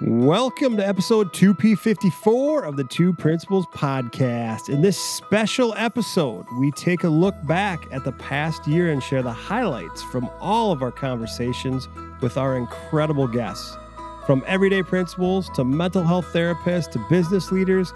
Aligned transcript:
Welcome 0.00 0.76
to 0.76 0.86
episode 0.86 1.32
2P54 1.32 2.62
of 2.62 2.76
the 2.76 2.84
Two 2.84 3.12
Principals 3.12 3.66
Podcast. 3.74 4.68
In 4.68 4.80
this 4.80 4.96
special 4.96 5.74
episode, 5.76 6.46
we 6.56 6.70
take 6.70 7.02
a 7.02 7.08
look 7.08 7.34
back 7.48 7.88
at 7.90 8.04
the 8.04 8.12
past 8.12 8.64
year 8.68 8.92
and 8.92 9.02
share 9.02 9.24
the 9.24 9.32
highlights 9.32 10.04
from 10.04 10.30
all 10.38 10.70
of 10.70 10.82
our 10.82 10.92
conversations 10.92 11.88
with 12.20 12.36
our 12.36 12.56
incredible 12.56 13.26
guests. 13.26 13.76
From 14.24 14.44
everyday 14.46 14.84
principals 14.84 15.50
to 15.56 15.64
mental 15.64 16.04
health 16.04 16.26
therapists 16.32 16.92
to 16.92 17.04
business 17.10 17.50
leaders, 17.50 17.92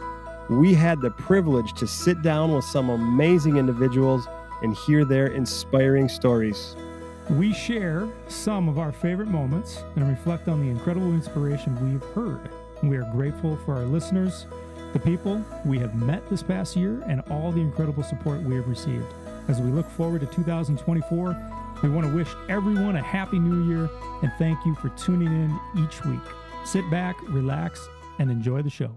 we 0.50 0.74
had 0.74 1.00
the 1.00 1.10
privilege 1.12 1.72
to 1.74 1.86
sit 1.86 2.20
down 2.20 2.52
with 2.52 2.64
some 2.64 2.90
amazing 2.90 3.58
individuals 3.58 4.26
and 4.62 4.74
hear 4.74 5.04
their 5.04 5.28
inspiring 5.28 6.08
stories. 6.08 6.74
We 7.30 7.52
share 7.52 8.08
some 8.28 8.68
of 8.68 8.78
our 8.78 8.90
favorite 8.92 9.28
moments 9.28 9.82
and 9.94 10.08
reflect 10.08 10.48
on 10.48 10.60
the 10.60 10.68
incredible 10.68 11.12
inspiration 11.12 11.92
we've 11.92 12.02
heard. 12.14 12.50
We 12.82 12.96
are 12.96 13.08
grateful 13.12 13.56
for 13.64 13.74
our 13.76 13.84
listeners, 13.84 14.46
the 14.92 14.98
people 14.98 15.44
we 15.64 15.78
have 15.78 15.94
met 15.94 16.28
this 16.28 16.42
past 16.42 16.76
year, 16.76 17.02
and 17.06 17.22
all 17.30 17.52
the 17.52 17.60
incredible 17.60 18.02
support 18.02 18.42
we 18.42 18.56
have 18.56 18.68
received. 18.68 19.06
As 19.48 19.60
we 19.60 19.70
look 19.70 19.88
forward 19.90 20.20
to 20.22 20.26
2024, 20.26 21.36
we 21.82 21.88
want 21.88 22.06
to 22.06 22.14
wish 22.14 22.28
everyone 22.48 22.96
a 22.96 23.02
happy 23.02 23.38
new 23.38 23.68
year 23.72 23.88
and 24.22 24.32
thank 24.38 24.64
you 24.66 24.74
for 24.74 24.88
tuning 24.90 25.28
in 25.28 25.84
each 25.84 26.04
week. 26.04 26.20
Sit 26.64 26.88
back, 26.90 27.16
relax, 27.28 27.88
and 28.18 28.30
enjoy 28.30 28.62
the 28.62 28.70
show. 28.70 28.94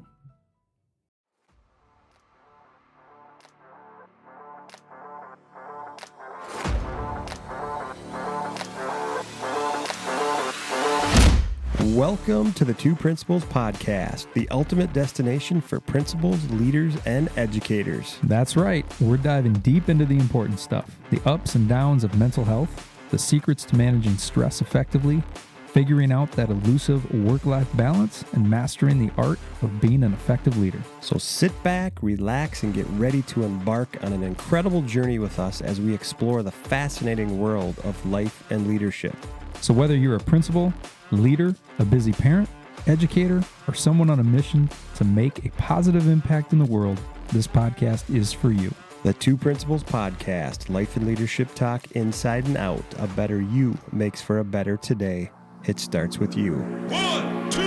Welcome 11.96 12.52
to 12.56 12.66
the 12.66 12.74
Two 12.74 12.94
Principals 12.94 13.46
Podcast, 13.46 14.28
the 14.34 14.50
ultimate 14.50 14.92
destination 14.92 15.62
for 15.62 15.80
principals, 15.80 16.44
leaders, 16.52 16.94
and 17.06 17.30
educators. 17.38 18.20
That's 18.24 18.58
right. 18.58 18.86
We're 19.00 19.16
diving 19.16 19.54
deep 19.54 19.88
into 19.88 20.04
the 20.04 20.18
important 20.18 20.60
stuff 20.60 20.94
the 21.10 21.22
ups 21.26 21.56
and 21.56 21.70
downs 21.70 22.04
of 22.04 22.14
mental 22.20 22.44
health, 22.44 22.92
the 23.12 23.18
secrets 23.18 23.64
to 23.64 23.78
managing 23.78 24.18
stress 24.18 24.60
effectively, 24.60 25.24
figuring 25.68 26.12
out 26.12 26.30
that 26.34 26.50
elusive 26.50 27.10
work 27.24 27.46
life 27.46 27.70
balance, 27.78 28.26
and 28.34 28.50
mastering 28.50 29.08
the 29.08 29.14
art 29.16 29.40
of 29.62 29.80
being 29.80 30.04
an 30.04 30.12
effective 30.12 30.58
leader. 30.58 30.82
So 31.00 31.18
sit 31.18 31.64
back, 31.64 31.94
relax, 32.02 32.64
and 32.64 32.74
get 32.74 32.88
ready 32.90 33.22
to 33.22 33.44
embark 33.44 34.04
on 34.04 34.12
an 34.12 34.22
incredible 34.22 34.82
journey 34.82 35.18
with 35.18 35.40
us 35.40 35.62
as 35.62 35.80
we 35.80 35.94
explore 35.94 36.44
the 36.44 36.52
fascinating 36.52 37.40
world 37.40 37.80
of 37.86 38.06
life 38.06 38.44
and 38.52 38.68
leadership. 38.68 39.16
So, 39.62 39.74
whether 39.74 39.96
you're 39.96 40.16
a 40.16 40.20
principal, 40.20 40.74
leader, 41.12 41.56
a 41.80 41.86
busy 41.86 42.12
parent, 42.12 42.50
educator, 42.88 43.44
or 43.68 43.74
someone 43.74 44.10
on 44.10 44.20
a 44.20 44.24
mission 44.24 44.70
to 44.96 45.04
make 45.04 45.46
a 45.46 45.50
positive 45.52 46.08
impact 46.08 46.54
in 46.54 46.60
the 46.60 46.66
world, 46.66 47.00
this 47.30 47.48
podcast 47.48 48.14
is 48.14 48.32
for 48.34 48.52
you. 48.52 48.74
The 49.04 49.14
Two 49.14 49.38
Principals 49.38 49.84
Podcast, 49.84 50.70
life 50.70 50.96
and 50.98 51.06
leadership 51.06 51.54
talk 51.54 51.92
inside 51.92 52.46
and 52.48 52.58
out. 52.58 52.84
A 52.98 53.08
better 53.08 53.40
you 53.40 53.78
makes 53.92 54.20
for 54.22 54.40
a 54.40 54.44
better 54.44 54.78
today. 54.78 55.30
It 55.66 55.80
starts 55.80 56.18
with 56.18 56.36
you. 56.36 56.54
One, 56.54 57.50
two, 57.52 57.62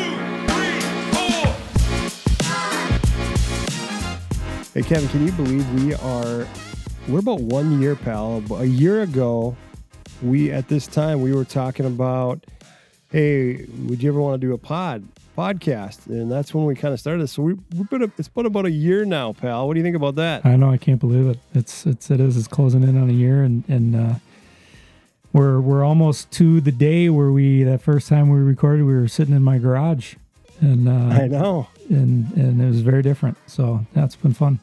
three, 0.49 0.81
four. 1.13 1.55
Hey, 4.75 4.83
Kevin, 4.83 5.09
can 5.11 5.25
you 5.27 5.33
believe 5.33 5.85
we 5.85 5.95
are, 5.95 6.47
we're 7.07 7.21
about 7.21 7.41
one 7.41 7.81
year, 7.81 7.95
pal. 7.95 8.43
A 8.57 8.65
year 8.65 9.03
ago, 9.03 9.57
we, 10.23 10.51
at 10.51 10.69
this 10.69 10.89
time, 10.89 11.23
we 11.23 11.33
were 11.33 11.45
talking 11.45 11.87
about, 11.87 12.45
hey, 13.11 13.67
would 13.87 14.03
you 14.03 14.11
ever 14.11 14.21
want 14.21 14.41
to 14.41 14.47
do 14.47 14.53
a 14.53 14.59
pod, 14.59 15.05
podcast? 15.37 16.07
And 16.07 16.31
that's 16.31 16.53
when 16.55 16.65
we 16.65 16.75
kind 16.75 16.93
of 16.95 17.01
started. 17.01 17.27
So 17.29 17.43
we, 17.43 17.55
we've 17.77 17.89
been, 17.89 18.03
a, 18.03 18.13
it's 18.19 18.29
been 18.29 18.47
about 18.47 18.67
a 18.67 18.71
year 18.71 19.05
now, 19.05 19.33
pal. 19.33 19.67
What 19.67 19.75
do 19.75 19.81
you 19.81 19.85
think 19.85 19.97
about 19.97 20.17
that? 20.17 20.45
I 20.45 20.57
know 20.57 20.71
I 20.71 20.77
can't 20.77 21.01
believe 21.01 21.27
it. 21.27 21.39
It's 21.55 21.87
it's 21.87 22.11
it 22.11 22.21
is 22.21 22.37
it's 22.37 22.49
closing 22.49 22.83
in 22.83 23.01
on 23.01 23.09
a 23.09 23.13
year, 23.15 23.43
and 23.43 23.65
and 23.69 23.97
uh, 23.97 24.15
we're 25.33 25.61
we're 25.61 25.85
almost 25.85 26.31
to 26.33 26.61
the 26.61 26.73
day 26.73 27.09
where 27.09 27.33
we 27.33 27.63
that 27.65 27.83
first 27.83 28.09
time 28.09 28.29
we 28.29 28.39
recorded, 28.41 28.85
we 28.85 28.95
were 28.95 29.09
sitting 29.09 29.35
in 29.35 29.43
my 29.43 29.59
garage, 29.59 30.15
and 30.61 30.89
uh, 30.89 31.15
I 31.15 31.27
know. 31.29 31.69
and 31.89 32.33
and 32.33 32.61
it 32.61 32.67
was 32.67 32.81
very 32.81 33.03
different. 33.03 33.39
So 33.47 33.87
that's 33.95 34.17
been 34.17 34.35
fun. 34.35 34.61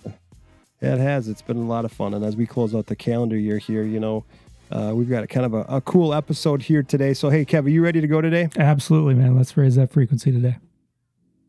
Yeah, 0.82 0.96
it 0.96 1.00
has. 1.00 1.28
It's 1.28 1.42
been 1.42 1.58
a 1.58 1.66
lot 1.66 1.86
of 1.86 1.92
fun. 1.92 2.14
And 2.14 2.24
as 2.24 2.36
we 2.36 2.46
close 2.46 2.76
out 2.76 2.88
the 2.88 2.96
calendar 2.96 3.38
year 3.38 3.58
here, 3.58 3.84
you 3.84 4.00
know, 4.00 4.26
uh, 4.72 4.92
we've 4.96 5.10
got 5.10 5.24
a 5.24 5.28
kind 5.28 5.46
of 5.46 5.54
a, 5.54 5.62
a 5.70 5.82
cool 5.82 6.14
episode 6.14 6.64
here 6.64 6.84
today. 6.84 7.14
So, 7.14 7.30
hey, 7.30 7.46
Kev, 7.46 7.66
are 7.66 7.70
you 7.70 7.84
ready 7.84 8.02
to 8.02 8.08
go 8.08 8.22
today? 8.22 8.50
Absolutely, 8.58 9.14
man. 9.14 9.36
Let's 9.36 9.56
raise 9.56 9.76
that 9.76 9.92
frequency 9.92 10.32
today. 10.32 10.58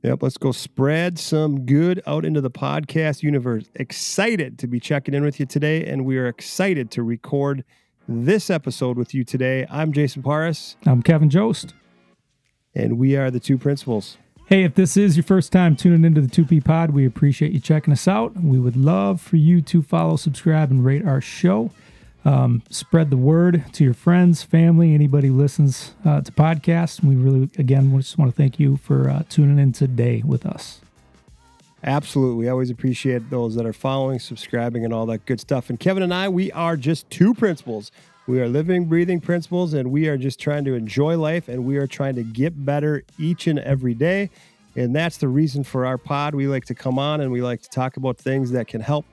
Yep, 0.02 0.22
let's 0.22 0.36
go 0.36 0.52
spread 0.52 1.18
some 1.18 1.64
good 1.66 2.00
out 2.06 2.24
into 2.24 2.40
the 2.40 2.50
podcast 2.50 3.22
universe. 3.22 3.64
Excited 3.74 4.58
to 4.58 4.66
be 4.66 4.78
checking 4.78 5.14
in 5.14 5.24
with 5.24 5.40
you 5.40 5.46
today, 5.46 5.84
and 5.84 6.04
we 6.04 6.16
are 6.18 6.28
excited 6.28 6.90
to 6.92 7.02
record 7.02 7.64
this 8.06 8.50
episode 8.50 8.96
with 8.96 9.14
you 9.14 9.24
today. 9.24 9.66
I'm 9.68 9.92
Jason 9.92 10.22
Paris, 10.22 10.76
I'm 10.86 11.02
Kevin 11.02 11.28
Jost. 11.28 11.74
and 12.74 12.98
we 12.98 13.16
are 13.16 13.32
the 13.32 13.40
two 13.40 13.58
principals. 13.58 14.16
Hey, 14.46 14.62
if 14.62 14.76
this 14.76 14.96
is 14.96 15.16
your 15.16 15.24
first 15.24 15.50
time 15.50 15.74
tuning 15.74 16.04
into 16.04 16.20
the 16.20 16.28
2P 16.28 16.64
Pod, 16.64 16.90
we 16.92 17.04
appreciate 17.04 17.50
you 17.50 17.58
checking 17.58 17.92
us 17.92 18.06
out. 18.06 18.36
We 18.40 18.60
would 18.60 18.76
love 18.76 19.20
for 19.20 19.36
you 19.38 19.60
to 19.62 19.82
follow, 19.82 20.14
subscribe, 20.14 20.70
and 20.70 20.84
rate 20.84 21.04
our 21.04 21.20
show. 21.20 21.72
Um, 22.26 22.64
spread 22.70 23.10
the 23.10 23.16
word 23.16 23.64
to 23.74 23.84
your 23.84 23.94
friends, 23.94 24.42
family, 24.42 24.94
anybody 24.94 25.30
listens 25.30 25.94
uh, 26.04 26.22
to 26.22 26.32
podcasts. 26.32 27.00
We 27.00 27.14
really, 27.14 27.48
again, 27.56 27.92
we 27.92 27.98
just 27.98 28.18
want 28.18 28.32
to 28.32 28.36
thank 28.36 28.58
you 28.58 28.78
for 28.78 29.08
uh, 29.08 29.22
tuning 29.28 29.60
in 29.60 29.70
today 29.70 30.24
with 30.26 30.44
us. 30.44 30.80
Absolutely. 31.84 32.48
I 32.48 32.50
always 32.50 32.68
appreciate 32.68 33.30
those 33.30 33.54
that 33.54 33.64
are 33.64 33.72
following, 33.72 34.18
subscribing, 34.18 34.84
and 34.84 34.92
all 34.92 35.06
that 35.06 35.24
good 35.24 35.38
stuff. 35.38 35.70
And 35.70 35.78
Kevin 35.78 36.02
and 36.02 36.12
I, 36.12 36.28
we 36.28 36.50
are 36.50 36.76
just 36.76 37.08
two 37.10 37.32
principals. 37.32 37.92
We 38.26 38.40
are 38.40 38.48
living, 38.48 38.86
breathing 38.86 39.20
principals, 39.20 39.72
and 39.72 39.92
we 39.92 40.08
are 40.08 40.16
just 40.16 40.40
trying 40.40 40.64
to 40.64 40.74
enjoy 40.74 41.16
life 41.16 41.46
and 41.46 41.64
we 41.64 41.76
are 41.76 41.86
trying 41.86 42.16
to 42.16 42.24
get 42.24 42.64
better 42.64 43.04
each 43.20 43.46
and 43.46 43.60
every 43.60 43.94
day. 43.94 44.30
And 44.74 44.96
that's 44.96 45.18
the 45.18 45.28
reason 45.28 45.62
for 45.62 45.86
our 45.86 45.96
pod. 45.96 46.34
We 46.34 46.48
like 46.48 46.64
to 46.64 46.74
come 46.74 46.98
on 46.98 47.20
and 47.20 47.30
we 47.30 47.40
like 47.40 47.62
to 47.62 47.70
talk 47.70 47.96
about 47.96 48.18
things 48.18 48.50
that 48.50 48.66
can 48.66 48.80
help 48.80 49.06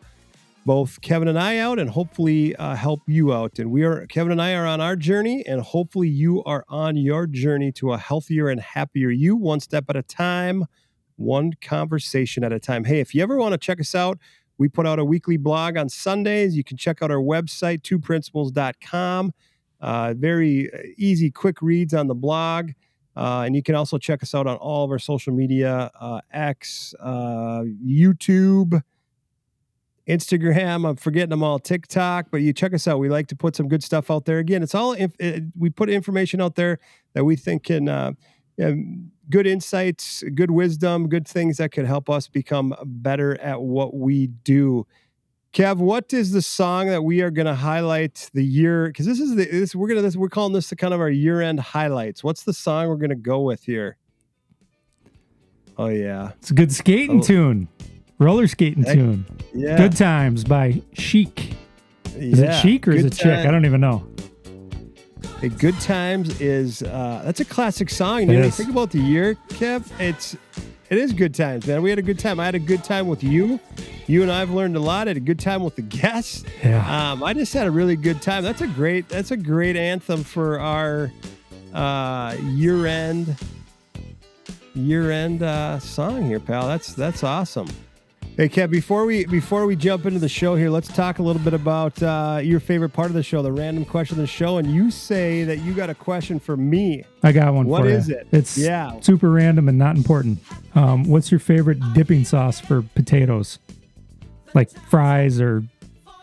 both 0.65 1.01
Kevin 1.01 1.27
and 1.27 1.37
I 1.37 1.57
out 1.57 1.79
and 1.79 1.89
hopefully 1.89 2.55
uh, 2.55 2.75
help 2.75 3.01
you 3.07 3.33
out. 3.33 3.59
And 3.59 3.71
we 3.71 3.83
are, 3.83 4.05
Kevin 4.07 4.31
and 4.31 4.41
I 4.41 4.53
are 4.53 4.65
on 4.65 4.79
our 4.79 4.95
journey, 4.95 5.43
and 5.45 5.61
hopefully 5.61 6.07
you 6.07 6.43
are 6.43 6.63
on 6.69 6.95
your 6.95 7.27
journey 7.27 7.71
to 7.73 7.91
a 7.93 7.97
healthier 7.97 8.49
and 8.49 8.59
happier 8.61 9.09
you, 9.09 9.35
one 9.35 9.59
step 9.59 9.85
at 9.89 9.95
a 9.95 10.03
time, 10.03 10.65
one 11.15 11.53
conversation 11.61 12.43
at 12.43 12.53
a 12.53 12.59
time. 12.59 12.85
Hey, 12.85 12.99
if 12.99 13.13
you 13.13 13.21
ever 13.21 13.37
want 13.37 13.53
to 13.53 13.57
check 13.57 13.79
us 13.79 13.93
out, 13.93 14.17
we 14.57 14.69
put 14.69 14.87
out 14.87 14.99
a 14.99 15.05
weekly 15.05 15.37
blog 15.37 15.77
on 15.77 15.89
Sundays. 15.89 16.55
You 16.55 16.63
can 16.63 16.77
check 16.77 17.01
out 17.01 17.11
our 17.11 17.17
website, 17.17 17.81
twoprinciples.com. 17.81 19.33
Uh, 19.81 20.13
very 20.15 20.69
easy, 20.97 21.29
quick 21.29 21.61
reads 21.61 21.93
on 21.93 22.07
the 22.07 22.15
blog. 22.15 22.71
Uh, 23.15 23.43
and 23.45 23.55
you 23.55 23.61
can 23.61 23.75
also 23.75 23.97
check 23.97 24.23
us 24.23 24.33
out 24.33 24.47
on 24.47 24.55
all 24.57 24.85
of 24.85 24.91
our 24.91 24.99
social 24.99 25.33
media 25.33 25.91
uh, 25.99 26.21
X, 26.31 26.95
uh, 26.99 27.63
YouTube, 27.85 28.81
Instagram. 30.07 30.87
I'm 30.89 30.95
forgetting 30.95 31.29
them 31.29 31.43
all. 31.43 31.59
TikTok, 31.59 32.27
but 32.31 32.37
you 32.41 32.51
check 32.53 32.73
us 32.73 32.87
out. 32.87 32.99
We 32.99 33.09
like 33.09 33.27
to 33.27 33.35
put 33.35 33.55
some 33.55 33.67
good 33.67 33.83
stuff 33.83 34.11
out 34.11 34.25
there. 34.25 34.39
Again, 34.39 34.61
it's 34.63 34.75
all 34.75 34.93
inf- 34.93 35.15
it, 35.19 35.43
we 35.57 35.69
put 35.69 35.89
information 35.89 36.41
out 36.41 36.55
there 36.55 36.79
that 37.13 37.23
we 37.23 37.35
think 37.35 37.63
can 37.63 37.87
uh, 37.87 38.11
good 39.29 39.47
insights, 39.47 40.23
good 40.35 40.51
wisdom, 40.51 41.07
good 41.07 41.27
things 41.27 41.57
that 41.57 41.71
could 41.71 41.85
help 41.85 42.09
us 42.09 42.27
become 42.27 42.75
better 42.85 43.39
at 43.41 43.61
what 43.61 43.95
we 43.95 44.27
do. 44.27 44.85
Kev, 45.53 45.77
what 45.77 46.11
is 46.11 46.31
the 46.31 46.41
song 46.41 46.87
that 46.87 47.03
we 47.03 47.21
are 47.21 47.29
going 47.29 47.45
to 47.45 47.53
highlight 47.53 48.29
the 48.33 48.43
year? 48.43 48.87
Because 48.87 49.05
this 49.05 49.19
is 49.19 49.35
the 49.35 49.45
this 49.45 49.75
we're 49.75 49.87
gonna 49.87 50.01
this 50.01 50.15
we're 50.15 50.27
calling 50.27 50.51
this 50.51 50.69
the 50.69 50.75
kind 50.75 50.93
of 50.95 50.99
our 50.99 51.11
year 51.11 51.41
end 51.41 51.59
highlights. 51.59 52.23
What's 52.23 52.43
the 52.43 52.53
song 52.53 52.87
we're 52.89 52.95
going 52.95 53.11
to 53.11 53.15
go 53.15 53.41
with 53.41 53.63
here? 53.63 53.97
Oh 55.77 55.87
yeah, 55.87 56.31
It's 56.39 56.51
a 56.51 56.53
good 56.53 56.71
skating 56.71 57.19
Oh. 57.19 57.23
tune, 57.23 57.67
roller 58.19 58.47
skating 58.47 58.83
Heck, 58.83 58.95
tune. 58.95 59.25
yeah, 59.53 59.77
Good 59.77 59.95
Times 59.95 60.43
by 60.43 60.81
Chic. 60.93 61.53
Is 62.15 62.39
yeah. 62.39 62.57
it 62.57 62.61
Chic 62.61 62.87
or 62.87 62.91
is 62.91 63.05
it 63.05 63.13
Chick? 63.13 63.45
I 63.45 63.51
don't 63.51 63.65
even 63.65 63.81
know. 63.81 64.05
Hey, 65.39 65.49
Good 65.49 65.79
Times 65.81 66.39
is 66.39 66.83
uh, 66.83 67.21
that's 67.25 67.39
a 67.39 67.45
classic 67.45 67.89
song. 67.89 68.29
You 68.29 68.39
know, 68.39 68.49
think 68.49 68.69
about 68.69 68.91
the 68.91 68.99
year, 68.99 69.35
Kev. 69.49 69.91
It's 69.99 70.37
it 70.89 70.99
is 70.99 71.11
good 71.11 71.33
times, 71.33 71.65
man. 71.65 71.81
We 71.81 71.89
had 71.89 71.97
a 71.97 72.03
good 72.03 72.19
time. 72.19 72.39
I 72.39 72.45
had 72.45 72.53
a 72.53 72.59
good 72.59 72.83
time 72.83 73.07
with 73.07 73.23
you. 73.23 73.59
You 74.05 74.21
and 74.21 74.31
I've 74.31 74.51
learned 74.51 74.75
a 74.75 74.79
lot. 74.79 75.07
I 75.07 75.11
had 75.11 75.17
a 75.17 75.21
good 75.21 75.39
time 75.39 75.63
with 75.63 75.75
the 75.75 75.81
guests. 75.81 76.43
Yeah. 76.63 77.11
Um, 77.11 77.23
I 77.23 77.33
just 77.33 77.51
had 77.51 77.65
a 77.67 77.71
really 77.71 77.95
good 77.95 78.21
time. 78.21 78.43
That's 78.43 78.61
a 78.61 78.67
great 78.67 79.09
that's 79.09 79.31
a 79.31 79.37
great 79.37 79.75
anthem 79.75 80.23
for 80.23 80.59
our 80.59 81.11
uh, 81.73 82.35
year 82.43 82.85
end 82.85 83.35
year 84.75 85.09
end 85.09 85.41
uh, 85.41 85.79
song 85.79 86.25
here, 86.25 86.39
pal. 86.39 86.67
That's 86.67 86.93
that's 86.93 87.23
awesome. 87.23 87.69
Hey, 88.35 88.49
Kev. 88.49 88.71
Before 88.71 89.05
we 89.05 89.25
before 89.25 89.67
we 89.67 89.75
jump 89.75 90.07
into 90.07 90.17
the 90.17 90.27
show 90.27 90.55
here, 90.55 90.71
let's 90.71 90.87
talk 90.87 91.19
a 91.19 91.23
little 91.23 91.41
bit 91.41 91.53
about 91.53 92.01
uh, 92.01 92.39
your 92.43 92.59
favorite 92.59 92.89
part 92.89 93.07
of 93.09 93.13
the 93.13 93.21
show, 93.21 93.43
the 93.43 93.51
random 93.51 93.85
question 93.85 94.15
of 94.15 94.21
the 94.21 94.27
show. 94.27 94.57
And 94.57 94.73
you 94.73 94.89
say 94.89 95.43
that 95.43 95.59
you 95.59 95.73
got 95.75 95.91
a 95.91 95.95
question 95.95 96.39
for 96.39 96.57
me. 96.57 97.03
I 97.21 97.31
got 97.31 97.53
one 97.53 97.67
What 97.67 97.85
is 97.85 98.09
you. 98.09 98.15
it? 98.15 98.27
It's 98.31 98.57
Yeah. 98.57 98.99
super 99.01 99.29
random 99.29 99.69
and 99.69 99.77
not 99.77 99.95
important. 99.97 100.39
Um, 100.73 101.03
what's 101.03 101.29
your 101.31 101.39
favorite 101.39 101.77
dipping 101.93 102.25
sauce 102.25 102.59
for 102.59 102.81
potatoes? 102.81 103.59
Like 104.55 104.71
fries 104.89 105.39
or 105.39 105.63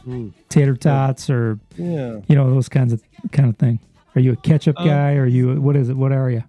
Hmm. 0.05 0.29
tater 0.49 0.75
tots 0.75 1.31
or 1.31 1.61
Yeah. 1.77 2.21
you 2.27 2.35
know 2.35 2.51
those 2.51 2.69
kinds 2.69 2.93
of 2.93 3.01
kind 3.31 3.49
of 3.49 3.57
thing. 3.57 3.79
Are 4.17 4.21
you 4.21 4.33
a 4.33 4.37
ketchup 4.37 4.75
Uh, 4.81 4.85
guy? 4.85 5.15
Or 5.15 5.23
are 5.23 5.27
you 5.27 5.61
what 5.61 5.77
is 5.77 5.89
it? 5.91 5.97
What 5.97 6.11
are 6.11 6.29
you? 6.29 6.43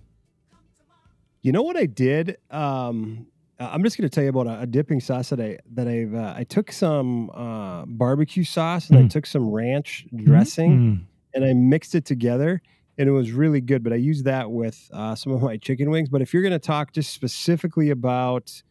You 1.43 1.51
know 1.51 1.61
what 1.61 1.77
I 1.77 1.85
did? 1.85 2.37
Um, 2.49 3.27
uh, 3.61 3.69
I'm 3.71 3.83
just 3.83 3.97
going 3.97 4.09
to 4.09 4.13
tell 4.13 4.23
you 4.23 4.29
about 4.31 4.47
a, 4.47 4.61
a 4.61 4.65
dipping 4.65 4.99
sauce 4.99 5.29
that 5.29 5.39
I 5.39 5.59
that 5.73 5.87
I've. 5.87 6.13
Uh, 6.15 6.33
I 6.35 6.43
took 6.43 6.71
some 6.71 7.29
uh, 7.31 7.85
barbecue 7.85 8.43
sauce 8.43 8.89
and 8.89 8.97
I 8.97 9.03
Mm. 9.03 9.09
took 9.11 9.25
some 9.25 9.49
ranch 9.49 10.07
dressing 10.15 10.71
Mm. 10.79 11.05
and 11.35 11.45
I 11.45 11.53
mixed 11.53 11.93
it 11.95 12.03
together, 12.05 12.61
and 12.97 13.07
it 13.07 13.11
was 13.11 13.31
really 13.31 13.61
good. 13.61 13.83
But 13.83 13.93
I 13.93 13.97
used 13.97 14.25
that 14.25 14.51
with 14.51 14.89
uh, 14.93 15.15
some 15.15 15.31
of 15.33 15.41
my 15.41 15.57
chicken 15.57 15.89
wings. 15.91 16.09
But 16.09 16.21
if 16.21 16.33
you're 16.33 16.41
going 16.43 16.51
to 16.53 16.59
talk 16.59 16.91
just 16.93 17.13
specifically 17.13 17.89
about, 17.91 18.61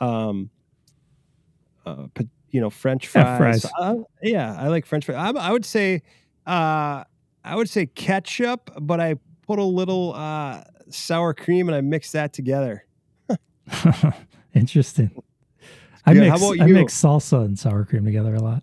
um, 0.00 0.50
uh, 1.86 2.06
you 2.50 2.60
know, 2.60 2.70
French 2.70 3.06
Yeah, 3.14 3.36
fries, 3.36 3.62
fries. 3.62 3.72
uh, 3.78 3.94
yeah, 4.22 4.56
I 4.58 4.68
like 4.68 4.84
French 4.86 5.04
fries. 5.06 5.16
I, 5.16 5.30
I 5.38 5.52
would 5.52 5.64
say, 5.64 6.02
uh, 6.46 7.04
I 7.44 7.54
would 7.56 7.70
say 7.70 7.86
ketchup, 7.86 8.70
but 8.80 9.00
I 9.00 9.14
put 9.46 9.58
a 9.58 9.64
little 9.64 10.12
uh, 10.14 10.62
sour 10.90 11.32
cream 11.34 11.68
and 11.68 11.76
I 11.76 11.80
mixed 11.80 12.12
that 12.12 12.32
together. 12.32 12.84
Interesting. 14.54 15.10
I 16.06 16.14
good. 16.14 16.30
mix 16.30 16.42
I 16.60 16.66
mix 16.66 16.94
salsa 17.00 17.44
and 17.44 17.58
sour 17.58 17.84
cream 17.84 18.04
together 18.04 18.34
a 18.34 18.40
lot. 18.40 18.62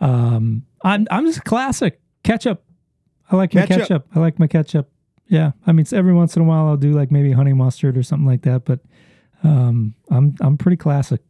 Um, 0.00 0.64
I'm 0.82 1.06
I'm 1.10 1.26
just 1.26 1.44
classic 1.44 2.00
ketchup. 2.24 2.64
I 3.30 3.36
like 3.36 3.54
my 3.54 3.66
Ketchup. 3.66 3.82
ketchup. 3.88 4.06
I 4.14 4.18
like 4.18 4.38
my 4.38 4.46
ketchup. 4.46 4.90
Yeah, 5.28 5.52
I 5.66 5.72
mean, 5.72 5.80
it's 5.80 5.92
every 5.92 6.12
once 6.12 6.34
in 6.36 6.42
a 6.42 6.44
while 6.44 6.66
I'll 6.66 6.76
do 6.76 6.92
like 6.92 7.12
maybe 7.12 7.30
honey 7.32 7.52
mustard 7.52 7.96
or 7.96 8.02
something 8.02 8.26
like 8.26 8.42
that, 8.42 8.64
but 8.64 8.80
um, 9.44 9.94
I'm 10.10 10.34
I'm 10.40 10.56
pretty 10.56 10.76
classic. 10.76 11.20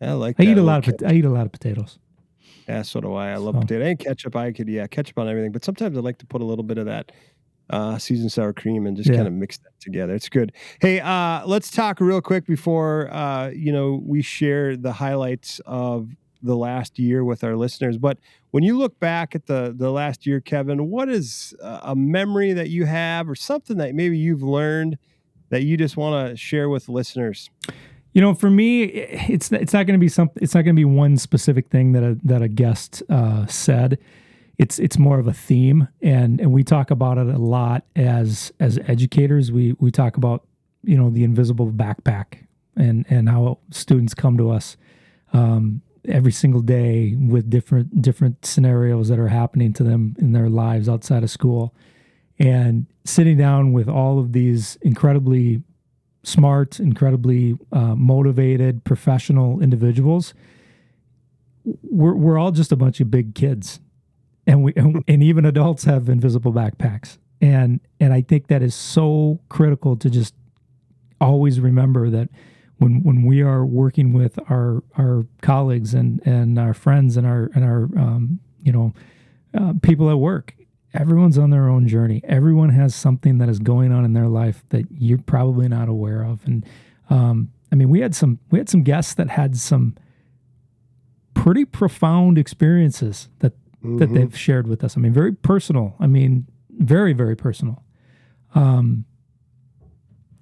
I 0.00 0.12
like. 0.12 0.36
I 0.38 0.44
eat 0.44 0.52
a 0.58 0.62
love 0.62 0.86
lot 0.86 1.02
of. 1.02 1.08
I 1.10 1.14
eat 1.14 1.24
a 1.24 1.30
lot 1.30 1.46
of 1.46 1.52
potatoes. 1.52 1.98
Yeah, 2.68 2.82
so 2.82 3.00
do 3.00 3.14
I. 3.14 3.32
I 3.32 3.36
love 3.36 3.56
So. 3.56 3.60
potato 3.62 3.84
and 3.84 3.98
ketchup. 3.98 4.36
I 4.36 4.52
could, 4.52 4.68
yeah, 4.68 4.86
ketchup 4.86 5.18
on 5.18 5.28
everything. 5.28 5.50
But 5.50 5.64
sometimes 5.64 5.96
I 5.98 6.00
like 6.00 6.18
to 6.18 6.26
put 6.26 6.40
a 6.40 6.44
little 6.44 6.62
bit 6.62 6.78
of 6.78 6.86
that 6.86 7.10
uh, 7.70 7.96
seasoned 7.98 8.32
sour 8.32 8.52
cream 8.52 8.86
and 8.86 8.96
just 8.96 9.08
Yeah. 9.08 9.16
kind 9.16 9.28
of 9.28 9.32
mix 9.34 9.58
that 9.58 9.78
together. 9.80 10.14
It's 10.14 10.28
good. 10.28 10.52
Hey, 10.80 11.00
uh, 11.00 11.46
let's 11.46 11.70
talk 11.70 12.00
real 12.00 12.20
quick 12.20 12.46
before 12.46 13.08
uh, 13.12 13.48
you 13.50 13.72
know 13.72 14.02
we 14.04 14.22
share 14.22 14.76
the 14.76 14.92
highlights 14.92 15.60
of 15.66 16.10
the 16.42 16.56
last 16.56 16.98
year 16.98 17.22
with 17.24 17.44
our 17.44 17.54
listeners. 17.56 17.98
But 17.98 18.18
when 18.50 18.62
you 18.64 18.76
look 18.78 18.98
back 18.98 19.34
at 19.34 19.46
the 19.46 19.74
the 19.76 19.90
last 19.90 20.26
year, 20.26 20.40
Kevin, 20.40 20.88
what 20.90 21.08
is 21.08 21.54
a 21.62 21.94
memory 21.94 22.52
that 22.52 22.68
you 22.70 22.84
have, 22.86 23.28
or 23.28 23.34
something 23.34 23.76
that 23.78 23.94
maybe 23.94 24.16
you've 24.18 24.42
learned 24.42 24.98
that 25.50 25.62
you 25.64 25.76
just 25.76 25.96
want 25.96 26.30
to 26.30 26.36
share 26.36 26.68
with 26.68 26.88
listeners? 26.88 27.50
You 28.12 28.20
know, 28.20 28.34
for 28.34 28.50
me, 28.50 28.82
it's 28.84 29.52
it's 29.52 29.72
not 29.72 29.86
going 29.86 29.98
to 29.98 30.02
be 30.02 30.08
something. 30.08 30.42
It's 30.42 30.54
not 30.54 30.62
going 30.62 30.74
to 30.74 30.80
be 30.80 30.84
one 30.84 31.16
specific 31.16 31.68
thing 31.68 31.92
that 31.92 32.02
a 32.02 32.18
that 32.24 32.42
a 32.42 32.48
guest 32.48 33.02
uh, 33.08 33.46
said. 33.46 33.98
It's 34.60 34.78
it's 34.78 34.98
more 34.98 35.18
of 35.18 35.26
a 35.26 35.32
theme, 35.32 35.88
and 36.02 36.38
and 36.38 36.52
we 36.52 36.62
talk 36.64 36.90
about 36.90 37.16
it 37.16 37.28
a 37.28 37.38
lot 37.38 37.86
as 37.96 38.52
as 38.60 38.78
educators. 38.86 39.50
We 39.50 39.74
we 39.78 39.90
talk 39.90 40.18
about 40.18 40.46
you 40.84 40.98
know 40.98 41.08
the 41.08 41.24
invisible 41.24 41.72
backpack 41.72 42.46
and 42.76 43.06
and 43.08 43.30
how 43.30 43.60
students 43.70 44.12
come 44.12 44.36
to 44.36 44.50
us 44.50 44.76
um, 45.32 45.80
every 46.06 46.32
single 46.32 46.60
day 46.60 47.14
with 47.18 47.48
different 47.48 48.02
different 48.02 48.44
scenarios 48.44 49.08
that 49.08 49.18
are 49.18 49.28
happening 49.28 49.72
to 49.72 49.82
them 49.82 50.14
in 50.18 50.32
their 50.32 50.50
lives 50.50 50.90
outside 50.90 51.22
of 51.22 51.30
school, 51.30 51.74
and 52.38 52.84
sitting 53.06 53.38
down 53.38 53.72
with 53.72 53.88
all 53.88 54.18
of 54.18 54.32
these 54.32 54.76
incredibly 54.82 55.62
smart, 56.22 56.78
incredibly 56.78 57.56
uh, 57.72 57.94
motivated, 57.94 58.84
professional 58.84 59.62
individuals. 59.62 60.34
We're 61.64 62.14
we're 62.14 62.38
all 62.38 62.52
just 62.52 62.72
a 62.72 62.76
bunch 62.76 63.00
of 63.00 63.10
big 63.10 63.34
kids, 63.34 63.80
and 64.46 64.62
we 64.62 64.72
and, 64.76 65.22
even 65.22 65.44
adults 65.44 65.84
have 65.84 66.08
invisible 66.08 66.52
backpacks, 66.52 67.18
and 67.40 67.80
and 67.98 68.12
I 68.12 68.22
think 68.22 68.48
that 68.48 68.62
is 68.62 68.74
so 68.74 69.40
critical 69.48 69.96
to 69.96 70.10
just 70.10 70.34
always 71.20 71.60
remember 71.60 72.10
that 72.10 72.28
when 72.78 73.02
when 73.02 73.24
we 73.24 73.42
are 73.42 73.64
working 73.64 74.12
with 74.12 74.38
our 74.48 74.82
our 74.96 75.26
colleagues 75.42 75.94
and 75.94 76.20
and 76.26 76.58
our 76.58 76.74
friends 76.74 77.16
and 77.16 77.26
our 77.26 77.50
and 77.54 77.64
our 77.64 77.82
um, 77.98 78.40
you 78.62 78.72
know 78.72 78.92
uh, 79.54 79.74
people 79.82 80.10
at 80.10 80.18
work 80.18 80.54
everyone's 80.94 81.38
on 81.38 81.50
their 81.50 81.68
own 81.68 81.86
journey. 81.86 82.20
Everyone 82.24 82.70
has 82.70 82.94
something 82.94 83.38
that 83.38 83.48
is 83.48 83.58
going 83.58 83.92
on 83.92 84.04
in 84.04 84.12
their 84.12 84.28
life 84.28 84.64
that 84.70 84.86
you're 84.90 85.18
probably 85.18 85.68
not 85.68 85.88
aware 85.88 86.22
of. 86.22 86.44
And 86.44 86.66
um, 87.08 87.50
I 87.70 87.74
mean, 87.74 87.88
we 87.88 88.00
had 88.00 88.14
some 88.14 88.38
we 88.50 88.58
had 88.58 88.68
some 88.68 88.82
guests 88.82 89.14
that 89.14 89.30
had 89.30 89.56
some 89.56 89.96
pretty 91.34 91.64
profound 91.64 92.38
experiences 92.38 93.28
that 93.38 93.52
that 93.82 94.08
Mhm. 94.10 94.14
they've 94.14 94.36
shared 94.36 94.66
with 94.66 94.84
us. 94.84 94.96
I 94.96 95.00
mean, 95.00 95.12
very 95.12 95.32
personal. 95.32 95.94
I 96.00 96.06
mean, 96.06 96.46
very 96.70 97.12
very 97.12 97.36
personal. 97.36 97.82
Um, 98.54 99.04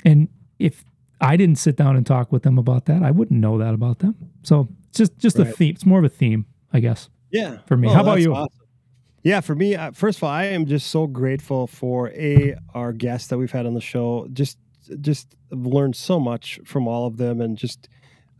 and 0.04 0.28
if 0.58 0.84
I 1.20 1.36
didn't 1.36 1.56
sit 1.58 1.76
down 1.76 1.96
and 1.96 2.06
talk 2.06 2.30
with 2.32 2.42
them 2.42 2.58
about 2.58 2.86
that, 2.86 3.02
I 3.02 3.10
wouldn't 3.10 3.40
know 3.40 3.58
that 3.58 3.74
about 3.74 3.98
them. 4.00 4.14
So 4.42 4.68
it's 4.88 4.98
just 4.98 5.18
just 5.18 5.38
a 5.38 5.44
theme. 5.44 5.74
It's 5.74 5.86
more 5.86 5.98
of 5.98 6.04
a 6.04 6.08
theme, 6.08 6.46
I 6.72 6.80
guess. 6.80 7.08
Yeah. 7.30 7.58
For 7.66 7.76
me. 7.76 7.86
Well, 7.86 7.96
How 7.96 8.02
about 8.02 8.20
you? 8.20 8.34
awesome. 8.34 8.52
Yeah, 9.24 9.40
for 9.40 9.54
me, 9.54 9.74
uh, 9.74 9.90
first 9.90 10.18
of 10.18 10.24
all, 10.24 10.30
I 10.30 10.44
am 10.44 10.64
just 10.64 10.86
so 10.86 11.06
grateful 11.06 11.66
for 11.66 12.08
a 12.10 12.54
our 12.72 12.92
guests 12.92 13.28
that 13.28 13.36
we've 13.38 13.50
had 13.50 13.66
on 13.66 13.74
the 13.74 13.80
show. 13.80 14.28
Just, 14.32 14.58
just 15.00 15.34
learned 15.50 15.96
so 15.96 16.18
much 16.20 16.60
from 16.64 16.86
all 16.88 17.06
of 17.06 17.16
them, 17.18 17.40
and 17.40 17.58
just 17.58 17.88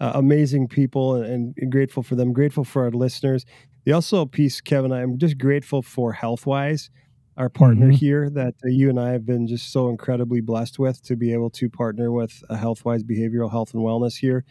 uh, 0.00 0.12
amazing 0.14 0.68
people, 0.68 1.16
and, 1.16 1.52
and 1.58 1.70
grateful 1.72 2.02
for 2.04 2.14
them. 2.14 2.32
Grateful 2.32 2.62
for 2.64 2.84
our 2.84 2.90
listeners. 2.92 3.44
The 3.88 3.94
also 3.94 4.26
piece, 4.26 4.60
Kevin, 4.60 4.92
I'm 4.92 5.16
just 5.16 5.38
grateful 5.38 5.80
for 5.80 6.12
HealthWise, 6.12 6.90
our 7.38 7.48
partner 7.48 7.88
Mhm. 7.88 7.94
here 7.94 8.28
that 8.28 8.54
uh, 8.62 8.68
you 8.68 8.90
and 8.90 9.00
I 9.00 9.12
have 9.12 9.24
been 9.24 9.46
just 9.46 9.72
so 9.72 9.88
incredibly 9.88 10.42
blessed 10.42 10.78
with 10.78 11.00
to 11.04 11.16
be 11.16 11.32
able 11.32 11.48
to 11.52 11.70
partner 11.70 12.12
with 12.12 12.44
uh, 12.50 12.58
HealthWise 12.58 13.02
Behavioral 13.02 13.50
Health 13.50 13.72
and 13.72 13.82
Wellness 13.82 14.18
here, 14.18 14.44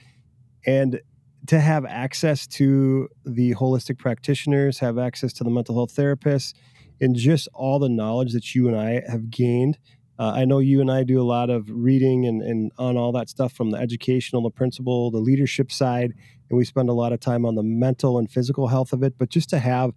and 0.65 0.99
to 1.45 1.59
have 1.59 1.85
access 1.85 2.47
to 2.47 3.09
the 3.27 3.53
holistic 3.53 3.99
practitioners, 3.99 4.79
have 4.79 4.97
access 4.97 5.33
to 5.33 5.43
the 5.43 5.51
mental 5.51 5.75
health 5.75 5.95
therapists, 5.95 6.55
and 6.99 7.15
just 7.15 7.47
all 7.53 7.77
the 7.77 7.89
knowledge 7.89 8.33
that 8.33 8.55
you 8.55 8.67
and 8.67 8.75
I 8.75 9.03
have 9.07 9.29
gained. 9.29 9.77
Uh, 10.17 10.31
I 10.33 10.45
know 10.45 10.57
you 10.57 10.81
and 10.81 10.89
I 10.89 11.03
do 11.03 11.21
a 11.21 11.29
lot 11.37 11.51
of 11.51 11.69
reading 11.69 12.25
and, 12.25 12.41
and 12.41 12.71
on 12.79 12.97
all 12.97 13.11
that 13.11 13.29
stuff 13.29 13.53
from 13.53 13.69
the 13.69 13.77
educational, 13.77 14.41
the 14.41 14.49
principal, 14.49 15.11
the 15.11 15.19
leadership 15.19 15.71
side, 15.71 16.15
and 16.49 16.57
we 16.57 16.65
spend 16.65 16.89
a 16.89 16.93
lot 16.93 17.13
of 17.13 17.19
time 17.19 17.45
on 17.45 17.55
the 17.55 17.63
mental 17.63 18.17
and 18.17 18.29
physical 18.29 18.67
health 18.67 18.93
of 18.93 19.03
it. 19.03 19.17
But 19.17 19.29
just 19.29 19.49
to 19.49 19.59
have 19.59 19.91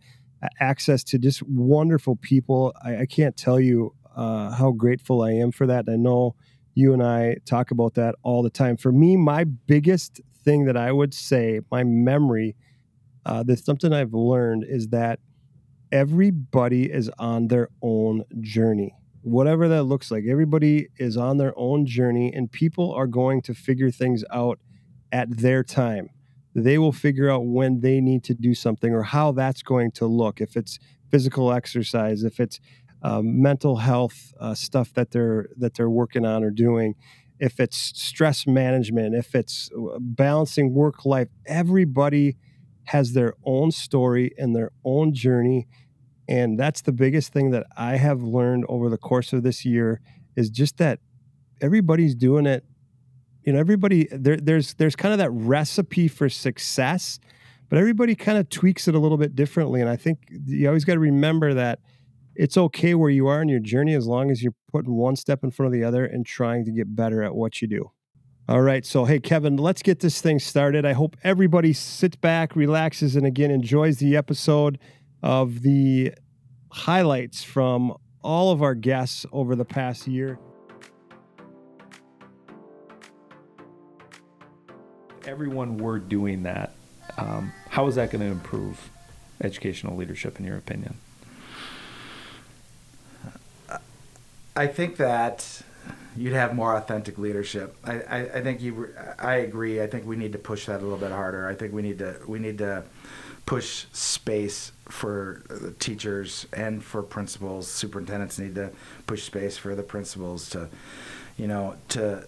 access 0.58 1.04
to 1.04 1.18
just 1.18 1.42
wonderful 1.42 2.16
people, 2.16 2.74
I, 2.82 2.98
I 2.98 3.06
can't 3.06 3.36
tell 3.36 3.60
you 3.60 3.94
uh, 4.16 4.50
how 4.50 4.72
grateful 4.72 5.22
I 5.22 5.32
am 5.32 5.52
for 5.52 5.66
that. 5.66 5.86
I 5.88 5.96
know 5.96 6.34
you 6.74 6.92
and 6.92 7.02
I 7.02 7.36
talk 7.46 7.70
about 7.70 7.94
that 7.94 8.14
all 8.22 8.42
the 8.42 8.50
time. 8.50 8.76
For 8.76 8.92
me, 8.92 9.16
my 9.16 9.44
biggest 9.44 10.20
thing 10.44 10.64
that 10.64 10.76
I 10.76 10.92
would 10.92 11.14
say, 11.14 11.60
my 11.70 11.84
memory, 11.84 12.56
uh, 13.26 13.44
something 13.56 13.92
I've 13.92 14.14
learned 14.14 14.64
is 14.66 14.88
that 14.88 15.20
everybody 15.92 16.90
is 16.90 17.10
on 17.18 17.48
their 17.48 17.68
own 17.82 18.24
journey, 18.40 18.94
whatever 19.22 19.68
that 19.68 19.84
looks 19.84 20.10
like. 20.10 20.24
Everybody 20.28 20.88
is 20.98 21.16
on 21.16 21.36
their 21.36 21.52
own 21.56 21.86
journey, 21.86 22.32
and 22.32 22.50
people 22.50 22.92
are 22.92 23.06
going 23.06 23.42
to 23.42 23.54
figure 23.54 23.90
things 23.90 24.24
out 24.32 24.58
at 25.12 25.38
their 25.38 25.62
time. 25.62 26.10
They 26.54 26.78
will 26.78 26.92
figure 26.92 27.30
out 27.30 27.46
when 27.46 27.80
they 27.80 28.00
need 28.00 28.24
to 28.24 28.34
do 28.34 28.54
something 28.54 28.92
or 28.92 29.02
how 29.02 29.32
that's 29.32 29.62
going 29.62 29.92
to 29.92 30.06
look. 30.06 30.40
If 30.40 30.56
it's 30.56 30.78
physical 31.10 31.52
exercise, 31.52 32.24
if 32.24 32.40
it's 32.40 32.60
um, 33.02 33.40
mental 33.40 33.76
health 33.76 34.34
uh, 34.38 34.54
stuff 34.54 34.92
that 34.94 35.12
they're 35.12 35.48
that 35.56 35.74
they're 35.74 35.90
working 35.90 36.26
on 36.26 36.42
or 36.44 36.50
doing, 36.50 36.94
if 37.38 37.58
it's 37.58 37.76
stress 37.78 38.46
management, 38.46 39.14
if 39.14 39.34
it's 39.34 39.70
uh, 39.72 39.98
balancing 39.98 40.74
work 40.74 41.04
life, 41.06 41.28
everybody 41.46 42.36
has 42.84 43.12
their 43.12 43.34
own 43.44 43.70
story 43.70 44.32
and 44.36 44.54
their 44.54 44.70
own 44.84 45.14
journey. 45.14 45.66
And 46.28 46.58
that's 46.58 46.82
the 46.82 46.92
biggest 46.92 47.32
thing 47.32 47.50
that 47.50 47.66
I 47.76 47.96
have 47.96 48.22
learned 48.22 48.64
over 48.68 48.88
the 48.88 48.98
course 48.98 49.32
of 49.32 49.42
this 49.42 49.64
year 49.64 50.00
is 50.36 50.50
just 50.50 50.76
that 50.78 51.00
everybody's 51.60 52.14
doing 52.14 52.46
it. 52.46 52.64
You 53.50 53.54
know, 53.54 53.58
everybody 53.58 54.06
there, 54.12 54.36
there's 54.36 54.74
there's 54.74 54.94
kind 54.94 55.12
of 55.12 55.18
that 55.18 55.32
recipe 55.32 56.06
for 56.06 56.28
success, 56.28 57.18
but 57.68 57.80
everybody 57.80 58.14
kind 58.14 58.38
of 58.38 58.48
tweaks 58.48 58.86
it 58.86 58.94
a 58.94 58.98
little 59.00 59.18
bit 59.18 59.34
differently. 59.34 59.80
And 59.80 59.90
I 59.90 59.96
think 59.96 60.20
you 60.30 60.68
always 60.68 60.84
got 60.84 60.94
to 60.94 61.00
remember 61.00 61.52
that 61.54 61.80
it's 62.36 62.56
okay 62.56 62.94
where 62.94 63.10
you 63.10 63.26
are 63.26 63.42
in 63.42 63.48
your 63.48 63.58
journey 63.58 63.94
as 63.94 64.06
long 64.06 64.30
as 64.30 64.40
you're 64.40 64.54
putting 64.70 64.94
one 64.94 65.16
step 65.16 65.42
in 65.42 65.50
front 65.50 65.66
of 65.66 65.72
the 65.72 65.82
other 65.82 66.04
and 66.04 66.24
trying 66.24 66.64
to 66.66 66.70
get 66.70 66.94
better 66.94 67.24
at 67.24 67.34
what 67.34 67.60
you 67.60 67.66
do. 67.66 67.90
All 68.48 68.60
right. 68.60 68.86
So, 68.86 69.04
hey, 69.04 69.18
Kevin, 69.18 69.56
let's 69.56 69.82
get 69.82 69.98
this 69.98 70.20
thing 70.20 70.38
started. 70.38 70.86
I 70.86 70.92
hope 70.92 71.16
everybody 71.24 71.72
sits 71.72 72.14
back, 72.14 72.54
relaxes, 72.54 73.16
and 73.16 73.26
again 73.26 73.50
enjoys 73.50 73.96
the 73.96 74.16
episode 74.16 74.78
of 75.24 75.62
the 75.62 76.12
highlights 76.70 77.42
from 77.42 77.96
all 78.22 78.52
of 78.52 78.62
our 78.62 78.76
guests 78.76 79.26
over 79.32 79.56
the 79.56 79.64
past 79.64 80.06
year. 80.06 80.38
Everyone 85.26 85.78
were 85.78 85.98
doing 85.98 86.42
that, 86.44 86.72
um, 87.16 87.52
how 87.68 87.86
is 87.86 87.94
that 87.96 88.10
going 88.10 88.20
to 88.20 88.30
improve 88.30 88.90
educational 89.42 89.96
leadership, 89.96 90.38
in 90.38 90.46
your 90.46 90.56
opinion? 90.56 90.96
I 94.56 94.66
think 94.66 94.96
that 94.96 95.62
you'd 96.16 96.32
have 96.32 96.54
more 96.54 96.76
authentic 96.76 97.18
leadership. 97.18 97.76
I, 97.84 98.00
I, 98.00 98.18
I 98.18 98.42
think 98.42 98.60
you. 98.60 98.92
I 99.18 99.36
agree. 99.36 99.80
I 99.80 99.86
think 99.86 100.06
we 100.06 100.16
need 100.16 100.32
to 100.32 100.38
push 100.38 100.66
that 100.66 100.80
a 100.80 100.82
little 100.82 100.98
bit 100.98 101.12
harder. 101.12 101.48
I 101.48 101.54
think 101.54 101.72
we 101.72 101.82
need 101.82 101.98
to 101.98 102.16
we 102.26 102.38
need 102.38 102.58
to 102.58 102.82
push 103.46 103.86
space 103.92 104.72
for 104.88 105.42
the 105.48 105.72
teachers 105.72 106.46
and 106.52 106.82
for 106.84 107.02
principals. 107.02 107.68
Superintendents 107.68 108.38
need 108.38 108.54
to 108.56 108.70
push 109.06 109.22
space 109.22 109.56
for 109.56 109.74
the 109.74 109.82
principals 109.82 110.50
to, 110.50 110.68
you 111.36 111.46
know, 111.46 111.76
to 111.90 112.26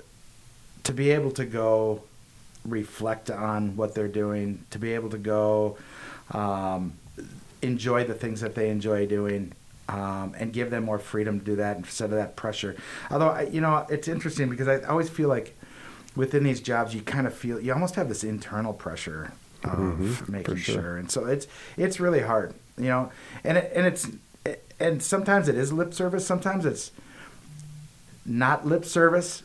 to 0.84 0.92
be 0.92 1.10
able 1.10 1.32
to 1.32 1.44
go 1.44 2.02
reflect 2.64 3.30
on 3.30 3.76
what 3.76 3.94
they're 3.94 4.08
doing, 4.08 4.64
to 4.70 4.78
be 4.78 4.92
able 4.92 5.10
to 5.10 5.18
go 5.18 5.76
um, 6.32 6.94
enjoy 7.60 8.04
the 8.04 8.14
things 8.14 8.40
that 8.40 8.54
they 8.54 8.70
enjoy 8.70 9.06
doing. 9.06 9.52
Um, 9.88 10.34
and 10.38 10.52
give 10.54 10.70
them 10.70 10.84
more 10.84 10.98
freedom 10.98 11.40
to 11.40 11.44
do 11.44 11.56
that 11.56 11.76
instead 11.76 12.04
of 12.06 12.16
that 12.16 12.34
pressure. 12.36 12.76
Although, 13.10 13.28
I, 13.30 13.42
you 13.42 13.60
know, 13.60 13.84
it's 13.90 14.08
interesting 14.08 14.48
because 14.48 14.66
I 14.68 14.80
always 14.82 15.10
feel 15.10 15.28
like 15.28 15.54
within 16.16 16.44
these 16.44 16.60
jobs, 16.60 16.94
you 16.94 17.02
kind 17.02 17.26
of 17.26 17.34
feel 17.34 17.60
you 17.60 17.72
almost 17.74 17.96
have 17.96 18.08
this 18.08 18.22
internal 18.24 18.72
pressure 18.72 19.32
of 19.64 19.70
Mm-hmm. 19.78 20.32
making 20.32 20.56
sure. 20.56 20.74
sure. 20.76 20.96
and 20.98 21.10
so 21.10 21.26
it's 21.26 21.46
it's 21.76 21.98
really 22.00 22.20
hard, 22.20 22.54
you 22.78 22.86
know, 22.86 23.10
and 23.44 23.58
it, 23.58 23.72
and 23.74 23.84
it's 23.84 24.08
and 24.80 25.02
sometimes 25.02 25.48
it 25.48 25.56
is 25.56 25.72
lip 25.72 25.92
service, 25.92 26.24
sometimes 26.24 26.64
it's 26.64 26.90
not 28.24 28.64
lip 28.66 28.84
service, 28.84 29.42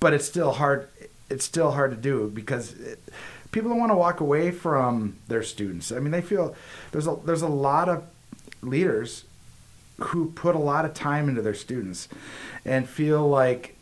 but 0.00 0.12
it's 0.14 0.24
still 0.24 0.52
hard. 0.52 0.88
It's 1.30 1.44
still 1.44 1.72
hard 1.72 1.90
to 1.90 1.96
do 1.96 2.30
because 2.32 2.72
it, 2.72 3.00
people 3.52 3.70
don't 3.70 3.78
want 3.78 3.92
to 3.92 3.96
walk 3.96 4.20
away 4.20 4.50
from 4.50 5.18
their 5.28 5.42
students. 5.42 5.92
I 5.92 5.98
mean, 5.98 6.10
they 6.10 6.22
feel 6.22 6.54
there's 6.92 7.06
a 7.06 7.16
there's 7.24 7.42
a 7.42 7.48
lot 7.48 7.88
of 7.88 8.04
leaders 8.62 9.24
who 9.98 10.30
put 10.30 10.54
a 10.54 10.58
lot 10.58 10.84
of 10.84 10.94
time 10.94 11.28
into 11.28 11.42
their 11.42 11.54
students 11.54 12.08
and 12.64 12.88
feel 12.88 13.28
like 13.28 13.76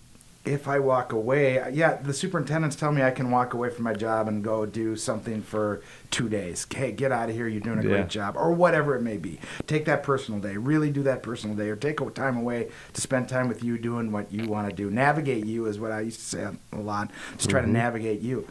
if 0.47 0.69
I 0.69 0.79
walk 0.79 1.13
away, 1.13 1.63
yeah, 1.73 1.97
the 1.97 2.15
superintendents 2.15 2.77
tell 2.77 2.93
me 2.93 3.03
I 3.03 3.11
can 3.11 3.31
walk 3.31 3.53
away 3.53 3.69
from 3.69 3.83
my 3.85 3.95
job 3.95 4.29
and 4.29 4.43
go 4.45 4.65
do 4.65 4.95
something 4.97 5.43
for 5.43 5.83
two 6.11 6.29
days. 6.29 6.67
Hey, 6.73 6.93
get 6.93 7.11
out 7.13 7.29
of 7.29 7.35
here. 7.35 7.49
You're 7.49 7.61
doing 7.61 7.81
a 7.81 7.83
Yeah. 7.83 7.89
great 7.89 8.09
job, 8.09 8.37
or 8.37 8.53
whatever 8.53 8.95
it 8.95 9.03
may 9.03 9.17
be. 9.17 9.41
Take 9.67 9.85
that 9.87 10.03
personal 10.05 10.41
day. 10.41 10.57
Really 10.57 10.91
do 10.91 11.03
that 11.03 11.23
personal 11.23 11.57
day, 11.57 11.69
or 11.69 11.77
take 11.77 12.01
a 12.01 12.09
time 12.11 12.37
away 12.39 12.69
to 12.95 13.01
spend 13.01 13.29
time 13.29 13.49
with 13.49 13.65
you 13.65 13.77
doing 13.77 14.13
what 14.13 14.33
you 14.33 14.47
want 14.49 14.71
to 14.71 14.75
do. 14.75 14.89
Navigate 14.91 15.45
you 15.45 15.67
is 15.67 15.81
what 15.81 15.91
I 15.91 16.01
used 16.01 16.21
to 16.21 16.27
say 16.27 16.47
a 16.73 16.77
lot. 16.81 17.11
Just 17.37 17.51
try 17.51 17.61
to 17.61 17.69
navigate 17.69 18.21
you. 18.21 18.47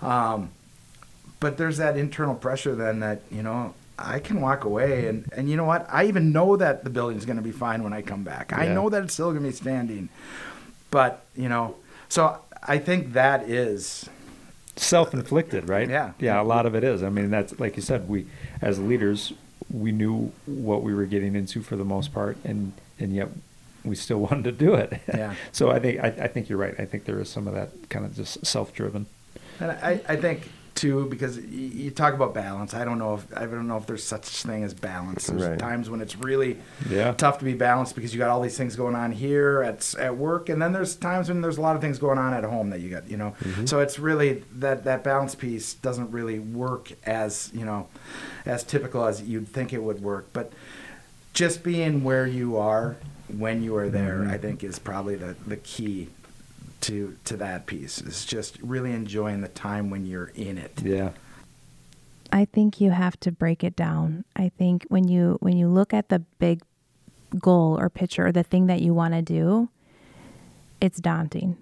Um, 0.00 0.50
but 1.40 1.58
there's 1.58 1.76
that 1.76 1.96
internal 1.98 2.34
pressure 2.34 2.74
then 2.74 3.00
that 3.00 3.20
you 3.30 3.42
know 3.42 3.74
I 3.98 4.18
can 4.18 4.40
walk 4.40 4.64
away 4.64 5.08
and 5.08 5.28
and 5.36 5.50
you 5.50 5.56
know 5.58 5.64
what 5.64 5.86
I 5.92 6.06
even 6.06 6.32
know 6.32 6.56
that 6.56 6.84
the 6.84 6.90
building's 6.90 7.26
going 7.26 7.36
to 7.36 7.42
be 7.42 7.52
fine 7.52 7.82
when 7.82 7.92
I 7.92 8.00
come 8.00 8.22
back. 8.24 8.52
I 8.54 8.66
know 8.68 8.88
that 8.88 9.02
it's 9.04 9.12
still 9.12 9.30
going 9.32 9.42
to 9.44 9.50
be 9.50 9.54
standing, 9.54 10.08
but 10.94 11.26
you 11.34 11.48
know, 11.48 11.74
so 12.08 12.38
I 12.62 12.78
think 12.78 13.14
that 13.14 13.48
is 13.50 14.08
Self-inflicted, 14.76 15.68
right? 15.68 15.88
Yeah. 15.88 16.12
Yeah, 16.18 16.40
a 16.40 16.42
lot 16.42 16.66
of 16.66 16.74
it 16.74 16.82
is. 16.82 17.02
I 17.02 17.08
mean, 17.08 17.30
that's 17.30 17.58
like 17.60 17.76
you 17.76 17.82
said. 17.82 18.08
We, 18.08 18.26
as 18.60 18.78
leaders, 18.80 19.32
we 19.72 19.92
knew 19.92 20.32
what 20.46 20.82
we 20.82 20.92
were 20.94 21.04
getting 21.06 21.36
into 21.36 21.62
for 21.62 21.76
the 21.76 21.84
most 21.84 22.12
part, 22.12 22.36
and 22.44 22.72
and 22.98 23.14
yet 23.14 23.28
we 23.84 23.94
still 23.94 24.18
wanted 24.28 24.44
to 24.44 24.52
do 24.52 24.74
it. 24.74 25.00
Yeah. 25.06 25.34
so 25.52 25.70
I 25.70 25.78
think 25.78 26.00
I, 26.00 26.08
I 26.08 26.28
think 26.28 26.48
you're 26.48 26.58
right. 26.58 26.74
I 26.78 26.86
think 26.86 27.04
there 27.04 27.20
is 27.20 27.28
some 27.28 27.46
of 27.46 27.54
that 27.54 27.88
kind 27.88 28.04
of 28.04 28.16
just 28.16 28.44
self-driven. 28.44 29.06
And 29.60 29.70
I, 29.70 30.00
I 30.08 30.16
think 30.16 30.50
too 30.74 31.06
because 31.06 31.38
you 31.38 31.90
talk 31.90 32.14
about 32.14 32.34
balance. 32.34 32.74
I 32.74 32.84
don't 32.84 32.98
know 32.98 33.14
if 33.14 33.36
I 33.36 33.46
don't 33.46 33.68
know 33.68 33.76
if 33.76 33.86
there's 33.86 34.04
such 34.04 34.26
thing 34.42 34.64
as 34.64 34.74
balance. 34.74 35.26
There's 35.26 35.42
Right. 35.42 35.58
times 35.58 35.88
when 35.88 36.00
it's 36.00 36.16
really 36.16 36.58
Yeah. 36.88 37.12
tough 37.12 37.38
to 37.38 37.44
be 37.44 37.54
balanced 37.54 37.94
because 37.94 38.12
you 38.12 38.18
got 38.18 38.30
all 38.30 38.40
these 38.40 38.56
things 38.56 38.76
going 38.76 38.94
on 38.94 39.12
here 39.12 39.62
at 39.62 39.94
at 39.98 40.16
work, 40.16 40.48
and 40.48 40.60
then 40.60 40.72
there's 40.72 40.96
times 40.96 41.28
when 41.28 41.40
there's 41.40 41.58
a 41.58 41.60
lot 41.60 41.76
of 41.76 41.82
things 41.82 41.98
going 41.98 42.18
on 42.18 42.34
at 42.34 42.44
home 42.44 42.70
that 42.70 42.80
you 42.80 42.90
got. 42.90 43.08
You 43.08 43.16
know, 43.16 43.34
mm-hmm. 43.42 43.66
so 43.66 43.80
it's 43.80 43.98
really 43.98 44.42
that 44.58 44.84
that 44.84 45.04
balance 45.04 45.34
piece 45.34 45.74
doesn't 45.74 46.10
really 46.10 46.38
work 46.38 46.92
as 47.04 47.50
you 47.54 47.64
know 47.64 47.88
as 48.46 48.64
typical 48.64 49.04
as 49.06 49.22
you'd 49.22 49.48
think 49.48 49.72
it 49.72 49.82
would 49.82 50.02
work, 50.02 50.26
but. 50.32 50.52
Just 51.32 51.64
being 51.64 52.04
where 52.04 52.28
you 52.28 52.56
are 52.58 52.94
when 53.26 53.60
you 53.60 53.74
are 53.74 53.88
there, 53.88 54.18
mm-hmm. 54.20 54.30
I 54.30 54.38
think, 54.38 54.62
is 54.62 54.78
probably 54.78 55.16
the, 55.16 55.34
the 55.44 55.56
key 55.56 56.10
to 56.84 57.16
to 57.24 57.36
that 57.38 57.66
piece. 57.66 58.00
Is 58.00 58.24
just 58.24 58.58
really 58.62 58.92
enjoying 58.92 59.40
the 59.40 59.48
time 59.48 59.90
when 59.90 60.06
you're 60.06 60.32
in 60.34 60.58
it. 60.58 60.82
Yeah. 60.82 61.10
I 62.32 62.46
think 62.46 62.80
you 62.80 62.90
have 62.90 63.18
to 63.20 63.32
break 63.32 63.62
it 63.62 63.76
down. 63.76 64.24
I 64.34 64.50
think 64.58 64.86
when 64.88 65.08
you 65.08 65.38
when 65.40 65.56
you 65.56 65.68
look 65.68 65.94
at 65.94 66.08
the 66.08 66.18
big 66.38 66.62
goal 67.38 67.78
or 67.78 67.88
picture 67.88 68.26
or 68.26 68.32
the 68.32 68.42
thing 68.42 68.66
that 68.66 68.80
you 68.80 68.92
want 68.94 69.14
to 69.14 69.22
do, 69.22 69.68
it's 70.80 70.98
daunting. 71.00 71.56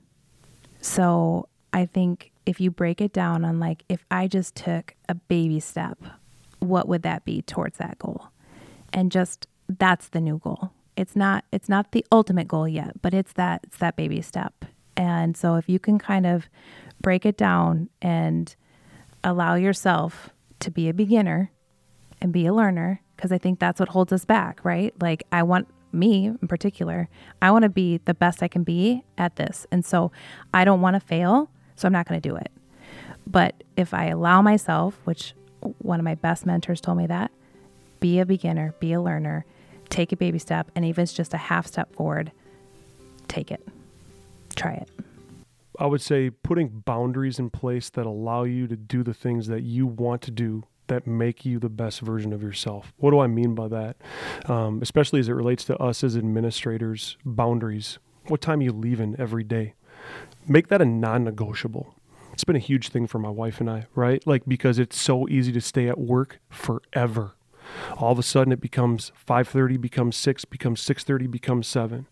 So, 0.80 1.48
I 1.72 1.86
think 1.86 2.32
if 2.44 2.60
you 2.60 2.70
break 2.70 3.00
it 3.00 3.12
down 3.12 3.44
on 3.44 3.60
like 3.60 3.84
if 3.88 4.04
I 4.10 4.26
just 4.26 4.56
took 4.56 4.94
a 5.08 5.14
baby 5.14 5.60
step, 5.60 5.98
what 6.58 6.88
would 6.88 7.02
that 7.02 7.24
be 7.24 7.42
towards 7.42 7.78
that 7.78 7.98
goal? 7.98 8.28
And 8.92 9.12
just 9.12 9.46
that's 9.68 10.08
the 10.08 10.20
new 10.20 10.38
goal. 10.38 10.70
It's 10.96 11.14
not 11.14 11.44
it's 11.52 11.68
not 11.68 11.92
the 11.92 12.04
ultimate 12.10 12.48
goal 12.48 12.66
yet, 12.66 13.00
but 13.00 13.14
it's 13.14 13.32
that 13.34 13.60
it's 13.64 13.78
that 13.78 13.96
baby 13.96 14.22
step. 14.22 14.64
And 15.02 15.36
so 15.36 15.56
if 15.56 15.68
you 15.68 15.80
can 15.80 15.98
kind 15.98 16.24
of 16.24 16.48
break 17.00 17.26
it 17.26 17.36
down 17.36 17.88
and 18.00 18.54
allow 19.24 19.56
yourself 19.56 20.30
to 20.60 20.70
be 20.70 20.88
a 20.88 20.94
beginner 20.94 21.50
and 22.20 22.32
be 22.32 22.46
a 22.46 22.54
learner 22.54 23.00
because 23.16 23.32
I 23.32 23.38
think 23.38 23.58
that's 23.58 23.80
what 23.80 23.88
holds 23.88 24.12
us 24.12 24.24
back, 24.24 24.64
right? 24.64 24.94
Like 25.02 25.24
I 25.32 25.42
want 25.42 25.66
me 25.92 26.26
in 26.26 26.46
particular, 26.46 27.08
I 27.42 27.50
want 27.50 27.64
to 27.64 27.68
be 27.68 27.98
the 28.04 28.14
best 28.14 28.44
I 28.44 28.48
can 28.48 28.62
be 28.62 29.02
at 29.18 29.34
this. 29.34 29.66
And 29.72 29.84
so 29.84 30.12
I 30.54 30.64
don't 30.64 30.80
want 30.80 30.94
to 30.94 31.00
fail, 31.00 31.50
so 31.74 31.86
I'm 31.86 31.92
not 31.92 32.06
going 32.06 32.20
to 32.20 32.28
do 32.28 32.36
it. 32.36 32.52
But 33.26 33.64
if 33.76 33.92
I 33.92 34.04
allow 34.06 34.40
myself, 34.40 35.00
which 35.02 35.34
one 35.78 35.98
of 35.98 36.04
my 36.04 36.14
best 36.14 36.46
mentors 36.46 36.80
told 36.80 36.98
me 36.98 37.08
that, 37.08 37.32
be 37.98 38.20
a 38.20 38.24
beginner, 38.24 38.72
be 38.78 38.92
a 38.92 39.02
learner, 39.02 39.46
take 39.88 40.12
a 40.12 40.16
baby 40.16 40.38
step, 40.38 40.70
and 40.76 40.84
even 40.84 41.02
if 41.02 41.06
it's 41.06 41.12
just 41.12 41.34
a 41.34 41.38
half 41.38 41.66
step 41.66 41.92
forward, 41.92 42.30
take 43.26 43.50
it. 43.50 43.66
Try 44.62 44.74
it. 44.74 44.88
I 45.78 45.86
would 45.86 46.00
say 46.00 46.30
putting 46.30 46.68
boundaries 46.68 47.38
in 47.38 47.50
place 47.50 47.90
that 47.90 48.06
allow 48.06 48.44
you 48.44 48.68
to 48.68 48.76
do 48.76 49.02
the 49.02 49.14
things 49.14 49.48
that 49.48 49.62
you 49.62 49.86
want 49.86 50.22
to 50.22 50.30
do 50.30 50.64
that 50.86 51.06
make 51.06 51.44
you 51.44 51.58
the 51.58 51.68
best 51.68 52.00
version 52.00 52.32
of 52.32 52.42
yourself. 52.42 52.92
What 52.98 53.10
do 53.10 53.18
I 53.18 53.26
mean 53.26 53.54
by 53.54 53.68
that? 53.68 53.96
Um, 54.46 54.80
especially 54.82 55.18
as 55.20 55.28
it 55.28 55.32
relates 55.32 55.64
to 55.64 55.76
us 55.78 56.04
as 56.04 56.16
administrators, 56.16 57.16
boundaries. 57.24 57.98
What 58.28 58.40
time 58.40 58.60
are 58.60 58.64
you 58.64 58.72
leaving 58.72 59.16
every 59.18 59.42
day? 59.42 59.74
Make 60.46 60.68
that 60.68 60.80
a 60.80 60.84
non 60.84 61.24
negotiable. 61.24 61.94
It's 62.32 62.44
been 62.44 62.56
a 62.56 62.60
huge 62.60 62.88
thing 62.88 63.06
for 63.06 63.18
my 63.18 63.28
wife 63.28 63.60
and 63.60 63.68
I, 63.68 63.86
right? 63.94 64.24
Like, 64.26 64.44
because 64.46 64.78
it's 64.78 65.00
so 65.00 65.28
easy 65.28 65.52
to 65.52 65.60
stay 65.60 65.88
at 65.88 65.98
work 65.98 66.40
forever. 66.48 67.32
All 67.96 68.12
of 68.12 68.18
a 68.18 68.22
sudden 68.22 68.52
it 68.52 68.60
becomes 68.60 69.12
5:30 69.16 69.80
becomes 69.80 70.16
6 70.16 70.44
becomes 70.44 70.80
6:30 70.80 71.26
becomes 71.26 71.66
7. 71.66 72.06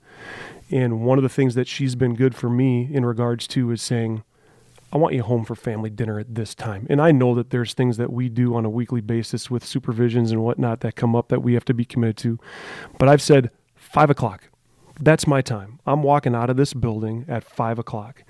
And 0.70 1.04
one 1.04 1.18
of 1.18 1.22
the 1.22 1.28
things 1.28 1.54
that 1.54 1.66
she's 1.66 1.94
been 1.94 2.14
good 2.14 2.34
for 2.34 2.48
me 2.48 2.88
in 2.92 3.04
regards 3.04 3.46
to 3.48 3.70
is 3.70 3.82
saying, 3.82 4.22
I 4.92 4.96
want 4.96 5.14
you 5.14 5.22
home 5.22 5.44
for 5.44 5.54
family 5.54 5.90
dinner 5.90 6.18
at 6.18 6.34
this 6.34 6.54
time. 6.54 6.86
And 6.90 7.00
I 7.00 7.12
know 7.12 7.34
that 7.36 7.50
there's 7.50 7.74
things 7.74 7.96
that 7.96 8.12
we 8.12 8.28
do 8.28 8.56
on 8.56 8.64
a 8.64 8.70
weekly 8.70 9.00
basis 9.00 9.50
with 9.50 9.64
supervisions 9.64 10.30
and 10.30 10.42
whatnot 10.42 10.80
that 10.80 10.96
come 10.96 11.14
up 11.14 11.28
that 11.28 11.40
we 11.40 11.54
have 11.54 11.64
to 11.66 11.74
be 11.74 11.84
committed 11.84 12.16
to. 12.18 12.38
But 12.98 13.08
I've 13.08 13.22
said 13.22 13.50
five 13.76 14.10
o'clock. 14.10 14.48
That's 15.00 15.26
my 15.26 15.40
time. 15.42 15.80
I'm 15.86 16.02
walking 16.02 16.34
out 16.34 16.50
of 16.50 16.56
this 16.56 16.74
building 16.74 17.24
at 17.28 17.44
five 17.44 17.78
o'clock. 17.78 18.24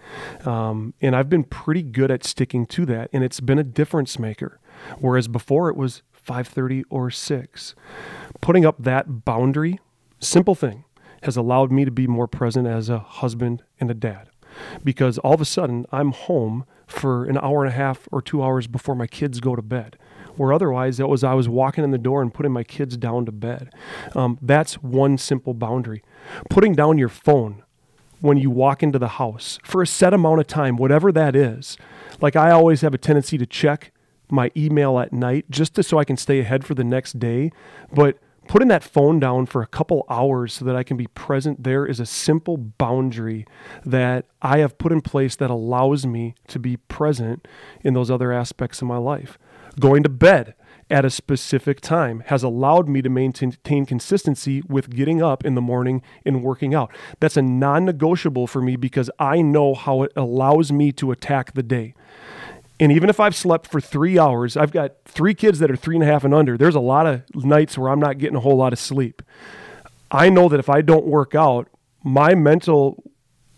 Um, 0.45 0.95
and 1.01 1.17
I've 1.17 1.29
been 1.29 1.45
pretty 1.45 1.83
good 1.83 2.11
at 2.11 2.25
sticking 2.25 2.67
to 2.67 2.87
that. 2.87 3.11
And 3.13 3.25
it's 3.25 3.41
been 3.41 3.59
a 3.59 3.65
difference 3.65 4.19
maker. 4.19 4.61
Whereas 4.99 5.29
before 5.29 5.69
it 5.69 5.77
was 5.77 6.03
5:30 6.15 6.85
or 6.91 7.11
6. 7.11 7.75
Putting 8.41 8.65
up 8.65 8.77
that 8.83 9.25
boundary, 9.25 9.81
simple 10.21 10.55
thing, 10.55 10.85
has 11.23 11.37
allowed 11.37 11.71
me 11.71 11.85
to 11.85 11.91
be 11.91 12.07
more 12.07 12.27
present 12.27 12.67
as 12.67 12.89
a 12.89 12.99
husband 12.99 13.63
and 13.79 13.91
a 13.91 13.95
dad. 13.95 14.29
Because 14.83 15.19
all 15.19 15.35
of 15.35 15.41
a 15.41 15.45
sudden 15.45 15.87
I'm 15.93 16.13
home 16.13 16.65
for 16.87 17.25
an 17.25 17.39
hour 17.39 17.65
and 17.65 17.73
a 17.73 17.77
half 17.77 18.09
or 18.11 18.21
2 18.21 18.43
hours 18.43 18.67
before 18.67 18.95
my 18.95 19.07
kids 19.07 19.41
go 19.41 19.55
to 19.55 19.63
bed. 19.63 19.97
Where 20.37 20.53
otherwise 20.53 20.97
that 20.97 21.09
was 21.09 21.23
I 21.23 21.35
was 21.35 21.49
walking 21.49 21.85
in 21.85 21.91
the 21.91 21.99
door 21.99 22.23
and 22.23 22.33
putting 22.33 22.53
my 22.53 22.65
kids 22.65 22.97
down 22.97 23.27
to 23.27 23.33
bed. 23.33 23.73
Um, 24.15 24.39
that's 24.41 24.75
one 24.75 25.19
simple 25.19 25.55
boundary. 25.55 26.03
Putting 26.49 26.75
down 26.75 26.99
your 26.99 27.09
phone 27.09 27.63
when 28.21 28.37
you 28.37 28.51
walk 28.51 28.83
into 28.83 28.99
the 28.99 29.09
house 29.09 29.59
for 29.63 29.83
a 29.83 29.87
set 29.87 30.15
amount 30.15 30.41
of 30.41 30.47
time, 30.47 30.77
whatever 30.77 31.11
that 31.13 31.35
is. 31.35 31.77
Like 32.21 32.37
I 32.37 32.51
always 32.51 32.81
have 32.83 32.95
a 32.95 32.99
tendency 32.99 33.39
to 33.39 33.47
check 33.47 33.93
my 34.31 34.51
email 34.57 34.99
at 34.99 35.13
night 35.13 35.47
just 35.51 35.75
to, 35.75 35.83
so 35.83 35.99
I 35.99 36.05
can 36.05 36.17
stay 36.17 36.41
ahead 36.41 36.65
for 36.65 36.75
the 36.75 36.85
next 36.85 37.19
day. 37.19 37.51
But 37.93 38.19
putting 38.51 38.67
that 38.67 38.83
phone 38.83 39.21
down 39.21 39.47
for 39.47 39.63
a 39.63 39.67
couple 39.69 40.05
hours 40.11 40.55
so 40.55 40.65
that 40.65 40.75
I 40.75 40.83
can 40.83 40.97
be 40.97 41.07
present 41.07 41.63
there 41.63 41.87
is 41.87 42.01
a 42.01 42.05
simple 42.05 42.57
boundary 42.57 43.47
that 43.87 44.27
I 44.43 44.59
have 44.59 44.77
put 44.77 44.91
in 44.91 45.03
place 45.03 45.37
that 45.37 45.51
allows 45.51 46.05
me 46.05 46.35
to 46.49 46.59
be 46.59 46.77
present 46.77 47.47
in 47.83 47.95
those 47.95 48.11
other 48.11 48.33
aspects 48.33 48.83
of 48.83 48.89
my 48.89 48.97
life. 48.97 49.39
Going 49.79 50.03
to 50.03 50.09
bed 50.09 50.57
at 50.91 51.05
a 51.05 51.11
specific 51.11 51.81
time 51.81 52.25
has 52.27 52.43
allowed 52.43 52.89
me 52.89 53.01
to 53.03 53.09
maintain 53.09 53.87
consistency 53.87 54.63
with 54.69 54.91
getting 54.91 55.23
up 55.23 55.45
in 55.45 55.55
the 55.55 55.61
morning 55.61 56.03
and 56.27 56.43
working 56.43 56.75
out. 56.75 56.91
That's 57.21 57.37
a 57.37 57.43
non 57.43 57.85
negotiable 57.85 58.49
for 58.49 58.61
me 58.61 58.75
because 58.75 59.09
I 59.21 59.43
know 59.43 59.75
how 59.77 60.03
it 60.03 60.13
allows 60.17 60.73
me 60.73 60.91
to 60.93 61.13
attack 61.13 61.53
the 61.53 61.63
day. 61.63 61.95
And 62.81 62.91
even 62.91 63.11
if 63.11 63.21
I've 63.21 63.37
slept 63.37 63.67
for 63.67 63.81
three 63.81 64.19
hours, 64.19 64.57
I've 64.57 64.73
got 64.73 64.93
three 65.05 65.35
kids 65.35 65.59
that 65.59 65.71
are 65.71 65.77
three 65.77 65.97
and 65.97 66.03
a 66.03 66.07
half 66.07 66.25
and 66.25 66.33
under. 66.35 66.57
There's 66.57 66.75
a 66.75 66.81
lot 66.81 67.07
of 67.07 67.23
nights 67.35 67.77
where 67.77 67.91
I'm 67.91 68.01
not 68.01 68.17
getting 68.17 68.37
a 68.37 68.41
whole 68.41 68.57
lot 68.57 68.73
of 68.73 68.79
sleep. 68.79 69.23
I 70.11 70.31
know 70.31 70.49
that 70.49 70.59
if 70.59 70.71
I 70.71 70.81
don't 70.81 71.07
work 71.07 71.35
out, 71.35 71.69
my 72.03 72.35
mental 72.35 73.05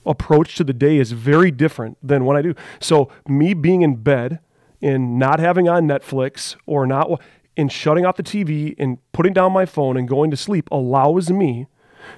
approach 0.04 0.56
to 0.56 0.64
the 0.64 0.72
day 0.72 0.98
is 0.98 1.12
very 1.12 1.52
different 1.52 1.96
than 2.02 2.24
what 2.24 2.36
I 2.36 2.42
do. 2.42 2.54
So, 2.80 3.10
me 3.28 3.54
being 3.54 3.82
in 3.82 3.94
bed 3.94 4.40
and 4.82 5.20
not 5.20 5.38
having 5.38 5.68
on 5.68 5.86
Netflix 5.86 6.56
or 6.66 6.84
not, 6.84 7.22
in 7.56 7.68
shutting 7.68 8.04
off 8.04 8.16
the 8.16 8.22
TV 8.22 8.74
and 8.78 8.98
putting 9.12 9.32
down 9.32 9.52
my 9.52 9.66
phone 9.66 9.96
and 9.96 10.08
going 10.08 10.30
to 10.32 10.36
sleep 10.36 10.68
allows 10.72 11.30
me 11.30 11.66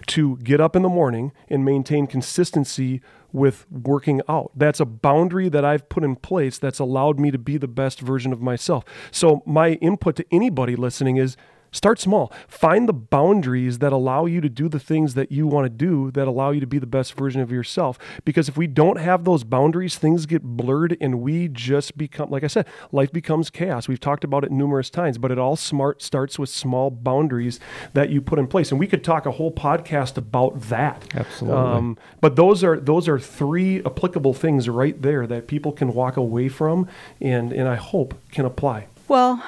to 0.06 0.36
get 0.38 0.60
up 0.60 0.74
in 0.74 0.82
the 0.82 0.88
morning 0.88 1.32
and 1.48 1.64
maintain 1.64 2.06
consistency 2.06 3.02
with 3.34 3.66
working 3.70 4.22
out. 4.28 4.52
That's 4.54 4.80
a 4.80 4.84
boundary 4.84 5.48
that 5.50 5.64
I've 5.64 5.88
put 5.88 6.04
in 6.04 6.16
place 6.16 6.56
that's 6.56 6.78
allowed 6.78 7.18
me 7.18 7.30
to 7.32 7.38
be 7.38 7.58
the 7.58 7.68
best 7.68 8.00
version 8.00 8.32
of 8.32 8.40
myself. 8.40 8.84
So, 9.10 9.42
my 9.44 9.72
input 9.74 10.16
to 10.16 10.26
anybody 10.30 10.76
listening 10.76 11.16
is 11.16 11.36
Start 11.74 11.98
small. 11.98 12.32
Find 12.46 12.88
the 12.88 12.92
boundaries 12.92 13.80
that 13.80 13.92
allow 13.92 14.26
you 14.26 14.40
to 14.40 14.48
do 14.48 14.68
the 14.68 14.78
things 14.78 15.14
that 15.14 15.32
you 15.32 15.48
want 15.48 15.64
to 15.64 15.68
do, 15.68 16.12
that 16.12 16.28
allow 16.28 16.52
you 16.52 16.60
to 16.60 16.68
be 16.68 16.78
the 16.78 16.86
best 16.86 17.14
version 17.14 17.40
of 17.40 17.50
yourself. 17.50 17.98
Because 18.24 18.48
if 18.48 18.56
we 18.56 18.68
don't 18.68 19.00
have 19.00 19.24
those 19.24 19.42
boundaries, 19.42 19.98
things 19.98 20.24
get 20.24 20.44
blurred 20.44 20.96
and 21.00 21.20
we 21.20 21.48
just 21.48 21.98
become, 21.98 22.30
like 22.30 22.44
I 22.44 22.46
said, 22.46 22.68
life 22.92 23.10
becomes 23.10 23.50
chaos. 23.50 23.88
We've 23.88 23.98
talked 23.98 24.22
about 24.22 24.44
it 24.44 24.52
numerous 24.52 24.88
times, 24.88 25.18
but 25.18 25.32
it 25.32 25.38
all 25.38 25.56
smart 25.56 26.00
starts 26.00 26.38
with 26.38 26.48
small 26.48 26.90
boundaries 26.90 27.58
that 27.92 28.08
you 28.08 28.22
put 28.22 28.38
in 28.38 28.46
place. 28.46 28.70
And 28.70 28.78
we 28.78 28.86
could 28.86 29.02
talk 29.02 29.26
a 29.26 29.32
whole 29.32 29.50
podcast 29.50 30.16
about 30.16 30.60
that. 30.68 31.04
Absolutely. 31.12 31.58
Um, 31.58 31.98
but 32.20 32.36
those 32.36 32.62
are 32.62 32.78
those 32.78 33.08
are 33.08 33.18
three 33.18 33.84
applicable 33.84 34.32
things 34.32 34.68
right 34.68 35.02
there 35.02 35.26
that 35.26 35.48
people 35.48 35.72
can 35.72 35.92
walk 35.92 36.16
away 36.16 36.48
from 36.48 36.86
and, 37.20 37.52
and 37.52 37.68
I 37.68 37.74
hope 37.74 38.14
can 38.30 38.44
apply. 38.44 38.86
Well, 39.08 39.42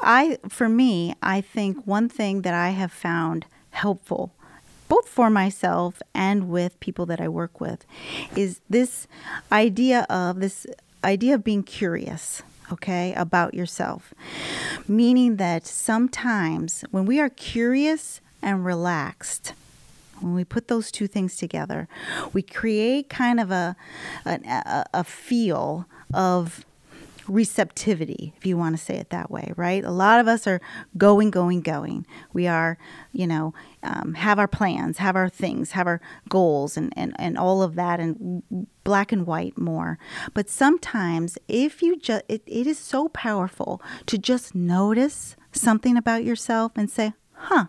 I, 0.00 0.38
for 0.48 0.68
me, 0.68 1.14
I 1.22 1.40
think 1.40 1.86
one 1.86 2.08
thing 2.08 2.42
that 2.42 2.54
I 2.54 2.70
have 2.70 2.92
found 2.92 3.46
helpful, 3.70 4.32
both 4.88 5.08
for 5.08 5.30
myself 5.30 6.00
and 6.14 6.48
with 6.48 6.78
people 6.80 7.06
that 7.06 7.20
I 7.20 7.28
work 7.28 7.60
with, 7.60 7.84
is 8.36 8.60
this 8.70 9.06
idea 9.52 10.06
of 10.08 10.40
this 10.40 10.66
idea 11.04 11.34
of 11.34 11.44
being 11.44 11.62
curious 11.62 12.42
okay, 12.72 13.14
about 13.14 13.54
yourself. 13.54 14.12
Meaning 14.86 15.36
that 15.36 15.66
sometimes 15.66 16.84
when 16.90 17.06
we 17.06 17.20
are 17.20 17.30
curious 17.30 18.20
and 18.42 18.64
relaxed, 18.64 19.54
when 20.20 20.34
we 20.34 20.44
put 20.44 20.68
those 20.68 20.90
two 20.90 21.06
things 21.06 21.36
together, 21.36 21.88
we 22.32 22.42
create 22.42 23.08
kind 23.08 23.40
of 23.40 23.50
a, 23.50 23.76
a, 24.24 24.84
a 24.94 25.04
feel 25.04 25.86
of 26.12 26.64
receptivity, 27.28 28.32
if 28.36 28.46
you 28.46 28.56
want 28.56 28.76
to 28.76 28.82
say 28.82 28.96
it 28.96 29.10
that 29.10 29.30
way, 29.30 29.52
right? 29.56 29.84
A 29.84 29.90
lot 29.90 30.20
of 30.20 30.26
us 30.26 30.46
are 30.46 30.60
going, 30.96 31.30
going, 31.30 31.60
going. 31.60 32.06
We 32.32 32.46
are, 32.46 32.78
you 33.12 33.26
know, 33.26 33.54
um, 33.82 34.14
have 34.14 34.38
our 34.38 34.48
plans, 34.48 34.98
have 34.98 35.16
our 35.16 35.28
things, 35.28 35.72
have 35.72 35.86
our 35.86 36.00
goals, 36.28 36.76
and, 36.76 36.92
and, 36.96 37.14
and 37.18 37.38
all 37.38 37.62
of 37.62 37.74
that, 37.74 38.00
and 38.00 38.42
black 38.84 39.12
and 39.12 39.26
white 39.26 39.58
more. 39.58 39.98
But 40.34 40.48
sometimes, 40.48 41.38
if 41.46 41.82
you 41.82 41.96
just, 41.96 42.24
it, 42.28 42.42
it 42.46 42.66
is 42.66 42.78
so 42.78 43.08
powerful 43.08 43.82
to 44.06 44.18
just 44.18 44.54
notice 44.54 45.36
something 45.52 45.96
about 45.96 46.24
yourself 46.24 46.72
and 46.76 46.90
say, 46.90 47.12
huh, 47.32 47.66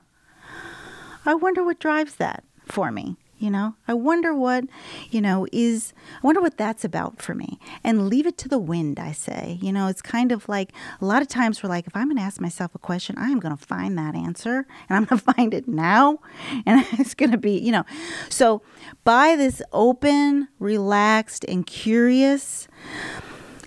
I 1.26 1.34
wonder 1.36 1.63
what 1.63 1.80
drives 1.80 2.15
that 2.15 2.43
for 2.65 2.91
me 2.91 3.17
you 3.39 3.49
know? 3.49 3.75
I 3.88 3.93
wonder 3.93 4.34
what 4.36 4.65
you 5.10 5.21
know 5.21 5.47
is 5.52 5.93
i 6.21 6.28
wonder 6.28 6.41
what 6.41 6.58
that's 6.58 6.84
about 6.84 7.21
for 7.21 7.34
me. 7.34 7.60
And 7.84 8.10
leave 8.10 8.28
it 8.28 8.38
to 8.39 8.49
the 8.49 8.60
wind 8.60 8.99
i 8.99 9.12
say. 9.12 9.58
You 9.62 9.71
know 9.71 9.88
it's 9.88 10.02
kind 10.02 10.32
of 10.32 10.47
like 10.47 10.73
a 11.02 11.06
lot 11.06 11.21
of 11.21 11.28
times 11.28 11.63
we're 11.63 11.69
like 11.69 11.88
if 11.88 11.95
i'm 11.95 12.08
going 12.08 12.17
to 12.17 12.23
ask 12.23 12.39
myself 12.39 12.75
a 12.75 12.80
question 12.80 13.15
i'm 13.17 13.39
going 13.39 13.56
to 13.56 13.65
find 13.65 13.97
that 13.97 14.15
answer 14.15 14.67
and 14.89 14.97
i'm 14.97 15.06
going 15.06 15.19
to 15.25 15.34
find 15.34 15.54
it 15.54 15.67
now 15.67 16.19
and 16.65 16.86
it's 16.93 17.13
going 17.13 17.32
to 17.32 17.38
be 17.38 17.58
you 17.58 17.71
know. 17.71 17.86
So 18.30 18.62
by 19.04 19.36
this 19.36 19.62
open 19.71 20.47
relaxed 20.60 21.45
and 21.47 21.65
curious 21.65 22.67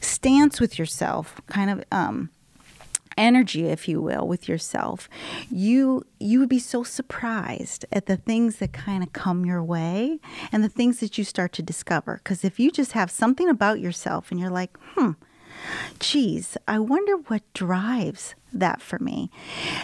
stance 0.01 0.61
with 0.61 0.79
yourself 0.79 1.41
kind 1.47 1.71
of 1.71 1.85
um 1.93 2.31
energy 3.17 3.67
if 3.67 3.89
you 3.89 4.01
will 4.01 4.27
with 4.27 4.49
yourself 4.49 5.09
you 5.51 6.05
you 6.19 6.39
would 6.39 6.49
be 6.49 6.59
so 6.59 6.83
surprised 6.83 7.85
at 7.93 8.07
the 8.07 8.17
things 8.17 8.57
that 8.57 8.73
kind 8.73 9.03
of 9.03 9.13
come 9.13 9.45
your 9.45 9.63
way 9.63 10.21
and 10.51 10.63
the 10.63 10.69
things 10.69 11.01
that 11.01 11.19
you 11.19 11.25
start 11.25 11.53
to 11.53 11.63
discover. 11.63 12.21
Because 12.23 12.45
if 12.45 12.61
you 12.61 12.71
just 12.71 12.93
have 12.93 13.11
something 13.11 13.49
about 13.49 13.81
yourself 13.81 14.31
and 14.31 14.39
you're 14.39 14.51
like 14.51 14.77
hmm 14.95 15.13
geez 15.99 16.57
i 16.67 16.79
wonder 16.79 17.17
what 17.29 17.43
drives 17.55 18.35
that 18.55 18.81
for 18.81 18.99
me. 18.99 19.31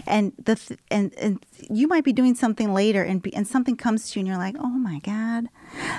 And 0.07 0.33
the 0.43 0.57
th- 0.57 0.81
and 0.91 1.15
and 1.19 1.45
you 1.71 1.89
might 1.89 2.05
be 2.05 2.13
doing 2.13 2.35
something 2.35 2.73
later 2.73 3.03
and 3.03 3.23
be, 3.23 3.35
and 3.35 3.47
something 3.47 3.77
comes 3.77 4.11
to 4.11 4.19
you 4.19 4.21
and 4.21 4.29
you're 4.29 4.37
like 4.37 4.57
oh 4.59 4.69
my 4.69 5.01
god 5.01 5.49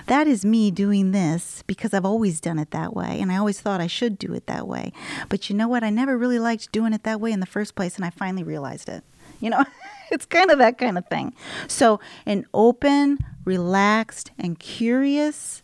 that 0.08 0.28
is 0.28 0.44
me 0.44 0.72
doing 0.72 1.12
this 1.12 1.64
because 1.68 1.94
I've 1.94 2.06
always 2.06 2.42
done 2.42 2.60
it 2.60 2.72
that 2.72 2.96
way 2.96 3.20
and 3.20 3.32
I 3.32 3.38
always 3.38 3.60
thought 3.60 3.82
I 3.82 3.88
should 3.88 4.18
do 4.18 4.34
it 4.34 4.48
that 4.48 4.68
way. 4.68 4.92
But 5.28 5.50
you 5.50 5.56
know 5.56 5.68
what? 5.68 5.84
I 5.84 5.90
never 5.90 6.18
really 6.18 6.40
liked 6.40 6.72
doing 6.72 6.94
it 6.94 7.04
that 7.04 7.22
way 7.22 7.32
in 7.32 7.40
the 7.40 7.46
first 7.46 7.76
place 7.76 7.96
and 7.96 8.06
I 8.06 8.10
finally 8.10 8.44
realized 8.44 8.90
it. 8.90 9.04
You 9.40 9.52
know 9.52 9.66
it's 10.12 10.26
kind 10.26 10.52
of 10.52 10.58
that 10.60 10.78
kind 10.78 10.98
of 10.98 11.08
thing. 11.08 11.34
So 11.68 12.00
an 12.26 12.46
open 12.54 13.20
relaxed 13.46 14.32
and 14.38 14.60
curious 14.60 15.64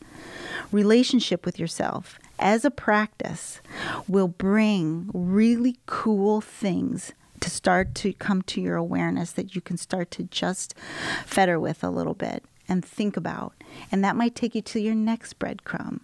relationship 0.72 1.46
with 1.46 1.60
yourself 1.60 2.20
as 2.40 2.66
a 2.66 2.72
practice 2.72 3.62
will 4.08 4.28
bring 4.28 5.10
really 5.14 5.78
cool 5.86 6.42
things 6.42 7.14
to 7.40 7.50
start 7.50 7.94
to 7.96 8.14
come 8.14 8.42
to 8.44 8.62
your 8.62 8.76
awareness 8.76 9.32
that 9.32 9.56
you 9.56 9.62
can 9.62 9.78
start 9.78 10.12
to 10.12 10.24
just 10.24 10.74
fetter 11.26 11.60
with 11.60 11.84
a 11.84 11.90
little 11.90 12.14
bit 12.14 12.44
and 12.68 12.84
think 12.84 13.16
about. 13.16 13.54
And 13.92 14.04
that 14.04 14.16
might 14.16 14.36
take 14.36 14.56
you 14.56 14.62
to 14.64 14.80
your 14.80 14.96
next 14.96 15.38
breadcrumb. 15.38 16.00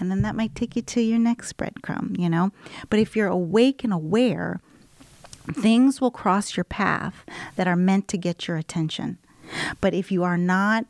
And 0.00 0.10
then 0.10 0.22
that 0.22 0.34
might 0.34 0.54
take 0.54 0.76
you 0.76 0.82
to 0.82 1.00
your 1.00 1.18
next 1.18 1.56
breadcrumb, 1.56 2.18
you 2.18 2.28
know? 2.28 2.52
But 2.88 3.00
if 3.00 3.14
you're 3.14 3.28
awake 3.28 3.84
and 3.84 3.92
aware, 3.92 4.60
things 5.52 6.00
will 6.00 6.10
cross 6.10 6.56
your 6.56 6.64
path 6.64 7.24
that 7.56 7.68
are 7.68 7.76
meant 7.76 8.08
to 8.08 8.18
get 8.18 8.48
your 8.48 8.56
attention. 8.56 9.18
But 9.80 9.94
if 9.94 10.10
you 10.10 10.24
are 10.24 10.38
not 10.38 10.86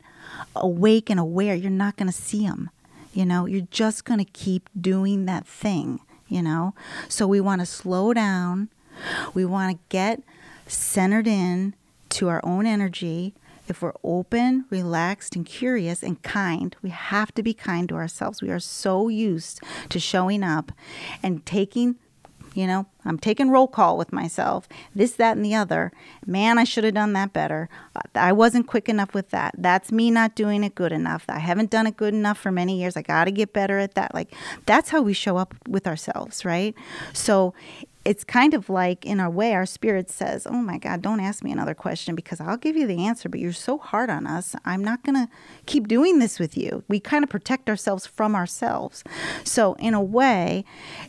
awake 0.55 1.11
and 1.11 1.21
aware, 1.21 1.55
you're 1.55 1.71
not 1.71 1.97
going 1.97 2.09
to 2.09 2.13
see 2.13 2.47
them. 2.47 2.71
You 3.17 3.25
know, 3.25 3.47
you're 3.47 3.67
just 3.71 4.05
going 4.05 4.19
to 4.19 4.31
keep 4.31 4.69
doing 4.79 5.25
that 5.25 5.47
thing, 5.47 6.01
you 6.29 6.43
know? 6.43 6.75
So 7.09 7.27
we 7.27 7.41
want 7.41 7.63
to 7.63 7.67
slow 7.67 8.13
down. 8.13 8.69
We 9.33 9.47
want 9.47 9.73
to 9.73 9.83
get 9.89 10.23
centered 10.67 11.27
in 11.27 11.75
to 12.11 12.29
our 12.29 12.43
own 12.45 12.67
energy. 12.67 13.33
If 13.69 13.81
we're 13.81 13.95
open, 14.05 14.67
relaxed, 14.69 15.35
and 15.35 15.47
curious 15.47 16.03
and 16.03 16.23
kind, 16.23 16.77
we 16.83 16.91
have 16.91 17.33
to 17.37 17.43
be 17.43 17.55
kind 17.55 17.89
to 17.89 17.95
ourselves. 17.95 18.43
We 18.43 18.51
are 18.51 18.61
so 18.61 19.09
used 19.09 19.63
to 19.89 19.99
showing 19.99 20.43
up 20.43 20.71
and 21.23 21.45
taking 21.47 21.97
you 22.57 22.67
know, 22.67 22.87
I'm 23.05 23.19
taking 23.19 23.51
roll 23.51 23.69
call 23.69 23.99
with 23.99 24.13
myself, 24.13 24.67
this, 24.95 25.13
that, 25.13 25.37
and 25.37 25.45
the 25.45 25.55
other. 25.55 25.93
Man, 26.25 26.57
I 26.57 26.65
should 26.65 26.85
have 26.85 26.95
done 26.95 27.13
that 27.13 27.35
better. 27.35 27.69
Uh, 27.95 28.01
I 28.15 28.33
wasn't 28.33 28.67
quick 28.67 28.89
enough 28.89 29.13
with 29.13 29.29
that. 29.31 29.55
That's 29.59 29.93
me 29.93 30.11
not 30.11 30.35
doing 30.35 30.65
it 30.65 30.75
good 30.75 30.91
enough. 30.91 31.27
I 31.29 31.39
haven't 31.39 31.71
done 31.71 31.87
it 31.87 31.99
good 31.99 32.15
enough 32.15 32.39
for 32.39 32.51
many 32.51 32.81
years. 32.81 32.97
I 32.97 33.03
got 33.03 33.25
to 33.25 33.31
get 33.31 33.53
better 33.53 33.79
at 33.79 33.95
that. 33.95 34.15
Like, 34.15 34.35
that's 34.65 34.89
how 34.89 35.03
we 35.03 35.13
show 35.13 35.37
up 35.37 35.55
with 35.69 35.87
ourselves, 35.87 36.47
right? 36.47 36.75
So 37.13 37.53
it's 38.07 38.23
kind 38.23 38.55
of 38.55 38.71
like 38.71 39.05
in 39.05 39.19
a 39.19 39.29
way 39.29 39.53
our 39.53 39.67
spirit 39.67 40.09
says 40.09 40.47
oh 40.47 40.63
my 40.63 40.79
god 40.79 41.03
don't 41.03 41.19
ask 41.19 41.43
me 41.43 41.51
another 41.51 41.75
question 41.75 42.15
because 42.15 42.41
i'll 42.41 42.57
give 42.57 42.77
you 42.77 42.87
the 42.87 43.05
answer 43.05 43.29
but 43.29 43.41
you're 43.41 43.53
so 43.53 43.79
hard 43.79 44.09
on 44.09 44.27
us 44.27 44.55
i'm 44.65 44.83
not 44.83 45.03
going 45.03 45.15
to 45.15 45.29
keep 45.67 45.89
doing 45.89 46.21
this 46.21 46.39
with 46.39 46.57
you 46.57 46.85
we 46.89 47.01
kind 47.01 47.25
of 47.25 47.31
protect 47.31 47.69
ourselves 47.69 48.07
from 48.07 48.35
ourselves 48.37 49.03
so 49.43 49.75
in 49.75 49.93
a 49.93 50.03
way 50.03 50.65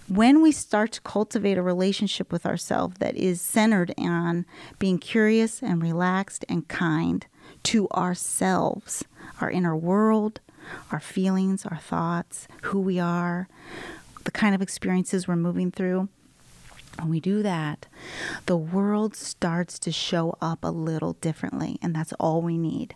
when 0.08 0.42
we 0.42 0.52
start 0.52 0.92
to 0.92 1.02
cultivate 1.02 1.58
a 1.58 1.62
relationship 1.62 2.32
with 2.32 2.46
ourselves 2.46 2.98
that 2.98 3.16
is 3.16 3.40
centered 3.40 3.94
on 4.00 4.46
being 4.80 4.98
curious 4.98 5.62
and 5.62 5.84
relaxed 5.84 6.44
and 6.50 6.68
kind 6.68 7.28
to 7.62 7.88
ourselves 7.90 9.04
our 9.40 9.52
inner 9.52 9.76
world 9.76 10.40
our 10.92 11.00
feelings, 11.00 11.66
our 11.66 11.78
thoughts, 11.78 12.48
who 12.64 12.82
we 12.82 13.00
are, 13.00 13.48
the 14.26 14.32
kind 14.32 14.54
of 14.54 14.62
experiences 14.62 15.28
we're 15.28 15.36
moving 15.36 15.72
through. 15.72 16.10
When 16.98 17.10
we 17.10 17.20
do 17.20 17.44
that, 17.44 17.86
the 18.46 18.58
world 18.58 19.16
starts 19.16 19.78
to 19.80 19.92
show 19.92 20.38
up 20.42 20.60
a 20.64 20.72
little 20.72 21.14
differently, 21.14 21.78
and 21.82 21.96
that's 21.96 22.14
all 22.14 22.42
we 22.42 22.58
need. 22.58 22.96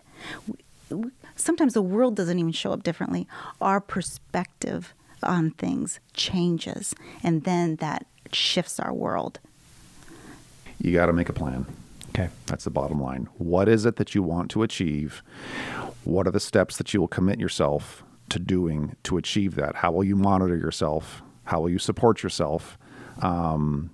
Sometimes 1.36 1.74
the 1.74 1.82
world 1.82 2.16
doesn't 2.16 2.38
even 2.38 2.52
show 2.52 2.72
up 2.72 2.82
differently. 2.82 3.26
Our 3.60 3.80
perspective 3.80 4.92
on 5.22 5.52
things 5.52 6.00
changes, 6.14 6.94
and 7.22 7.44
then 7.44 7.76
that 7.76 8.06
shifts 8.32 8.80
our 8.80 8.92
world. 8.92 9.38
You 10.80 10.92
got 10.92 11.06
to 11.06 11.12
make 11.12 11.28
a 11.28 11.32
plan. 11.32 11.66
Okay. 12.10 12.28
That's 12.46 12.64
the 12.64 12.70
bottom 12.70 13.00
line. 13.00 13.28
What 13.38 13.68
is 13.68 13.86
it 13.86 13.96
that 13.96 14.14
you 14.14 14.22
want 14.22 14.50
to 14.50 14.62
achieve? 14.62 15.22
What 16.04 16.26
are 16.26 16.30
the 16.30 16.40
steps 16.40 16.76
that 16.76 16.92
you 16.92 17.00
will 17.00 17.08
commit 17.08 17.40
yourself 17.40 18.02
to 18.28 18.38
doing 18.38 18.96
to 19.04 19.16
achieve 19.16 19.54
that? 19.54 19.76
How 19.76 19.92
will 19.92 20.04
you 20.04 20.16
monitor 20.16 20.56
yourself? 20.56 21.22
How 21.44 21.60
will 21.60 21.70
you 21.70 21.78
support 21.78 22.22
yourself? 22.22 22.76
Um, 23.22 23.90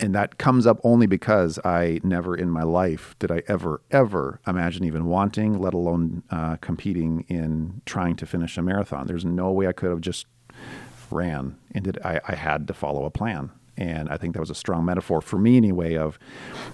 and 0.00 0.14
that 0.14 0.38
comes 0.38 0.66
up 0.66 0.78
only 0.84 1.06
because 1.08 1.58
I 1.64 2.00
never 2.04 2.36
in 2.36 2.50
my 2.50 2.62
life 2.62 3.16
did 3.18 3.32
I 3.32 3.42
ever, 3.48 3.80
ever 3.90 4.40
imagine 4.46 4.84
even 4.84 5.06
wanting, 5.06 5.58
let 5.58 5.74
alone 5.74 6.22
uh, 6.30 6.56
competing 6.56 7.24
in 7.28 7.82
trying 7.84 8.14
to 8.16 8.26
finish 8.26 8.56
a 8.56 8.62
marathon. 8.62 9.08
There's 9.08 9.24
no 9.24 9.50
way 9.50 9.66
I 9.66 9.72
could 9.72 9.90
have 9.90 10.00
just 10.00 10.26
ran. 11.10 11.56
And 11.74 11.84
did, 11.84 11.98
I, 12.04 12.20
I 12.28 12.36
had 12.36 12.68
to 12.68 12.74
follow 12.74 13.04
a 13.06 13.10
plan. 13.10 13.50
And 13.76 14.08
I 14.08 14.16
think 14.16 14.34
that 14.34 14.40
was 14.40 14.50
a 14.50 14.56
strong 14.56 14.84
metaphor 14.84 15.20
for 15.20 15.38
me, 15.38 15.56
anyway, 15.56 15.96
of 15.96 16.18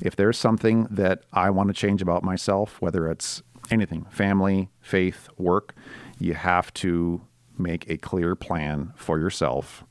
if 0.01 0.17
there's 0.17 0.38
something 0.38 0.87
that 0.90 1.23
I 1.33 1.51
want 1.51 1.69
to 1.69 1.75
change 1.75 2.03
about 2.03 2.23
myself, 2.23 2.81
whether 2.81 3.11
it's 3.11 3.43
anything 3.71 4.07
family, 4.11 4.71
faith, 4.81 5.29
work 5.38 5.75
you 6.19 6.35
have 6.35 6.73
to 6.75 7.23
make 7.59 7.88
a 7.88 7.97
clear 7.97 8.35
plan 8.35 8.93
for 8.97 9.19
yourself 9.19 9.85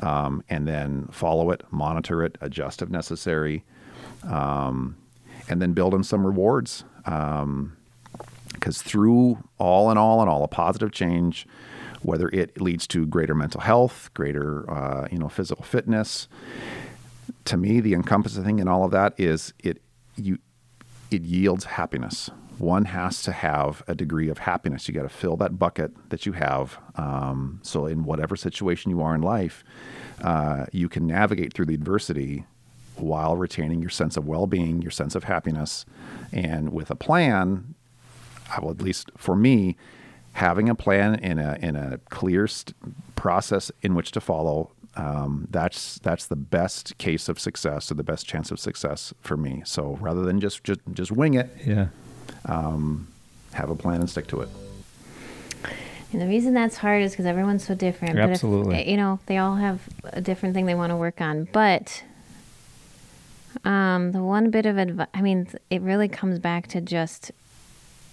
um, 0.00 0.42
and 0.48 0.66
then 0.66 1.08
follow 1.10 1.50
it, 1.50 1.62
monitor 1.70 2.22
it, 2.22 2.36
adjust 2.40 2.82
if 2.82 2.88
necessary, 2.88 3.64
um, 4.24 4.96
and 5.48 5.60
then 5.60 5.72
build 5.72 5.94
in 5.94 6.02
some 6.02 6.26
rewards. 6.26 6.84
Because 7.04 7.36
um, 7.44 7.76
through 8.72 9.38
all 9.58 9.90
and 9.90 9.98
all 9.98 10.20
and 10.20 10.30
all, 10.30 10.42
a 10.44 10.48
positive 10.48 10.92
change, 10.92 11.46
whether 12.02 12.28
it 12.28 12.60
leads 12.60 12.86
to 12.88 13.06
greater 13.06 13.34
mental 13.34 13.60
health, 13.60 14.10
greater 14.14 14.68
uh, 14.70 15.08
you 15.10 15.18
know 15.18 15.28
physical 15.28 15.64
fitness, 15.64 16.28
to 17.44 17.56
me, 17.56 17.80
the 17.80 17.94
encompassing 17.94 18.44
thing 18.44 18.58
in 18.58 18.68
all 18.68 18.84
of 18.84 18.90
that 18.90 19.14
is 19.18 19.52
it 19.60 19.80
you 20.16 20.38
it 21.10 21.22
yields 21.22 21.64
happiness 21.64 22.30
one 22.58 22.86
has 22.86 23.22
to 23.22 23.32
have 23.32 23.82
a 23.86 23.94
degree 23.94 24.28
of 24.28 24.38
happiness. 24.38 24.88
You 24.88 24.94
got 24.94 25.02
to 25.02 25.08
fill 25.08 25.36
that 25.38 25.58
bucket 25.58 25.92
that 26.10 26.24
you 26.26 26.32
have. 26.32 26.78
Um, 26.96 27.60
so, 27.62 27.86
in 27.86 28.04
whatever 28.04 28.36
situation 28.36 28.90
you 28.90 29.02
are 29.02 29.14
in 29.14 29.22
life, 29.22 29.62
uh, 30.22 30.66
you 30.72 30.88
can 30.88 31.06
navigate 31.06 31.52
through 31.52 31.66
the 31.66 31.74
adversity 31.74 32.44
while 32.96 33.36
retaining 33.36 33.80
your 33.80 33.90
sense 33.90 34.16
of 34.16 34.26
well 34.26 34.46
being, 34.46 34.80
your 34.80 34.90
sense 34.90 35.14
of 35.14 35.24
happiness. 35.24 35.84
And 36.32 36.72
with 36.72 36.90
a 36.90 36.94
plan, 36.96 37.74
I 38.50 38.60
will, 38.60 38.70
at 38.70 38.80
least 38.80 39.10
for 39.16 39.36
me, 39.36 39.76
having 40.32 40.68
a 40.68 40.74
plan 40.74 41.16
in 41.16 41.38
a, 41.38 41.58
in 41.60 41.76
a 41.76 41.98
clear 42.10 42.46
st- 42.46 42.74
process 43.16 43.70
in 43.82 43.94
which 43.94 44.12
to 44.12 44.20
follow. 44.20 44.70
Um, 44.94 45.46
that's 45.50 45.98
that's 45.98 46.24
the 46.26 46.36
best 46.36 46.96
case 46.96 47.28
of 47.28 47.38
success 47.38 47.90
or 47.90 47.94
the 47.96 48.02
best 48.02 48.26
chance 48.26 48.50
of 48.50 48.58
success 48.58 49.12
for 49.20 49.36
me. 49.36 49.60
So 49.66 49.98
rather 50.00 50.22
than 50.22 50.40
just 50.40 50.64
just 50.64 50.80
just 50.94 51.12
wing 51.12 51.34
it, 51.34 51.50
Yeah. 51.66 51.88
Um, 52.46 53.08
have 53.52 53.70
a 53.70 53.74
plan 53.74 54.00
and 54.00 54.10
stick 54.10 54.26
to 54.28 54.40
it. 54.40 54.48
And 56.12 56.22
the 56.22 56.26
reason 56.26 56.54
that's 56.54 56.76
hard 56.76 57.02
is 57.02 57.12
because 57.12 57.26
everyone's 57.26 57.66
so 57.66 57.74
different. 57.74 58.14
But 58.14 58.24
if- 58.24 58.30
Absolutely. 58.30 58.88
you 58.90 58.96
know, 58.96 59.18
they 59.26 59.38
all 59.38 59.56
have 59.56 59.80
a 60.04 60.20
different 60.20 60.54
thing 60.54 60.66
they 60.66 60.74
want 60.74 60.90
to 60.90 60.96
work 60.96 61.20
on. 61.20 61.48
But 61.52 62.02
um, 63.64 64.12
the 64.12 64.22
one 64.22 64.50
bit 64.50 64.66
of 64.66 64.78
advice, 64.78 65.08
I 65.12 65.20
mean, 65.20 65.48
it 65.70 65.82
really 65.82 66.08
comes 66.08 66.38
back 66.38 66.68
to 66.68 66.80
just 66.80 67.32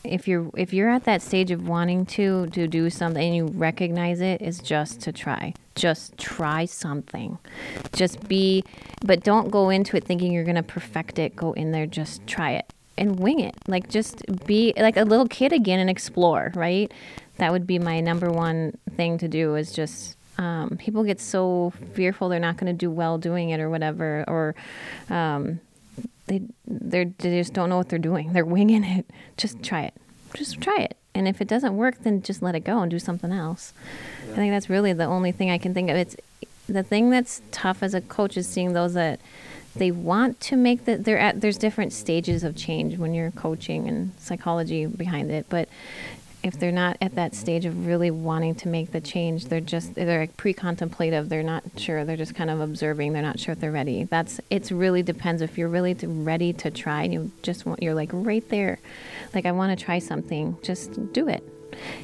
if 0.03 0.27
you're 0.27 0.49
if 0.57 0.73
you're 0.73 0.89
at 0.89 1.05
that 1.05 1.21
stage 1.21 1.51
of 1.51 1.67
wanting 1.67 2.05
to 2.05 2.47
to 2.47 2.67
do 2.67 2.89
something 2.89 3.23
and 3.23 3.35
you 3.35 3.45
recognize 3.57 4.19
it 4.19 4.41
is 4.41 4.59
just 4.59 4.99
to 4.99 5.13
try 5.13 5.53
just 5.75 6.17
try 6.17 6.65
something 6.65 7.37
just 7.93 8.27
be 8.27 8.63
but 9.05 9.23
don't 9.23 9.49
go 9.49 9.69
into 9.69 9.95
it 9.95 10.03
thinking 10.03 10.33
you're 10.33 10.43
going 10.43 10.55
to 10.57 10.63
perfect 10.63 11.19
it 11.19 11.33
go 11.37 11.53
in 11.53 11.71
there 11.71 11.85
just 11.85 12.25
try 12.27 12.51
it 12.51 12.65
and 12.97 13.19
wing 13.19 13.39
it 13.39 13.55
like 13.67 13.89
just 13.89 14.23
be 14.45 14.73
like 14.77 14.97
a 14.97 15.03
little 15.03 15.27
kid 15.27 15.51
again 15.51 15.79
and 15.79 15.89
explore 15.89 16.51
right 16.55 16.91
that 17.37 17.51
would 17.51 17.65
be 17.65 17.79
my 17.79 17.99
number 17.99 18.29
one 18.29 18.77
thing 18.95 19.17
to 19.17 19.27
do 19.27 19.55
is 19.55 19.71
just 19.71 20.17
um, 20.37 20.77
people 20.79 21.03
get 21.03 21.19
so 21.19 21.73
fearful 21.93 22.29
they're 22.29 22.39
not 22.39 22.57
going 22.57 22.71
to 22.71 22.77
do 22.77 22.89
well 22.89 23.17
doing 23.17 23.49
it 23.49 23.59
or 23.59 23.69
whatever 23.69 24.23
or 24.27 24.55
um, 25.09 25.59
they 26.27 26.41
they 26.67 27.05
just 27.39 27.53
don't 27.53 27.69
know 27.69 27.77
what 27.77 27.89
they're 27.89 27.99
doing. 27.99 28.33
They're 28.33 28.45
winging 28.45 28.83
it. 28.83 29.05
Just 29.37 29.61
try 29.61 29.83
it. 29.83 29.93
Just 30.33 30.61
try 30.61 30.77
it. 30.77 30.97
And 31.13 31.27
if 31.27 31.41
it 31.41 31.47
doesn't 31.47 31.77
work, 31.77 31.99
then 32.03 32.21
just 32.21 32.41
let 32.41 32.55
it 32.55 32.61
go 32.61 32.79
and 32.79 32.89
do 32.89 32.99
something 32.99 33.31
else. 33.31 33.73
I 34.31 34.35
think 34.35 34.51
that's 34.51 34.69
really 34.69 34.93
the 34.93 35.05
only 35.05 35.31
thing 35.31 35.51
I 35.51 35.57
can 35.57 35.73
think 35.73 35.89
of. 35.89 35.97
It's 35.97 36.15
the 36.67 36.81
thing 36.81 37.09
that's 37.09 37.41
tough 37.51 37.83
as 37.83 37.93
a 37.93 38.01
coach 38.01 38.35
is 38.37 38.47
seeing 38.47 38.73
those 38.73 38.93
that 38.93 39.19
they 39.75 39.91
want 39.91 40.39
to 40.39 40.55
make 40.55 40.85
that 40.85 41.03
they're 41.03 41.19
at 41.19 41.41
there's 41.41 41.57
different 41.57 41.93
stages 41.93 42.43
of 42.43 42.55
change 42.55 42.97
when 42.97 43.13
you're 43.13 43.31
coaching 43.31 43.87
and 43.87 44.11
psychology 44.19 44.85
behind 44.85 45.31
it 45.31 45.45
but 45.49 45.67
if 46.43 46.59
they're 46.59 46.73
not 46.73 46.97
at 46.99 47.15
that 47.15 47.33
stage 47.33 47.65
of 47.65 47.87
really 47.87 48.11
wanting 48.11 48.53
to 48.53 48.67
make 48.67 48.91
the 48.91 48.99
change, 48.99 49.45
they're 49.45 49.61
just 49.61 49.95
they're 49.95 50.19
like 50.19 50.35
pre-contemplative. 50.35 51.29
They're 51.29 51.41
not 51.41 51.63
sure. 51.77 52.03
They're 52.03 52.17
just 52.17 52.35
kind 52.35 52.49
of 52.49 52.59
observing. 52.59 53.13
They're 53.13 53.21
not 53.21 53.39
sure 53.39 53.53
if 53.53 53.61
they're 53.61 53.71
ready. 53.71 54.03
That's 54.03 54.41
it's 54.49 54.69
really 54.69 55.01
depends 55.03 55.41
if 55.41 55.57
you're 55.57 55.69
really 55.69 55.95
to, 55.95 56.07
ready 56.07 56.51
to 56.53 56.69
try 56.69 57.03
and 57.03 57.13
you 57.13 57.31
just 57.43 57.65
want 57.65 57.81
you're 57.81 57.93
like 57.93 58.09
right 58.11 58.47
there, 58.49 58.79
like 59.33 59.45
I 59.45 59.53
want 59.53 59.77
to 59.77 59.85
try 59.85 59.99
something. 59.99 60.57
Just 60.61 61.13
do 61.13 61.29
it 61.29 61.52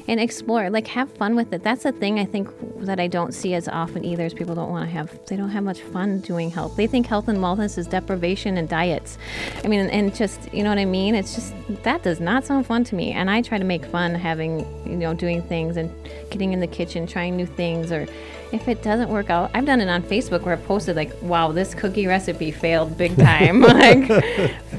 and 0.08 0.20
explore. 0.20 0.70
Like 0.70 0.86
have 0.88 1.10
fun 1.12 1.34
with 1.36 1.52
it. 1.52 1.62
That's 1.62 1.84
a 1.84 1.92
thing 1.92 2.18
I 2.18 2.24
think 2.24 2.48
that 2.84 2.98
I 3.00 3.06
don't 3.06 3.32
see 3.32 3.54
as 3.54 3.68
often 3.68 4.04
either. 4.04 4.24
Is 4.24 4.34
people 4.34 4.54
don't 4.54 4.70
want 4.70 4.86
to 4.88 4.90
have 4.92 5.18
they 5.26 5.36
don't 5.36 5.50
have 5.50 5.64
much 5.64 5.80
fun 5.82 6.20
doing 6.20 6.50
health. 6.50 6.76
They 6.76 6.86
think 6.86 7.06
health 7.06 7.28
and 7.28 7.38
wellness 7.38 7.78
is 7.78 7.86
deprivation 7.86 8.56
and 8.56 8.68
diets. 8.68 9.18
I 9.64 9.68
mean, 9.68 9.88
and 9.90 10.14
just 10.14 10.52
you 10.52 10.62
know 10.62 10.70
what 10.70 10.78
I 10.78 10.84
mean. 10.84 11.14
It's 11.14 11.34
just 11.34 11.54
that 11.84 12.02
does 12.02 12.20
not 12.20 12.44
sound 12.44 12.66
fun 12.66 12.84
to 12.84 12.94
me. 12.94 13.12
And 13.12 13.30
I 13.30 13.42
try 13.42 13.58
to 13.58 13.64
make 13.64 13.84
fun 13.84 14.14
having 14.14 14.60
you 14.86 14.96
know 14.96 15.14
doing 15.14 15.42
things 15.42 15.76
and 15.76 15.92
getting 16.30 16.52
in 16.52 16.60
the 16.60 16.66
kitchen, 16.66 17.06
trying 17.06 17.36
new 17.36 17.46
things 17.46 17.92
or. 17.92 18.06
If 18.52 18.66
it 18.66 18.82
doesn't 18.82 19.10
work 19.10 19.30
out, 19.30 19.52
I've 19.54 19.64
done 19.64 19.80
it 19.80 19.88
on 19.88 20.02
Facebook 20.02 20.42
where 20.42 20.54
I've 20.54 20.64
posted 20.64 20.96
like, 20.96 21.12
"Wow, 21.22 21.52
this 21.52 21.72
cookie 21.72 22.08
recipe 22.08 22.50
failed 22.50 22.98
big 22.98 23.16
time." 23.16 23.60
like, 23.82 24.08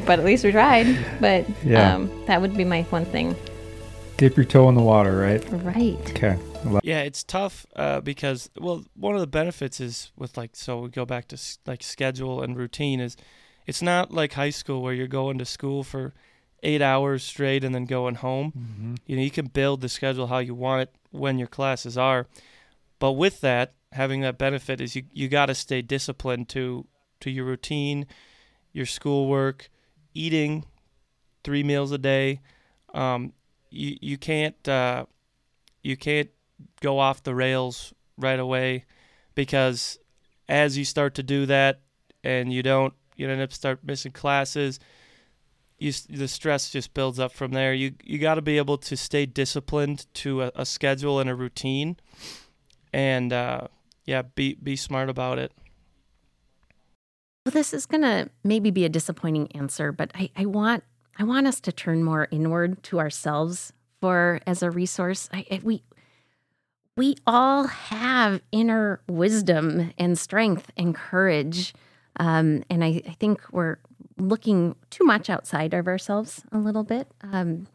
but 0.06 0.20
at 0.20 0.26
least 0.26 0.44
we 0.44 0.52
tried. 0.52 0.94
But 1.22 1.46
Yeah. 1.64 1.96
um, 1.96 2.12
that 2.26 2.42
would 2.42 2.58
be 2.58 2.66
my 2.66 2.82
one 2.90 3.06
thing. 3.06 3.34
Dip 4.22 4.38
your 4.38 4.46
toe 4.46 4.70
in 4.70 4.76
the 4.76 4.84
water, 4.84 5.18
right? 5.18 5.44
Right. 5.50 5.98
Okay. 6.12 6.38
Yeah, 6.84 7.00
it's 7.00 7.24
tough 7.24 7.66
uh, 7.76 8.02
because 8.02 8.52
well, 8.56 8.86
one 8.94 9.16
of 9.16 9.20
the 9.20 9.26
benefits 9.26 9.80
is 9.80 10.12
with 10.16 10.38
like 10.38 10.56
so 10.56 10.82
we 10.82 10.90
go 10.90 11.06
back 11.06 11.28
to 11.30 11.38
s- 11.38 11.58
like 11.66 11.82
schedule 11.82 12.44
and 12.44 12.56
routine 12.56 13.00
is 13.00 13.18
it's 13.66 13.82
not 13.82 14.12
like 14.12 14.34
high 14.34 14.52
school 14.52 14.84
where 14.84 14.94
you're 14.94 15.08
going 15.08 15.40
to 15.40 15.46
school 15.46 15.84
for 15.84 16.14
eight 16.62 16.84
hours 16.84 17.24
straight 17.24 17.64
and 17.64 17.74
then 17.74 17.86
going 17.86 18.14
home. 18.14 19.00
You 19.08 19.16
know, 19.16 19.24
you 19.24 19.32
can 19.32 19.48
build 19.48 19.82
the 19.82 19.90
schedule 19.90 20.28
how 20.28 20.38
you 20.38 20.54
want 20.54 20.84
it 20.84 20.96
when 21.10 21.40
your 21.40 21.48
classes 21.48 21.98
are, 21.98 22.28
but 23.00 23.14
with 23.14 23.42
that, 23.42 23.74
having 23.92 24.22
that 24.22 24.38
benefit 24.38 24.80
is 24.80 24.96
you 24.96 25.02
you 25.12 25.30
got 25.30 25.48
to 25.48 25.56
stay 25.56 25.82
disciplined 25.82 26.48
to 26.50 26.86
to 27.22 27.32
your 27.32 27.46
routine, 27.46 28.06
your 28.72 28.86
schoolwork, 28.86 29.72
eating 30.14 30.64
three 31.44 31.64
meals 31.64 31.92
a 31.92 31.98
day. 31.98 32.42
Um, 32.94 33.34
you 33.72 33.98
you 34.02 34.18
can't 34.18 34.68
uh, 34.68 35.06
you 35.82 35.98
can't 35.98 36.30
go 36.82 37.00
off 37.00 37.24
the 37.24 37.34
rails 37.34 37.94
right 38.18 38.40
away 38.40 38.86
because 39.34 39.98
as 40.48 40.78
you 40.78 40.86
start 40.86 41.16
to 41.16 41.24
do 41.24 41.46
that 41.48 41.82
and 42.24 42.54
you 42.54 42.62
don't 42.62 42.94
you 43.16 43.28
end 43.28 43.42
up 43.42 43.52
start 43.52 43.80
missing 43.84 44.12
classes 44.12 44.80
you 45.82 45.92
the 46.10 46.28
stress 46.28 46.70
just 46.70 46.94
builds 46.94 47.20
up 47.20 47.32
from 47.32 47.52
there. 47.52 47.74
You 47.74 47.94
you 48.04 48.20
got 48.20 48.36
to 48.36 48.42
be 48.42 48.58
able 48.58 48.78
to 48.78 48.96
stay 48.96 49.26
disciplined 49.26 50.06
to 50.16 50.44
a, 50.44 50.52
a 50.56 50.66
schedule 50.66 51.20
and 51.20 51.30
a 51.30 51.36
routine 51.36 51.98
and 52.94 53.34
uh, 53.34 53.68
yeah 54.06 54.22
be 54.22 54.54
be 54.62 54.76
smart 54.76 55.10
about 55.10 55.40
it. 55.40 55.52
Well, 57.46 57.52
this 57.52 57.74
is 57.74 57.88
going 57.88 58.04
to 58.04 58.30
maybe 58.44 58.70
be 58.70 58.86
a 58.86 58.90
disappointing 58.90 59.52
answer, 59.54 59.92
but 59.92 60.12
I, 60.14 60.30
I 60.38 60.46
want 60.46 60.84
I 61.22 61.24
want 61.24 61.46
us 61.46 61.60
to 61.62 61.72
turn 61.72 62.04
more 62.04 62.28
inward 62.32 62.82
to 62.86 63.00
ourselves 63.00 63.74
for 64.00 64.40
as 64.48 64.64
a 64.64 64.72
resource. 64.72 65.30
I, 65.32 65.60
we 65.62 65.84
we 66.98 67.16
all 67.28 67.68
have 67.68 68.42
inner 68.52 69.02
wisdom 69.08 69.94
and 70.00 70.18
strength 70.18 70.72
and 70.76 70.96
courage, 70.96 71.76
um, 72.20 72.64
and 72.72 72.84
I, 72.84 73.04
I 73.08 73.16
think 73.20 73.40
we're 73.52 73.78
looking 74.18 74.76
too 74.90 75.04
much 75.04 75.30
outside 75.30 75.76
of 75.76 75.88
ourselves 75.88 76.44
a 76.52 76.58
little 76.58 76.84
bit. 76.84 77.08
Um, 77.22 77.68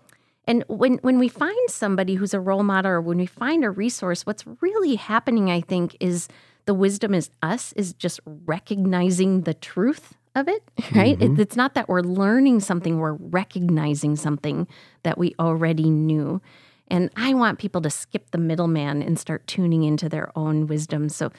And 0.46 0.64
when 0.68 0.98
when 1.02 1.18
we 1.18 1.28
find 1.28 1.70
somebody 1.70 2.14
who's 2.16 2.34
a 2.34 2.40
role 2.40 2.62
model 2.62 2.92
or 2.92 3.00
when 3.00 3.18
we 3.18 3.26
find 3.26 3.64
a 3.64 3.70
resource, 3.70 4.26
what's 4.26 4.44
really 4.60 4.96
happening, 4.96 5.50
I 5.50 5.60
think, 5.60 5.96
is 6.00 6.28
the 6.64 6.74
wisdom 6.74 7.14
is 7.14 7.30
us 7.42 7.72
is 7.74 7.94
just 7.94 8.20
recognizing 8.46 9.42
the 9.42 9.54
truth 9.54 10.14
of 10.36 10.46
it, 10.48 10.62
right? 10.94 11.20
It, 11.20 11.38
it's 11.40 11.56
not 11.56 11.74
that 11.74 11.88
we're 11.88 12.02
learning 12.02 12.60
something, 12.60 12.98
we're 12.98 13.14
recognizing 13.14 14.14
something 14.14 14.68
that 15.02 15.18
we 15.18 15.34
already 15.40 15.90
knew. 15.90 16.40
And 16.88 17.10
I 17.16 17.34
want 17.34 17.58
people 17.58 17.80
to 17.80 17.90
skip 17.90 18.30
the 18.30 18.38
middleman 18.38 19.02
and 19.02 19.18
start 19.18 19.46
tuning 19.48 19.82
into 19.82 20.08
their 20.08 20.30
own 20.38 20.68
wisdom. 20.68 21.08
So 21.08 21.32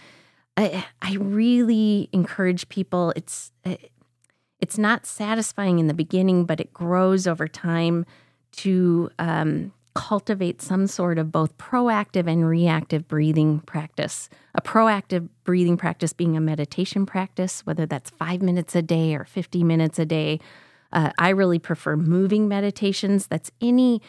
I, 0.57 0.85
I 1.01 1.13
really 1.13 2.09
encourage 2.11 2.67
people. 2.67 3.13
It's 3.15 3.51
it's 4.59 4.77
not 4.77 5.05
satisfying 5.05 5.79
in 5.79 5.87
the 5.87 5.93
beginning, 5.93 6.45
but 6.45 6.59
it 6.59 6.73
grows 6.73 7.27
over 7.27 7.47
time 7.47 8.05
to 8.53 9.09
um, 9.19 9.71
cultivate 9.97 10.61
some 10.61 10.85
sort 10.85 11.17
of 11.17 11.31
both 11.31 11.57
proactive 11.57 12.31
and 12.31 12.47
reactive 12.47 13.07
breathing 13.07 13.61
practice. 13.61 14.29
A 14.53 14.61
proactive 14.61 15.27
breathing 15.43 15.75
practice 15.75 16.13
being 16.13 16.37
a 16.37 16.39
meditation 16.39 17.07
practice, 17.07 17.65
whether 17.65 17.87
that's 17.87 18.11
five 18.11 18.43
minutes 18.43 18.75
a 18.75 18.83
day 18.83 19.15
or 19.15 19.25
50 19.25 19.63
minutes 19.63 19.97
a 19.97 20.05
day. 20.05 20.39
Uh, 20.93 21.09
I 21.17 21.29
really 21.29 21.57
prefer 21.57 21.97
moving 21.97 22.47
meditations. 22.47 23.25
That's 23.25 23.49
any 23.59 24.03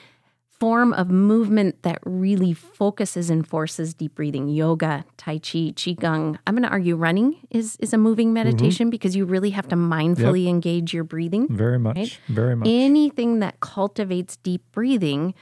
form 0.60 0.92
of 0.92 1.08
movement 1.08 1.82
that 1.84 2.00
really 2.04 2.52
focuses 2.52 3.30
and 3.30 3.46
forces 3.46 3.94
deep 3.94 4.16
breathing 4.16 4.48
yoga 4.48 5.04
tai 5.16 5.34
chi 5.38 5.70
qigong 5.70 6.36
i'm 6.48 6.54
going 6.54 6.64
to 6.64 6.68
argue 6.68 6.96
running 6.96 7.36
is 7.48 7.76
is 7.78 7.92
a 7.92 7.96
moving 7.96 8.32
meditation 8.32 8.90
because 8.90 9.14
you 9.14 9.24
really 9.24 9.50
have 9.50 9.68
to 9.68 9.76
mindfully 9.76 10.48
engage 10.48 10.92
your 10.92 11.04
breathing 11.04 11.46
Very 11.48 11.78
much. 11.78 11.96
Right? 11.96 12.18
Very 12.26 12.56
much. 12.56 12.66
anything 12.68 13.38
that 13.38 13.60
cultivates 13.60 14.36
deep 14.38 14.62
breathing 14.72 15.32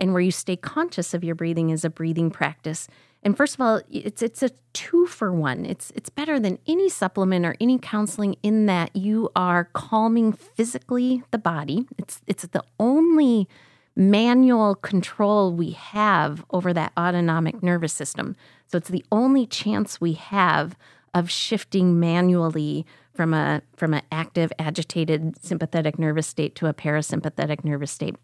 and 0.00 0.12
where 0.12 0.22
you 0.22 0.30
stay 0.30 0.56
conscious 0.56 1.14
of 1.14 1.24
your 1.24 1.34
breathing 1.34 1.70
is 1.70 1.84
a 1.84 1.90
breathing 1.90 2.30
practice 2.30 2.88
and 3.22 3.36
first 3.36 3.54
of 3.54 3.60
all 3.60 3.80
it's 3.90 4.22
it's 4.22 4.42
a 4.42 4.50
two 4.72 5.06
for 5.06 5.32
one 5.32 5.64
it's 5.64 5.92
it's 5.94 6.10
better 6.10 6.38
than 6.38 6.58
any 6.66 6.88
supplement 6.88 7.46
or 7.46 7.54
any 7.60 7.78
counseling 7.78 8.36
in 8.42 8.66
that 8.66 8.94
you 8.94 9.30
are 9.34 9.64
calming 9.72 10.32
physically 10.32 11.22
the 11.30 11.38
body 11.38 11.86
it's 11.98 12.20
it's 12.26 12.46
the 12.48 12.64
only 12.78 13.48
manual 13.96 14.74
control 14.74 15.52
we 15.52 15.70
have 15.70 16.44
over 16.50 16.72
that 16.72 16.92
autonomic 16.98 17.62
nervous 17.62 17.92
system. 17.92 18.36
So 18.66 18.78
it's 18.78 18.88
the 18.88 19.04
only 19.12 19.46
chance 19.46 20.00
we 20.00 20.14
have 20.14 20.76
of 21.12 21.30
shifting 21.30 22.00
manually 22.00 22.84
from 23.12 23.32
a 23.32 23.62
from 23.76 23.94
an 23.94 24.02
active 24.10 24.52
agitated 24.58 25.36
sympathetic 25.40 25.98
nervous 25.98 26.26
state 26.26 26.56
to 26.56 26.66
a 26.66 26.74
parasympathetic 26.74 27.64
nervous 27.64 27.92
state. 27.92 28.16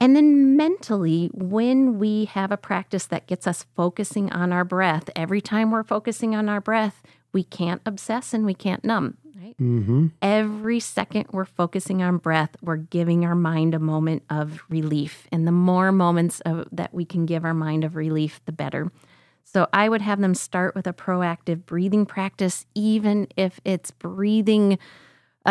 And 0.00 0.16
then 0.16 0.56
mentally, 0.56 1.30
when 1.34 1.98
we 1.98 2.24
have 2.24 2.50
a 2.50 2.56
practice 2.56 3.04
that 3.06 3.26
gets 3.26 3.46
us 3.46 3.66
focusing 3.76 4.32
on 4.32 4.50
our 4.50 4.64
breath, 4.64 5.10
every 5.14 5.42
time 5.42 5.70
we're 5.70 5.84
focusing 5.84 6.34
on 6.34 6.48
our 6.48 6.60
breath, 6.60 7.02
we 7.32 7.44
can't 7.44 7.82
obsess 7.84 8.32
and 8.32 8.46
we 8.46 8.54
can't 8.54 8.82
numb, 8.82 9.18
right? 9.36 9.54
Mm-hmm. 9.60 10.06
Every 10.22 10.80
second 10.80 11.26
we're 11.32 11.44
focusing 11.44 12.02
on 12.02 12.16
breath, 12.16 12.56
we're 12.62 12.76
giving 12.76 13.26
our 13.26 13.34
mind 13.34 13.74
a 13.74 13.78
moment 13.78 14.22
of 14.30 14.62
relief. 14.70 15.28
And 15.30 15.46
the 15.46 15.52
more 15.52 15.92
moments 15.92 16.40
of, 16.40 16.66
that 16.72 16.94
we 16.94 17.04
can 17.04 17.26
give 17.26 17.44
our 17.44 17.54
mind 17.54 17.84
of 17.84 17.94
relief, 17.94 18.40
the 18.46 18.52
better. 18.52 18.90
So 19.44 19.68
I 19.72 19.88
would 19.88 20.00
have 20.00 20.20
them 20.20 20.34
start 20.34 20.74
with 20.74 20.86
a 20.86 20.92
proactive 20.92 21.66
breathing 21.66 22.06
practice, 22.06 22.64
even 22.74 23.28
if 23.36 23.60
it's 23.64 23.90
breathing 23.90 24.78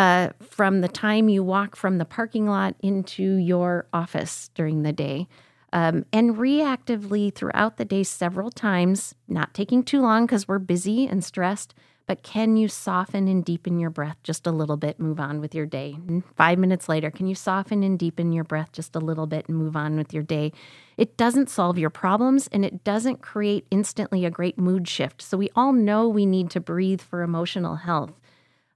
uh, 0.00 0.30
from 0.40 0.80
the 0.80 0.88
time 0.88 1.28
you 1.28 1.44
walk 1.44 1.76
from 1.76 1.98
the 1.98 2.06
parking 2.06 2.48
lot 2.48 2.74
into 2.80 3.34
your 3.34 3.86
office 3.92 4.50
during 4.54 4.82
the 4.82 4.94
day. 4.94 5.28
Um, 5.74 6.06
and 6.10 6.36
reactively 6.36 7.32
throughout 7.34 7.76
the 7.76 7.84
day 7.84 8.02
several 8.02 8.50
times, 8.50 9.14
not 9.28 9.52
taking 9.52 9.82
too 9.82 10.00
long 10.00 10.24
because 10.24 10.48
we're 10.48 10.58
busy 10.58 11.06
and 11.06 11.22
stressed, 11.22 11.74
but 12.06 12.22
can 12.22 12.56
you 12.56 12.66
soften 12.66 13.28
and 13.28 13.44
deepen 13.44 13.78
your 13.78 13.90
breath 13.90 14.16
just 14.22 14.46
a 14.46 14.50
little 14.50 14.78
bit, 14.78 14.98
move 14.98 15.20
on 15.20 15.38
with 15.38 15.54
your 15.54 15.66
day? 15.66 15.98
And 16.08 16.24
five 16.34 16.58
minutes 16.58 16.88
later, 16.88 17.10
can 17.10 17.26
you 17.26 17.34
soften 17.34 17.82
and 17.82 17.98
deepen 17.98 18.32
your 18.32 18.44
breath 18.44 18.72
just 18.72 18.96
a 18.96 19.00
little 19.00 19.26
bit 19.26 19.48
and 19.48 19.58
move 19.58 19.76
on 19.76 19.98
with 19.98 20.14
your 20.14 20.22
day? 20.22 20.50
It 20.96 21.18
doesn't 21.18 21.50
solve 21.50 21.76
your 21.76 21.90
problems 21.90 22.48
and 22.48 22.64
it 22.64 22.84
doesn't 22.84 23.20
create 23.20 23.66
instantly 23.70 24.24
a 24.24 24.30
great 24.30 24.56
mood 24.56 24.88
shift. 24.88 25.20
So 25.20 25.36
we 25.36 25.50
all 25.54 25.74
know 25.74 26.08
we 26.08 26.24
need 26.24 26.50
to 26.52 26.58
breathe 26.60 27.02
for 27.02 27.20
emotional 27.20 27.76
health, 27.76 28.18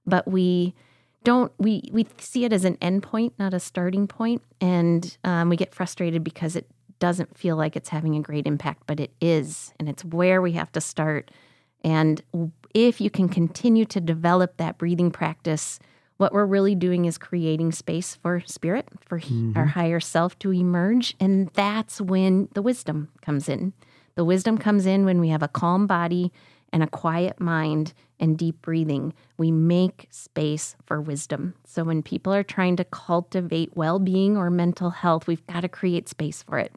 but 0.05 0.27
we 0.27 0.75
don't 1.25 1.51
we 1.57 1.89
we 1.91 2.07
see 2.17 2.45
it 2.45 2.53
as 2.53 2.63
an 2.63 2.77
endpoint, 2.77 3.33
not 3.37 3.53
a 3.53 3.59
starting 3.59 4.07
point, 4.07 4.41
and 4.61 5.17
um, 5.25 5.49
we 5.49 5.57
get 5.57 5.75
frustrated 5.75 6.23
because 6.23 6.55
it 6.55 6.67
doesn't 6.99 7.37
feel 7.37 7.57
like 7.57 7.75
it's 7.75 7.89
having 7.89 8.15
a 8.15 8.21
great 8.21 8.47
impact, 8.47 8.83
but 8.87 9.01
it 9.01 9.11
is, 9.19 9.73
and 9.77 9.89
it's 9.89 10.05
where 10.05 10.41
we 10.41 10.53
have 10.53 10.71
to 10.71 10.79
start. 10.79 11.31
And 11.83 12.21
if 12.73 13.01
you 13.01 13.09
can 13.09 13.27
continue 13.27 13.85
to 13.85 13.99
develop 13.99 14.57
that 14.57 14.77
breathing 14.77 15.11
practice, 15.11 15.79
what 16.17 16.31
we're 16.31 16.45
really 16.45 16.75
doing 16.75 17.05
is 17.05 17.17
creating 17.17 17.71
space 17.73 18.15
for 18.15 18.41
spirit, 18.45 18.87
for 19.05 19.19
our 19.55 19.65
higher 19.65 19.99
self 19.99 20.39
to 20.39 20.53
emerge. 20.53 21.15
And 21.19 21.49
that's 21.49 21.99
when 21.99 22.47
the 22.53 22.61
wisdom 22.61 23.09
comes 23.21 23.49
in. 23.49 23.73
The 24.15 24.23
wisdom 24.23 24.57
comes 24.57 24.85
in 24.85 25.05
when 25.05 25.19
we 25.19 25.29
have 25.29 25.43
a 25.43 25.47
calm 25.49 25.87
body 25.87 26.31
and 26.71 26.81
a 26.81 26.87
quiet 26.87 27.39
mind 27.39 27.93
and 28.19 28.37
deep 28.37 28.61
breathing. 28.61 29.13
We 29.37 29.51
make 29.51 30.07
space 30.09 30.75
for 30.85 31.01
wisdom. 31.01 31.53
So 31.65 31.83
when 31.83 32.01
people 32.01 32.33
are 32.33 32.43
trying 32.43 32.75
to 32.77 32.83
cultivate 32.85 33.75
well 33.75 33.99
being 33.99 34.37
or 34.37 34.49
mental 34.49 34.89
health, 34.89 35.27
we've 35.27 35.45
got 35.47 35.61
to 35.61 35.69
create 35.69 36.07
space 36.09 36.43
for 36.43 36.57
it. 36.57 36.73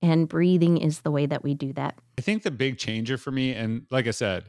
And 0.00 0.28
breathing 0.28 0.78
is 0.78 1.00
the 1.00 1.10
way 1.10 1.26
that 1.26 1.42
we 1.42 1.54
do 1.54 1.72
that. 1.72 1.98
I 2.18 2.22
think 2.22 2.44
the 2.44 2.52
big 2.52 2.78
changer 2.78 3.18
for 3.18 3.32
me, 3.32 3.52
and 3.52 3.82
like 3.90 4.06
I 4.06 4.12
said, 4.12 4.48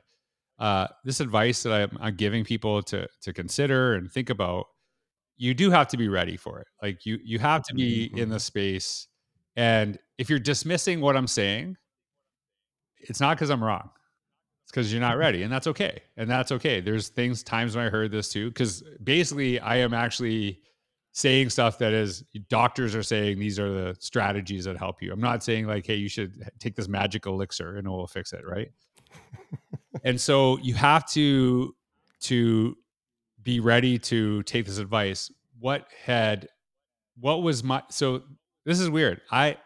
uh, 0.60 0.88
this 1.04 1.20
advice 1.20 1.64
that 1.64 1.74
I'm, 1.74 1.98
I'm 2.00 2.16
giving 2.16 2.44
people 2.44 2.84
to 2.84 3.08
to 3.22 3.34
consider 3.34 3.96
and 3.96 4.12
think 4.12 4.30
about, 4.30 4.66
you 5.38 5.54
do 5.54 5.72
have 5.72 5.88
to 5.88 5.98
be 5.98 6.08
ready 6.08 6.38
for 6.38 6.60
it. 6.60 6.68
Like 6.84 7.06
you 7.06 7.18
you 7.24 7.40
have 7.40 7.64
to 7.64 7.74
be 7.74 8.12
in 8.16 8.30
the 8.30 8.40
space, 8.40 9.08
and 9.56 9.98
if 10.18 10.30
you're 10.30 10.38
dismissing 10.38 11.02
what 11.02 11.16
I'm 11.16 11.28
saying, 11.28 11.78
it's 12.98 13.20
not 13.20 13.38
because 13.38 13.50
I'm 13.50 13.64
wrong. 13.64 13.90
It's 14.70 14.72
because 14.72 14.94
you're 14.94 15.02
not 15.02 15.18
ready, 15.18 15.42
and 15.42 15.52
that's 15.52 15.66
okay. 15.66 16.04
And 16.16 16.30
that's 16.30 16.52
okay. 16.52 16.80
There's 16.80 17.08
things 17.08 17.42
times 17.42 17.76
when 17.76 17.88
I 17.88 17.90
heard 17.90 18.12
this 18.12 18.30
too, 18.30 18.50
because 18.50 18.84
basically 19.04 19.60
I 19.60 19.78
am 19.78 19.96
actually 19.96 20.60
saying 21.12 21.50
stuff 21.50 21.80
that 21.80 21.92
is 21.92 22.24
doctors 22.50 22.94
are 22.94 23.02
saying 23.02 23.40
these 23.40 23.58
are 23.58 23.72
the 23.72 23.96
strategies 23.98 24.66
that 24.66 24.78
help 24.78 25.02
you. 25.02 25.12
I'm 25.12 25.20
not 25.20 25.44
saying 25.44 25.66
like, 25.66 25.88
hey, 25.88 25.96
you 25.96 26.08
should 26.08 26.52
take 26.60 26.76
this 26.76 26.88
magic 26.88 27.26
elixir 27.26 27.78
and 27.78 27.88
it 27.88 27.90
will 27.90 28.06
fix 28.06 28.32
it, 28.32 28.46
right? 28.46 28.72
and 30.04 30.22
so 30.22 30.60
you 30.60 30.76
have 30.76 31.04
to 31.14 31.76
to 32.20 32.78
be 33.42 33.60
ready 33.60 33.98
to 33.98 34.44
take 34.44 34.68
this 34.68 34.78
advice. 34.78 35.32
What 35.58 35.88
had 36.06 36.48
what 37.20 37.42
was 37.42 37.64
my 37.64 37.82
so 37.90 38.22
this 38.66 38.80
is 38.80 38.88
weird. 38.88 39.22
I 39.32 39.58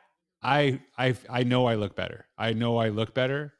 I 0.41 0.79
I 0.97 1.13
I 1.29 1.43
know 1.43 1.65
I 1.65 1.75
look 1.75 1.93
better. 1.93 2.25
I 2.37 2.53
know 2.53 2.77
I 2.77 2.87
look 2.87 3.13
better 3.13 3.53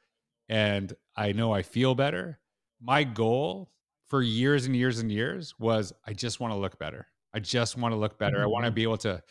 and 0.48 0.94
I 1.16 1.32
know 1.32 1.52
I 1.52 1.62
feel 1.62 1.94
better. 1.94 2.38
My 2.80 3.04
goal 3.04 3.70
for 4.06 4.22
years 4.22 4.66
and 4.66 4.76
years 4.76 4.98
and 4.98 5.10
years 5.10 5.54
was 5.58 5.92
I 6.06 6.12
just 6.12 6.40
want 6.40 6.52
to 6.52 6.58
look 6.58 6.78
better. 6.78 7.06
I 7.32 7.40
just 7.40 7.76
want 7.76 7.92
to 7.92 7.96
look 7.96 8.18
better. 8.18 8.42
I 8.42 8.46
want 8.46 8.64
to 8.64 8.68
mm-hmm. 8.68 8.74
be 8.74 8.82
able 8.82 8.98
to 8.98 9.22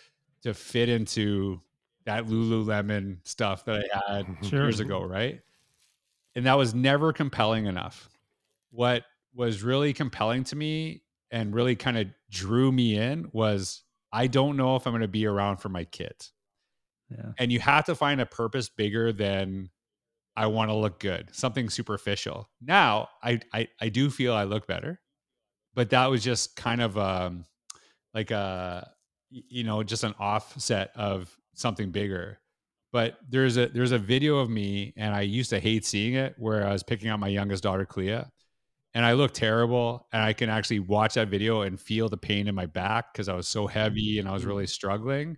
to 0.44 0.54
fit 0.54 0.90
into 0.90 1.62
that 2.06 2.26
Lululemon 2.26 3.18
stuff 3.24 3.66
that 3.66 3.86
I 3.94 4.14
had 4.16 4.26
Sure. 4.44 4.64
years 4.64 4.80
ago, 4.80 5.04
right? 5.04 5.42
And 6.36 6.46
that 6.46 6.58
was 6.58 6.74
never 6.74 7.14
compelling 7.14 7.66
enough. 7.66 8.10
What 8.72 9.04
was 9.34 9.64
really 9.64 9.94
compelling 9.94 10.44
to 10.46 10.56
me 10.56 11.04
and 11.32 11.54
really 11.56 11.76
kind 11.76 11.98
of 11.98 12.08
drew 12.30 12.72
me 12.72 12.98
in 12.98 13.30
was 13.32 13.84
I 14.12 14.28
don't 14.28 14.58
know 14.58 14.76
if 14.76 14.86
I'm 14.86 14.92
going 14.92 15.02
to 15.02 15.08
be 15.08 15.26
around 15.26 15.58
for 15.58 15.70
my 15.70 15.86
kids. 15.86 16.34
Yeah. 17.10 17.32
And 17.38 17.52
you 17.52 17.60
have 17.60 17.86
to 17.86 17.96
find 17.96 18.22
a 18.22 18.26
purpose 18.26 18.70
bigger 18.70 19.12
than 19.12 19.70
I 20.36 20.48
want 20.48 20.70
to 20.70 20.76
look 20.76 21.00
good, 21.00 21.30
something 21.32 21.70
superficial. 21.70 22.50
Now, 22.62 23.10
I, 23.22 23.40
I 23.54 23.68
I 23.80 23.90
do 23.90 24.10
feel 24.10 24.34
I 24.34 24.46
look 24.46 24.68
better, 24.68 25.00
but 25.74 25.92
that 25.92 26.08
was 26.08 26.24
just 26.24 26.56
kind 26.56 26.82
of 26.82 26.98
um 26.98 27.46
like 28.14 28.32
uh, 28.32 28.36
a, 28.36 28.86
you 29.30 29.64
know 29.64 29.84
just 29.84 30.04
an 30.04 30.16
offset 30.20 30.92
of 30.96 31.36
something 31.54 31.92
bigger. 31.92 32.40
But 32.92 33.18
there's 33.28 33.58
a 33.58 33.68
there's 33.68 33.92
a 33.92 34.00
video 34.00 34.38
of 34.38 34.50
me, 34.50 34.94
and 34.98 35.16
I 35.16 35.22
used 35.22 35.50
to 35.52 35.60
hate 35.60 35.86
seeing 35.86 36.14
it, 36.16 36.36
where 36.38 36.66
I 36.66 36.72
was 36.72 36.84
picking 36.84 37.10
out 37.10 37.20
my 37.20 37.28
youngest 37.28 37.64
daughter, 37.64 37.86
Clea, 37.86 38.24
and 38.94 39.06
I 39.06 39.14
look 39.14 39.34
terrible, 39.34 40.08
and 40.14 40.22
I 40.22 40.34
can 40.34 40.50
actually 40.50 40.80
watch 40.80 41.16
that 41.16 41.30
video 41.30 41.62
and 41.62 41.80
feel 41.80 42.10
the 42.10 42.18
pain 42.18 42.48
in 42.48 42.56
my 42.56 42.68
back 42.68 43.14
because 43.14 43.30
I 43.30 43.34
was 43.34 43.48
so 43.48 43.66
heavy 43.66 44.14
mm-hmm. 44.14 44.22
and 44.22 44.30
I 44.30 44.34
was 44.34 44.46
really 44.46 44.66
mm-hmm. 44.66 44.70
struggling. 44.70 45.38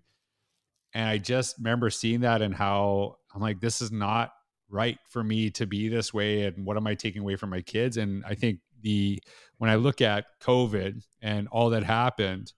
And 0.94 1.10
I 1.10 1.18
just 1.18 1.58
remember 1.58 1.90
seeing 1.90 2.22
that 2.22 2.42
and 2.42 2.56
how 2.56 3.18
I'm 3.34 3.42
like, 3.42 3.60
this 3.60 3.82
is 3.82 3.92
not 3.92 4.32
right 4.70 4.98
for 5.10 5.24
me 5.24 5.50
to 5.52 5.66
be 5.66 5.88
this 5.88 6.14
way. 6.14 6.44
And 6.44 6.66
what 6.66 6.78
am 6.78 6.88
I 6.88 6.96
taking 6.96 7.22
away 7.22 7.36
from 7.36 7.50
my 7.50 7.62
kids? 7.62 7.98
And 7.98 8.24
I 8.26 8.36
think 8.36 8.60
the 8.82 9.22
when 9.58 9.70
I 9.70 9.76
look 9.76 10.02
at 10.02 10.26
COVID 10.42 11.04
and 11.22 11.48
all 11.50 11.70
that 11.72 11.84
happened, 11.84 12.54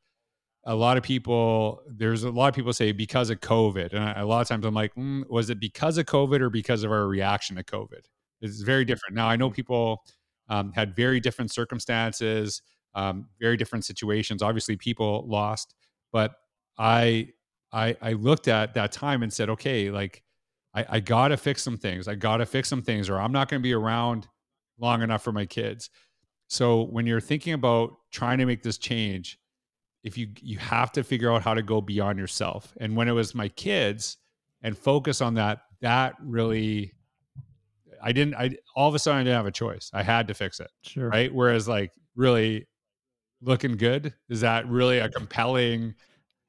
a 0.68 0.76
lot 0.76 0.98
of 0.98 1.04
people 1.04 1.82
there's 1.88 2.24
a 2.24 2.30
lot 2.30 2.50
of 2.50 2.54
people 2.54 2.74
say 2.74 2.92
because 2.92 3.30
of 3.30 3.40
covid 3.40 3.94
and 3.94 4.04
I, 4.04 4.20
a 4.20 4.26
lot 4.26 4.42
of 4.42 4.48
times 4.48 4.66
i'm 4.66 4.74
like 4.74 4.94
mm, 4.96 5.28
was 5.30 5.50
it 5.50 5.60
because 5.60 5.98
of 5.98 6.06
covid 6.06 6.42
or 6.42 6.50
because 6.50 6.84
of 6.84 6.92
our 6.92 7.08
reaction 7.08 7.56
to 7.56 7.64
covid 7.64 8.02
it's 8.42 8.62
very 8.62 8.86
different 8.86 9.16
now 9.16 9.28
i 9.28 9.36
know 9.36 9.50
people 9.50 10.04
um, 10.50 10.72
had 10.74 10.96
very 10.96 11.20
different 11.20 11.52
circumstances 11.52 12.62
um, 12.96 13.28
very 13.40 13.58
different 13.58 13.86
situations 13.86 14.44
obviously 14.44 14.76
people 14.76 15.26
lost 15.28 15.74
but 16.12 16.34
i 16.78 17.30
i 17.72 17.96
i 18.02 18.12
looked 18.12 18.50
at 18.50 18.74
that 18.74 18.92
time 18.92 19.24
and 19.24 19.32
said 19.32 19.50
okay 19.50 19.90
like 19.90 20.22
i, 20.78 20.86
I 20.90 21.00
gotta 21.00 21.38
fix 21.38 21.64
some 21.64 21.78
things 21.78 22.08
i 22.08 22.16
gotta 22.16 22.46
fix 22.46 22.70
some 22.70 22.82
things 22.82 23.10
or 23.10 23.20
i'm 23.20 23.32
not 23.32 23.50
going 23.50 23.62
to 23.62 23.64
be 23.64 23.74
around 23.74 24.28
long 24.80 25.02
enough 25.02 25.24
for 25.24 25.32
my 25.32 25.46
kids. 25.46 25.90
So 26.50 26.84
when 26.84 27.08
you're 27.08 27.20
thinking 27.20 27.54
about 27.54 27.96
trying 28.12 28.38
to 28.38 28.46
make 28.46 28.62
this 28.64 28.78
change 28.78 29.40
if 30.04 30.18
you 30.18 30.28
you 30.40 30.58
have 30.60 30.92
to 30.94 31.04
figure 31.04 31.32
out 31.32 31.42
how 31.42 31.54
to 31.56 31.64
go 31.64 31.82
beyond 31.82 32.20
yourself. 32.20 32.74
And 32.80 32.96
when 32.96 33.08
it 33.08 33.12
was 33.14 33.34
my 33.36 33.50
kids 33.50 34.18
and 34.62 34.78
focus 34.78 35.20
on 35.20 35.34
that 35.34 35.62
that 35.82 36.14
really 36.22 36.94
i 38.04 38.12
didn't 38.12 38.36
i 38.36 38.56
all 38.76 38.88
of 38.88 38.96
a 38.96 39.00
sudden 39.00 39.22
i 39.22 39.24
didn't 39.24 39.36
have 39.38 39.48
a 39.48 39.52
choice. 39.52 39.90
I 39.94 40.04
had 40.04 40.28
to 40.28 40.34
fix 40.34 40.60
it 40.60 40.70
Sure. 40.84 41.10
right? 41.10 41.34
Whereas 41.34 41.68
like 41.68 41.92
really 42.16 42.68
looking 43.42 43.76
good 43.78 44.14
is 44.30 44.42
that 44.42 44.68
really 44.68 45.00
a 45.00 45.10
compelling 45.10 45.96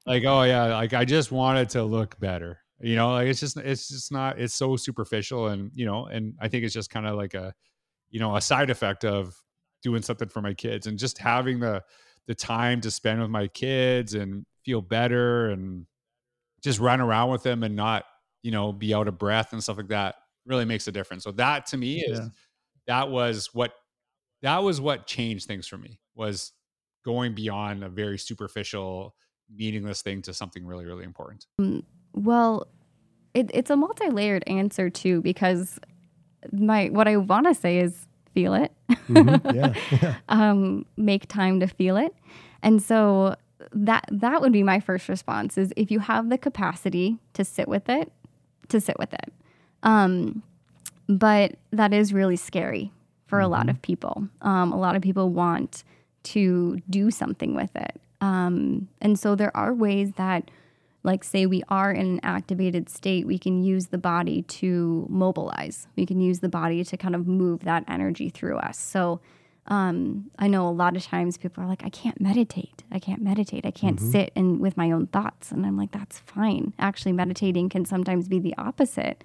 like 0.05 0.23
oh 0.23 0.43
yeah 0.43 0.65
like 0.75 0.93
i 0.93 1.03
just 1.03 1.31
wanted 1.31 1.69
to 1.69 1.83
look 1.83 2.19
better 2.19 2.59
you 2.81 2.95
know 2.95 3.11
like 3.11 3.27
it's 3.27 3.39
just 3.39 3.57
it's 3.57 3.89
just 3.89 4.11
not 4.11 4.39
it's 4.39 4.53
so 4.53 4.75
superficial 4.75 5.47
and 5.47 5.71
you 5.73 5.85
know 5.85 6.05
and 6.05 6.33
i 6.39 6.47
think 6.47 6.63
it's 6.63 6.73
just 6.73 6.89
kind 6.89 7.05
of 7.05 7.15
like 7.15 7.33
a 7.33 7.53
you 8.09 8.19
know 8.19 8.35
a 8.35 8.41
side 8.41 8.69
effect 8.69 9.03
of 9.03 9.35
doing 9.83 10.01
something 10.01 10.29
for 10.29 10.41
my 10.41 10.53
kids 10.53 10.87
and 10.87 10.97
just 10.97 11.17
having 11.17 11.59
the 11.59 11.83
the 12.27 12.35
time 12.35 12.79
to 12.79 12.91
spend 12.91 13.19
with 13.19 13.29
my 13.29 13.47
kids 13.47 14.13
and 14.13 14.45
feel 14.63 14.81
better 14.81 15.49
and 15.49 15.85
just 16.61 16.79
run 16.79 17.01
around 17.01 17.29
with 17.31 17.43
them 17.43 17.63
and 17.63 17.75
not 17.75 18.05
you 18.43 18.51
know 18.51 18.71
be 18.71 18.93
out 18.93 19.07
of 19.07 19.17
breath 19.17 19.51
and 19.51 19.63
stuff 19.63 19.77
like 19.77 19.87
that 19.87 20.15
really 20.45 20.65
makes 20.65 20.87
a 20.87 20.91
difference. 20.91 21.23
So 21.23 21.31
that 21.33 21.67
to 21.67 21.77
me 21.77 22.01
is 22.01 22.19
Yeah. 22.19 22.27
that 22.87 23.09
was 23.09 23.53
what 23.53 23.73
that 24.41 24.59
was 24.59 24.81
what 24.81 25.05
changed 25.07 25.47
things 25.47 25.67
for 25.67 25.77
me 25.77 25.99
was 26.15 26.53
going 27.05 27.33
beyond 27.33 27.83
a 27.83 27.89
very 27.89 28.17
superficial 28.17 29.15
meaningless 29.51 30.01
thing 30.01 30.21
to 30.21 30.33
something 30.33 30.65
really 30.65 30.85
really 30.85 31.03
important 31.03 31.47
mm. 31.59 31.83
Well, 32.13 32.67
it, 33.33 33.49
it's 33.53 33.69
a 33.69 33.75
multi-layered 33.75 34.43
answer 34.47 34.89
too 34.89 35.21
because 35.21 35.79
my 36.51 36.87
what 36.87 37.07
I 37.07 37.17
want 37.17 37.47
to 37.47 37.53
say 37.53 37.79
is 37.79 38.07
feel 38.33 38.53
it. 38.53 38.71
Mhm. 38.89 39.53
Yeah. 39.55 39.73
Yeah. 40.01 40.15
um, 40.29 40.85
make 40.97 41.27
time 41.27 41.59
to 41.59 41.67
feel 41.67 41.97
it, 41.97 42.13
and 42.61 42.81
so 42.81 43.35
that 43.73 44.05
that 44.11 44.41
would 44.41 44.51
be 44.53 44.63
my 44.63 44.79
first 44.79 45.09
response 45.09 45.57
is 45.57 45.73
if 45.75 45.91
you 45.91 45.99
have 45.99 46.29
the 46.29 46.37
capacity 46.37 47.17
to 47.33 47.43
sit 47.43 47.67
with 47.67 47.89
it, 47.89 48.11
to 48.69 48.79
sit 48.79 48.97
with 48.97 49.13
it. 49.13 49.33
Um, 49.83 50.43
but 51.07 51.55
that 51.71 51.93
is 51.93 52.13
really 52.13 52.35
scary 52.35 52.91
for 53.27 53.39
a 53.39 53.47
lot 53.47 53.69
of 53.69 53.81
people. 53.81 54.27
Um, 54.41 54.71
a 54.71 54.77
lot 54.79 54.95
of 54.95 55.01
people 55.01 55.29
want 55.29 55.83
to 56.23 56.79
do 56.89 57.11
something 57.11 57.53
with 57.55 57.75
it. 57.75 57.99
Um, 58.21 58.87
and 59.01 59.17
so 59.19 59.35
there 59.35 59.55
are 59.55 59.73
ways 59.73 60.11
that, 60.17 60.49
like, 61.09 61.23
say 61.23 61.45
we 61.47 61.63
are 61.69 61.91
in 61.91 62.05
an 62.13 62.19
activated 62.23 62.87
state, 62.89 63.25
we 63.25 63.37
can 63.39 63.63
use 63.63 63.87
the 63.87 63.97
body 63.97 64.43
to 64.43 65.05
mobilize. 65.09 65.87
We 65.95 66.05
can 66.05 66.19
use 66.21 66.39
the 66.39 66.49
body 66.49 66.83
to 66.83 66.97
kind 66.97 67.15
of 67.15 67.27
move 67.27 67.61
that 67.61 67.83
energy 67.87 68.29
through 68.29 68.57
us. 68.57 68.77
So 68.77 69.19
um, 69.67 70.29
I 70.39 70.47
know 70.47 70.67
a 70.67 70.71
lot 70.83 70.95
of 70.95 71.03
times 71.03 71.37
people 71.37 71.63
are 71.63 71.67
like, 71.67 71.83
I 71.83 71.89
can't 71.89 72.19
meditate. 72.21 72.83
I 72.91 72.99
can't 72.99 73.21
meditate. 73.21 73.65
I 73.65 73.71
can't 73.71 73.99
Mhm. 73.99 74.11
sit 74.11 74.31
and 74.35 74.59
with 74.59 74.75
my 74.77 74.89
own 74.91 75.07
thoughts. 75.07 75.51
And 75.51 75.65
I'm 75.65 75.77
like, 75.77 75.91
that's 75.91 76.19
fine. 76.19 76.73
Actually, 76.79 77.13
meditating 77.13 77.69
can 77.69 77.85
sometimes 77.85 78.27
be 78.27 78.39
the 78.39 78.55
opposite 78.57 79.23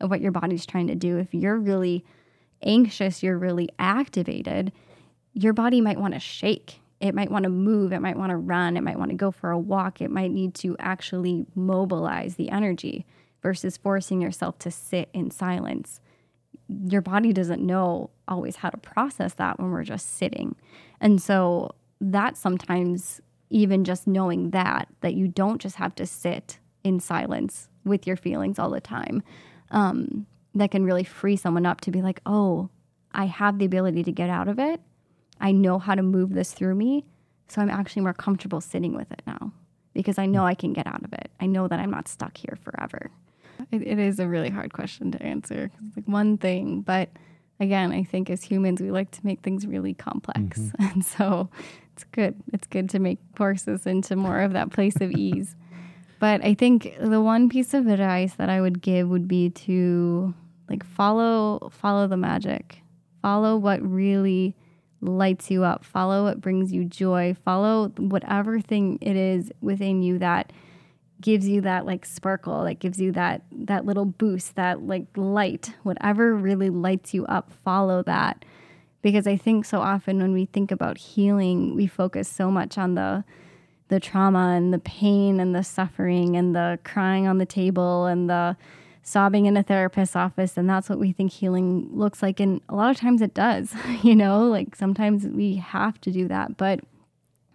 of 0.00 0.10
what 0.10 0.20
your 0.20 0.32
body's 0.32 0.66
trying 0.66 0.86
to 0.88 0.94
do. 0.94 1.16
If 1.18 1.32
you're 1.32 1.58
really 1.58 2.04
anxious, 2.62 3.22
you're 3.22 3.38
really 3.38 3.68
activated, 3.78 4.72
your 5.32 5.52
body 5.52 5.80
might 5.80 5.98
want 6.00 6.14
to 6.14 6.20
shake. 6.20 6.80
It 7.00 7.14
might 7.14 7.30
want 7.30 7.42
to 7.44 7.50
move. 7.50 7.92
It 7.92 8.00
might 8.00 8.16
want 8.16 8.30
to 8.30 8.36
run. 8.36 8.76
It 8.76 8.82
might 8.82 8.98
want 8.98 9.10
to 9.10 9.16
go 9.16 9.30
for 9.30 9.50
a 9.50 9.58
walk. 9.58 10.00
It 10.00 10.10
might 10.10 10.30
need 10.30 10.54
to 10.56 10.76
actually 10.78 11.46
mobilize 11.54 12.36
the 12.36 12.50
energy 12.50 13.06
versus 13.42 13.76
forcing 13.76 14.20
yourself 14.20 14.58
to 14.60 14.70
sit 14.70 15.08
in 15.12 15.30
silence. 15.30 16.00
Your 16.68 17.02
body 17.02 17.32
doesn't 17.32 17.64
know 17.64 18.10
always 18.26 18.56
how 18.56 18.70
to 18.70 18.78
process 18.78 19.34
that 19.34 19.60
when 19.60 19.70
we're 19.70 19.84
just 19.84 20.16
sitting. 20.16 20.56
And 21.00 21.20
so 21.20 21.74
that 22.00 22.36
sometimes 22.36 23.20
even 23.50 23.84
just 23.84 24.06
knowing 24.06 24.50
that 24.50 24.88
that 25.00 25.14
you 25.14 25.28
don't 25.28 25.60
just 25.60 25.76
have 25.76 25.94
to 25.94 26.06
sit 26.06 26.58
in 26.84 27.00
silence 27.00 27.68
with 27.84 28.06
your 28.06 28.16
feelings 28.16 28.58
all 28.58 28.70
the 28.70 28.80
time 28.80 29.22
um, 29.70 30.26
that 30.54 30.70
can 30.70 30.84
really 30.84 31.04
free 31.04 31.36
someone 31.36 31.66
up 31.66 31.80
to 31.80 31.90
be 31.90 32.02
like 32.02 32.20
oh 32.26 32.68
i 33.12 33.26
have 33.26 33.58
the 33.58 33.64
ability 33.64 34.02
to 34.02 34.12
get 34.12 34.30
out 34.30 34.48
of 34.48 34.58
it 34.58 34.80
i 35.40 35.52
know 35.52 35.78
how 35.78 35.94
to 35.94 36.02
move 36.02 36.32
this 36.32 36.52
through 36.52 36.74
me 36.74 37.04
so 37.48 37.60
i'm 37.60 37.70
actually 37.70 38.02
more 38.02 38.14
comfortable 38.14 38.60
sitting 38.60 38.94
with 38.94 39.10
it 39.12 39.22
now 39.26 39.52
because 39.94 40.18
i 40.18 40.26
know 40.26 40.44
i 40.44 40.54
can 40.54 40.72
get 40.72 40.86
out 40.86 41.02
of 41.04 41.12
it. 41.12 41.30
I 41.40 41.46
know 41.46 41.68
that 41.68 41.78
i'm 41.80 41.90
not 41.90 42.08
stuck 42.08 42.36
here 42.36 42.58
forever. 42.62 43.10
It, 43.70 43.86
it 43.86 43.98
is 43.98 44.18
a 44.18 44.28
really 44.28 44.50
hard 44.50 44.72
question 44.72 45.10
to 45.12 45.22
answer. 45.22 45.70
it's 45.86 45.96
like 45.96 46.06
one 46.06 46.38
thing 46.38 46.82
but 46.82 47.08
again 47.58 47.92
i 47.92 48.02
think 48.02 48.28
as 48.28 48.42
humans 48.42 48.80
we 48.82 48.90
like 48.90 49.10
to 49.12 49.24
make 49.24 49.40
things 49.40 49.66
really 49.66 49.94
complex. 49.94 50.58
Mm-hmm. 50.58 50.84
And 50.92 51.04
so 51.04 51.48
it's 51.92 52.04
good 52.04 52.34
it's 52.52 52.66
good 52.66 52.90
to 52.90 52.98
make 52.98 53.18
force 53.34 53.66
into 53.66 54.16
more 54.16 54.40
of 54.40 54.52
that 54.52 54.70
place 54.70 54.96
of 55.00 55.10
ease. 55.12 55.56
But 56.18 56.44
i 56.44 56.54
think 56.54 56.96
the 57.00 57.20
one 57.20 57.48
piece 57.48 57.74
of 57.74 57.86
advice 57.86 58.34
that 58.34 58.50
i 58.50 58.60
would 58.60 58.80
give 58.80 59.08
would 59.08 59.28
be 59.28 59.50
to 59.50 60.34
like 60.68 60.84
follow 60.84 61.70
follow 61.72 62.06
the 62.06 62.16
magic. 62.16 62.82
Follow 63.22 63.56
what 63.56 63.82
really 63.82 64.54
lights 65.00 65.50
you 65.50 65.64
up. 65.64 65.84
Follow 65.84 66.24
what 66.24 66.40
brings 66.40 66.72
you 66.72 66.84
joy. 66.84 67.36
Follow 67.44 67.88
whatever 67.96 68.60
thing 68.60 68.98
it 69.00 69.16
is 69.16 69.52
within 69.60 70.02
you 70.02 70.18
that 70.18 70.52
gives 71.20 71.48
you 71.48 71.62
that 71.62 71.86
like 71.86 72.04
sparkle 72.04 72.64
that 72.64 72.78
gives 72.78 73.00
you 73.00 73.10
that 73.10 73.42
that 73.50 73.86
little 73.86 74.04
boost 74.04 74.54
that 74.56 74.82
like 74.82 75.06
light. 75.16 75.72
Whatever 75.82 76.34
really 76.34 76.70
lights 76.70 77.14
you 77.14 77.24
up 77.26 77.52
follow 77.64 78.02
that. 78.02 78.44
Because 79.02 79.26
i 79.26 79.36
think 79.36 79.64
so 79.64 79.80
often 79.80 80.18
when 80.18 80.32
we 80.32 80.46
think 80.46 80.72
about 80.72 80.98
healing 80.98 81.76
we 81.76 81.86
focus 81.86 82.28
so 82.28 82.50
much 82.50 82.76
on 82.76 82.94
the 82.94 83.24
the 83.88 84.00
trauma 84.00 84.54
and 84.56 84.72
the 84.72 84.78
pain 84.80 85.38
and 85.38 85.54
the 85.54 85.62
suffering 85.62 86.36
and 86.36 86.56
the 86.56 86.78
crying 86.82 87.28
on 87.28 87.38
the 87.38 87.46
table 87.46 88.06
and 88.06 88.28
the 88.28 88.56
sobbing 89.06 89.46
in 89.46 89.56
a 89.56 89.62
therapist's 89.62 90.16
office 90.16 90.56
and 90.56 90.68
that's 90.68 90.88
what 90.88 90.98
we 90.98 91.12
think 91.12 91.30
healing 91.30 91.88
looks 91.92 92.22
like 92.22 92.40
and 92.40 92.60
a 92.68 92.74
lot 92.74 92.90
of 92.90 92.96
times 92.96 93.22
it 93.22 93.34
does 93.34 93.72
you 94.02 94.16
know 94.16 94.46
like 94.48 94.74
sometimes 94.74 95.24
we 95.26 95.56
have 95.56 96.00
to 96.00 96.10
do 96.10 96.26
that 96.26 96.56
but 96.56 96.80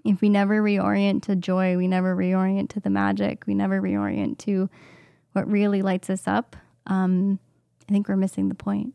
if 0.05 0.21
we 0.21 0.29
never 0.29 0.61
reorient 0.63 1.21
to 1.21 1.35
joy 1.35 1.75
we 1.75 1.87
never 1.87 2.15
reorient 2.15 2.69
to 2.69 2.79
the 2.79 2.89
magic 2.89 3.45
we 3.45 3.53
never 3.53 3.81
reorient 3.81 4.37
to 4.37 4.69
what 5.33 5.49
really 5.49 5.81
lights 5.81 6.09
us 6.09 6.27
up 6.27 6.55
um, 6.87 7.37
i 7.87 7.91
think 7.91 8.07
we're 8.07 8.15
missing 8.15 8.47
the 8.47 8.55
point 8.55 8.93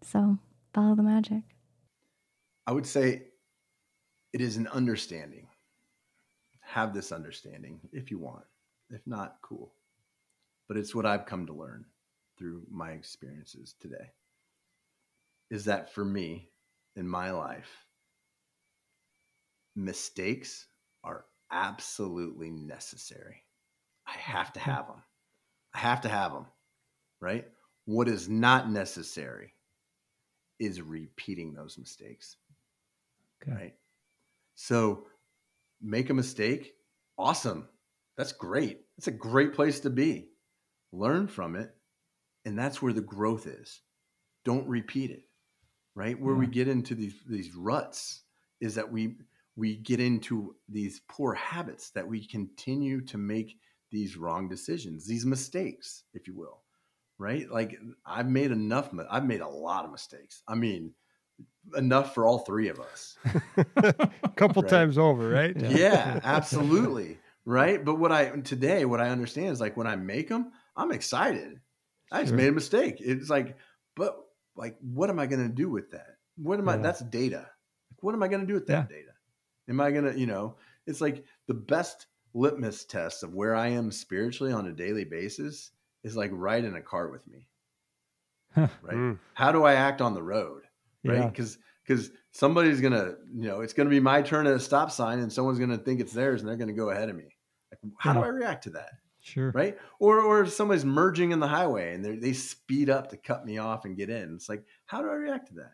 so 0.00 0.38
follow 0.72 0.94
the 0.94 1.02
magic 1.02 1.42
I 2.66 2.72
would 2.72 2.86
say 2.86 3.22
it 4.32 4.40
is 4.40 4.56
an 4.56 4.66
understanding. 4.68 5.46
Have 6.60 6.94
this 6.94 7.12
understanding 7.12 7.80
if 7.92 8.10
you 8.10 8.18
want. 8.18 8.44
If 8.90 9.00
not, 9.06 9.36
cool. 9.42 9.72
But 10.68 10.76
it's 10.76 10.94
what 10.94 11.06
I've 11.06 11.26
come 11.26 11.46
to 11.46 11.52
learn 11.52 11.84
through 12.38 12.62
my 12.70 12.90
experiences 12.90 13.74
today. 13.80 14.12
Is 15.50 15.66
that 15.66 15.92
for 15.92 16.04
me 16.04 16.48
in 16.96 17.06
my 17.06 17.30
life, 17.30 17.86
mistakes 19.76 20.66
are 21.02 21.26
absolutely 21.50 22.50
necessary. 22.50 23.42
I 24.06 24.12
have 24.12 24.52
to 24.54 24.60
have 24.60 24.86
them. 24.86 25.02
I 25.74 25.78
have 25.78 26.00
to 26.02 26.08
have 26.08 26.32
them, 26.32 26.46
right? 27.20 27.46
What 27.84 28.08
is 28.08 28.28
not 28.28 28.70
necessary 28.70 29.52
is 30.58 30.80
repeating 30.80 31.52
those 31.52 31.78
mistakes. 31.78 32.36
Right. 33.46 33.74
So 34.54 35.06
make 35.82 36.10
a 36.10 36.14
mistake. 36.14 36.74
Awesome. 37.18 37.68
That's 38.16 38.32
great. 38.32 38.80
That's 38.96 39.08
a 39.08 39.12
great 39.12 39.52
place 39.52 39.80
to 39.80 39.90
be. 39.90 40.28
Learn 40.94 41.26
from 41.28 41.56
it. 41.56 41.74
And 42.44 42.58
that's 42.58 42.80
where 42.82 42.92
the 42.92 43.00
growth 43.00 43.46
is. 43.46 43.80
Don't 44.44 44.68
repeat 44.68 45.10
it. 45.10 45.24
Right. 45.94 46.18
Where 46.20 46.34
we 46.34 46.46
get 46.46 46.68
into 46.68 46.94
these 46.94 47.14
these 47.28 47.54
ruts 47.54 48.22
is 48.60 48.74
that 48.74 48.90
we 48.90 49.16
we 49.56 49.76
get 49.76 50.00
into 50.00 50.56
these 50.68 51.00
poor 51.08 51.34
habits 51.34 51.90
that 51.90 52.06
we 52.06 52.26
continue 52.26 53.00
to 53.02 53.16
make 53.16 53.58
these 53.92 54.16
wrong 54.16 54.48
decisions, 54.48 55.06
these 55.06 55.24
mistakes, 55.24 56.02
if 56.12 56.26
you 56.26 56.34
will. 56.34 56.62
Right? 57.18 57.48
Like 57.48 57.78
I've 58.04 58.28
made 58.28 58.50
enough 58.50 58.90
I've 59.08 59.24
made 59.24 59.40
a 59.40 59.48
lot 59.48 59.84
of 59.84 59.92
mistakes. 59.92 60.42
I 60.48 60.56
mean, 60.56 60.94
enough 61.76 62.14
for 62.14 62.26
all 62.26 62.40
three 62.40 62.68
of 62.68 62.80
us. 62.80 63.16
A 63.76 64.08
couple 64.36 64.62
Right. 64.62 64.70
times 64.70 64.98
over, 64.98 65.28
right? 65.28 65.56
Yeah, 65.60 66.20
absolutely. 66.24 67.18
Right. 67.44 67.84
But 67.84 67.98
what 67.98 68.12
I 68.12 68.30
today, 68.40 68.84
what 68.84 69.00
I 69.00 69.10
understand 69.10 69.48
is 69.48 69.60
like 69.60 69.76
when 69.76 69.86
I 69.86 69.96
make 69.96 70.28
them, 70.28 70.52
I'm 70.76 70.92
excited. 70.92 71.60
I 72.12 72.20
just 72.20 72.30
Sure. 72.30 72.36
made 72.36 72.48
a 72.48 72.52
mistake. 72.52 72.96
It's 73.00 73.30
like, 73.30 73.56
but 73.96 74.16
like, 74.56 74.76
what 74.80 75.10
am 75.10 75.18
I 75.18 75.26
going 75.26 75.46
to 75.46 75.54
do 75.54 75.68
with 75.68 75.90
that? 75.92 76.16
What 76.36 76.58
am 76.58 76.68
I? 76.68 76.76
That's 76.76 77.00
data. 77.00 77.48
What 78.00 78.14
am 78.14 78.22
I 78.22 78.28
going 78.28 78.40
to 78.42 78.46
do 78.46 78.54
with 78.54 78.66
that 78.66 78.88
data? 78.88 79.12
Am 79.68 79.80
I 79.80 79.90
going 79.90 80.04
to, 80.04 80.18
you 80.18 80.26
know, 80.26 80.56
it's 80.86 81.00
like 81.00 81.24
the 81.46 81.54
best 81.54 82.06
litmus 82.34 82.84
test 82.84 83.22
of 83.22 83.34
where 83.34 83.54
I 83.54 83.68
am 83.68 83.90
spiritually 83.90 84.52
on 84.52 84.66
a 84.66 84.72
daily 84.72 85.04
basis 85.04 85.70
is 86.02 86.16
like 86.16 86.30
ride 86.32 86.64
in 86.64 86.74
a 86.74 86.82
car 86.82 87.08
with 87.08 87.26
me. 87.26 87.46
Right. 88.56 88.70
Mm. 88.92 89.18
How 89.34 89.50
do 89.50 89.64
I 89.64 89.74
act 89.74 90.00
on 90.00 90.14
the 90.14 90.22
road? 90.22 90.62
Right. 91.04 91.18
Yeah. 91.18 91.28
Because 91.28 91.58
because 91.86 92.10
somebody's 92.30 92.80
gonna, 92.80 93.14
you 93.34 93.48
know, 93.48 93.60
it's 93.60 93.72
gonna 93.72 93.90
be 93.90 94.00
my 94.00 94.22
turn 94.22 94.46
at 94.46 94.54
a 94.54 94.60
stop 94.60 94.90
sign, 94.90 95.18
and 95.18 95.32
someone's 95.32 95.58
gonna 95.58 95.76
think 95.78 96.00
it's 96.00 96.12
theirs, 96.12 96.40
and 96.40 96.48
they're 96.48 96.56
gonna 96.56 96.72
go 96.72 96.90
ahead 96.90 97.08
of 97.08 97.16
me. 97.16 97.36
Like, 97.70 97.92
how 97.98 98.12
do 98.12 98.20
I 98.20 98.28
react 98.28 98.64
to 98.64 98.70
that? 98.70 98.90
Sure. 99.24 99.50
Right? 99.52 99.78
Or 100.00 100.20
or 100.20 100.42
if 100.42 100.52
somebody's 100.52 100.84
merging 100.84 101.32
in 101.32 101.40
the 101.40 101.48
highway 101.48 101.94
and 101.94 102.04
they 102.04 102.16
they 102.16 102.34
speed 102.34 102.90
up 102.90 103.08
to 103.08 103.16
cut 103.16 103.46
me 103.46 103.56
off 103.56 103.86
and 103.86 103.96
get 103.96 104.10
in. 104.10 104.34
It's 104.34 104.50
like, 104.50 104.64
how 104.84 105.00
do 105.00 105.08
I 105.08 105.14
react 105.14 105.48
to 105.48 105.54
that? 105.54 105.72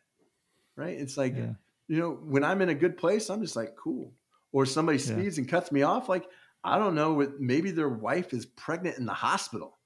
Right? 0.76 0.96
It's 0.96 1.16
like, 1.16 1.36
Yeah. 1.36 1.54
you 1.88 1.98
know, 1.98 2.12
when 2.12 2.44
I'm 2.44 2.62
in 2.62 2.68
a 2.68 2.74
good 2.76 2.96
place, 2.96 3.28
I'm 3.28 3.42
just 3.42 3.56
like, 3.56 3.74
cool. 3.76 4.14
Or 4.52 4.66
somebody 4.66 4.98
Yeah. 4.98 5.04
speeds 5.16 5.38
and 5.38 5.48
cuts 5.48 5.72
me 5.72 5.82
off, 5.82 6.08
like, 6.08 6.28
I 6.62 6.78
don't 6.78 6.94
know, 6.94 7.28
maybe 7.40 7.72
their 7.72 7.88
wife 7.88 8.32
is 8.32 8.46
pregnant 8.46 8.98
in 8.98 9.04
the 9.04 9.12
hospital 9.14 9.78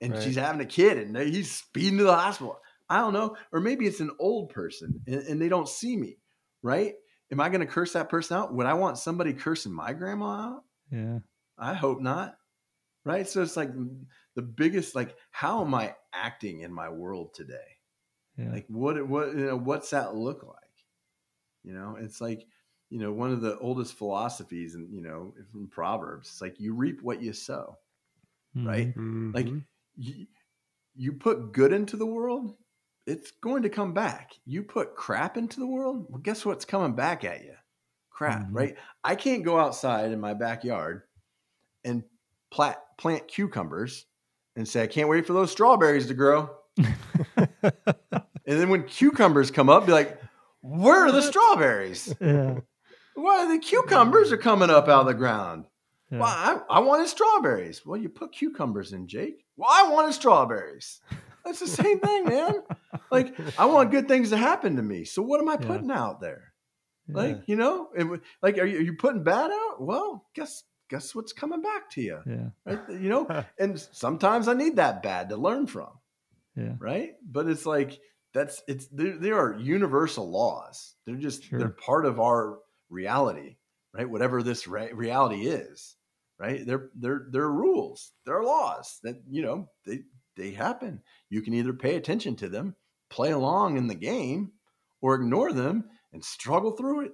and 0.00 0.14
Right. 0.14 0.22
she's 0.22 0.36
having 0.36 0.62
a 0.62 0.66
kid 0.66 0.96
and 0.96 1.14
he's 1.18 1.50
speeding 1.52 1.98
to 1.98 2.04
the 2.04 2.16
hospital. 2.16 2.58
I 2.88 3.00
don't 3.00 3.12
know. 3.12 3.36
Or 3.52 3.60
maybe 3.60 3.86
it's 3.86 4.00
an 4.00 4.12
old 4.18 4.48
person 4.48 5.02
and, 5.06 5.16
and 5.28 5.42
they 5.42 5.50
don't 5.50 5.68
see 5.68 5.94
me, 5.94 6.16
right? 6.62 6.94
Am 7.30 7.38
I 7.38 7.50
going 7.50 7.60
to 7.60 7.66
curse 7.66 7.92
that 7.92 8.08
person 8.08 8.38
out? 8.38 8.54
Would 8.54 8.66
I 8.66 8.72
want 8.74 8.96
somebody 8.96 9.34
cursing 9.34 9.72
my 9.72 9.92
grandma 9.92 10.54
out? 10.54 10.64
Yeah. 10.90 11.18
I 11.58 11.74
hope 11.74 12.00
not. 12.00 12.38
Right. 13.04 13.26
So 13.26 13.42
it's 13.42 13.56
like 13.56 13.70
the 14.34 14.42
biggest, 14.42 14.94
like, 14.94 15.16
how 15.30 15.64
am 15.64 15.74
I 15.74 15.96
acting 16.12 16.60
in 16.60 16.72
my 16.72 16.88
world 16.90 17.32
today? 17.34 17.78
Yeah. 18.36 18.52
Like, 18.52 18.66
what, 18.68 19.06
what, 19.08 19.28
you 19.28 19.46
know, 19.46 19.56
what's 19.56 19.90
that 19.90 20.14
look 20.14 20.42
like? 20.44 20.56
You 21.62 21.74
know, 21.74 21.96
it's 21.96 22.20
like, 22.20 22.46
you 22.90 22.98
know, 22.98 23.12
one 23.12 23.32
of 23.32 23.40
the 23.40 23.58
oldest 23.58 23.94
philosophies 23.94 24.74
and, 24.74 24.92
you 24.94 25.02
know, 25.02 25.34
from 25.52 25.68
Proverbs, 25.68 26.28
it's 26.28 26.40
like 26.40 26.60
you 26.60 26.74
reap 26.74 27.02
what 27.02 27.22
you 27.22 27.32
sow, 27.32 27.78
right? 28.64 28.94
Mm-hmm. 28.96 29.32
Like 29.34 29.54
you, 29.96 30.26
you 30.94 31.14
put 31.14 31.52
good 31.52 31.72
into 31.72 31.96
the 31.96 32.06
world, 32.06 32.56
it's 33.06 33.30
going 33.32 33.62
to 33.64 33.70
come 33.70 33.94
back. 33.94 34.34
You 34.46 34.62
put 34.62 34.96
crap 34.96 35.36
into 35.36 35.60
the 35.60 35.66
world, 35.66 36.06
well, 36.10 36.20
guess 36.20 36.44
what's 36.46 36.64
coming 36.64 36.96
back 36.96 37.24
at 37.24 37.44
you? 37.44 37.54
Crap, 38.10 38.50
Mhm. 38.50 38.54
right? 38.54 38.76
I 39.04 39.16
can't 39.16 39.44
go 39.44 39.58
outside 39.58 40.12
in 40.12 40.20
my 40.20 40.34
backyard 40.34 41.04
and 41.84 42.04
plant, 42.50 42.78
plant 43.00 43.26
cucumbers 43.26 44.04
and 44.56 44.68
say, 44.68 44.82
I 44.82 44.86
can't 44.86 45.08
wait 45.08 45.26
for 45.26 45.32
those 45.32 45.50
strawberries 45.50 46.06
to 46.08 46.14
grow. 46.14 46.50
and 46.76 47.80
then 48.44 48.68
when 48.68 48.84
cucumbers 48.84 49.50
come 49.50 49.68
up, 49.68 49.86
be 49.86 49.92
like, 49.92 50.20
where 50.60 51.06
are 51.06 51.12
the 51.12 51.22
strawberries? 51.22 52.14
Yeah. 52.20 52.60
Why 53.14 53.46
the 53.52 53.58
cucumbers 53.58 54.32
are 54.32 54.36
coming 54.36 54.70
up 54.70 54.88
out 54.88 55.00
of 55.02 55.06
the 55.06 55.14
ground? 55.14 55.64
Yeah. 56.10 56.18
Well, 56.20 56.28
I, 56.28 56.78
I 56.78 56.80
wanted 56.80 57.08
strawberries. 57.08 57.82
Well, 57.84 57.98
you 58.00 58.08
put 58.08 58.32
cucumbers 58.32 58.92
in, 58.92 59.08
Jake. 59.08 59.44
Well, 59.56 59.68
I 59.70 59.90
wanted 59.90 60.12
strawberries. 60.14 61.00
That's 61.44 61.60
the 61.60 61.66
same 61.66 62.00
thing, 62.00 62.24
man. 62.24 62.54
Like, 63.10 63.34
I 63.58 63.64
want 63.66 63.90
good 63.90 64.08
things 64.08 64.30
to 64.30 64.36
happen 64.36 64.76
to 64.76 64.82
me. 64.82 65.04
So 65.04 65.22
what 65.22 65.40
am 65.40 65.48
I 65.48 65.54
Yeah. 65.60 65.66
putting 65.66 65.90
out 65.90 66.20
there? 66.20 66.52
Yeah. 67.08 67.16
Like, 67.16 67.42
you 67.46 67.56
know, 67.56 67.88
it, 67.96 68.20
like, 68.42 68.58
are 68.58 68.66
you, 68.66 68.78
are 68.78 68.82
you 68.82 68.94
putting 68.96 69.22
bad 69.22 69.50
out? 69.50 69.80
Well, 69.82 70.26
guess 70.34 70.62
guess 70.90 71.14
what's 71.14 71.32
coming 71.32 71.62
back 71.62 71.88
to 71.92 72.02
you, 72.02 72.18
Yeah. 72.26 72.50
right? 72.66 72.80
You 72.90 73.08
know, 73.08 73.44
and 73.58 73.80
sometimes 73.92 74.48
I 74.48 74.54
need 74.54 74.76
that 74.76 75.02
bad 75.02 75.28
to 75.30 75.36
learn 75.36 75.66
from, 75.66 75.88
Yeah. 76.56 76.74
right? 76.78 77.14
But 77.24 77.48
it's 77.48 77.64
like 77.64 77.98
that's 78.34 78.62
it's 78.68 78.86
there, 78.88 79.16
there 79.16 79.38
are 79.38 79.56
universal 79.58 80.30
laws. 80.30 80.94
They're 81.06 81.16
just 81.16 81.44
Sure. 81.44 81.58
they're 81.58 81.68
part 81.70 82.04
of 82.04 82.20
our 82.20 82.58
reality, 82.90 83.56
right? 83.94 84.08
Whatever 84.10 84.42
this 84.42 84.66
re- 84.68 84.92
reality 84.92 85.46
is, 85.46 85.96
right? 86.38 86.64
They're 86.66 86.90
they're 86.94 87.26
they're 87.30 87.50
rules, 87.50 88.12
they're 88.26 88.42
laws 88.42 88.98
that 89.04 89.22
you 89.28 89.42
know 89.42 89.68
they 89.86 90.00
they 90.36 90.50
happen. 90.52 91.02
You 91.28 91.42
can 91.42 91.54
either 91.54 91.72
pay 91.72 91.96
attention 91.96 92.36
to 92.36 92.48
them, 92.48 92.74
play 93.10 93.30
along 93.30 93.76
in 93.76 93.86
the 93.86 93.94
game, 93.94 94.52
or 95.00 95.14
ignore 95.14 95.52
them 95.52 95.84
and 96.12 96.24
struggle 96.24 96.72
through 96.72 97.02
it. 97.06 97.12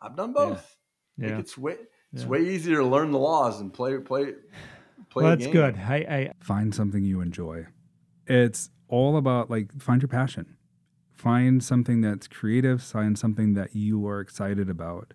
I've 0.00 0.16
done 0.16 0.32
both. 0.32 0.76
Like, 1.18 1.30
Yeah. 1.30 1.38
it's 1.38 1.58
way 1.58 1.76
it's 2.12 2.22
Yeah. 2.22 2.28
way 2.28 2.40
easier 2.48 2.78
to 2.78 2.86
learn 2.86 3.10
the 3.10 3.18
laws 3.18 3.60
and 3.60 3.72
play 3.72 3.96
play 3.98 4.34
play. 5.10 5.24
Well, 5.24 5.36
that's 5.36 5.46
good. 5.46 5.76
I, 5.78 5.96
I 5.96 6.32
find 6.40 6.74
something 6.74 7.04
you 7.04 7.20
enjoy. 7.20 7.66
It's 8.26 8.70
all 8.88 9.16
about 9.16 9.50
like 9.50 9.80
find 9.80 10.02
your 10.02 10.08
passion. 10.08 10.56
Find 11.12 11.62
something 11.62 12.00
that's 12.00 12.28
creative, 12.28 12.82
find 12.82 13.18
something 13.18 13.54
that 13.54 13.74
you 13.74 14.06
are 14.06 14.20
excited 14.20 14.70
about. 14.70 15.12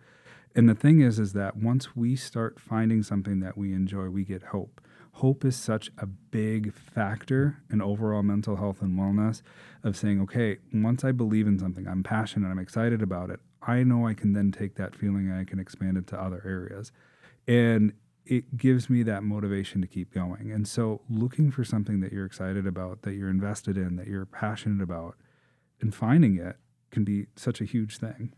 And 0.56 0.68
the 0.68 0.76
thing 0.76 1.00
is 1.02 1.18
is 1.18 1.34
that 1.34 1.56
once 1.56 1.96
we 1.96 2.16
start 2.16 2.60
finding 2.60 3.02
something 3.04 3.40
that 3.40 3.58
we 3.58 3.74
enjoy, 3.74 4.10
we 4.10 4.24
get 4.26 4.44
hope. 4.44 4.82
Hope 5.18 5.46
is 5.46 5.56
such 5.56 5.92
a 5.98 6.06
big 6.08 6.74
factor 6.74 7.58
in 7.72 7.82
overall 7.82 8.24
mental 8.24 8.56
health 8.58 8.82
and 8.82 8.98
wellness 9.00 9.42
of 9.84 9.96
saying, 9.96 10.20
okay, 10.22 10.58
once 10.74 11.04
I 11.04 11.12
believe 11.12 11.48
in 11.48 11.58
something, 11.60 11.88
I'm 11.88 12.04
passionate, 12.04 12.50
I'm 12.50 12.60
excited 12.60 13.02
about 13.02 13.30
it, 13.30 13.40
I 13.68 13.84
know 13.84 14.08
I 14.08 14.14
can 14.14 14.34
then 14.34 14.52
take 14.52 14.76
that 14.76 14.96
feeling 14.96 15.30
and 15.30 15.40
I 15.40 15.44
can 15.44 15.60
expand 15.60 15.98
it 15.98 16.08
to 16.08 16.22
other 16.22 16.42
areas. 16.46 16.92
And 17.48 17.94
it 18.26 18.58
gives 18.58 18.90
me 18.90 19.04
that 19.04 19.24
motivation 19.24 19.82
to 19.82 19.88
keep 19.88 20.14
going. 20.14 20.52
And 20.52 20.68
so, 20.68 21.02
looking 21.10 21.52
for 21.52 21.64
something 21.64 22.00
that 22.00 22.14
you're 22.14 22.26
excited 22.26 22.66
about, 22.66 23.02
that 23.02 23.14
you're 23.14 23.30
invested 23.30 23.78
in, 23.78 23.98
that 23.98 24.08
you're 24.08 24.26
passionate 24.26 24.82
about, 24.82 25.16
and 25.82 25.94
finding 25.94 26.38
it 26.38 26.58
can 26.92 27.04
be 27.04 27.28
such 27.36 27.60
a 27.60 27.66
huge 27.66 27.98
thing. 27.98 28.34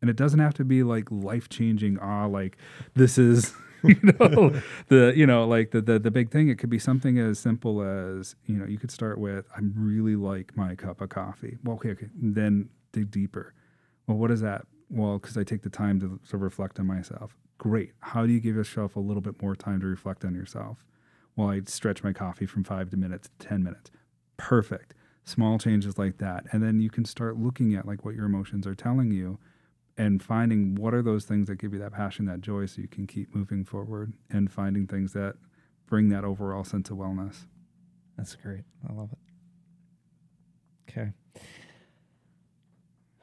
And 0.00 0.10
it 0.10 0.16
doesn't 0.16 0.40
have 0.40 0.54
to 0.54 0.64
be 0.64 0.82
like 0.82 1.10
life 1.10 1.48
changing. 1.48 1.98
Ah, 1.98 2.26
like 2.26 2.56
this 2.94 3.18
is, 3.18 3.52
you 3.84 3.98
know, 4.02 4.54
the 4.88 5.12
you 5.14 5.26
know 5.26 5.46
like 5.46 5.72
the, 5.72 5.82
the 5.82 5.98
the 5.98 6.10
big 6.10 6.30
thing. 6.30 6.48
It 6.48 6.58
could 6.58 6.70
be 6.70 6.78
something 6.78 7.18
as 7.18 7.38
simple 7.38 7.82
as 7.82 8.36
you 8.46 8.56
know 8.56 8.64
you 8.66 8.78
could 8.78 8.90
start 8.90 9.18
with 9.18 9.46
I 9.54 9.60
really 9.76 10.16
like 10.16 10.56
my 10.56 10.74
cup 10.74 11.02
of 11.02 11.10
coffee. 11.10 11.58
Well, 11.62 11.76
okay, 11.76 11.90
okay, 11.90 12.08
then 12.14 12.70
dig 12.92 13.10
deeper. 13.10 13.52
Well, 14.06 14.18
what 14.18 14.30
is 14.30 14.40
that? 14.40 14.66
Well, 14.90 15.18
because 15.18 15.36
I 15.36 15.44
take 15.44 15.62
the 15.62 15.70
time 15.70 16.00
to, 16.00 16.20
to 16.30 16.36
reflect 16.36 16.78
on 16.78 16.86
myself. 16.86 17.36
Great. 17.58 17.92
How 18.00 18.26
do 18.26 18.32
you 18.32 18.40
give 18.40 18.54
yourself 18.54 18.96
a 18.96 19.00
little 19.00 19.22
bit 19.22 19.40
more 19.40 19.56
time 19.56 19.80
to 19.80 19.86
reflect 19.86 20.24
on 20.24 20.34
yourself? 20.34 20.84
Well, 21.36 21.50
I 21.50 21.62
stretch 21.66 22.04
my 22.04 22.12
coffee 22.12 22.46
from 22.46 22.64
five 22.64 22.90
to 22.90 22.96
minutes 22.96 23.28
to 23.38 23.46
10 23.46 23.62
minutes. 23.62 23.90
Perfect. 24.36 24.94
Small 25.24 25.58
changes 25.58 25.98
like 25.98 26.18
that. 26.18 26.44
And 26.52 26.62
then 26.62 26.80
you 26.80 26.90
can 26.90 27.04
start 27.04 27.38
looking 27.38 27.74
at 27.74 27.86
like 27.86 28.04
what 28.04 28.14
your 28.14 28.26
emotions 28.26 28.66
are 28.66 28.74
telling 28.74 29.10
you 29.10 29.38
and 29.96 30.22
finding 30.22 30.74
what 30.74 30.92
are 30.92 31.02
those 31.02 31.24
things 31.24 31.46
that 31.48 31.56
give 31.56 31.72
you 31.72 31.78
that 31.78 31.92
passion, 31.92 32.26
that 32.26 32.40
joy, 32.40 32.66
so 32.66 32.82
you 32.82 32.88
can 32.88 33.06
keep 33.06 33.34
moving 33.34 33.64
forward 33.64 34.12
and 34.30 34.52
finding 34.52 34.86
things 34.86 35.12
that 35.12 35.36
bring 35.86 36.08
that 36.08 36.24
overall 36.24 36.64
sense 36.64 36.90
of 36.90 36.96
wellness. 36.96 37.46
That's 38.16 38.34
great. 38.34 38.64
I 38.88 38.92
love 38.92 39.10
it. 39.12 39.18
Okay. 40.90 41.12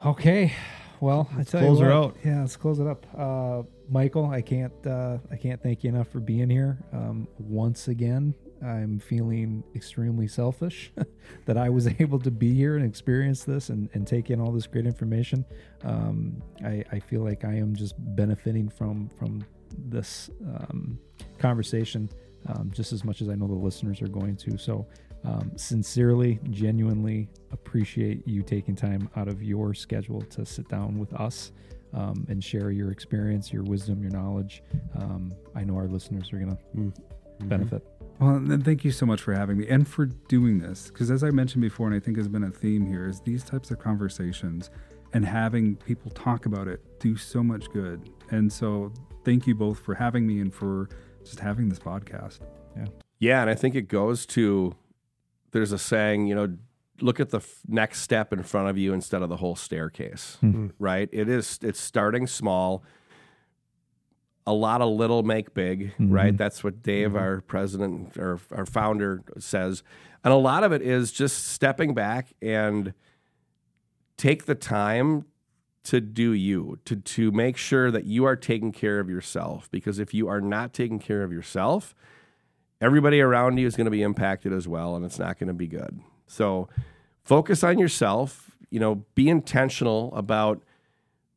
Okay. 0.04 0.52
Well, 1.00 1.28
I 1.32 1.38
Let's 1.38 1.50
tell 1.50 1.60
close 1.60 1.78
you 1.78 1.86
her 1.86 1.90
what, 1.90 2.04
out. 2.04 2.16
Yeah, 2.24 2.40
let's 2.40 2.56
close 2.56 2.78
it 2.78 2.86
up. 2.86 3.06
Uh, 3.16 3.62
Michael, 3.88 4.26
I 4.26 4.40
can't 4.40 4.72
uh, 4.86 5.18
I 5.30 5.36
can't 5.36 5.62
thank 5.62 5.82
you 5.84 5.90
enough 5.90 6.08
for 6.08 6.20
being 6.20 6.48
here. 6.48 6.78
Um, 6.92 7.26
once 7.38 7.88
again, 7.88 8.34
I'm 8.64 8.98
feeling 9.00 9.64
extremely 9.74 10.28
selfish 10.28 10.92
that 11.46 11.56
I 11.56 11.68
was 11.68 11.86
able 12.00 12.18
to 12.20 12.30
be 12.30 12.54
here 12.54 12.76
and 12.76 12.84
experience 12.84 13.44
this 13.44 13.68
and, 13.68 13.88
and 13.94 14.06
take 14.06 14.30
in 14.30 14.40
all 14.40 14.52
this 14.52 14.66
great 14.66 14.86
information. 14.86 15.44
Um, 15.84 16.40
I, 16.64 16.84
I 16.92 16.98
feel 17.00 17.22
like 17.22 17.44
I 17.44 17.54
am 17.54 17.74
just 17.74 17.94
benefiting 17.98 18.68
from 18.68 19.08
from 19.18 19.44
this 19.76 20.30
um, 20.46 20.98
conversation 21.38 22.08
um, 22.48 22.70
just 22.74 22.92
as 22.92 23.04
much 23.04 23.20
as 23.22 23.28
I 23.28 23.34
know 23.34 23.46
the 23.46 23.54
listeners 23.54 24.02
are 24.02 24.08
going 24.08 24.36
to. 24.36 24.58
So, 24.58 24.86
um, 25.24 25.52
sincerely, 25.56 26.40
genuinely 26.50 27.28
appreciate 27.52 28.26
you 28.26 28.42
taking 28.42 28.74
time 28.74 29.08
out 29.16 29.28
of 29.28 29.42
your 29.42 29.74
schedule 29.74 30.22
to 30.22 30.44
sit 30.44 30.68
down 30.68 30.98
with 30.98 31.12
us 31.14 31.52
um, 31.94 32.26
and 32.28 32.42
share 32.42 32.70
your 32.70 32.90
experience, 32.90 33.52
your 33.52 33.62
wisdom, 33.62 34.02
your 34.02 34.10
knowledge. 34.10 34.62
Um, 34.96 35.32
I 35.54 35.64
know 35.64 35.76
our 35.76 35.86
listeners 35.88 36.32
are 36.32 36.38
going 36.38 36.56
to 36.56 37.02
benefit. 37.44 37.86
Well, 38.18 38.36
and 38.36 38.50
then 38.50 38.62
thank 38.62 38.84
you 38.84 38.90
so 38.90 39.06
much 39.06 39.20
for 39.20 39.34
having 39.34 39.58
me 39.58 39.68
and 39.68 39.86
for 39.86 40.06
doing 40.06 40.58
this. 40.58 40.88
Because 40.88 41.10
as 41.10 41.24
I 41.24 41.30
mentioned 41.30 41.62
before, 41.62 41.86
and 41.86 41.96
I 41.96 42.00
think 42.00 42.16
has 42.16 42.28
been 42.28 42.44
a 42.44 42.50
theme 42.50 42.86
here, 42.86 43.08
is 43.08 43.20
these 43.20 43.44
types 43.44 43.70
of 43.70 43.78
conversations 43.78 44.70
and 45.12 45.24
having 45.24 45.76
people 45.76 46.10
talk 46.12 46.46
about 46.46 46.68
it 46.68 46.80
do 46.98 47.16
so 47.16 47.42
much 47.42 47.70
good. 47.72 48.10
And 48.30 48.52
so 48.52 48.92
thank 49.24 49.46
you 49.46 49.54
both 49.54 49.78
for 49.78 49.94
having 49.94 50.26
me 50.26 50.40
and 50.40 50.52
for 50.52 50.88
just 51.24 51.40
having 51.40 51.68
this 51.68 51.78
podcast. 51.78 52.40
Yeah. 52.76 52.86
Yeah, 53.18 53.40
and 53.42 53.50
I 53.50 53.54
think 53.54 53.76
it 53.76 53.86
goes 53.86 54.26
to 54.26 54.74
there's 55.52 55.72
a 55.72 55.78
saying, 55.78 56.26
you 56.26 56.34
know, 56.34 56.56
look 57.00 57.20
at 57.20 57.30
the 57.30 57.38
f- 57.38 57.60
next 57.68 58.00
step 58.02 58.32
in 58.32 58.42
front 58.42 58.68
of 58.68 58.76
you 58.78 58.92
instead 58.92 59.22
of 59.22 59.28
the 59.28 59.36
whole 59.36 59.56
staircase. 59.56 60.38
Mm-hmm. 60.42 60.66
Mhm. 60.66 60.72
Right? 60.78 61.08
It 61.12 61.28
is. 61.28 61.58
It's 61.62 61.80
starting 61.80 62.26
small. 62.26 62.82
A 64.44 64.52
lot 64.52 64.80
of 64.82 64.88
little 64.90 65.22
make 65.22 65.54
big, 65.54 65.92
right? 66.00 66.34
Mhm. 66.34 66.38
That's 66.38 66.64
what 66.64 66.82
Dave, 66.82 67.14
our 67.14 67.40
president 67.42 68.16
or 68.18 68.40
our 68.50 68.66
founder, 68.66 69.22
says, 69.38 69.84
and 70.24 70.32
a 70.32 70.36
lot 70.36 70.64
of 70.64 70.72
it 70.72 70.82
is 70.82 71.12
just 71.12 71.46
stepping 71.48 71.94
back 71.94 72.32
and 72.42 72.92
take 74.16 74.46
the 74.46 74.56
time 74.56 75.26
to 75.84 76.00
do 76.00 76.32
you 76.32 76.78
to 76.84 76.96
to 76.96 77.30
make 77.32 77.56
sure 77.56 77.90
that 77.90 78.04
you 78.04 78.24
are 78.24 78.36
taking 78.36 78.70
care 78.72 79.00
of 79.00 79.08
yourself 79.10 79.68
because 79.72 79.98
if 79.98 80.12
you 80.14 80.28
are 80.28 80.40
not 80.40 80.72
taking 80.72 80.98
care 81.00 81.22
of 81.24 81.32
yourself 81.32 81.92
everybody 82.82 83.20
around 83.20 83.56
you 83.56 83.66
is 83.66 83.76
going 83.76 83.84
to 83.86 83.90
be 83.90 84.02
impacted 84.02 84.52
as 84.52 84.66
well 84.66 84.96
and 84.96 85.04
it's 85.04 85.18
not 85.18 85.38
going 85.38 85.48
to 85.48 85.54
be 85.54 85.68
good. 85.68 86.00
So 86.26 86.68
focus 87.22 87.62
on 87.62 87.78
yourself 87.78 88.52
you 88.72 88.80
know 88.80 89.04
be 89.14 89.28
intentional 89.28 90.12
about 90.14 90.62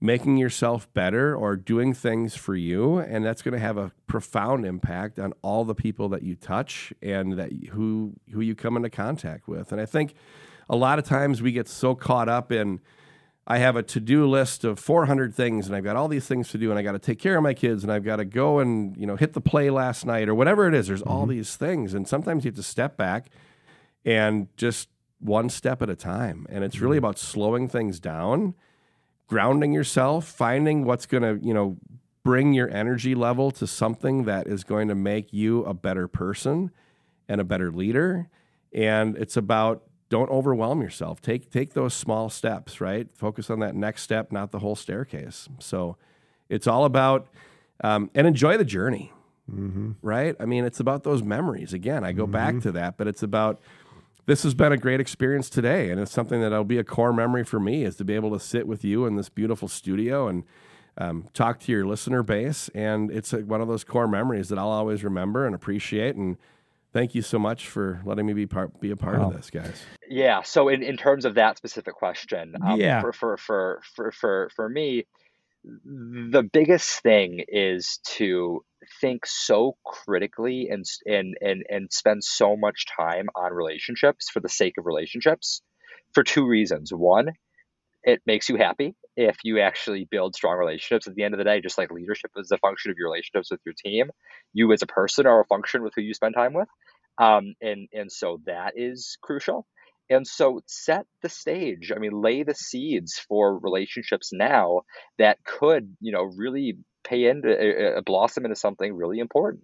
making 0.01 0.37
yourself 0.37 0.91
better 0.93 1.35
or 1.35 1.55
doing 1.55 1.93
things 1.93 2.35
for 2.35 2.55
you 2.55 2.97
and 2.97 3.23
that's 3.23 3.41
going 3.41 3.53
to 3.53 3.59
have 3.59 3.77
a 3.77 3.91
profound 4.07 4.65
impact 4.65 5.19
on 5.19 5.33
all 5.41 5.63
the 5.63 5.75
people 5.75 6.09
that 6.09 6.23
you 6.23 6.35
touch 6.35 6.91
and 7.01 7.33
that 7.33 7.51
who 7.71 8.13
who 8.31 8.41
you 8.41 8.55
come 8.55 8.75
into 8.75 8.89
contact 8.89 9.47
with. 9.47 9.71
And 9.71 9.79
i 9.79 9.85
think 9.85 10.15
a 10.67 10.75
lot 10.75 10.97
of 10.97 11.05
times 11.05 11.41
we 11.41 11.51
get 11.51 11.67
so 11.67 11.93
caught 11.93 12.27
up 12.27 12.51
in 12.51 12.79
I 13.47 13.59
have 13.59 13.75
a 13.75 13.83
to-do 13.83 14.27
list 14.27 14.63
of 14.63 14.79
400 14.79 15.33
things 15.33 15.67
and 15.67 15.75
I've 15.75 15.83
got 15.83 15.95
all 15.95 16.07
these 16.07 16.25
things 16.25 16.49
to 16.49 16.57
do 16.57 16.71
and 16.71 16.79
I 16.79 16.81
got 16.81 16.93
to 16.93 16.99
take 16.99 17.19
care 17.19 17.37
of 17.37 17.43
my 17.43 17.53
kids 17.53 17.83
and 17.83 17.91
I've 17.91 18.03
got 18.03 18.15
to 18.15 18.25
go 18.25 18.59
and, 18.59 18.97
you 18.97 19.05
know, 19.05 19.15
hit 19.15 19.33
the 19.33 19.41
play 19.41 19.69
last 19.69 20.05
night 20.05 20.27
or 20.27 20.33
whatever 20.33 20.67
it 20.67 20.73
is. 20.73 20.87
There's 20.87 21.03
all 21.03 21.21
mm-hmm. 21.21 21.31
these 21.31 21.55
things 21.55 21.93
and 21.93 22.07
sometimes 22.07 22.43
you 22.43 22.49
have 22.49 22.55
to 22.55 22.63
step 22.63 22.97
back 22.97 23.29
and 24.03 24.47
just 24.57 24.89
one 25.19 25.49
step 25.49 25.83
at 25.83 25.89
a 25.89 25.95
time. 25.95 26.47
And 26.49 26.63
it's 26.63 26.79
really 26.79 26.97
mm-hmm. 26.97 27.05
about 27.05 27.19
slowing 27.19 27.67
things 27.67 27.99
down, 27.99 28.55
grounding 29.27 29.73
yourself, 29.73 30.25
finding 30.25 30.83
what's 30.83 31.05
going 31.05 31.23
to, 31.23 31.45
you 31.45 31.53
know, 31.53 31.77
bring 32.23 32.53
your 32.53 32.69
energy 32.71 33.13
level 33.13 33.51
to 33.51 33.67
something 33.67 34.23
that 34.23 34.47
is 34.47 34.63
going 34.63 34.87
to 34.87 34.95
make 34.95 35.31
you 35.31 35.63
a 35.65 35.73
better 35.75 36.07
person 36.07 36.71
and 37.29 37.39
a 37.39 37.43
better 37.43 37.71
leader. 37.71 38.27
And 38.73 39.15
it's 39.17 39.37
about 39.37 39.83
don't 40.09 40.29
overwhelm 40.29 40.81
yourself. 40.81 41.21
Take 41.21 41.51
take 41.51 41.73
those 41.73 41.93
small 41.93 42.29
steps, 42.29 42.79
right? 42.79 43.07
Focus 43.15 43.49
on 43.49 43.59
that 43.59 43.75
next 43.75 44.03
step, 44.03 44.31
not 44.31 44.51
the 44.51 44.59
whole 44.59 44.75
staircase. 44.75 45.49
So 45.59 45.97
it's 46.49 46.67
all 46.67 46.85
about 46.85 47.27
um, 47.83 48.09
and 48.15 48.27
enjoy 48.27 48.57
the 48.57 48.65
journey, 48.65 49.11
right? 50.01 50.35
I 50.39 50.45
mean, 50.45 50.63
it's 50.65 50.79
about 50.79 51.03
those 51.03 51.23
memories. 51.23 51.73
Again, 51.73 52.03
I 52.03 52.11
go 52.13 52.25
back 52.27 52.61
to 52.61 52.71
that, 52.73 52.97
but 52.97 53.07
it's 53.07 53.23
about 53.23 53.59
this 54.25 54.43
has 54.43 54.53
been 54.53 54.71
a 54.71 54.77
great 54.77 54.99
experience 54.99 55.49
today, 55.49 55.89
and 55.91 55.99
it's 55.99 56.11
something 56.11 56.41
that'll 56.41 56.63
be 56.63 56.77
a 56.79 56.83
core 56.83 57.13
memory 57.13 57.43
for 57.43 57.59
me 57.59 57.83
is 57.83 57.95
to 57.97 58.03
be 58.03 58.13
able 58.15 58.31
to 58.31 58.39
sit 58.39 58.67
with 58.67 58.83
you 58.83 59.05
in 59.05 59.15
this 59.17 59.29
beautiful 59.29 59.67
studio 59.67 60.27
and 60.27 60.43
um, 60.97 61.25
talk 61.33 61.59
to 61.59 61.71
your 61.71 61.85
listener 61.85 62.23
base. 62.23 62.69
And 62.73 63.11
it's 63.11 63.33
a, 63.33 63.39
one 63.39 63.61
of 63.61 63.67
those 63.67 63.83
core 63.83 64.07
memories 64.07 64.49
that 64.49 64.57
I'll 64.57 64.69
always 64.69 65.03
remember 65.03 65.45
and 65.45 65.53
appreciate. 65.53 66.15
And 66.15 66.37
thank 66.95 67.13
you 67.13 67.21
so 67.21 67.37
much 67.37 67.67
for 67.67 68.01
letting 68.05 68.25
me 68.25 68.31
be 68.31 68.47
part 68.47 68.79
be 68.79 68.89
a 68.89 68.95
part 68.95 69.19
Wow. 69.19 69.27
of 69.27 69.35
this, 69.35 69.49
guys. 69.49 69.83
Yeah. 70.07 70.43
So 70.43 70.69
in, 70.69 70.81
in 70.81 70.95
terms 70.95 71.25
of 71.25 71.35
that 71.35 71.57
specific 71.57 71.93
question, 71.93 72.55
um, 72.65 72.79
Yeah. 72.79 73.01
for, 73.01 73.11
for, 73.11 73.37
for, 73.37 73.81
for, 73.95 74.11
for, 74.13 74.49
for 74.55 74.69
me, 74.69 75.05
the 75.63 76.47
biggest 76.53 77.01
thing 77.01 77.43
is 77.49 77.99
to 78.15 78.63
think 79.01 79.25
so 79.25 79.75
critically 79.85 80.69
and, 80.71 80.85
and, 81.05 81.35
and, 81.41 81.63
and 81.69 81.91
spend 81.91 82.23
so 82.23 82.55
much 82.55 82.85
time 82.95 83.27
on 83.35 83.51
relationships 83.51 84.29
for 84.29 84.39
the 84.39 84.47
sake 84.49 84.75
of 84.77 84.85
relationships 84.85 85.61
for 86.13 86.23
two 86.23 86.47
reasons. 86.47 86.91
One, 86.93 87.33
it 88.05 88.21
makes 88.25 88.49
you 88.49 88.57
happy 88.57 88.95
if 89.17 89.37
you 89.43 89.59
actually 89.59 90.07
build 90.09 90.35
strong 90.35 90.57
relationships. 90.57 91.07
At 91.07 91.15
the 91.15 91.23
end 91.23 91.33
of 91.33 91.39
the 91.39 91.43
day 91.43 91.61
just 91.61 91.77
like 91.77 91.91
leadership 91.91 92.31
is 92.37 92.51
a 92.51 92.57
function 92.59 92.91
of 92.91 92.97
your 92.97 93.09
relationships 93.09 93.51
with 93.51 93.61
your 93.65 93.75
team 93.83 94.11
you 94.53 94.71
as 94.73 94.81
a 94.83 94.87
person 94.87 95.27
are 95.27 95.41
a 95.41 95.45
function 95.45 95.83
with 95.83 95.93
who 95.95 96.01
you 96.01 96.13
spend 96.13 96.35
time 96.35 96.53
with. 96.53 96.69
Um, 97.17 97.55
and 97.61 97.87
and 97.93 98.11
so 98.11 98.41
that 98.45 98.73
is 98.75 99.17
crucial. 99.21 99.65
And 100.09 100.27
so 100.27 100.61
set 100.67 101.07
the 101.23 101.29
stage. 101.29 101.91
I 101.95 101.99
mean 101.99 102.21
lay 102.21 102.43
the 102.43 102.55
seeds 102.55 103.19
for 103.27 103.57
relationships 103.59 104.31
now 104.33 104.81
that 105.17 105.43
could 105.43 105.95
you 106.01 106.11
know 106.11 106.23
really 106.23 106.77
pay 107.03 107.25
into 107.25 107.49
uh, 107.49 107.99
uh, 107.99 108.01
blossom 108.01 108.45
into 108.45 108.55
something 108.55 108.95
really 108.95 109.19
important 109.19 109.63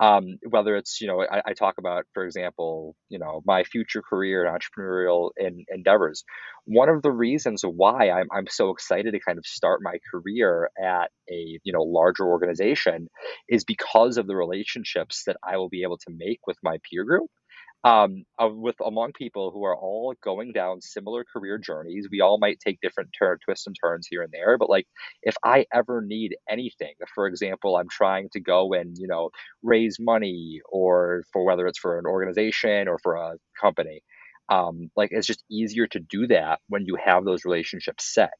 um, 0.00 0.38
whether 0.48 0.76
it's 0.76 1.00
you 1.00 1.06
know 1.08 1.22
I, 1.22 1.42
I 1.46 1.52
talk 1.54 1.76
about 1.78 2.04
for 2.14 2.24
example 2.24 2.94
you 3.08 3.18
know 3.18 3.42
my 3.46 3.64
future 3.64 4.02
career 4.02 4.44
and 4.44 4.56
entrepreneurial 4.58 5.30
en- 5.40 5.64
endeavors. 5.68 6.24
One 6.64 6.88
of 6.88 7.02
the 7.02 7.12
reasons 7.12 7.62
why 7.62 8.10
I'm, 8.10 8.26
I'm 8.32 8.46
so 8.48 8.70
excited 8.70 9.12
to 9.12 9.20
kind 9.20 9.38
of 9.38 9.46
start 9.46 9.80
my 9.82 9.98
career 10.10 10.70
at 10.82 11.10
a 11.30 11.58
you 11.64 11.72
know 11.72 11.82
larger 11.82 12.24
organization 12.24 13.08
is 13.48 13.64
because 13.64 14.16
of 14.18 14.26
the 14.26 14.36
relationships 14.36 15.22
that 15.26 15.36
i 15.46 15.56
will 15.56 15.68
be 15.68 15.82
able 15.82 15.98
to 15.98 16.10
make 16.16 16.40
with 16.46 16.56
my 16.62 16.78
peer 16.88 17.04
group 17.04 17.30
um, 17.84 18.24
with 18.40 18.76
among 18.84 19.12
people 19.12 19.50
who 19.52 19.64
are 19.64 19.76
all 19.76 20.14
going 20.22 20.52
down 20.52 20.80
similar 20.80 21.24
career 21.24 21.58
journeys. 21.58 22.08
We 22.10 22.20
all 22.20 22.38
might 22.38 22.58
take 22.60 22.80
different 22.80 23.10
turn, 23.18 23.38
twists 23.44 23.66
and 23.66 23.76
turns 23.80 24.06
here 24.10 24.22
and 24.22 24.32
there, 24.32 24.58
but 24.58 24.68
like 24.70 24.86
if 25.22 25.36
I 25.44 25.66
ever 25.72 26.02
need 26.04 26.36
anything, 26.48 26.94
for 27.14 27.26
example, 27.26 27.76
I'm 27.76 27.88
trying 27.88 28.28
to 28.32 28.40
go 28.40 28.72
and 28.74 28.96
you 28.98 29.06
know 29.08 29.30
raise 29.62 29.98
money, 30.00 30.60
or 30.70 31.22
for 31.32 31.44
whether 31.44 31.66
it's 31.66 31.78
for 31.78 31.98
an 31.98 32.06
organization 32.06 32.88
or 32.88 32.98
for 32.98 33.14
a 33.16 33.34
company, 33.60 34.02
um, 34.48 34.90
like 34.96 35.10
it's 35.12 35.26
just 35.26 35.44
easier 35.50 35.86
to 35.88 36.00
do 36.00 36.26
that 36.28 36.60
when 36.68 36.84
you 36.86 36.96
have 37.04 37.24
those 37.24 37.44
relationships 37.44 38.12
set. 38.12 38.34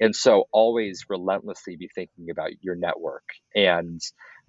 And 0.00 0.16
so 0.16 0.44
always 0.52 1.04
relentlessly 1.08 1.76
be 1.76 1.88
thinking 1.94 2.30
about 2.30 2.50
your 2.60 2.74
network 2.74 3.24
and 3.54 4.00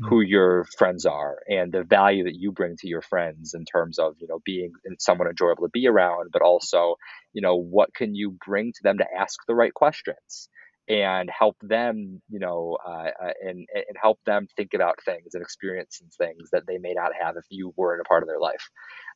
who 0.10 0.22
your 0.22 0.66
friends 0.78 1.06
are 1.06 1.38
and 1.48 1.72
the 1.72 1.84
value 1.84 2.24
that 2.24 2.36
you 2.36 2.52
bring 2.52 2.76
to 2.78 2.88
your 2.88 3.02
friends 3.02 3.54
in 3.54 3.66
terms 3.66 4.00
of, 4.00 4.16
you 4.20 4.28
know, 4.28 4.40
being 4.46 4.72
someone 5.00 5.28
enjoyable 5.28 5.64
to 5.64 5.72
be 5.72 5.88
around, 5.88 6.30
but 6.32 6.42
also, 6.42 6.96
you 7.34 7.42
know, 7.42 7.56
what 7.56 7.94
can 7.94 8.16
you 8.16 8.38
bring 8.46 8.72
to 8.74 8.80
them 8.84 8.98
to 8.98 9.06
ask 9.18 9.40
the 9.48 9.56
right 9.56 9.74
questions 9.74 10.50
and 10.90 11.30
help 11.30 11.56
them, 11.62 12.22
you 12.30 12.40
know, 12.40 12.78
uh, 12.86 13.10
uh, 13.24 13.34
and, 13.42 13.66
and 13.74 13.98
help 14.02 14.20
them 14.26 14.48
think 14.58 14.74
about 14.74 14.96
things 15.06 15.34
and 15.34 15.42
experience 15.42 16.02
things 16.18 16.50
that 16.52 16.64
they 16.68 16.78
may 16.78 16.94
not 16.94 17.12
have 17.20 17.38
if 17.38 17.46
you 17.50 17.74
weren't 17.78 18.02
a 18.02 18.10
part 18.10 18.24
of 18.24 18.28
their 18.28 18.40
life 18.40 18.70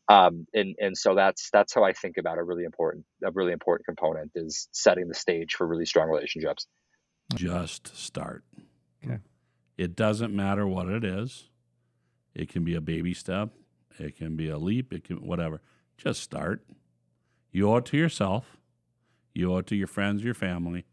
um, 0.09 0.47
and 0.53 0.75
and 0.79 0.97
so 0.97 1.15
that's 1.15 1.49
that's 1.51 1.73
how 1.73 1.83
I 1.83 1.93
think 1.93 2.17
about 2.17 2.37
a 2.37 2.43
really 2.43 2.63
important 2.63 3.05
a 3.23 3.31
really 3.31 3.51
important 3.51 3.85
component 3.85 4.31
is 4.35 4.69
setting 4.71 5.07
the 5.07 5.13
stage 5.13 5.53
for 5.55 5.67
really 5.67 5.85
strong 5.85 6.09
relationships. 6.09 6.67
Just 7.35 7.95
start. 7.95 8.43
Okay. 9.03 9.19
It 9.77 9.95
doesn't 9.95 10.35
matter 10.35 10.67
what 10.67 10.87
it 10.89 11.03
is. 11.03 11.49
It 12.33 12.49
can 12.49 12.63
be 12.63 12.75
a 12.75 12.81
baby 12.81 13.13
step. 13.13 13.49
It 13.99 14.15
can 14.15 14.35
be 14.35 14.49
a 14.49 14.57
leap. 14.57 14.93
It 14.93 15.03
can 15.03 15.17
whatever. 15.17 15.61
Just 15.97 16.21
start. 16.21 16.63
You 17.51 17.69
owe 17.69 17.77
it 17.77 17.85
to 17.85 17.97
yourself. 17.97 18.57
You 19.33 19.53
owe 19.53 19.57
it 19.57 19.67
to 19.67 19.75
your 19.75 19.87
friends, 19.87 20.23
your 20.23 20.33
family. 20.33 20.85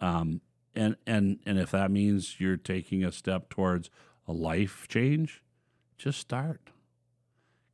Um, 0.00 0.40
and 0.74 0.96
and 1.06 1.40
and 1.44 1.58
if 1.58 1.70
that 1.72 1.90
means 1.90 2.36
you're 2.38 2.56
taking 2.56 3.04
a 3.04 3.12
step 3.12 3.48
towards 3.48 3.90
a 4.26 4.32
life 4.32 4.86
change, 4.88 5.42
just 5.98 6.18
start. 6.18 6.70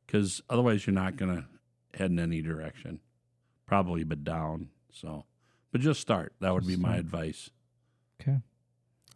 Because 0.05 0.41
otherwise, 0.49 0.87
you're 0.87 0.93
not 0.93 1.17
going 1.17 1.35
to 1.35 1.45
head 1.97 2.11
in 2.11 2.19
any 2.19 2.41
direction. 2.41 3.01
Probably, 3.65 4.03
but 4.03 4.23
down. 4.23 4.69
So, 4.91 5.25
but 5.71 5.81
just 5.81 5.99
start. 5.99 6.33
That 6.39 6.53
would 6.53 6.65
be 6.65 6.77
my 6.77 6.95
advice. 6.95 7.49
Okay. 8.21 8.39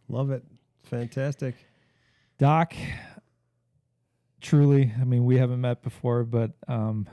Love 0.08 0.30
it. 0.30 0.44
Fantastic. 0.84 1.54
Doc, 2.38 2.74
truly, 4.40 4.92
I 5.00 5.04
mean, 5.04 5.24
we 5.24 5.36
haven't 5.38 5.60
met 5.60 5.82
before, 5.82 6.24
but 6.24 6.52
um, 6.68 7.06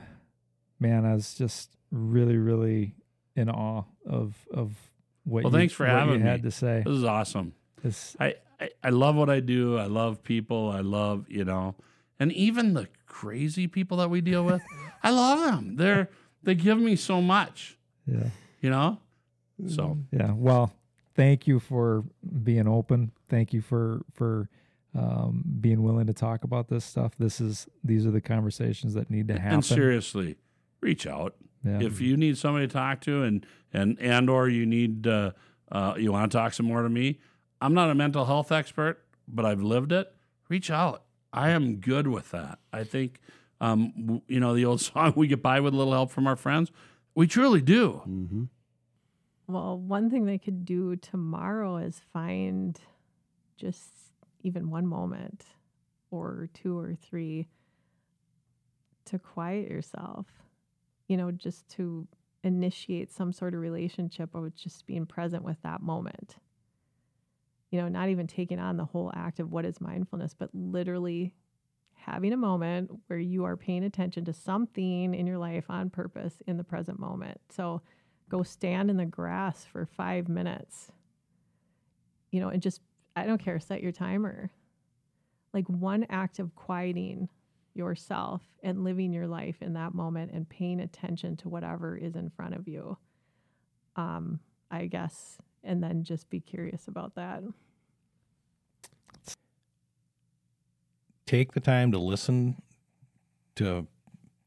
man, 0.78 1.04
I 1.04 1.14
was 1.14 1.34
just 1.34 1.70
really, 1.90 2.36
really 2.36 2.94
in 3.36 3.48
awe 3.48 3.84
of 4.06 4.34
of 4.52 4.72
what. 5.24 5.44
well, 5.44 5.52
you, 5.52 5.58
thanks 5.58 5.72
for 5.74 5.86
what 5.86 5.92
having 5.92 6.14
you 6.14 6.20
me. 6.20 6.26
had 6.26 6.42
to 6.42 6.50
say. 6.50 6.82
This 6.84 6.94
is 6.94 7.04
awesome. 7.04 7.54
This- 7.82 8.16
I, 8.20 8.34
I 8.60 8.70
I 8.84 8.88
love 8.90 9.14
what 9.16 9.30
I 9.30 9.40
do. 9.40 9.78
I 9.78 9.86
love 9.86 10.22
people. 10.22 10.70
I 10.70 10.80
love 10.80 11.26
you 11.28 11.44
know, 11.44 11.74
and 12.18 12.32
even 12.32 12.74
the 12.74 12.88
crazy 13.06 13.66
people 13.66 13.96
that 13.98 14.10
we 14.10 14.20
deal 14.20 14.44
with. 14.44 14.62
I 15.02 15.10
love 15.10 15.38
them. 15.40 15.76
They're 15.76 16.10
they 16.42 16.54
give 16.54 16.78
me 16.78 16.96
so 16.96 17.22
much. 17.22 17.78
Yeah. 18.06 18.30
You 18.60 18.70
know. 18.70 18.98
So 19.68 19.98
Yeah. 20.10 20.32
Well, 20.32 20.72
thank 21.20 21.46
you 21.46 21.60
for 21.60 22.04
being 22.42 22.66
open. 22.66 23.12
Thank 23.28 23.52
you 23.52 23.60
for 23.60 24.02
for 24.14 24.48
um, 24.94 25.44
being 25.60 25.82
willing 25.82 26.06
to 26.06 26.12
talk 26.14 26.44
about 26.44 26.68
this 26.68 26.84
stuff. 26.84 27.12
This 27.18 27.40
is 27.40 27.66
these 27.84 28.06
are 28.06 28.10
the 28.10 28.20
conversations 28.20 28.94
that 28.94 29.10
need 29.10 29.28
to 29.28 29.34
happen. 29.38 29.54
and 29.54 29.64
seriously, 29.64 30.36
reach 30.80 31.06
out 31.06 31.34
Yeah. 31.64 31.80
if 31.82 32.00
you 32.00 32.16
need 32.16 32.38
somebody 32.38 32.66
to 32.66 32.72
talk 32.72 33.00
to, 33.02 33.22
and 33.22 33.44
and 33.72 33.98
and 34.00 34.30
or 34.30 34.48
you 34.48 34.64
need 34.66 35.06
uh, 35.06 35.32
uh, 35.70 35.94
you 35.98 36.10
want 36.12 36.32
to 36.32 36.36
talk 36.38 36.52
some 36.54 36.66
more 36.66 36.82
to 36.82 36.88
me. 36.88 37.18
I'm 37.60 37.74
not 37.74 37.90
a 37.90 37.94
mental 37.94 38.24
health 38.24 38.50
expert, 38.50 39.04
but 39.28 39.44
I've 39.44 39.62
lived 39.62 39.92
it. 39.92 40.12
Reach 40.48 40.70
out. 40.70 41.02
I 41.32 41.50
am 41.50 41.76
good 41.76 42.08
with 42.08 42.30
that. 42.32 42.58
I 42.72 42.82
think, 42.84 43.20
um, 43.60 43.92
w- 43.96 44.22
you 44.26 44.40
know, 44.40 44.54
the 44.54 44.64
old 44.64 44.80
song 44.88 45.12
"We 45.14 45.26
get 45.28 45.42
by 45.42 45.60
with 45.60 45.74
a 45.74 45.76
little 45.76 45.92
help 45.92 46.10
from 46.10 46.26
our 46.26 46.36
friends." 46.36 46.72
We 47.14 47.26
truly 47.26 47.60
do. 47.60 48.02
Mm-hmm. 48.08 48.44
Well, 49.50 49.78
one 49.78 50.10
thing 50.10 50.26
they 50.26 50.38
could 50.38 50.64
do 50.64 50.94
tomorrow 50.94 51.78
is 51.78 52.00
find 52.12 52.80
just 53.56 53.90
even 54.42 54.70
one 54.70 54.86
moment 54.86 55.44
or 56.12 56.48
two 56.54 56.78
or 56.78 56.94
three 56.94 57.48
to 59.06 59.18
quiet 59.18 59.68
yourself, 59.68 60.26
you 61.08 61.16
know, 61.16 61.32
just 61.32 61.68
to 61.70 62.06
initiate 62.44 63.10
some 63.10 63.32
sort 63.32 63.54
of 63.54 63.60
relationship 63.60 64.34
of 64.36 64.54
just 64.54 64.86
being 64.86 65.04
present 65.04 65.42
with 65.42 65.60
that 65.62 65.82
moment. 65.82 66.36
You 67.72 67.80
know, 67.80 67.88
not 67.88 68.08
even 68.08 68.28
taking 68.28 68.60
on 68.60 68.76
the 68.76 68.84
whole 68.84 69.10
act 69.14 69.40
of 69.40 69.50
what 69.50 69.64
is 69.64 69.80
mindfulness, 69.80 70.32
but 70.32 70.50
literally 70.54 71.34
having 71.94 72.32
a 72.32 72.36
moment 72.36 72.90
where 73.08 73.18
you 73.18 73.44
are 73.44 73.56
paying 73.56 73.82
attention 73.82 74.24
to 74.26 74.32
something 74.32 75.12
in 75.12 75.26
your 75.26 75.38
life 75.38 75.64
on 75.68 75.90
purpose 75.90 76.40
in 76.46 76.56
the 76.56 76.64
present 76.64 77.00
moment. 77.00 77.40
So 77.50 77.82
go 78.30 78.42
stand 78.42 78.88
in 78.88 78.96
the 78.96 79.04
grass 79.04 79.64
for 79.64 79.84
five 79.84 80.28
minutes, 80.28 80.90
you 82.30 82.40
know, 82.40 82.48
and 82.48 82.62
just, 82.62 82.80
I 83.14 83.26
don't 83.26 83.42
care, 83.42 83.60
set 83.60 83.82
your 83.82 83.92
timer. 83.92 84.50
Like 85.52 85.68
one 85.68 86.06
act 86.08 86.38
of 86.38 86.54
quieting 86.54 87.28
yourself 87.74 88.40
and 88.62 88.84
living 88.84 89.12
your 89.12 89.26
life 89.26 89.56
in 89.60 89.74
that 89.74 89.94
moment 89.94 90.30
and 90.32 90.48
paying 90.48 90.80
attention 90.80 91.36
to 91.38 91.48
whatever 91.48 91.96
is 91.96 92.16
in 92.16 92.30
front 92.30 92.54
of 92.54 92.66
you. 92.66 92.96
Um, 93.96 94.40
I 94.70 94.86
guess, 94.86 95.38
and 95.64 95.82
then 95.82 96.04
just 96.04 96.30
be 96.30 96.40
curious 96.40 96.86
about 96.86 97.16
that. 97.16 97.42
take 101.30 101.52
the 101.52 101.60
time 101.60 101.92
to 101.92 101.98
listen 101.98 102.60
to 103.54 103.86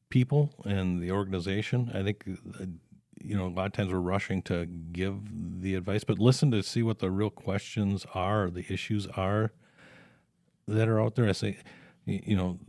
people 0.09 0.53
and 0.65 1.01
the 1.01 1.09
organization. 1.11 1.89
I 1.93 2.03
think, 2.03 2.25
uh, 2.59 2.65
you 3.23 3.37
know, 3.37 3.47
a 3.47 3.49
lot 3.49 3.67
of 3.67 3.73
times 3.73 3.91
we're 3.91 3.99
rushing 3.99 4.41
to 4.43 4.65
give 4.65 5.61
the 5.61 5.75
advice, 5.75 6.03
but 6.03 6.19
listen 6.19 6.51
to 6.51 6.61
see 6.61 6.83
what 6.83 6.99
the 6.99 7.09
real 7.09 7.29
questions 7.29 8.05
are, 8.13 8.49
the 8.49 8.65
issues 8.69 9.07
are 9.07 9.51
that 10.67 10.87
are 10.87 10.99
out 10.99 11.15
there. 11.15 11.27
I 11.27 11.31
say, 11.31 11.57
you 12.05 12.35
know, 12.35 12.59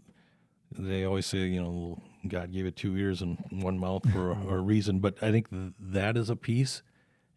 they 0.76 1.04
always 1.04 1.26
say, 1.26 1.38
you 1.38 1.62
know, 1.62 2.02
God 2.26 2.52
gave 2.52 2.66
it 2.66 2.76
two 2.76 2.96
ears 2.96 3.20
and 3.20 3.38
one 3.50 3.78
mouth 3.78 4.10
for 4.10 4.30
a, 4.30 4.54
a 4.54 4.58
reason, 4.60 5.00
but 5.00 5.22
I 5.22 5.30
think 5.30 5.50
th- 5.50 5.72
that 5.78 6.16
is 6.16 6.30
a 6.30 6.36
piece. 6.36 6.82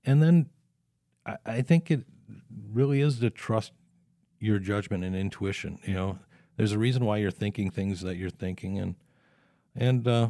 And 0.06 0.22
then 0.22 0.50
I, 1.26 1.38
I 1.46 1.62
think 1.62 1.92
it 1.92 2.06
really 2.72 3.02
is 3.02 3.20
to 3.20 3.30
trust 3.30 3.74
your 4.40 4.60
judgment 4.60 5.04
and 5.04 5.16
intuition. 5.16 5.80
You 5.84 5.94
know, 5.94 6.20
there's 6.56 6.72
a 6.72 6.78
reason 6.80 7.06
why 7.06 7.18
you're 7.18 7.32
thinking 7.32 7.70
things 7.70 8.02
that 8.02 8.16
you're 8.16 8.30
thinking, 8.30 8.80
and 8.80 8.96
and 9.76 10.08
uh, 10.08 10.30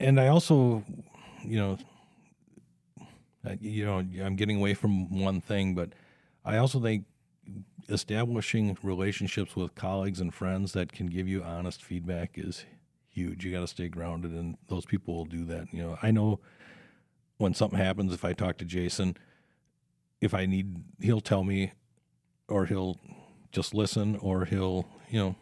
and 0.00 0.20
I 0.20 0.28
also, 0.28 0.84
you 1.42 1.56
know, 1.56 1.78
I- 3.44 3.58
you 3.60 3.84
know, 3.84 3.98
I'm 3.98 4.36
getting 4.36 4.56
away 4.58 4.74
from 4.74 5.20
one 5.20 5.40
thing, 5.40 5.74
but 5.74 5.92
I 6.44 6.56
also 6.56 6.80
think 6.80 7.04
establishing 7.88 8.76
relationships 8.82 9.54
with 9.54 9.74
colleagues 9.74 10.20
and 10.20 10.34
friends 10.34 10.72
that 10.72 10.92
can 10.92 11.06
give 11.06 11.28
you 11.28 11.42
honest 11.42 11.82
feedback 11.82 12.36
is 12.36 12.64
huge. 13.08 13.44
You 13.44 13.52
got 13.52 13.60
to 13.60 13.66
stay 13.68 13.88
grounded, 13.88 14.32
and 14.32 14.56
those 14.68 14.84
people 14.84 15.14
will 15.14 15.24
do 15.24 15.44
that. 15.44 15.72
You 15.72 15.82
know, 15.82 15.98
I 16.02 16.10
know 16.10 16.40
when 17.38 17.54
something 17.54 17.78
happens, 17.78 18.12
if 18.12 18.24
I 18.24 18.32
talk 18.32 18.58
to 18.58 18.64
Jason, 18.64 19.16
if 20.20 20.34
I 20.34 20.46
need, 20.46 20.82
he'll 21.00 21.20
tell 21.20 21.44
me, 21.44 21.72
or 22.48 22.66
he'll 22.66 22.98
just 23.52 23.74
listen, 23.74 24.16
or 24.16 24.44
he'll, 24.44 24.86
you 25.08 25.20
know, 25.20 25.36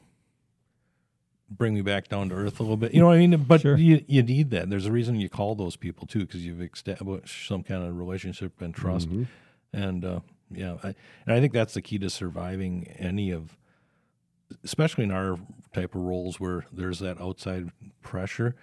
bring 1.50 1.74
me 1.74 1.82
back 1.82 2.08
down 2.08 2.28
to 2.30 2.34
earth 2.34 2.58
a 2.58 2.62
little 2.62 2.76
bit. 2.76 2.94
You 2.94 3.00
know 3.00 3.06
what 3.08 3.16
I 3.16 3.26
mean? 3.26 3.44
But 3.44 3.62
you, 3.64 4.04
you 4.06 4.22
need 4.22 4.50
that. 4.50 4.70
There's 4.70 4.86
a 4.86 4.92
reason 4.92 5.16
you 5.20 5.28
call 5.28 5.54
those 5.54 5.76
people 5.76 6.06
too, 6.06 6.20
because 6.20 6.44
you've 6.44 6.60
established 6.62 7.46
some 7.46 7.62
kind 7.62 7.84
of 7.84 7.96
relationship 7.96 8.60
and 8.60 8.74
trust. 8.74 9.08
Mhm. 9.10 9.26
And 9.72 10.04
uh, 10.04 10.20
yeah, 10.50 10.76
I, 10.82 10.94
and 11.26 11.34
I 11.34 11.40
think 11.40 11.52
that's 11.52 11.74
the 11.74 11.82
key 11.82 11.98
to 11.98 12.08
surviving 12.10 12.86
any 12.98 13.30
of, 13.30 13.56
especially 14.62 15.04
in 15.04 15.10
our 15.10 15.38
type 15.72 15.94
of 15.94 16.00
roles 16.02 16.38
where 16.40 16.64
there's 16.72 17.00
that 17.00 17.20
outside 17.20 17.70
pressure. 18.02 18.54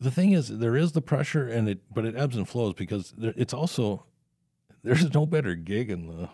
The 0.00 0.10
thing 0.12 0.32
is, 0.32 0.48
there 0.58 0.76
is 0.76 0.92
the 0.92 1.02
pressure, 1.02 1.48
and 1.48 1.68
it 1.68 1.80
but 1.92 2.04
it 2.04 2.14
ebbs 2.16 2.36
and 2.36 2.48
flows 2.48 2.74
because 2.74 3.12
there, 3.18 3.34
it's 3.36 3.52
also 3.52 4.04
there's 4.84 5.12
no 5.12 5.26
better 5.26 5.56
gig 5.56 5.90
in 5.90 6.06
the 6.06 6.28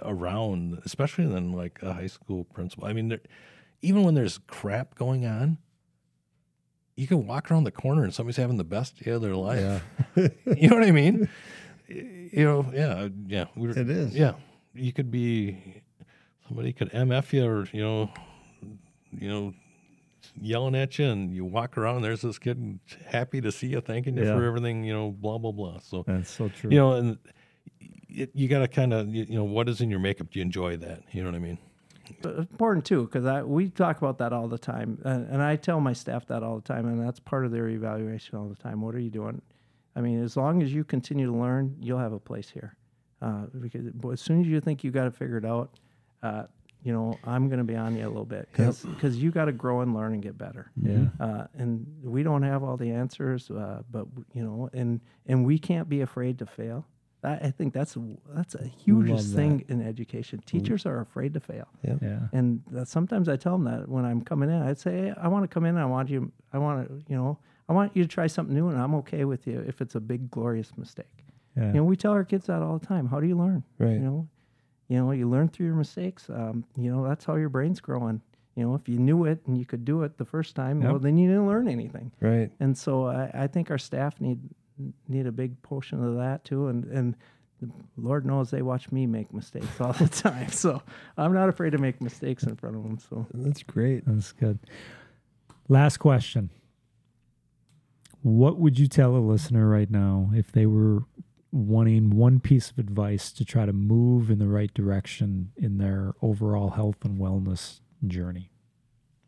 around, 0.00 0.80
especially 0.84 1.26
than 1.26 1.52
like 1.52 1.80
a 1.82 1.92
high 1.92 2.06
school 2.06 2.44
principal. 2.44 2.86
I 2.86 2.92
mean, 2.92 3.08
there, 3.08 3.20
even 3.82 4.04
when 4.04 4.14
there's 4.14 4.38
crap 4.46 4.94
going 4.94 5.26
on, 5.26 5.58
you 6.96 7.06
can 7.06 7.26
walk 7.26 7.50
around 7.50 7.64
the 7.64 7.70
corner 7.70 8.04
and 8.04 8.14
somebody's 8.14 8.36
having 8.38 8.56
the 8.56 8.64
best 8.64 9.02
day 9.04 9.10
of 9.10 9.20
their 9.22 9.36
life. 9.36 9.82
you 10.16 10.68
know 10.68 10.76
what 10.76 10.84
I 10.84 10.92
mean? 10.92 11.28
You 11.88 12.44
know, 12.44 12.66
yeah, 12.72 12.88
uh, 12.88 13.08
yeah. 13.26 13.44
We 13.54 13.70
It 13.70 13.90
is. 13.90 14.16
Yeah, 14.16 14.32
you 14.74 14.92
could 14.92 15.10
be 15.10 15.82
somebody 16.48 16.72
could 16.72 16.90
mf 16.90 17.32
you 17.32 17.44
or 17.46 17.66
you 17.72 17.82
know, 17.82 18.10
you 19.12 19.28
know, 19.28 19.54
yelling 20.40 20.74
at 20.74 20.98
you, 20.98 21.06
and 21.06 21.32
you 21.32 21.44
walk 21.44 21.76
around. 21.78 21.96
And 21.96 22.04
There's 22.04 22.22
this 22.22 22.38
kid 22.38 22.80
happy 23.06 23.40
to 23.40 23.52
see 23.52 23.68
you, 23.68 23.80
thanking 23.80 24.16
you 24.16 24.24
Yeah. 24.24 24.34
for 24.34 24.44
everything. 24.44 24.84
You 24.84 24.94
know, 24.94 25.10
blah 25.10 25.38
blah 25.38 25.52
blah. 25.52 25.78
So 25.78 26.02
That's 26.06 26.30
so 26.30 26.48
true. 26.48 26.70
You 26.70 26.78
know, 26.78 26.92
and 26.94 27.18
it, 28.16 28.30
you 28.34 28.48
got 28.48 28.60
to 28.60 28.68
kind 28.68 28.92
of 28.92 29.14
you, 29.14 29.24
you 29.28 29.36
know 29.36 29.44
what 29.44 29.68
is 29.68 29.80
in 29.80 29.90
your 29.90 30.00
makeup. 30.00 30.30
Do 30.30 30.38
you 30.38 30.44
enjoy 30.44 30.76
that? 30.78 31.02
You 31.12 31.22
know 31.22 31.30
what 31.30 31.36
I 31.36 31.40
mean? 31.40 31.58
But 32.22 32.38
important 32.38 32.84
too 32.84 33.04
because 33.04 33.26
I 33.26 33.42
we 33.42 33.68
talk 33.68 33.98
about 33.98 34.18
that 34.18 34.32
all 34.32 34.48
the 34.48 34.58
time, 34.58 34.98
and, 35.04 35.28
and 35.28 35.42
I 35.42 35.56
tell 35.56 35.80
my 35.80 35.92
staff 35.92 36.26
that 36.26 36.42
all 36.42 36.56
the 36.56 36.62
time, 36.62 36.86
and 36.86 37.04
that's 37.04 37.20
part 37.20 37.44
of 37.44 37.50
their 37.50 37.68
evaluation 37.68 38.38
all 38.38 38.48
the 38.48 38.56
time. 38.56 38.80
What 38.80 38.94
are 38.94 39.00
you 39.00 39.10
doing? 39.10 39.42
I 39.94 40.00
mean, 40.00 40.22
as 40.22 40.36
long 40.36 40.62
as 40.62 40.72
you 40.72 40.84
continue 40.84 41.26
to 41.26 41.36
learn, 41.36 41.76
you'll 41.80 41.98
have 41.98 42.12
a 42.12 42.18
place 42.20 42.50
here. 42.50 42.76
Uh, 43.22 43.46
because 43.60 43.90
but 43.94 44.10
as 44.10 44.20
soon 44.20 44.40
as 44.40 44.46
you 44.46 44.60
think 44.60 44.84
you 44.84 44.90
got 44.90 45.06
it 45.06 45.14
figured 45.14 45.46
out, 45.46 45.78
uh, 46.22 46.44
you 46.82 46.92
know, 46.92 47.18
I'm 47.24 47.48
going 47.48 47.58
to 47.58 47.64
be 47.64 47.74
on 47.74 47.96
you 47.96 48.06
a 48.06 48.08
little 48.08 48.24
bit 48.26 48.48
because 48.52 49.16
you 49.16 49.30
got 49.30 49.46
to 49.46 49.52
grow 49.52 49.80
and 49.80 49.94
learn 49.94 50.12
and 50.12 50.22
get 50.22 50.38
better. 50.38 50.70
Yeah. 50.80 51.06
Uh, 51.18 51.46
and 51.54 51.86
we 52.02 52.22
don't 52.22 52.42
have 52.42 52.62
all 52.62 52.76
the 52.76 52.90
answers, 52.90 53.50
uh, 53.50 53.82
but 53.90 54.06
you 54.32 54.44
know, 54.44 54.70
and 54.72 55.00
and 55.26 55.44
we 55.44 55.58
can't 55.58 55.88
be 55.88 56.02
afraid 56.02 56.38
to 56.38 56.46
fail. 56.46 56.86
That, 57.26 57.42
I 57.44 57.50
think 57.50 57.74
that's 57.74 57.96
that's 58.28 58.54
a 58.54 58.64
hugest 58.64 59.34
thing 59.34 59.64
in 59.68 59.82
education. 59.82 60.40
Teachers 60.46 60.86
are 60.86 61.00
afraid 61.00 61.34
to 61.34 61.40
fail. 61.40 61.66
Yep. 61.82 61.98
Yeah. 62.00 62.18
And 62.32 62.62
that 62.70 62.86
sometimes 62.86 63.28
I 63.28 63.36
tell 63.36 63.58
them 63.58 63.64
that 63.64 63.88
when 63.88 64.04
I'm 64.04 64.22
coming 64.22 64.48
in, 64.48 64.62
I'd 64.62 64.78
say, 64.78 64.92
hey, 64.92 65.14
I 65.20 65.26
want 65.26 65.42
to 65.42 65.48
come 65.48 65.64
in. 65.64 65.76
I 65.76 65.86
want 65.86 66.08
you. 66.08 66.30
I 66.52 66.58
want 66.58 66.86
to, 66.86 66.94
you 67.08 67.16
know, 67.16 67.36
I 67.68 67.72
want 67.72 67.96
you 67.96 68.04
to 68.04 68.08
try 68.08 68.28
something 68.28 68.54
new, 68.54 68.68
and 68.68 68.80
I'm 68.80 68.94
okay 68.96 69.24
with 69.24 69.48
you 69.48 69.58
if 69.66 69.80
it's 69.80 69.96
a 69.96 70.00
big 70.00 70.30
glorious 70.30 70.70
mistake. 70.78 71.24
Yeah. 71.56 71.66
You 71.66 71.72
know, 71.78 71.84
we 71.84 71.96
tell 71.96 72.12
our 72.12 72.22
kids 72.22 72.46
that 72.46 72.62
all 72.62 72.78
the 72.78 72.86
time. 72.86 73.08
How 73.08 73.18
do 73.18 73.26
you 73.26 73.36
learn? 73.36 73.64
Right. 73.78 73.94
You 73.94 73.98
know, 73.98 74.28
you 74.86 74.98
know, 74.98 75.10
you 75.10 75.28
learn 75.28 75.48
through 75.48 75.66
your 75.66 75.74
mistakes. 75.74 76.30
Um, 76.30 76.64
you 76.76 76.94
know, 76.94 77.04
that's 77.08 77.24
how 77.24 77.34
your 77.34 77.48
brain's 77.48 77.80
growing. 77.80 78.20
You 78.54 78.68
know, 78.68 78.76
if 78.76 78.88
you 78.88 78.98
knew 78.98 79.24
it 79.24 79.40
and 79.48 79.58
you 79.58 79.66
could 79.66 79.84
do 79.84 80.04
it 80.04 80.16
the 80.16 80.24
first 80.24 80.54
time, 80.54 80.80
well, 80.80 81.00
then 81.00 81.18
you 81.18 81.28
didn't 81.28 81.48
learn 81.48 81.66
anything. 81.66 82.12
Right. 82.20 82.52
And 82.60 82.78
so 82.78 83.06
I, 83.06 83.30
I 83.34 83.46
think 83.48 83.70
our 83.72 83.78
staff 83.78 84.20
need 84.20 84.38
need 85.08 85.26
a 85.26 85.32
big 85.32 85.60
portion 85.62 86.04
of 86.04 86.16
that 86.16 86.44
too. 86.44 86.68
And 86.68 86.84
and 86.84 87.16
Lord 87.96 88.26
knows 88.26 88.50
they 88.50 88.62
watch 88.62 88.92
me 88.92 89.06
make 89.06 89.32
mistakes 89.32 89.80
all 89.80 89.92
the 89.92 90.08
time. 90.22 90.50
So 90.50 90.82
I'm 91.16 91.32
not 91.32 91.48
afraid 91.48 91.70
to 91.70 91.78
make 91.78 92.00
mistakes 92.00 92.44
in 92.44 92.56
front 92.56 92.76
of 92.76 92.82
them. 92.82 92.98
So 92.98 93.26
That's 93.32 93.62
great. 93.62 94.04
That's 94.06 94.32
good. 94.32 94.58
Last 95.68 95.98
question. 95.98 96.50
What 98.22 98.58
would 98.58 98.78
you 98.78 98.88
tell 98.88 99.16
a 99.16 99.18
listener 99.18 99.68
right 99.68 99.90
now 99.90 100.30
if 100.34 100.50
they 100.52 100.66
were 100.66 101.04
wanting 101.52 102.10
one 102.10 102.40
piece 102.40 102.70
of 102.70 102.78
advice 102.78 103.32
to 103.32 103.44
try 103.44 103.64
to 103.64 103.72
move 103.72 104.30
in 104.30 104.38
the 104.38 104.48
right 104.48 104.72
direction 104.74 105.52
in 105.56 105.78
their 105.78 106.14
overall 106.20 106.70
health 106.70 107.04
and 107.04 107.18
wellness 107.18 107.80
journey? 108.06 108.50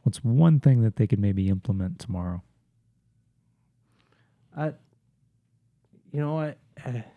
What's 0.03 0.25
one 0.25 0.61
thing 0.61 0.83
that 0.83 0.97
they 0.97 1.07
could 1.07 1.19
maybe 1.19 1.49
implement 1.49 1.99
tomorrow? 1.99 2.43
I, 4.57 4.73
you 6.13 6.21
know, 6.21 6.35
what? 6.35 6.59
I- 6.85 7.05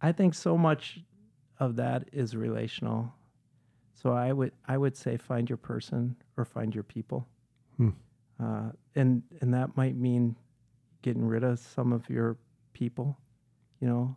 I 0.00 0.12
think 0.12 0.34
so 0.34 0.56
much 0.56 1.00
of 1.58 1.74
that 1.76 2.08
is 2.12 2.36
relational. 2.36 3.12
So 3.94 4.12
I 4.12 4.32
would 4.32 4.52
I 4.66 4.78
would 4.78 4.96
say 4.96 5.16
find 5.16 5.50
your 5.50 5.56
person 5.56 6.14
or 6.36 6.44
find 6.44 6.72
your 6.72 6.84
people, 6.84 7.26
Hmm. 7.76 7.90
uh, 8.40 8.70
and 8.94 9.22
and 9.40 9.52
that 9.54 9.76
might 9.76 9.96
mean 9.96 10.36
getting 11.02 11.26
rid 11.26 11.42
of 11.42 11.58
some 11.58 11.92
of 11.92 12.08
your 12.08 12.36
people. 12.74 13.18
You 13.80 13.88
know, 13.88 14.16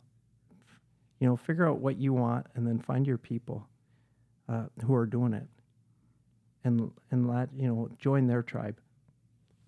you 1.19 1.27
know, 1.27 1.35
figure 1.35 1.67
out 1.67 1.79
what 1.79 1.97
you 1.97 2.13
want 2.13 2.45
and 2.53 2.65
then 2.67 2.77
find 2.79 3.07
your 3.07 3.17
people 3.17 3.67
uh, 4.47 4.65
who 4.85 4.93
are 4.93 5.07
doing 5.07 5.33
it, 5.33 5.47
and 6.63 6.91
and 7.09 7.27
let 7.27 7.49
you 7.55 7.67
know 7.67 7.89
join 7.97 8.27
their 8.27 8.43
tribe. 8.43 8.79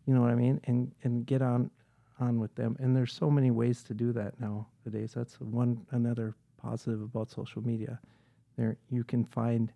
You 0.06 0.14
know 0.14 0.22
what 0.22 0.30
I 0.30 0.36
mean? 0.36 0.62
And 0.66 0.91
and 1.01 1.26
get 1.26 1.41
on 1.41 1.72
on 2.24 2.39
with 2.39 2.53
them. 2.55 2.76
And 2.80 2.95
there's 2.95 3.13
so 3.13 3.30
many 3.30 3.51
ways 3.51 3.84
to 3.84 3.93
do 3.93 4.11
that 4.13 4.34
nowadays. 4.39 5.13
That's 5.15 5.39
one 5.39 5.86
another 5.91 6.36
positive 6.57 7.01
about 7.01 7.30
social 7.30 7.61
media. 7.61 7.99
There 8.57 8.78
you 8.89 9.03
can 9.03 9.26
find 9.26 9.71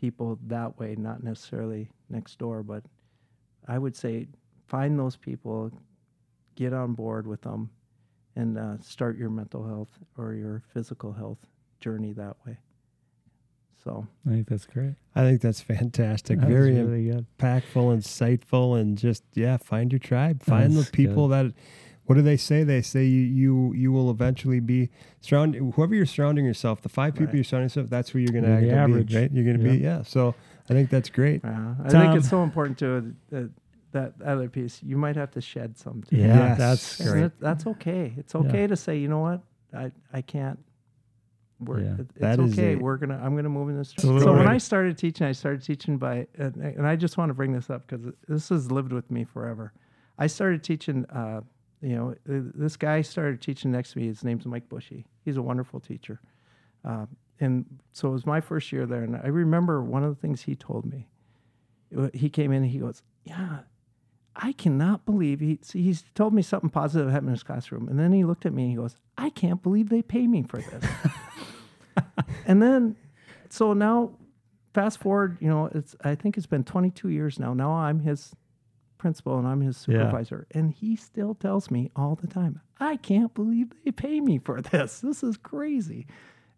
people 0.00 0.38
that 0.46 0.78
way, 0.78 0.94
not 0.96 1.22
necessarily 1.22 1.90
next 2.08 2.38
door, 2.38 2.62
but 2.62 2.82
I 3.66 3.78
would 3.78 3.96
say 3.96 4.28
find 4.66 4.98
those 4.98 5.16
people, 5.16 5.70
get 6.54 6.72
on 6.72 6.94
board 6.94 7.26
with 7.26 7.42
them, 7.42 7.70
and 8.36 8.58
uh, 8.58 8.78
start 8.80 9.16
your 9.16 9.30
mental 9.30 9.66
health 9.66 9.98
or 10.18 10.34
your 10.34 10.62
physical 10.72 11.12
health 11.12 11.38
journey 11.80 12.12
that 12.12 12.36
way. 12.46 12.58
So 13.82 14.06
I 14.26 14.30
think 14.30 14.48
that's 14.48 14.66
great. 14.66 14.94
I 15.14 15.22
think 15.22 15.40
that's 15.42 15.60
fantastic. 15.60 16.40
That 16.40 16.48
Very 16.48 16.74
really 16.74 17.06
good. 17.10 17.26
impactful, 17.38 17.96
insightful, 17.96 18.78
and 18.80 18.96
just 18.96 19.22
yeah, 19.34 19.56
find 19.56 19.92
your 19.92 19.98
tribe. 19.98 20.42
Find 20.42 20.72
That's 20.74 20.86
the 20.86 20.92
people 20.92 21.28
that. 21.28 21.52
What 22.06 22.16
do 22.16 22.22
they 22.22 22.36
say? 22.36 22.64
They 22.64 22.82
say 22.82 23.04
you 23.06 23.22
you 23.22 23.72
you 23.74 23.90
will 23.92 24.10
eventually 24.10 24.60
be 24.60 24.90
surround 25.22 25.54
whoever 25.54 25.94
you're 25.94 26.04
surrounding 26.04 26.44
yourself. 26.44 26.82
The 26.82 26.90
five 26.90 27.14
people 27.14 27.26
Right. 27.26 27.34
you're 27.36 27.44
surrounding 27.44 27.66
yourself. 27.66 27.88
That's 27.88 28.10
who 28.10 28.18
you're 28.18 28.32
going 28.32 28.44
You're 28.44 28.60
the 28.60 28.66
to 28.68 28.74
average. 28.74 29.08
be. 29.08 29.16
Right? 29.16 29.32
You're 29.32 29.44
going 29.44 29.58
to 29.58 29.64
be 29.70 29.78
yeah. 29.78 30.02
So 30.02 30.34
I 30.68 30.74
think 30.74 30.90
that's 30.90 31.08
great. 31.08 31.40
Yeah, 31.42 31.74
I 31.82 31.88
Tom- 31.88 32.02
think 32.02 32.16
it's 32.18 32.28
so 32.28 32.42
important 32.42 32.78
to 32.80 33.14
that 33.30 33.50
that 33.92 34.12
other 34.24 34.48
piece. 34.50 34.82
You 34.82 34.96
might 34.98 35.16
have 35.16 35.30
to 35.32 35.40
shed 35.40 35.78
some. 35.78 36.02
too. 36.02 36.16
Yeah, 36.16 36.26
Yes. 36.26 36.58
that's 36.58 37.08
great. 37.10 37.20
that- 37.22 37.40
that's 37.40 37.66
okay. 37.66 38.12
It's 38.18 38.34
Yeah. 38.34 38.40
okay 38.40 38.66
to 38.66 38.76
say, 38.76 38.98
you 38.98 39.08
know 39.08 39.20
what, 39.20 39.40
I 39.72 39.90
I 40.12 40.20
can't. 40.20 40.58
We're, 41.60 41.80
Yeah. 41.80 41.94
it- 41.98 42.10
It's 42.16 42.52
okay. 42.58 42.76
We're 42.76 42.96
gonna. 42.96 43.20
I'm 43.22 43.36
gonna 43.36 43.48
move 43.48 43.68
in 43.68 43.76
this. 43.78 43.92
Absolutely. 43.92 44.22
So 44.22 44.32
when 44.34 44.48
I 44.48 44.58
started 44.58 44.98
teaching, 44.98 45.26
I 45.26 45.32
started 45.32 45.62
teaching 45.62 45.98
by, 45.98 46.26
and, 46.36 46.56
and 46.56 46.86
I 46.86 46.96
just 46.96 47.16
want 47.16 47.30
to 47.30 47.34
bring 47.34 47.52
this 47.52 47.70
up 47.70 47.86
because 47.86 48.12
this 48.28 48.48
has 48.48 48.70
lived 48.72 48.92
with 48.92 49.10
me 49.10 49.24
forever. 49.24 49.72
I 50.18 50.26
started 50.26 50.62
teaching. 50.62 51.04
Uh, 51.06 51.42
you 51.80 51.94
know, 51.96 52.14
this 52.26 52.76
guy 52.76 53.02
started 53.02 53.40
teaching 53.42 53.70
next 53.70 53.92
to 53.92 53.98
me. 53.98 54.06
His 54.06 54.24
name's 54.24 54.46
Mike 54.46 54.68
Bushy. 54.68 55.06
He's 55.24 55.36
a 55.36 55.42
wonderful 55.42 55.80
teacher. 55.80 56.20
Uh, 56.84 57.06
and 57.40 57.64
so 57.92 58.08
it 58.08 58.12
was 58.12 58.24
my 58.26 58.40
first 58.40 58.72
year 58.72 58.86
there, 58.86 59.02
and 59.02 59.16
I 59.16 59.26
remember 59.28 59.82
one 59.82 60.02
of 60.02 60.08
the 60.14 60.20
things 60.20 60.42
he 60.42 60.54
told 60.56 60.84
me. 60.86 61.08
He 62.12 62.28
came 62.30 62.50
in 62.52 62.62
and 62.64 62.70
he 62.72 62.78
goes, 62.78 63.02
"Yeah, 63.24 63.60
I 64.34 64.52
cannot 64.52 65.04
believe 65.06 65.40
he." 65.40 65.60
see, 65.62 65.82
He's 65.82 66.04
told 66.14 66.34
me 66.34 66.42
something 66.42 66.70
positive 66.70 67.10
happened 67.10 67.28
in 67.28 67.34
his 67.34 67.42
classroom, 67.44 67.88
and 67.88 67.98
then 67.98 68.12
he 68.12 68.24
looked 68.24 68.44
at 68.46 68.52
me 68.52 68.62
and 68.64 68.70
he 68.72 68.76
goes, 68.76 68.96
"I 69.16 69.30
can't 69.30 69.62
believe 69.62 69.88
they 69.90 70.02
pay 70.02 70.26
me 70.26 70.42
for 70.42 70.58
this." 70.58 70.84
and 72.46 72.62
then, 72.62 72.96
so 73.48 73.72
now, 73.72 74.12
fast 74.72 74.98
forward, 74.98 75.38
you 75.40 75.48
know, 75.48 75.66
it's 75.74 75.94
I 76.04 76.14
think 76.14 76.36
it's 76.36 76.46
been 76.46 76.64
22 76.64 77.08
years 77.08 77.38
now. 77.38 77.54
Now 77.54 77.72
I'm 77.72 78.00
his 78.00 78.34
principal 78.98 79.38
and 79.38 79.46
I'm 79.46 79.60
his 79.60 79.86
Yeah. 79.88 79.98
supervisor, 79.98 80.46
and 80.52 80.70
he 80.72 80.96
still 80.96 81.34
tells 81.34 81.70
me 81.70 81.90
all 81.94 82.14
the 82.14 82.26
time, 82.26 82.60
"I 82.80 82.96
can't 82.96 83.32
believe 83.34 83.72
they 83.84 83.92
pay 83.92 84.20
me 84.20 84.38
for 84.38 84.60
this. 84.60 85.00
This 85.00 85.22
is 85.22 85.36
crazy," 85.36 86.06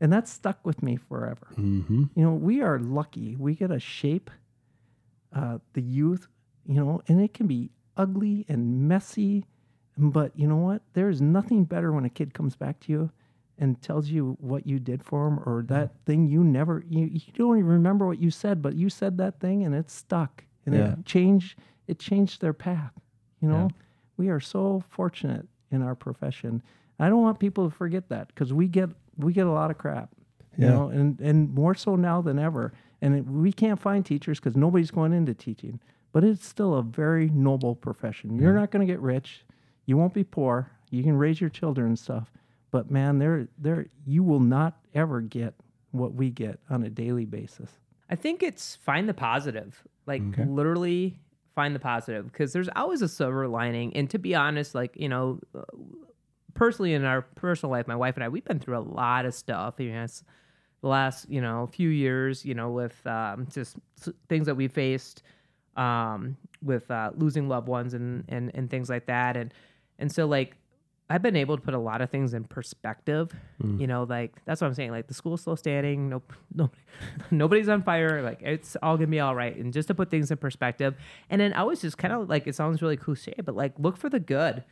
and 0.01 0.13
that's 0.13 0.31
stuck 0.31 0.65
with 0.65 0.83
me 0.83 0.97
forever. 0.97 1.49
Mm-hmm. 1.57 2.05
You 2.15 2.23
know, 2.23 2.35
we 2.35 2.61
are 2.63 2.79
lucky. 2.79 3.37
We 3.37 3.55
get 3.55 3.69
to 3.69 3.81
shape 3.81 4.31
uh, 5.33 5.59
the 5.75 5.83
youth, 5.83 6.29
you 6.65 6.75
know, 6.83 7.03
and 7.09 7.21
it 7.21 7.35
can 7.35 7.47
be 7.47 7.71
ugly 7.97 8.45
and 8.49 8.89
messy. 8.89 9.45
But 9.99 10.39
you 10.39 10.47
know 10.47 10.57
what? 10.57 10.83
There's 10.93 11.21
nothing 11.21 11.65
better 11.65 11.93
when 11.93 12.05
a 12.05 12.11
kid 12.11 12.33
comes 12.35 12.55
back 12.57 12.81
to 12.81 12.93
you 12.93 13.11
and 13.59 13.81
tells 13.81 14.09
you 14.09 14.37
what 14.41 14.67
you 14.67 14.79
did 14.79 15.03
for 15.03 15.27
him 15.27 15.39
or 15.47 15.63
mm. 15.63 15.69
that 15.69 15.93
thing 16.05 16.27
you 16.27 16.45
never, 16.45 16.85
you, 16.89 17.07
you 17.07 17.33
don't 17.35 17.59
even 17.59 17.71
remember 17.71 18.07
what 18.07 18.21
you 18.21 18.31
said, 18.31 18.61
but 18.61 18.75
you 18.75 18.91
said 18.91 19.17
that 19.19 19.41
thing 19.41 19.65
and 19.65 19.75
it 19.75 19.91
stuck 19.91 20.45
and 20.67 20.75
Yeah. 20.75 20.93
it 20.93 21.05
changed, 21.07 21.59
it 21.87 21.99
changed 21.99 22.41
their 22.41 22.53
path. 22.53 22.93
You 23.41 23.49
know, 23.49 23.63
Yeah. 23.63 23.69
we 24.17 24.29
are 24.29 24.41
so 24.41 24.83
fortunate 24.89 25.47
in 25.71 25.83
our 25.83 25.95
profession. 25.95 26.63
I 26.99 27.09
don't 27.09 27.23
want 27.23 27.39
people 27.39 27.69
to 27.69 27.75
forget 27.75 28.09
that 28.11 28.29
because 28.29 28.53
we 28.53 28.69
get, 28.69 28.91
we 29.19 29.33
get 29.33 29.47
a 29.47 29.53
lot 29.53 29.71
of 29.71 29.79
crap 29.79 30.11
you 30.57 30.65
Yeah. 30.67 30.73
know, 30.73 30.89
and, 30.89 31.21
and 31.21 31.55
more 31.55 31.75
so 31.75 31.97
now 31.97 32.21
than 32.23 32.39
ever. 32.39 32.73
And 33.03 33.15
it, 33.15 33.27
we 33.27 33.53
can't 33.53 33.79
find 33.79 34.05
teachers 34.05 34.41
because 34.41 34.57
nobody's 34.57 34.91
going 34.91 35.13
into 35.13 35.35
teaching, 35.35 35.81
but 36.13 36.25
it's 36.25 36.47
still 36.47 36.75
a 36.75 36.83
very 36.83 37.29
noble 37.29 37.75
profession. 37.75 38.39
You're 38.39 38.55
not 38.55 38.71
going 38.71 38.87
to 38.87 38.91
get 38.91 39.01
rich, 39.01 39.45
you 39.85 39.97
won't 39.97 40.15
be 40.15 40.25
poor, 40.25 40.71
you 40.91 41.03
can 41.03 41.17
raise 41.17 41.41
your 41.41 41.51
children 41.51 41.89
and 41.89 41.99
stuff, 41.99 42.33
but 42.77 42.91
man, 42.91 43.19
there, 43.19 43.49
there, 43.57 43.87
you 44.05 44.23
will 44.23 44.39
not 44.39 44.77
ever 44.95 45.23
get 45.23 45.55
what 45.93 46.13
we 46.13 46.29
get 46.29 46.61
on 46.69 46.83
a 46.83 46.91
daily 46.91 47.25
basis. 47.25 47.71
I 48.11 48.17
think 48.17 48.43
it's 48.43 48.77
find 48.77 49.09
the 49.09 49.15
positive. 49.15 49.83
Like 50.07 50.21
Okay. 50.21 50.45
literally 50.45 51.19
find 51.55 51.75
the 51.75 51.81
positive 51.81 52.31
because 52.31 52.53
there's 52.53 52.69
always 52.77 53.01
a 53.01 53.09
silver 53.09 53.49
lining. 53.49 53.97
And 53.97 54.11
to 54.11 54.19
be 54.19 54.35
honest, 54.35 54.75
like, 54.75 54.95
you 54.95 55.09
know, 55.09 55.41
uh, 55.55 55.63
personally 56.53 56.93
in 56.93 57.07
our 57.07 57.23
personal 57.23 57.71
life, 57.71 57.89
my 57.89 57.97
wife 57.97 58.15
and 58.17 58.25
I, 58.25 58.29
we've 58.29 58.45
been 58.45 58.59
through 58.61 58.77
a 58.77 58.81
lot 58.81 59.25
of 59.25 59.33
stuff. 59.33 59.77
You 59.79 59.93
know, 59.93 60.07
the 60.83 60.89
last, 60.89 61.31
you 61.31 61.41
know, 61.41 61.71
few 61.73 61.89
years, 61.89 62.45
you 62.45 62.53
know, 62.53 62.69
with 62.69 63.07
um, 63.07 63.47
just 63.51 63.77
things 64.29 64.45
that 64.45 64.55
we 64.55 64.69
faced 64.69 65.23
um, 65.79 66.37
with 66.63 66.91
uh, 66.91 67.13
losing 67.17 67.49
loved 67.49 67.69
ones 67.69 67.95
and, 67.95 68.25
and, 68.29 68.51
and 68.55 68.69
things 68.69 68.91
like 68.91 69.07
that. 69.07 69.35
And, 69.35 69.55
and 69.99 70.13
so 70.13 70.27
like, 70.27 70.59
I've 71.09 71.23
been 71.23 71.37
able 71.37 71.57
to 71.57 71.63
put 71.63 71.75
a 71.75 71.79
lot 71.79 72.01
of 72.01 72.11
things 72.11 72.35
in 72.35 72.45
perspective. 72.45 73.33
Mm. 73.63 73.81
You 73.81 73.87
know, 73.87 74.05
like 74.05 74.45
that's 74.45 74.61
what 74.61 74.67
I'm 74.67 74.75
saying. 74.75 74.91
Like 74.91 75.07
the 75.07 75.15
school's 75.15 75.41
still 75.41 75.57
standing. 75.57 76.09
Nope, 76.09 76.33
nobody, 76.55 76.83
nobody's 77.31 77.69
on 77.69 77.83
fire. 77.83 78.23
Like 78.23 78.41
it's 78.43 78.77
all 78.83 78.97
gonna 78.97 79.07
be 79.07 79.21
all 79.21 79.35
right. 79.35 79.57
And 79.57 79.73
just 79.73 79.89
to 79.89 79.95
put 79.95 80.11
things 80.11 80.31
in 80.31 80.39
perspective. 80.39 80.95
And 81.31 81.41
then 81.41 81.53
I 81.53 81.63
was 81.63 81.81
just 81.81 81.97
kind 81.99 82.13
of 82.13 82.29
like 82.29 82.47
it 82.47 82.55
sounds 82.55 82.83
really 82.83 82.97
cliche, 82.97 83.35
but 83.45 83.55
like 83.55 83.75
look 83.79 83.97
for 83.97 84.09
the 84.09 84.21
good. 84.21 84.65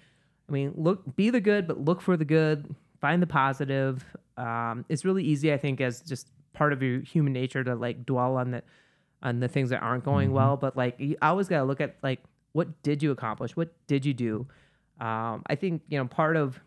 I 0.48 0.52
mean, 0.52 0.72
look, 0.76 1.16
be 1.16 1.30
the 1.30 1.40
good, 1.40 1.66
but 1.66 1.80
look 1.80 2.00
for 2.00 2.16
the 2.16 2.24
good. 2.24 2.74
Find 3.00 3.22
the 3.22 3.26
positive. 3.26 4.04
Um, 4.36 4.84
it's 4.88 5.04
really 5.04 5.22
easy, 5.24 5.52
I 5.52 5.56
think, 5.56 5.80
as 5.80 6.00
just 6.00 6.28
part 6.52 6.72
of 6.72 6.82
your 6.82 7.00
human 7.00 7.32
nature 7.32 7.62
to 7.64 7.74
like 7.74 8.04
dwell 8.04 8.36
on 8.36 8.50
the 8.50 8.62
on 9.22 9.40
the 9.40 9.48
things 9.48 9.70
that 9.70 9.82
aren't 9.82 10.04
going 10.04 10.32
well. 10.32 10.56
But 10.56 10.76
like, 10.76 10.96
you 10.98 11.16
always 11.22 11.48
got 11.48 11.58
to 11.58 11.64
look 11.64 11.80
at 11.80 11.96
like 12.02 12.20
what 12.54 12.82
did 12.82 13.02
you 13.02 13.10
accomplish? 13.10 13.56
What 13.56 13.74
did 13.86 14.06
you 14.06 14.14
do? 14.14 14.46
Um, 15.00 15.42
I 15.46 15.54
think 15.56 15.82
you 15.88 15.98
know 15.98 16.06
part 16.06 16.36
of 16.36 16.58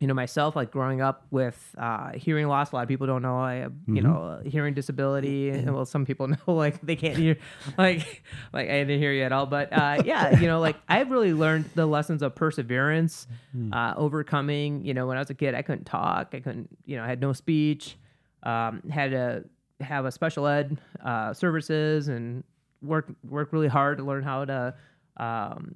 you 0.00 0.06
know 0.06 0.14
myself 0.14 0.54
like 0.54 0.70
growing 0.70 1.00
up 1.00 1.26
with 1.30 1.74
uh, 1.76 2.12
hearing 2.12 2.46
loss. 2.46 2.70
A 2.70 2.76
lot 2.76 2.82
of 2.82 2.88
people 2.88 3.06
don't 3.08 3.22
know 3.22 3.36
I 3.38 3.54
have 3.56 3.72
you 3.88 3.94
Mhm. 4.00 4.04
know 4.04 4.40
a 4.44 4.48
hearing 4.48 4.74
disability. 4.74 5.50
And, 5.50 5.74
well, 5.74 5.84
some 5.84 6.04
people 6.06 6.28
know 6.28 6.36
like 6.46 6.80
they 6.82 6.94
can't 6.94 7.16
hear 7.16 7.36
like 7.76 8.22
like 8.52 8.68
I 8.68 8.84
didn't 8.84 9.00
hear 9.00 9.12
you 9.12 9.24
at 9.24 9.32
all. 9.32 9.46
But 9.46 9.72
uh, 9.72 10.02
yeah, 10.06 10.38
you 10.38 10.46
know 10.46 10.60
like 10.60 10.76
I've 10.88 11.10
really 11.10 11.32
learned 11.34 11.64
the 11.74 11.86
lessons 11.86 12.22
of 12.22 12.34
perseverance, 12.34 13.26
Mm. 13.56 13.74
uh, 13.74 13.94
overcoming. 13.96 14.84
You 14.84 14.94
know 14.94 15.06
when 15.06 15.16
I 15.16 15.20
was 15.20 15.30
a 15.30 15.34
kid, 15.34 15.54
I 15.54 15.62
couldn't 15.62 15.84
talk. 15.84 16.28
I 16.32 16.40
couldn't 16.40 16.68
you 16.84 16.96
know 16.96 17.02
I 17.02 17.08
had 17.08 17.20
no 17.20 17.32
speech. 17.32 17.96
Um, 18.44 18.82
had 18.90 19.10
to 19.12 19.44
have 19.80 20.04
a 20.04 20.12
special 20.12 20.46
ed 20.46 20.78
uh, 21.04 21.32
services 21.32 22.06
and 22.08 22.44
work 22.82 23.08
work 23.28 23.52
really 23.52 23.66
hard 23.68 23.98
to 23.98 24.04
learn 24.04 24.22
how 24.22 24.44
to 24.44 24.74
um, 25.16 25.72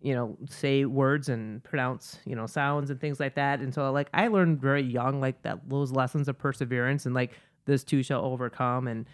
you 0.00 0.14
know 0.14 0.36
say 0.48 0.84
words 0.84 1.28
and 1.28 1.62
pronounce 1.64 2.18
you 2.24 2.36
know 2.36 2.46
sounds 2.46 2.90
and 2.90 3.00
things 3.00 3.18
like 3.18 3.34
that 3.34 3.60
and 3.60 3.72
so 3.72 3.90
like 3.92 4.08
i 4.14 4.28
learned 4.28 4.60
very 4.60 4.82
young 4.82 5.20
like 5.20 5.40
that 5.42 5.68
those 5.68 5.90
lessons 5.90 6.28
of 6.28 6.38
perseverance 6.38 7.06
and 7.06 7.14
like 7.14 7.32
this 7.64 7.82
too 7.82 8.02
shall 8.02 8.24
overcome 8.24 8.86
and 8.86 9.06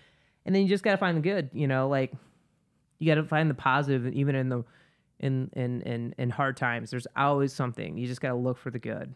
and 0.45 0.55
then 0.55 0.62
you 0.62 0.68
just 0.68 0.85
got 0.85 0.93
to 0.93 0.99
find 0.99 1.16
the 1.16 1.22
good 1.22 1.49
you 1.53 1.66
know 1.66 1.89
like 1.89 2.12
you 2.99 3.07
got 3.07 3.20
to 3.20 3.24
find 3.24 3.49
the 3.49 3.55
positive 3.55 4.07
even 4.12 4.35
in 4.35 4.49
the 4.49 4.64
in 5.20 5.49
in 5.53 5.83
in 5.83 6.14
in 6.18 6.30
hard 6.30 6.57
times 6.57 6.91
there's 6.91 7.07
always 7.16 7.53
something 7.53 7.97
you 7.97 8.07
just 8.07 8.20
got 8.20 8.30
to 8.30 8.35
look 8.35 8.59
for 8.59 8.70
the 8.70 8.78
good 8.78 9.14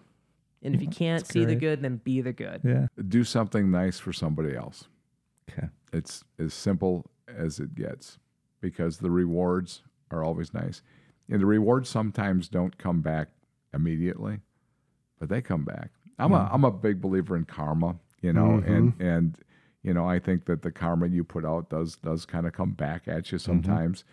and 0.63 0.75
if 0.75 0.81
you 0.81 0.89
mm, 0.89 0.97
can't 0.97 1.25
That's 1.25 1.33
see 1.33 1.45
the 1.45 1.55
good 1.55 1.83
then 1.83 1.97
be 1.97 2.21
the 2.21 2.33
good 2.33 2.61
Yeah. 2.65 2.87
Do 3.09 3.25
something 3.25 3.71
nice 3.71 3.99
for 3.99 4.13
somebody 4.13 4.57
else. 4.57 4.89
Okay. 5.51 5.69
It's 5.93 6.25
as 6.39 6.55
simple 6.55 7.07
as 7.29 7.61
it 7.61 7.75
gets 7.75 8.19
because 8.61 8.99
the 8.99 9.11
rewards 9.11 9.83
are 10.11 10.25
always 10.25 10.53
nice. 10.53 10.83
And 11.29 11.41
the 11.41 11.47
rewards 11.47 11.89
sometimes 11.89 12.49
don't 12.49 12.77
come 12.79 13.01
back 13.01 13.29
immediately, 13.75 14.41
but 15.19 15.29
they 15.29 15.43
come 15.43 15.65
back. 15.65 15.91
I'm 16.19 16.33
a 16.33 16.39
Mhm. 16.39 16.49
I'm 16.55 16.65
a 16.65 16.71
big 16.71 17.01
believer 17.01 17.37
in 17.37 17.45
karma, 17.45 17.97
you 18.23 18.33
know, 18.33 18.59
and 18.67 18.95
and 19.01 19.39
you 19.83 19.93
know, 19.95 20.09
I 20.09 20.19
think 20.19 20.45
that 20.47 20.63
the 20.63 20.71
karma 20.73 21.07
you 21.09 21.25
put 21.25 21.45
out 21.45 21.69
does 21.71 21.97
does 21.97 22.25
kind 22.27 22.47
of 22.47 22.53
come 22.53 22.73
back 22.73 23.07
at 23.09 23.31
you 23.33 23.39
sometimes. 23.39 24.05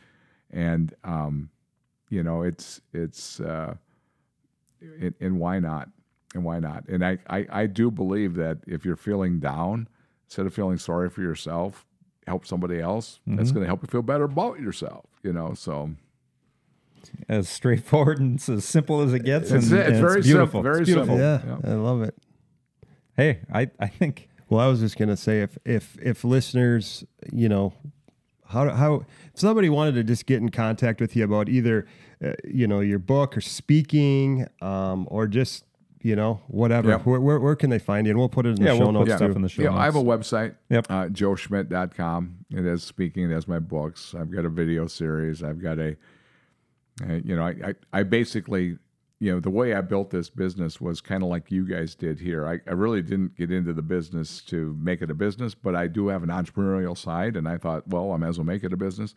And 0.51 0.93
um, 1.03 1.49
you 2.09 2.23
know, 2.23 2.41
it's 2.43 2.81
it's 2.93 3.39
uh 3.39 3.75
and, 4.81 5.13
and 5.19 5.39
why 5.39 5.59
not? 5.59 5.89
And 6.35 6.43
why 6.43 6.59
not? 6.59 6.87
And 6.87 7.05
I, 7.05 7.19
I, 7.29 7.45
I 7.51 7.65
do 7.67 7.91
believe 7.91 8.35
that 8.35 8.57
if 8.67 8.83
you're 8.85 8.95
feeling 8.95 9.39
down, 9.39 9.87
instead 10.25 10.45
of 10.45 10.53
feeling 10.53 10.77
sorry 10.77 11.09
for 11.09 11.21
yourself, 11.21 11.85
help 12.27 12.45
somebody 12.45 12.79
else. 12.79 13.19
That's 13.27 13.51
Mhm. 13.51 13.53
going 13.53 13.63
to 13.63 13.67
help 13.67 13.83
you 13.83 13.87
feel 13.87 14.01
better 14.01 14.23
about 14.23 14.59
yourself. 14.59 15.05
You 15.21 15.31
know, 15.33 15.53
so 15.53 15.91
As 17.29 17.47
straightforward 17.49 18.19
and 18.19 18.35
it's 18.35 18.49
as 18.49 18.65
simple 18.65 19.01
as 19.01 19.13
it 19.13 19.23
gets. 19.23 19.51
It's 19.51 19.69
and, 19.69 19.79
it. 19.79 19.81
It's 19.81 19.89
and 19.93 20.01
very 20.01 20.17
it's 20.19 20.27
beautiful. 20.27 20.59
simple, 20.59 20.61
very 20.63 20.81
It's 20.81 20.89
beautiful. 20.89 21.17
simple. 21.17 21.59
Yeah, 21.65 21.71
I 21.71 21.75
love 21.75 22.01
it. 22.03 22.15
Hey, 23.15 23.41
I, 23.53 23.69
I 23.79 23.87
think. 23.87 24.29
Well, 24.49 24.59
I 24.59 24.67
was 24.67 24.79
just 24.81 24.97
gonna 24.97 25.17
say 25.17 25.41
if 25.41 25.57
if 25.65 25.97
if 26.01 26.23
listeners, 26.23 27.03
you 27.31 27.49
know, 27.49 27.73
how 28.47 28.69
how 28.69 28.93
if 29.33 29.39
somebody 29.39 29.69
wanted 29.69 29.95
to 29.95 30.03
just 30.03 30.25
get 30.25 30.41
in 30.41 30.49
contact 30.49 30.99
with 31.01 31.15
you 31.15 31.23
about 31.23 31.49
either, 31.49 31.85
uh, 32.23 32.33
you 32.43 32.67
know, 32.67 32.79
your 32.81 32.99
book 32.99 33.35
or 33.37 33.41
speaking, 33.41 34.47
um, 34.61 35.07
or 35.09 35.27
just 35.27 35.63
you 36.01 36.15
know 36.15 36.41
whatever, 36.47 36.89
Yep. 36.89 37.05
where, 37.05 37.19
where 37.19 37.39
where 37.39 37.55
can 37.55 37.69
they 37.69 37.79
find 37.79 38.05
you? 38.05 38.11
And 38.11 38.19
we'll 38.19 38.29
put 38.29 38.45
it 38.45 38.49
in 38.49 38.55
the 38.55 38.63
Yeah, 38.65 38.71
show 38.77 38.79
we'll 38.91 38.93
put 39.01 39.07
notes. 39.07 39.15
stuff 39.17 39.31
too. 39.31 39.35
in 39.37 39.41
the 39.41 39.49
show 39.49 39.61
yeah, 39.63 39.73
I 39.75 39.85
have 39.85 39.95
a 39.95 40.03
website, 40.03 40.55
Yep. 40.69 40.87
uh, 40.89 41.05
joeschmidt.com. 41.07 42.45
It 42.51 42.63
has 42.65 42.83
speaking, 42.83 43.31
it 43.31 43.33
has 43.33 43.47
my 43.47 43.59
books. 43.59 44.13
I've 44.17 44.29
got 44.31 44.45
a 44.45 44.49
video 44.49 44.85
series. 44.87 45.41
I've 45.43 45.61
got 45.61 45.79
a 45.79 45.95
Uh, 47.01 47.13
you 47.23 47.35
know, 47.35 47.43
I, 47.43 47.55
I, 47.69 47.99
I 47.99 48.03
basically, 48.03 48.77
you 49.19 49.31
know, 49.31 49.39
the 49.39 49.49
way 49.49 49.73
I 49.73 49.81
built 49.81 50.11
this 50.11 50.29
business 50.29 50.79
was 50.79 51.01
kind 51.01 51.23
of 51.23 51.29
like 51.29 51.49
you 51.51 51.65
guys 51.67 51.95
did 51.95 52.19
here. 52.19 52.47
I, 52.47 52.59
I 52.69 52.73
really 52.73 53.01
didn't 53.01 53.35
get 53.37 53.51
into 53.51 53.73
the 53.73 53.81
business 53.81 54.41
to 54.43 54.77
make 54.79 55.01
it 55.01 55.09
a 55.09 55.13
business, 55.15 55.55
but 55.55 55.75
I 55.75 55.87
do 55.87 56.07
have 56.09 56.23
an 56.23 56.29
entrepreneurial 56.29 56.97
side. 56.97 57.35
And 57.35 57.47
I 57.47 57.57
thought, 57.57 57.87
well, 57.87 58.11
I 58.11 58.17
might 58.17 58.29
as 58.29 58.37
well 58.37 58.45
make 58.45 58.63
it 58.63 58.73
a 58.73 58.77
business. 58.77 59.15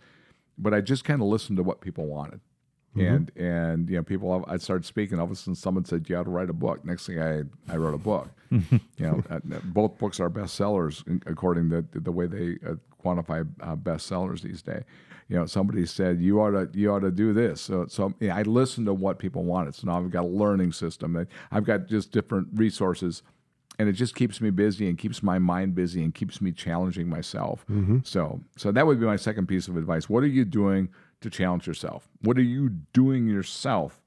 But 0.59 0.73
I 0.73 0.81
just 0.81 1.05
kind 1.05 1.21
of 1.21 1.29
listened 1.29 1.59
to 1.59 1.63
what 1.63 1.81
people 1.81 2.07
wanted. 2.07 2.41
Mhm. 2.97 3.15
And, 3.15 3.33
and, 3.37 3.91
you 3.91 3.97
know, 3.97 4.03
people, 4.03 4.43
I 4.49 4.57
started 4.57 4.87
speaking. 4.87 5.19
All 5.19 5.27
of 5.27 5.31
a 5.31 5.37
sudden, 5.37 5.55
someone 5.55 5.85
said, 5.85 6.09
you 6.09 6.17
ought 6.17 6.23
to 6.23 6.31
write 6.31 6.49
a 6.49 6.55
book. 6.55 6.83
Next 6.83 7.07
thing 7.07 7.21
I, 7.21 7.43
I 7.69 7.77
wrote 7.77 7.93
a 7.95 7.99
book. 7.99 8.31
you 8.51 8.61
know, 8.99 9.23
uh, 9.29 9.41
both 9.65 9.99
books 9.99 10.19
are 10.19 10.31
bestsellers 10.31 11.07
in- 11.07 11.23
according 11.27 11.69
to 11.71 11.85
the 11.93 12.11
way 12.13 12.27
they 12.27 12.57
uh, 12.67 12.77
quantify 13.05 13.47
uh, 13.61 13.77
bestsellers 13.77 14.41
these 14.41 14.63
days. 14.63 14.85
You 15.29 15.37
know, 15.37 15.47
somebody 15.47 15.85
said 15.87 16.21
you 16.21 16.41
ought 16.41 16.51
to 16.53 16.69
you 16.79 16.93
ought 16.93 17.01
to 17.01 17.11
do 17.11 17.33
this. 17.33 17.61
So, 17.61 17.87
so 17.89 18.15
yeah, 18.21 18.37
I 18.37 18.43
listen 18.43 18.85
to 18.85 18.95
what 18.95 19.19
people 19.19 19.43
wanted. 19.43 19.75
So 19.75 19.87
now 19.89 19.99
I've 19.99 20.11
got 20.11 20.23
a 20.25 20.29
learning 20.29 20.73
system. 20.73 21.27
I've 21.51 21.65
got 21.65 21.89
just 21.89 22.13
different 22.13 22.49
resources, 22.55 23.23
and 23.79 23.89
it 23.89 23.93
just 23.95 24.15
keeps 24.15 24.41
me 24.41 24.51
busy 24.51 24.89
and 24.89 24.97
keeps 24.97 25.23
my 25.25 25.39
mind 25.41 25.75
busy 25.75 26.05
and 26.05 26.15
keeps 26.15 26.41
me 26.41 26.53
challenging 26.53 27.09
myself. 27.09 27.65
Mhm. 27.69 28.07
So, 28.07 28.41
so 28.57 28.71
that 28.71 28.87
would 28.87 29.01
be 29.01 29.07
my 29.07 29.17
second 29.17 29.47
piece 29.49 29.67
of 29.67 29.77
advice. 29.77 30.09
What 30.09 30.23
are 30.23 30.29
you 30.29 30.45
doing 30.45 30.91
to 31.23 31.29
challenge 31.31 31.67
yourself? 31.67 32.09
What 32.23 32.39
are 32.39 32.43
you 32.43 32.69
doing 32.93 33.27
yourself 33.27 34.01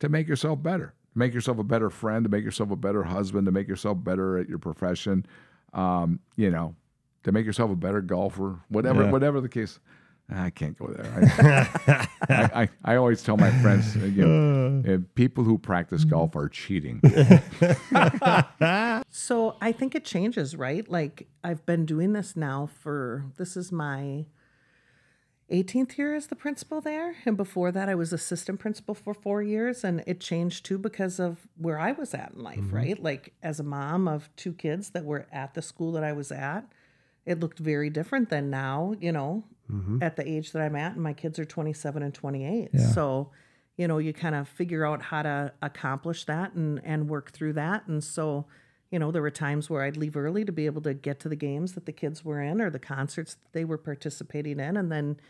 to 0.00 0.08
make 0.10 0.28
yourself 0.28 0.62
better? 0.62 0.92
Make 1.14 1.32
yourself 1.32 1.58
a 1.58 1.64
better 1.64 1.88
friend, 1.88 2.24
to 2.24 2.30
make 2.30 2.44
yourself 2.44 2.70
a 2.70 2.76
better 2.76 3.04
husband, 3.04 3.46
to 3.46 3.52
make 3.52 3.68
yourself 3.68 4.04
better 4.04 4.36
at 4.36 4.48
your 4.50 4.58
profession. 4.58 5.24
Um, 5.72 6.20
you 6.36 6.50
know, 6.50 6.74
to 7.24 7.32
make 7.32 7.44
yourself 7.46 7.70
a 7.70 7.76
better 7.76 8.00
golfer, 8.02 8.58
whatever, 8.68 9.04
Yeah. 9.04 9.10
whatever 9.10 9.40
the 9.40 9.48
case. 9.48 9.80
I 10.30 10.50
can't 10.50 10.76
go 10.78 10.88
there. 10.88 11.70
I, 11.88 12.08
I, 12.28 12.62
I, 12.62 12.68
I 12.84 12.96
always 12.96 13.22
tell 13.22 13.38
my 13.38 13.50
friends, 13.62 13.96
you 13.96 14.26
know, 14.26 14.94
uh, 14.94 14.98
people 15.14 15.42
who 15.42 15.56
practice 15.56 16.04
golf 16.04 16.36
are 16.36 16.50
cheating. 16.50 17.00
so 19.10 19.56
I 19.60 19.72
think 19.72 19.94
it 19.94 20.04
changes, 20.04 20.56
right? 20.56 20.88
Like 20.88 21.28
I've 21.42 21.64
been 21.66 21.86
doing 21.86 22.12
this 22.12 22.36
now 22.36 22.68
for 22.80 23.24
this 23.38 23.56
is 23.56 23.72
my 23.72 24.26
18th 25.50 25.96
year 25.96 26.14
as 26.14 26.26
the 26.26 26.36
principal 26.36 26.80
there. 26.82 27.16
And 27.24 27.36
before 27.36 27.72
that, 27.72 27.88
I 27.88 27.94
was 27.94 28.12
assistant 28.12 28.60
principal 28.60 28.94
for 28.94 29.14
four 29.14 29.42
years. 29.42 29.82
And 29.82 30.04
it 30.06 30.20
changed 30.20 30.66
too 30.66 30.76
because 30.78 31.18
of 31.18 31.46
where 31.56 31.78
I 31.78 31.92
was 31.92 32.12
at 32.12 32.32
in 32.36 32.42
life, 32.42 32.58
Mhm. 32.60 32.72
right? 32.72 33.02
Like 33.02 33.32
as 33.42 33.58
a 33.58 33.64
mom 33.64 34.06
of 34.06 34.28
two 34.36 34.52
kids 34.52 34.90
that 34.90 35.04
were 35.06 35.26
at 35.32 35.54
the 35.54 35.62
school 35.62 35.92
that 35.92 36.04
I 36.04 36.12
was 36.12 36.30
at, 36.30 36.66
it 37.24 37.40
looked 37.40 37.58
very 37.58 37.88
different 37.88 38.28
than 38.28 38.50
now, 38.50 38.94
you 39.00 39.12
know, 39.12 39.44
Mhm. 39.70 40.02
at 40.02 40.16
the 40.16 40.26
age 40.28 40.52
that 40.52 40.62
I'm 40.62 40.76
at. 40.76 40.94
And 40.94 41.02
my 41.02 41.12
kids 41.12 41.38
are 41.38 41.44
27 41.44 42.02
and 42.02 42.14
28. 42.14 42.70
Yeah. 42.72 42.80
So, 42.88 43.30
you 43.76 43.86
know, 43.86 43.98
you 43.98 44.12
kind 44.12 44.34
of 44.34 44.48
figure 44.48 44.84
out 44.86 45.02
how 45.02 45.22
to 45.22 45.52
accomplish 45.62 46.24
that 46.24 46.54
and, 46.54 46.80
and 46.84 47.08
work 47.08 47.30
through 47.32 47.52
that. 47.54 47.86
And 47.86 48.02
so, 48.02 48.46
you 48.90 48.98
know, 48.98 49.10
there 49.10 49.22
were 49.22 49.30
times 49.30 49.68
where 49.68 49.82
I'd 49.82 49.96
leave 49.96 50.16
early 50.16 50.44
to 50.44 50.52
be 50.52 50.66
able 50.66 50.80
to 50.82 50.94
get 50.94 51.20
to 51.20 51.28
the 51.28 51.36
games 51.36 51.74
that 51.74 51.86
the 51.86 51.92
kids 51.92 52.24
were 52.24 52.40
in 52.40 52.60
or 52.60 52.70
the 52.70 52.78
concerts 52.78 53.34
that 53.34 53.52
they 53.52 53.64
were 53.64 53.78
participating 53.78 54.58
in. 54.58 54.76
And 54.76 54.90
then, 54.90 55.20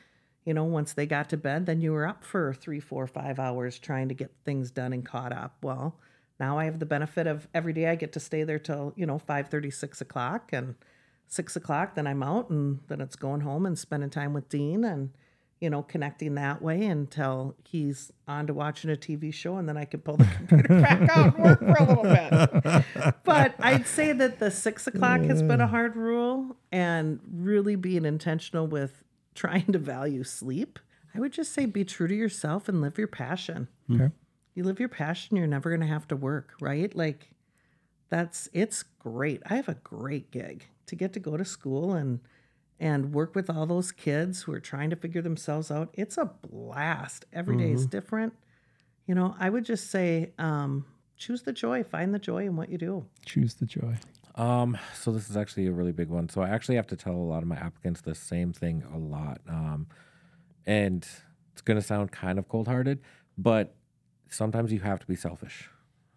you 0.44 0.54
know, 0.54 0.64
once 0.64 0.92
they 0.94 1.04
got 1.06 1.28
to 1.30 1.36
bed, 1.36 1.66
then 1.66 1.80
you 1.80 1.92
were 1.92 2.06
up 2.06 2.22
for 2.24 2.54
three, 2.54 2.80
four, 2.80 3.06
five 3.06 3.38
hours 3.38 3.78
trying 3.78 4.08
to 4.08 4.14
get 4.14 4.30
things 4.44 4.70
done 4.70 4.92
and 4.92 5.04
caught 5.04 5.32
up. 5.32 5.56
Well, 5.62 5.98
now 6.40 6.58
I 6.58 6.64
have 6.64 6.78
the 6.78 6.86
benefit 6.86 7.26
of 7.26 7.48
every 7.52 7.72
day 7.72 7.88
I 7.88 7.96
get 7.96 8.12
to 8.12 8.20
stay 8.20 8.44
there 8.44 8.60
till, 8.60 8.94
you 8.96 9.04
know, 9.04 9.18
five 9.18 9.48
thirty 9.48 9.70
six 9.70 10.00
o'clock 10.00 10.50
and 10.52 10.76
six 11.28 11.56
o'clock, 11.56 11.94
then 11.94 12.06
I'm 12.06 12.22
out 12.22 12.50
and 12.50 12.80
then 12.88 13.00
it's 13.00 13.16
going 13.16 13.42
home 13.42 13.66
and 13.66 13.78
spending 13.78 14.10
time 14.10 14.32
with 14.32 14.48
Dean 14.48 14.84
and, 14.84 15.10
you 15.60 15.70
know, 15.70 15.82
connecting 15.82 16.34
that 16.36 16.62
way 16.62 16.84
until 16.86 17.54
he's 17.64 18.10
on 18.26 18.46
to 18.46 18.54
watching 18.54 18.90
a 18.90 18.96
TV 18.96 19.32
show 19.32 19.56
and 19.56 19.68
then 19.68 19.76
I 19.76 19.84
can 19.84 20.00
pull 20.00 20.16
the 20.16 20.24
computer 20.24 20.68
back 20.80 21.08
out 21.10 21.36
and 21.36 21.44
work 21.44 21.60
for 21.60 21.74
a 21.74 21.86
little 21.86 22.04
bit. 22.04 23.14
But 23.24 23.54
I'd 23.60 23.86
say 23.86 24.12
that 24.12 24.38
the 24.38 24.50
six 24.50 24.86
o'clock 24.86 25.20
has 25.22 25.42
been 25.42 25.60
a 25.60 25.66
hard 25.66 25.96
rule 25.96 26.56
and 26.72 27.20
really 27.30 27.76
being 27.76 28.04
intentional 28.04 28.66
with 28.66 29.04
trying 29.34 29.66
to 29.72 29.78
value 29.78 30.24
sleep. 30.24 30.78
I 31.14 31.20
would 31.20 31.32
just 31.32 31.52
say 31.52 31.66
be 31.66 31.84
true 31.84 32.08
to 32.08 32.14
yourself 32.14 32.68
and 32.68 32.80
live 32.80 32.98
your 32.98 33.08
passion. 33.08 33.68
Okay. 33.92 34.10
You 34.54 34.64
live 34.64 34.80
your 34.80 34.88
passion, 34.88 35.36
you're 35.36 35.46
never 35.46 35.70
going 35.70 35.80
to 35.80 35.86
have 35.86 36.08
to 36.08 36.16
work, 36.16 36.54
right? 36.60 36.94
Like 36.94 37.30
that's 38.08 38.48
it's 38.52 38.82
great. 38.82 39.42
I 39.46 39.56
have 39.56 39.68
a 39.68 39.74
great 39.74 40.30
gig 40.30 40.64
to 40.86 40.96
get 40.96 41.12
to 41.14 41.20
go 41.20 41.36
to 41.36 41.44
school 41.44 41.92
and 41.94 42.20
and 42.80 43.12
work 43.12 43.34
with 43.34 43.50
all 43.50 43.66
those 43.66 43.90
kids 43.90 44.42
who 44.42 44.52
are 44.52 44.60
trying 44.60 44.90
to 44.90 44.96
figure 44.96 45.20
themselves 45.22 45.70
out. 45.70 45.90
It's 45.94 46.16
a 46.16 46.26
blast. 46.26 47.26
Every 47.32 47.56
day 47.56 47.72
is 47.72 47.86
Mhm. 47.86 47.90
different. 47.90 48.34
You 49.06 49.14
know, 49.14 49.34
I 49.38 49.50
would 49.50 49.64
just 49.64 49.90
say 49.90 50.32
um, 50.38 50.86
choose 51.16 51.42
the 51.42 51.52
joy, 51.52 51.82
find 51.82 52.14
the 52.14 52.18
joy 52.18 52.46
in 52.46 52.56
what 52.56 52.68
you 52.70 52.78
do. 52.78 53.06
Choose 53.26 53.54
the 53.54 53.66
joy. 53.66 53.98
Um, 54.36 54.78
so 54.94 55.10
this 55.10 55.28
is 55.28 55.36
actually 55.36 55.66
a 55.66 55.72
really 55.72 55.90
big 55.92 56.08
one. 56.08 56.28
So 56.28 56.40
I 56.42 56.50
actually 56.50 56.76
have 56.76 56.86
to 56.88 56.96
tell 56.96 57.14
a 57.14 57.16
lot 57.16 57.42
of 57.42 57.48
my 57.48 57.56
applicants 57.56 58.00
the 58.02 58.14
same 58.14 58.52
thing 58.52 58.84
a 58.92 58.98
lot. 58.98 59.40
Um, 59.48 59.88
and 60.66 61.06
it's 61.52 61.62
gonna 61.62 61.82
sound 61.82 62.12
kind 62.12 62.38
of 62.38 62.48
cold 62.48 62.68
hearted, 62.68 63.00
but 63.36 63.74
sometimes 64.28 64.72
you 64.72 64.80
have 64.80 65.00
to 65.00 65.06
be 65.06 65.16
selfish. 65.16 65.68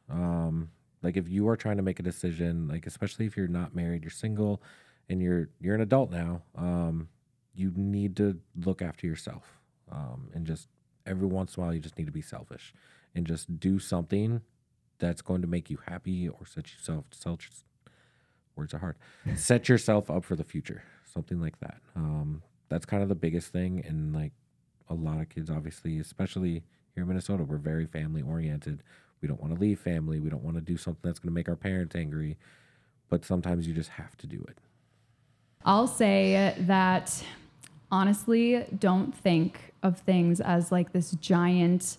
Um, 0.10 0.70
like 1.04 1.18
if 1.18 1.28
you 1.28 1.48
are 1.50 1.56
trying 1.56 1.78
to 1.78 1.84
make 1.84 2.00
a 2.00 2.04
decision, 2.04 2.68
like 2.68 2.86
especially 2.86 3.26
if 3.26 3.36
you're 3.36 3.48
not 3.48 3.76
married, 3.76 4.04
you're 4.04 4.12
single, 4.12 4.62
and 5.10 5.22
you're 5.22 5.50
you're 5.60 5.76
an 5.76 5.82
adult 5.82 6.12
now, 6.12 6.42
um, 6.56 7.10
you 7.54 7.72
need 7.76 8.16
to 8.18 8.40
look 8.56 8.82
after 8.82 9.08
yourself. 9.08 9.60
Um, 9.92 10.30
and 10.34 10.46
just 10.46 10.68
every 11.06 11.28
once 11.28 11.56
in 11.56 11.62
a 11.62 11.66
while, 11.66 11.74
you 11.74 11.82
just 11.82 11.98
need 11.98 12.06
to 12.06 12.12
be 12.12 12.22
selfish 12.22 12.74
and 13.16 13.26
just 13.26 13.60
do 13.60 13.80
something 13.80 14.42
that's 15.00 15.22
going 15.22 15.42
to 15.42 15.48
make 15.48 15.70
you 15.70 15.80
happy 15.88 16.28
or 16.28 16.46
set 16.46 16.72
yourself 16.72 17.06
self 17.12 17.40
words 18.56 18.74
are 18.74 18.80
hard 18.80 18.96
set 19.36 19.68
yourself 19.68 20.10
up 20.10 20.24
for 20.24 20.36
the 20.36 20.44
future 20.44 20.84
something 21.12 21.42
like 21.42 21.60
that 21.60 21.80
um, 21.96 22.42
that's 22.70 22.86
kind 22.86 23.04
of 23.04 23.10
the 23.10 23.16
biggest 23.16 23.52
thing 23.52 23.84
and 23.86 24.14
like 24.14 24.32
a 24.90 24.94
lot 24.94 25.20
of 25.20 25.28
kids 25.30 25.50
obviously 25.50 26.00
especially 26.00 26.64
here 26.94 27.04
in 27.04 27.08
minnesota 27.08 27.44
we're 27.44 27.58
very 27.58 27.86
family 27.86 28.22
oriented 28.22 28.84
we 29.22 29.28
don't 29.28 29.42
want 29.42 29.54
to 29.54 29.60
leave 29.60 29.80
family 29.80 30.20
we 30.20 30.30
don't 30.30 30.44
want 30.44 30.56
to 30.56 30.62
do 30.62 30.78
something 30.78 31.02
that's 31.04 31.20
going 31.20 31.30
to 31.30 31.34
make 31.34 31.50
our 31.50 31.56
parents 31.56 31.96
angry 31.96 32.38
but 33.10 33.26
sometimes 33.26 33.68
you 33.68 33.74
just 33.74 33.90
have 33.90 34.16
to 34.18 34.28
do 34.28 34.44
it 34.48 34.58
I'll 35.64 35.88
say 35.88 36.56
that 36.60 37.24
honestly, 37.92 38.66
don't 38.80 39.16
think 39.16 39.74
of 39.84 40.00
things 40.00 40.42
as 40.42 40.72
like 40.72 40.92
this 40.92 41.12
giant 41.12 41.98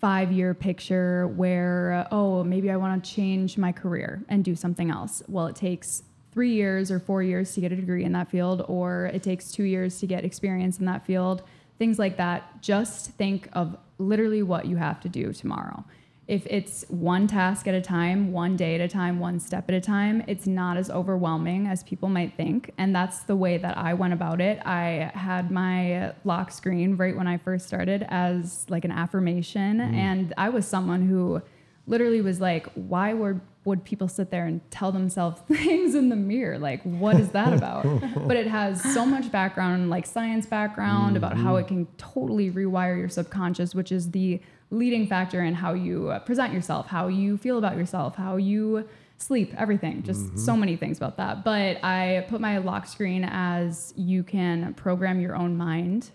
five 0.00 0.30
year 0.32 0.54
picture 0.54 1.28
where, 1.28 1.92
uh, 1.92 2.14
oh, 2.14 2.44
maybe 2.44 2.70
I 2.70 2.76
want 2.76 3.02
to 3.02 3.10
change 3.10 3.56
my 3.56 3.72
career 3.72 4.22
and 4.28 4.44
do 4.44 4.54
something 4.54 4.90
else. 4.90 5.22
Well, 5.28 5.46
it 5.46 5.56
takes 5.56 6.02
three 6.32 6.52
years 6.52 6.90
or 6.90 6.98
four 6.98 7.22
years 7.22 7.54
to 7.54 7.60
get 7.60 7.72
a 7.72 7.76
degree 7.76 8.04
in 8.04 8.12
that 8.12 8.28
field, 8.28 8.64
or 8.68 9.06
it 9.06 9.22
takes 9.22 9.52
two 9.52 9.64
years 9.64 10.00
to 10.00 10.06
get 10.06 10.24
experience 10.24 10.78
in 10.78 10.86
that 10.86 11.04
field, 11.04 11.42
things 11.78 11.98
like 11.98 12.16
that. 12.16 12.60
Just 12.62 13.10
think 13.12 13.48
of 13.52 13.76
literally 13.98 14.42
what 14.42 14.66
you 14.66 14.76
have 14.76 15.00
to 15.00 15.08
do 15.08 15.32
tomorrow. 15.32 15.84
If 16.32 16.46
it's 16.46 16.86
one 16.88 17.26
task 17.26 17.68
at 17.68 17.74
a 17.74 17.80
time, 17.82 18.32
one 18.32 18.56
day 18.56 18.74
at 18.74 18.80
a 18.80 18.88
time, 18.88 19.20
one 19.20 19.38
step 19.38 19.68
at 19.68 19.74
a 19.74 19.82
time, 19.82 20.24
it's 20.26 20.46
not 20.46 20.78
as 20.78 20.88
overwhelming 20.88 21.66
as 21.66 21.82
people 21.82 22.08
might 22.08 22.38
think. 22.38 22.72
And 22.78 22.96
that's 22.96 23.24
the 23.24 23.36
way 23.36 23.58
that 23.58 23.76
I 23.76 23.92
went 23.92 24.14
about 24.14 24.40
it. 24.40 24.58
I 24.64 25.12
had 25.12 25.50
my 25.50 26.14
lock 26.24 26.50
screen 26.50 26.96
right 26.96 27.14
when 27.14 27.26
I 27.26 27.36
first 27.36 27.66
started 27.66 28.06
as 28.08 28.64
like 28.70 28.86
an 28.86 28.90
affirmation. 28.90 29.76
Mm. 29.76 29.94
And 29.94 30.34
I 30.38 30.48
was 30.48 30.66
someone 30.66 31.06
who 31.06 31.42
literally 31.86 32.22
was 32.22 32.40
like, 32.40 32.66
why 32.72 33.12
would 33.12 33.42
would 33.64 33.84
people 33.84 34.08
sit 34.08 34.30
there 34.30 34.46
and 34.46 34.60
tell 34.72 34.90
themselves 34.90 35.40
things 35.48 35.94
in 35.94 36.08
the 36.08 36.16
mirror? 36.16 36.58
Like, 36.58 36.82
what 36.82 37.20
is 37.20 37.28
that 37.28 37.52
about? 37.52 37.84
but 38.26 38.38
it 38.38 38.46
has 38.46 38.82
so 38.94 39.04
much 39.04 39.30
background, 39.30 39.90
like 39.90 40.06
science 40.06 40.46
background, 40.46 41.16
about 41.16 41.36
how 41.36 41.56
it 41.56 41.68
can 41.68 41.86
totally 41.98 42.50
rewire 42.50 42.98
your 42.98 43.10
subconscious, 43.10 43.74
which 43.74 43.92
is 43.92 44.10
the 44.12 44.40
leading 44.72 45.06
factor 45.06 45.42
in 45.44 45.54
how 45.54 45.74
you 45.74 46.08
uh, 46.10 46.18
present 46.20 46.52
yourself, 46.52 46.86
how 46.86 47.06
you 47.08 47.36
feel 47.36 47.58
about 47.58 47.76
yourself, 47.76 48.16
how 48.16 48.36
you 48.36 48.88
sleep, 49.18 49.54
everything. 49.56 50.02
Just 50.02 50.38
so 50.38 50.56
many 50.56 50.74
things 50.76 50.96
about 50.96 51.16
that. 51.18 51.44
But 51.44 51.78
I 51.84 52.26
put 52.28 52.40
my 52.40 52.58
lock 52.58 52.86
screen 52.86 53.24
as 53.24 53.92
you 53.96 54.22
can 54.24 54.74
program 54.74 55.20
your 55.20 55.36
own 55.36 55.56
mind. 55.56 56.10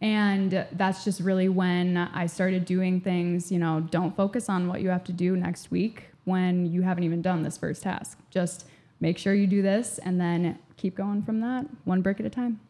And 0.00 0.66
that's 0.72 1.04
just 1.04 1.20
really 1.20 1.48
when 1.48 1.96
I 1.96 2.26
started 2.26 2.64
doing 2.64 3.00
things, 3.00 3.50
you 3.50 3.58
know, 3.58 3.80
don't 3.90 4.14
focus 4.16 4.48
on 4.48 4.68
what 4.68 4.80
you 4.82 4.88
have 4.90 5.04
to 5.04 5.12
do 5.12 5.36
next 5.36 5.70
week 5.70 6.04
when 6.24 6.66
you 6.66 6.82
haven't 6.82 7.04
even 7.04 7.22
done 7.22 7.42
this 7.42 7.56
first 7.56 7.82
task. 7.82 8.18
Just 8.30 8.66
make 9.00 9.16
sure 9.18 9.32
you 9.34 9.46
do 9.46 9.62
this 9.62 9.98
and 9.98 10.20
then 10.20 10.58
keep 10.76 10.96
going 10.96 11.22
from 11.22 11.40
that, 11.40 11.66
one 11.84 12.02
brick 12.02 12.20
at 12.20 12.26
a 12.26 12.30
time. 12.30 12.60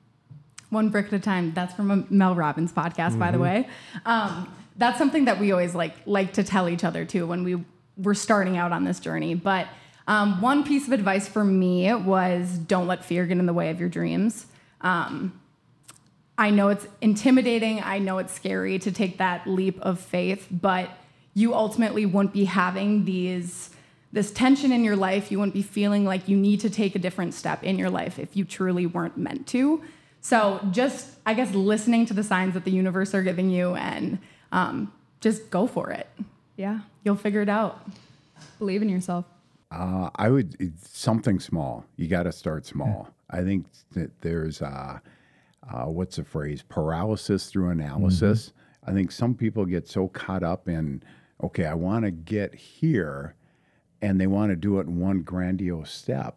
One 0.71 0.89
brick 0.89 1.07
at 1.07 1.13
a 1.15 1.19
time. 1.19 1.53
That's 1.55 1.75
from 1.75 1.91
a 1.91 2.05
Mel 2.09 2.35
Robbins 2.35 2.73
podcast, 2.73 3.19
by 3.19 3.31
the 3.31 3.37
Mhm. 3.39 3.43
way. 3.43 3.69
Um, 4.07 4.49
that's 4.77 4.99
something 4.99 5.27
that 5.27 5.39
we 5.39 5.53
always 5.53 5.75
like 5.75 5.95
like 6.07 6.33
to 6.35 6.45
tell 6.45 6.69
each 6.69 6.85
other 6.85 7.05
too 7.05 7.27
when 7.27 7.45
we 7.45 7.65
were 7.97 8.15
starting 8.15 8.57
out 8.57 8.73
on 8.73 8.85
this 8.85 9.01
journey. 9.01 9.35
But 9.35 9.69
um, 10.07 10.41
one 10.41 10.65
piece 10.65 10.87
of 10.87 10.93
advice 10.93 11.29
for 11.29 11.45
me 11.45 11.93
was 11.95 12.59
don't 12.59 12.87
let 12.87 13.05
fear 13.05 13.27
get 13.27 13.39
in 13.39 13.47
the 13.47 13.53
way 13.53 13.71
of 13.71 13.79
your 13.79 13.89
dreams. 13.89 14.47
Um, 14.81 15.39
I 16.37 16.51
know 16.51 16.69
it's 16.69 16.87
intimidating. 17.01 17.81
I 17.83 17.99
know 17.99 18.19
it's 18.19 18.33
scary 18.33 18.79
to 18.81 18.91
take 18.91 19.19
that 19.19 19.47
leap 19.47 19.81
of 19.81 20.01
faith, 20.01 20.49
but 20.51 20.91
you 21.35 21.55
ultimately 21.55 22.07
won't 22.07 22.33
be 22.33 22.45
having 22.45 23.05
these 23.05 23.71
this 24.15 24.31
tension 24.31 24.73
in 24.73 24.85
your 24.85 24.97
life. 24.97 25.31
You 25.31 25.39
wouldn't 25.39 25.55
be 25.55 25.63
feeling 25.63 26.05
like 26.05 26.29
you 26.29 26.37
need 26.37 26.61
to 26.61 26.71
take 26.71 26.95
a 26.95 26.99
different 26.99 27.33
step 27.33 27.63
in 27.63 27.79
your 27.79 27.89
life 27.89 28.19
if 28.19 28.37
you 28.37 28.45
truly 28.45 28.85
weren't 28.85 29.17
meant 29.17 29.47
to. 29.49 29.83
So 30.21 30.61
just 30.71 31.09
I 31.25 31.35
guess 31.35 31.55
listening 31.55 32.07
to 32.07 32.15
the 32.15 32.23
signs 32.23 32.55
that 32.55 32.65
the 32.65 32.71
universe 32.71 33.15
are 33.15 33.23
giving 33.23 33.51
you 33.51 33.75
and 33.75 34.19
um, 34.53 34.93
just 35.21 35.51
go 35.51 35.67
for 35.67 35.91
it. 35.91 36.09
Yeah. 36.57 36.81
You'll 37.05 37.17
figure 37.17 37.43
it 37.43 37.49
out. 37.49 37.89
Believe 38.59 38.83
in 38.83 38.89
yourself. 38.89 39.25
Uh, 39.71 40.11
I 40.17 40.29
would 40.29 40.75
something 40.87 41.41
small. 41.41 41.85
You 41.97 42.07
got 42.07 42.25
to 42.25 42.33
start 42.33 42.67
small. 42.67 43.09
I 43.31 43.43
think 43.43 43.67
that 43.93 44.21
there's 44.21 44.61
uh, 44.61 44.99
uh, 45.69 45.85
what's 45.85 46.17
the 46.17 46.25
phrase 46.25 46.63
paralysis 46.69 47.47
through 47.47 47.71
analysis. 47.71 48.53
I 48.87 48.93
think 48.93 49.11
some 49.11 49.35
people 49.35 49.65
get 49.65 49.89
so 49.89 50.09
caught 50.09 50.43
up 50.43 50.69
in 50.69 51.03
okay, 51.43 51.65
I 51.65 51.75
want 51.75 52.05
to 52.05 52.11
get 52.11 52.55
here, 52.55 53.35
and 54.01 54.21
they 54.21 54.27
want 54.27 54.51
to 54.51 54.57
do 54.57 54.79
it 54.79 54.87
in 54.87 55.01
one 55.01 55.23
grandiose 55.23 55.91
step. 55.91 56.37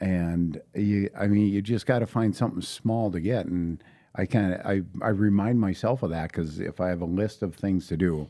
And 0.00 0.60
you, 0.74 1.10
I 1.18 1.26
mean, 1.26 1.52
you 1.52 1.60
just 1.60 1.84
got 1.84 1.98
to 1.98 2.06
find 2.06 2.34
something 2.34 2.62
small 2.62 3.10
to 3.10 3.20
get. 3.20 3.46
And 3.46 3.82
I 4.18 4.26
kind 4.26 4.52
of 4.52 4.66
I, 4.66 4.82
I 5.00 5.10
remind 5.10 5.60
myself 5.60 6.02
of 6.02 6.10
that 6.10 6.32
because 6.32 6.58
if 6.58 6.80
I 6.80 6.88
have 6.88 7.00
a 7.00 7.06
list 7.06 7.42
of 7.42 7.54
things 7.54 7.86
to 7.86 7.96
do, 7.96 8.28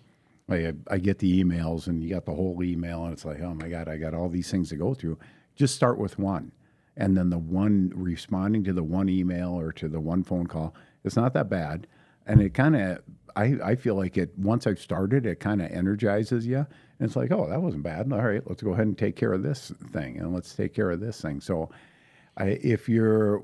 I, 0.50 0.74
I 0.90 0.98
get 0.98 1.18
the 1.18 1.42
emails 1.42 1.86
and 1.86 2.02
you 2.02 2.10
got 2.10 2.26
the 2.26 2.34
whole 2.34 2.62
email 2.62 3.04
and 3.04 3.12
it's 3.14 3.24
like, 3.24 3.40
oh 3.40 3.54
my 3.54 3.68
God, 3.68 3.88
I 3.88 3.96
got 3.96 4.14
all 4.14 4.28
these 4.28 4.50
things 4.50 4.68
to 4.68 4.76
go 4.76 4.94
through. 4.94 5.18
Just 5.56 5.74
start 5.74 5.98
with 5.98 6.18
one. 6.18 6.52
And 6.96 7.16
then 7.16 7.30
the 7.30 7.38
one 7.38 7.92
responding 7.94 8.64
to 8.64 8.72
the 8.72 8.82
one 8.82 9.08
email 9.08 9.58
or 9.58 9.72
to 9.72 9.88
the 9.88 10.00
one 10.00 10.24
phone 10.24 10.46
call, 10.46 10.74
it's 11.04 11.16
not 11.16 11.32
that 11.34 11.48
bad. 11.48 11.86
And 12.26 12.42
it 12.42 12.52
kind 12.54 12.76
of, 12.76 13.02
I, 13.36 13.56
I 13.64 13.74
feel 13.74 13.94
like 13.94 14.18
it, 14.18 14.36
once 14.36 14.66
I've 14.66 14.80
started, 14.80 15.24
it 15.24 15.40
kind 15.40 15.62
of 15.62 15.70
energizes 15.70 16.46
you. 16.46 16.58
And 16.58 17.06
it's 17.06 17.16
like, 17.16 17.30
oh, 17.30 17.48
that 17.48 17.62
wasn't 17.62 17.84
bad. 17.84 18.12
All 18.12 18.20
right, 18.20 18.42
let's 18.46 18.62
go 18.62 18.72
ahead 18.72 18.86
and 18.86 18.98
take 18.98 19.16
care 19.16 19.32
of 19.32 19.42
this 19.42 19.72
thing 19.92 20.18
and 20.18 20.34
let's 20.34 20.54
take 20.54 20.74
care 20.74 20.90
of 20.90 21.00
this 21.00 21.20
thing. 21.20 21.40
So 21.40 21.70
if 22.46 22.88
you're, 22.88 23.38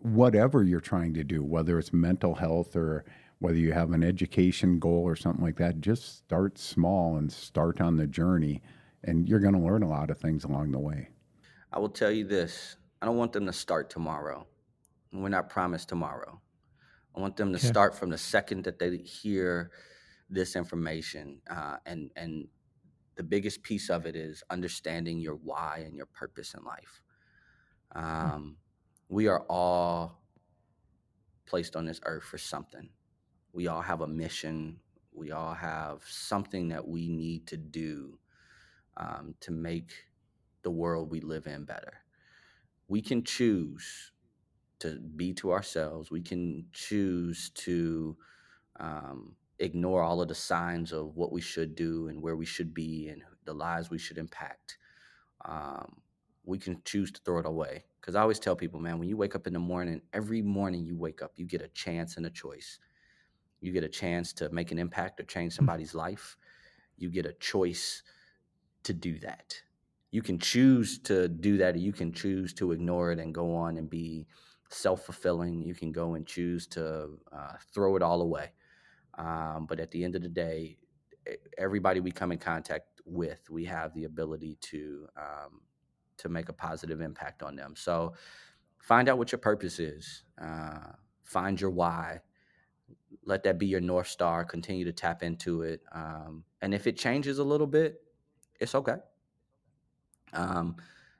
whatever 0.00 0.62
you're 0.62 0.80
trying 0.80 1.14
to 1.14 1.24
do, 1.24 1.42
whether 1.42 1.78
it's 1.78 1.92
mental 1.92 2.34
health 2.36 2.76
or, 2.76 3.04
whether 3.38 3.58
you 3.58 3.72
have 3.72 3.92
an 3.92 4.02
education 4.02 4.78
goal 4.78 5.02
or 5.02 5.14
something 5.14 5.44
like 5.44 5.56
that, 5.56 5.80
just 5.80 6.16
start 6.16 6.58
small 6.58 7.16
and 7.18 7.30
start 7.30 7.82
on 7.82 7.96
the 7.96 8.06
journey, 8.06 8.62
and 9.04 9.28
you're 9.28 9.40
going 9.40 9.52
to 9.54 9.60
learn 9.60 9.82
a 9.82 9.88
lot 9.88 10.10
of 10.10 10.18
things 10.18 10.42
along 10.44 10.70
the 10.72 10.78
way. 10.78 11.10
I 11.72 11.78
will 11.78 11.90
tell 11.90 12.10
you 12.10 12.24
this 12.24 12.76
I 13.02 13.06
don't 13.06 13.18
want 13.18 13.32
them 13.32 13.46
to 13.46 13.52
start 13.52 13.90
tomorrow. 13.90 14.46
We're 15.12 15.28
not 15.28 15.50
promised 15.50 15.88
tomorrow. 15.88 16.40
I 17.14 17.20
want 17.20 17.36
them 17.36 17.52
to 17.52 17.58
Okay. 17.58 17.66
start 17.66 17.94
from 17.94 18.10
the 18.10 18.18
second 18.18 18.64
that 18.64 18.78
they 18.78 18.96
hear 18.98 19.70
this 20.30 20.56
information. 20.56 21.40
Uh, 21.48 21.76
and, 21.86 22.10
and 22.16 22.48
the 23.16 23.22
biggest 23.22 23.62
piece 23.62 23.90
of 23.90 24.06
it 24.06 24.16
is 24.16 24.42
understanding 24.50 25.18
your 25.18 25.36
why 25.36 25.82
and 25.86 25.94
your 25.96 26.06
purpose 26.06 26.54
in 26.54 26.64
life. 26.64 27.02
Um, 27.96 28.56
we 29.08 29.26
are 29.26 29.40
all 29.48 30.20
placed 31.46 31.76
on 31.76 31.86
this 31.86 32.00
earth 32.04 32.24
for 32.24 32.38
something. 32.38 32.90
We 33.52 33.68
all 33.68 33.80
have 33.80 34.02
a 34.02 34.06
mission. 34.06 34.80
We 35.14 35.32
all 35.32 35.54
have 35.54 36.02
something 36.06 36.68
that 36.68 36.86
we 36.86 37.08
need 37.08 37.46
to 37.48 37.56
do 37.56 38.18
um, 38.98 39.34
to 39.40 39.50
make 39.50 39.92
the 40.62 40.70
world 40.70 41.10
we 41.10 41.20
live 41.20 41.46
in 41.46 41.64
better. 41.64 41.94
We 42.88 43.00
can 43.00 43.24
choose 43.24 44.12
to 44.80 45.00
be 45.00 45.32
to 45.34 45.52
ourselves. 45.52 46.10
We 46.10 46.20
can 46.20 46.66
choose 46.72 47.50
to 47.54 48.16
um, 48.78 49.36
ignore 49.58 50.02
all 50.02 50.20
of 50.20 50.28
the 50.28 50.34
signs 50.34 50.92
of 50.92 51.16
what 51.16 51.32
we 51.32 51.40
should 51.40 51.74
do 51.74 52.08
and 52.08 52.20
where 52.20 52.36
we 52.36 52.44
should 52.44 52.74
be 52.74 53.08
and 53.08 53.22
the 53.46 53.54
lives 53.54 53.88
we 53.88 53.98
should 53.98 54.18
impact. 54.18 54.76
Um, 55.46 56.02
we 56.46 56.58
can 56.58 56.80
choose 56.84 57.12
to 57.12 57.20
throw 57.24 57.40
it 57.40 57.46
away. 57.46 57.84
Because 58.00 58.14
I 58.14 58.22
always 58.22 58.38
tell 58.38 58.56
people, 58.56 58.80
man, 58.80 58.98
when 58.98 59.08
you 59.08 59.16
wake 59.16 59.34
up 59.34 59.46
in 59.46 59.52
the 59.52 59.58
morning, 59.58 60.00
every 60.12 60.40
morning 60.40 60.84
you 60.84 60.96
wake 60.96 61.20
up, 61.20 61.32
you 61.36 61.44
get 61.44 61.60
a 61.60 61.68
chance 61.68 62.16
and 62.16 62.24
a 62.24 62.30
choice. 62.30 62.78
You 63.60 63.72
get 63.72 63.82
a 63.84 63.88
chance 63.88 64.32
to 64.34 64.48
make 64.50 64.70
an 64.70 64.78
impact 64.78 65.20
or 65.20 65.24
change 65.24 65.54
somebody's 65.54 65.94
life. 65.94 66.36
You 66.96 67.10
get 67.10 67.26
a 67.26 67.32
choice 67.34 68.02
to 68.84 68.94
do 68.94 69.18
that. 69.18 69.60
You 70.12 70.22
can 70.22 70.38
choose 70.38 71.00
to 71.00 71.28
do 71.28 71.58
that, 71.58 71.74
or 71.74 71.78
you 71.78 71.92
can 71.92 72.12
choose 72.12 72.54
to 72.54 72.70
ignore 72.72 73.10
it 73.10 73.18
and 73.18 73.34
go 73.34 73.54
on 73.54 73.76
and 73.76 73.90
be 73.90 74.26
self 74.70 75.04
fulfilling. 75.04 75.62
You 75.62 75.74
can 75.74 75.90
go 75.90 76.14
and 76.14 76.24
choose 76.24 76.68
to 76.68 77.08
uh, 77.32 77.52
throw 77.74 77.96
it 77.96 78.02
all 78.02 78.22
away. 78.22 78.52
Um, 79.18 79.66
but 79.68 79.80
at 79.80 79.90
the 79.90 80.04
end 80.04 80.14
of 80.14 80.22
the 80.22 80.28
day, 80.28 80.78
everybody 81.58 82.00
we 82.00 82.12
come 82.12 82.30
in 82.30 82.38
contact 82.38 83.00
with, 83.04 83.50
we 83.50 83.64
have 83.64 83.92
the 83.94 84.04
ability 84.04 84.58
to 84.60 85.08
um, 85.16 85.60
to 86.18 86.28
make 86.28 86.48
a 86.48 86.52
positive 86.52 87.00
impact 87.00 87.42
on 87.42 87.56
them. 87.56 87.74
So 87.76 88.14
find 88.78 89.08
out 89.08 89.18
what 89.18 89.32
your 89.32 89.38
purpose 89.38 89.78
is. 89.78 90.22
Uh, 90.40 90.92
find 91.24 91.60
your 91.60 91.70
why. 91.70 92.20
Let 93.24 93.42
that 93.44 93.58
be 93.58 93.66
your 93.66 93.80
north 93.80 94.08
star. 94.08 94.44
Continue 94.44 94.84
to 94.84 94.92
tap 94.92 95.22
into 95.22 95.62
it. 95.62 95.82
Um, 95.92 96.44
and 96.62 96.72
if 96.74 96.86
it 96.86 96.96
changes 96.96 97.38
a 97.38 97.44
little 97.44 97.66
bit, 97.66 98.00
it's 98.60 98.74
okay. 98.74 98.96
Um, 100.32 100.76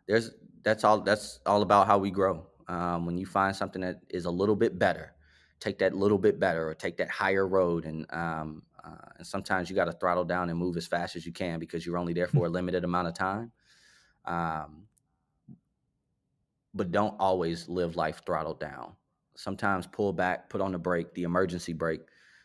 there's 0.07 0.31
that's 0.63 0.85
all. 0.85 1.01
That's 1.01 1.41
all 1.47 1.63
about 1.63 1.87
how 1.87 1.99
we 1.99 2.11
grow. 2.11 2.47
Um, 2.69 3.07
when 3.07 3.17
you 3.19 3.27
find 3.27 3.55
something 3.55 3.83
that 3.83 4.01
is 4.09 4.25
a 4.25 4.31
little 4.31 4.57
bit 4.57 4.79
better, 4.79 5.13
take 5.61 5.79
that 5.79 5.95
little 5.95 6.19
bit 6.19 6.39
better, 6.41 6.69
or 6.69 6.75
take 6.75 6.97
that 6.99 7.11
higher 7.11 7.47
road. 7.47 7.85
And 7.85 8.07
um, 8.13 8.63
uh, 8.85 9.11
and 9.19 9.27
sometimes 9.27 9.69
you 9.69 9.77
got 9.77 9.87
to 9.87 9.93
throttle 9.93 10.25
down 10.25 10.51
and 10.51 10.59
move 10.59 10.77
as 10.77 10.87
fast 10.87 11.17
as 11.17 11.27
you 11.27 11.33
can 11.33 11.59
because 11.59 11.85
you're 11.85 11.99
only 11.99 12.13
there 12.13 12.29
for 12.29 12.47
a 12.47 12.49
limited 12.59 12.85
amount 12.85 13.09
of 13.09 13.15
time. 13.15 13.51
Um, 14.27 14.87
but 16.75 16.93
don't 16.93 17.15
always 17.19 17.69
live 17.69 17.97
life 17.97 18.23
throttled 18.27 18.61
down. 18.61 18.93
Sometimes 19.35 19.87
pull 19.87 20.13
back, 20.13 20.51
put 20.51 20.61
on 20.61 20.73
the 20.73 20.79
brake, 20.79 21.15
the 21.15 21.23
emergency 21.23 21.73
brake, 21.73 22.03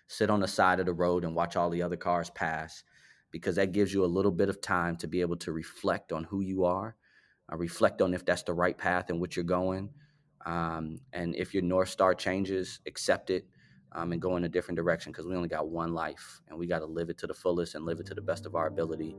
sit 0.08 0.30
on 0.30 0.40
the 0.40 0.48
side 0.48 0.80
of 0.80 0.86
the 0.86 0.94
road 0.94 1.24
and 1.24 1.36
watch 1.36 1.56
all 1.56 1.70
the 1.70 1.82
other 1.82 1.98
cars 1.98 2.30
pass 2.30 2.84
because 3.32 3.56
that 3.56 3.72
gives 3.72 3.94
you 3.94 4.04
a 4.04 4.06
little 4.06 4.32
bit 4.32 4.50
of 4.50 4.62
time 4.62 4.96
to 4.98 5.08
be 5.08 5.22
able 5.22 5.38
to 5.38 5.52
reflect 5.52 6.12
on 6.12 6.24
who 6.26 6.42
you 6.42 6.66
are, 6.66 6.96
uh, 7.52 7.58
reflect 7.58 8.02
on 8.02 8.14
if 8.14 8.26
that's 8.26 8.44
the 8.44 8.54
right 8.54 8.78
path 8.78 9.10
and 9.10 9.20
which 9.20 9.36
you're 9.36 9.44
going. 9.44 9.90
Um, 10.46 11.00
and 11.14 11.36
if 11.36 11.54
your 11.54 11.64
North 11.64 11.90
Star 11.90 12.14
changes, 12.14 12.80
accept 12.86 13.30
it 13.30 13.48
um, 13.94 14.12
and 14.12 14.22
go 14.22 14.38
in 14.38 14.44
a 14.44 14.50
different 14.50 14.78
direction 14.78 15.12
because 15.12 15.28
we 15.28 15.36
only 15.36 15.50
got 15.50 15.70
one 15.70 15.94
life 15.94 16.42
and 16.50 16.58
we 16.58 16.68
got 16.68 16.80
to 16.80 16.86
live 16.86 17.10
it 17.10 17.18
to 17.20 17.28
the 17.28 17.34
fullest 17.34 17.76
and 17.76 17.86
live 17.86 18.00
it 18.00 18.06
to 18.08 18.14
the 18.14 18.22
best 18.22 18.46
of 18.46 18.56
our 18.56 18.68
ability 18.68 19.16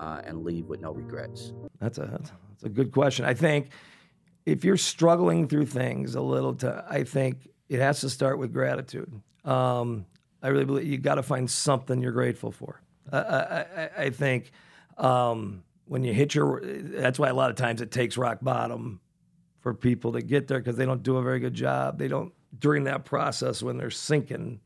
uh, 0.00 0.20
and 0.24 0.44
leave 0.44 0.66
with 0.66 0.80
no 0.80 0.92
regrets. 0.92 1.52
That's 1.80 1.98
a 1.98 2.06
that's 2.50 2.64
a 2.64 2.68
good 2.68 2.92
question. 2.92 3.24
I 3.24 3.34
think 3.34 3.68
if 4.46 4.64
you're 4.64 4.76
struggling 4.76 5.48
through 5.48 5.66
things 5.66 6.14
a 6.14 6.20
little, 6.20 6.54
to 6.56 6.84
I 6.88 7.04
think 7.04 7.48
it 7.68 7.80
has 7.80 8.00
to 8.00 8.10
start 8.10 8.38
with 8.38 8.52
gratitude. 8.52 9.10
Um, 9.44 10.06
I 10.42 10.48
really 10.48 10.64
believe 10.66 10.86
you 10.86 10.98
got 10.98 11.14
to 11.16 11.22
find 11.22 11.50
something 11.50 12.00
you're 12.02 12.12
grateful 12.12 12.52
for. 12.52 12.80
I, 13.12 13.18
I, 13.18 13.90
I- 13.98 14.10
think 14.10 14.50
um, 14.98 15.62
when 15.86 16.04
you 16.04 16.12
hit 16.12 16.34
your, 16.34 16.60
that's 16.62 17.18
why 17.18 17.28
a 17.28 17.34
lot 17.34 17.50
of 17.50 17.56
times 17.56 17.80
it 17.80 17.90
takes 17.90 18.16
rock 18.16 18.38
bottom 18.42 19.00
for 19.60 19.72
people 19.74 20.12
to 20.12 20.22
get 20.22 20.46
there 20.48 20.58
because 20.58 20.76
they 20.76 20.84
don't 20.86 21.02
do 21.02 21.16
a 21.16 21.22
very 21.22 21.40
good 21.40 21.54
job. 21.54 21.98
They 21.98 22.08
don't 22.08 22.32
during 22.58 22.84
that 22.84 23.04
process 23.04 23.62
when 23.62 23.76
they're 23.78 23.90
sinking. 23.90 24.60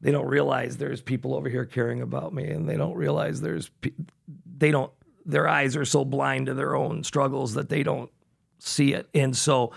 They 0.00 0.10
don't 0.10 0.26
realize 0.26 0.76
there's 0.76 1.00
people 1.00 1.34
over 1.34 1.48
here 1.48 1.64
caring 1.64 2.02
about 2.02 2.34
me, 2.34 2.50
and 2.50 2.68
they 2.68 2.76
don't 2.76 2.94
realize 2.94 3.40
there's 3.40 3.68
pe- 3.80 3.92
they 4.64 4.70
don't 4.70 4.90
their 5.26 5.46
eyes 5.46 5.76
are 5.76 5.84
so 5.84 6.04
blind 6.06 6.46
to 6.46 6.54
their 6.54 6.74
own 6.74 7.04
struggles 7.04 7.54
that 7.54 7.68
they 7.68 7.82
don't 7.82 8.10
see 8.58 8.94
it. 8.94 9.08
And 9.14 9.36
so, 9.36 9.72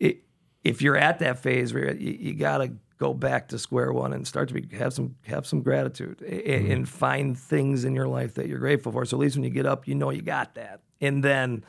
it, 0.00 0.22
if 0.64 0.80
you're 0.80 0.96
at 0.96 1.18
that 1.18 1.38
phase 1.38 1.72
where 1.72 1.94
you, 1.94 2.12
you 2.12 2.34
got 2.34 2.58
to 2.58 2.72
go 2.98 3.12
back 3.12 3.48
to 3.48 3.58
square 3.58 3.92
one 3.92 4.12
and 4.12 4.26
start 4.26 4.48
to 4.48 4.54
be, 4.54 4.76
have 4.76 4.94
some 4.94 5.16
have 5.26 5.46
some 5.46 5.60
gratitude 5.60 6.22
a- 6.22 6.70
and, 6.70 6.88
find 6.88 7.38
things 7.38 7.84
in 7.84 7.94
your 7.94 8.08
life 8.08 8.34
that 8.34 8.48
you're 8.48 8.58
grateful 8.58 8.92
for. 8.92 9.04
So 9.04 9.18
at 9.18 9.20
least 9.20 9.36
when 9.36 9.44
you 9.44 9.50
get 9.50 9.66
up, 9.66 9.86
you 9.86 9.94
know 9.94 10.10
you 10.10 10.22
got 10.22 10.54
that. 10.54 10.80
And 11.00 11.22
then 11.22 11.64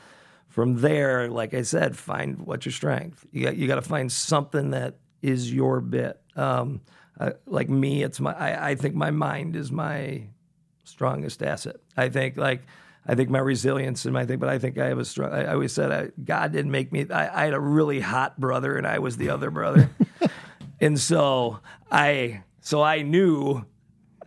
from 0.48 0.80
there, 0.80 1.28
like 1.28 1.52
I 1.52 1.62
said, 1.62 1.96
find 1.96 2.38
what's 2.46 2.64
your 2.64 2.72
strength. 2.72 3.26
You 3.30 3.44
got 3.44 3.56
you 3.56 3.66
got 3.66 3.76
to 3.76 3.82
find 3.82 4.10
something 4.10 4.70
that 4.70 4.96
is 5.20 5.52
your 5.52 5.82
bit. 5.82 6.18
Um, 6.34 6.80
uh, 7.20 7.32
like 7.46 7.68
me, 7.68 8.02
it's 8.02 8.20
my. 8.20 8.32
I, 8.32 8.70
I 8.70 8.74
think 8.74 8.94
my 8.94 9.10
mind 9.10 9.54
is 9.54 9.70
my 9.70 10.28
strongest 10.84 11.42
asset. 11.42 11.76
I 11.96 12.08
think 12.08 12.36
like 12.36 12.62
I 13.06 13.14
think 13.14 13.30
my 13.30 13.38
resilience 13.38 14.04
and 14.04 14.14
my 14.14 14.24
thing, 14.24 14.38
but 14.38 14.48
I 14.48 14.58
think 14.58 14.78
I 14.78 14.86
have 14.86 14.98
a 14.98 15.04
strong. 15.04 15.32
I, 15.32 15.52
always 15.52 15.72
said 15.72 15.92
I, 15.92 16.08
God 16.22 16.52
didn't 16.52 16.70
make 16.70 16.90
me. 16.92 17.06
I, 17.10 17.42
I 17.42 17.44
had 17.44 17.54
a 17.54 17.60
really 17.60 18.00
hot 18.00 18.40
brother, 18.40 18.76
and 18.76 18.86
I 18.86 18.98
was 18.98 19.16
the 19.16 19.30
other 19.30 19.50
brother, 19.50 19.90
and 20.80 20.98
so 20.98 21.60
I 21.90 22.42
so 22.60 22.82
I 22.82 23.02
knew. 23.02 23.64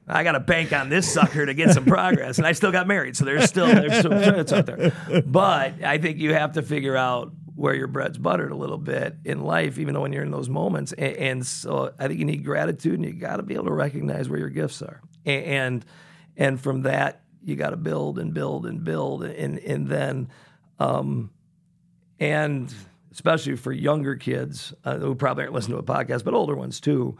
I 0.09 0.23
got 0.23 0.33
to 0.33 0.39
bank 0.39 0.71
on 0.71 0.87
this 0.87 1.11
sucker 1.11 1.45
to 1.45 1.53
get 1.53 1.71
some 1.71 1.83
progress, 1.83 2.37
and 2.37 2.47
I 2.47 2.53
still 2.53 2.71
got 2.71 2.87
married, 2.87 3.17
so 3.17 3.25
there's 3.25 3.43
still 3.43 3.67
there's 3.67 4.03
some 4.03 4.11
chance 4.11 4.53
out 4.53 4.65
there. 4.65 4.93
But 5.25 5.83
I 5.83 5.97
think 5.97 6.19
you 6.19 6.33
have 6.33 6.53
to 6.53 6.61
figure 6.61 6.95
out 6.95 7.33
where 7.57 7.73
your 7.73 7.87
bread's 7.87 8.17
buttered 8.17 8.51
a 8.51 8.55
little 8.55 8.77
bit 8.77 9.17
in 9.25 9.43
life, 9.43 9.77
even 9.77 9.95
though 9.95 10.01
when 10.01 10.13
you're 10.13 10.23
in 10.23 10.31
those 10.31 10.47
moments. 10.47 10.93
And, 10.93 11.17
and 11.17 11.45
so 11.45 11.91
I 11.99 12.07
think 12.07 12.19
you 12.19 12.25
need 12.25 12.45
gratitude, 12.45 12.93
and 12.93 13.03
you 13.03 13.11
got 13.11 13.37
to 13.37 13.43
be 13.43 13.55
able 13.55 13.65
to 13.65 13.73
recognize 13.73 14.29
where 14.29 14.39
your 14.39 14.49
gifts 14.49 14.81
are, 14.81 15.01
A- 15.25 15.43
and 15.43 15.83
and 16.37 16.61
from 16.61 16.83
that 16.83 17.23
you 17.43 17.55
got 17.55 17.71
to 17.71 17.77
build 17.77 18.19
and 18.19 18.33
build 18.33 18.65
and 18.65 18.83
build, 18.83 19.23
and 19.23 19.57
and 19.59 19.87
then, 19.87 20.29
um, 20.79 21.31
and 22.19 22.73
especially 23.11 23.55
for 23.55 23.71
younger 23.71 24.15
kids 24.15 24.73
uh, 24.85 24.97
who 24.97 25.15
probably 25.15 25.43
aren't 25.43 25.53
listening 25.53 25.77
to 25.77 25.91
a 25.91 25.95
podcast, 25.95 26.23
but 26.23 26.33
older 26.33 26.55
ones 26.55 26.79
too, 26.79 27.17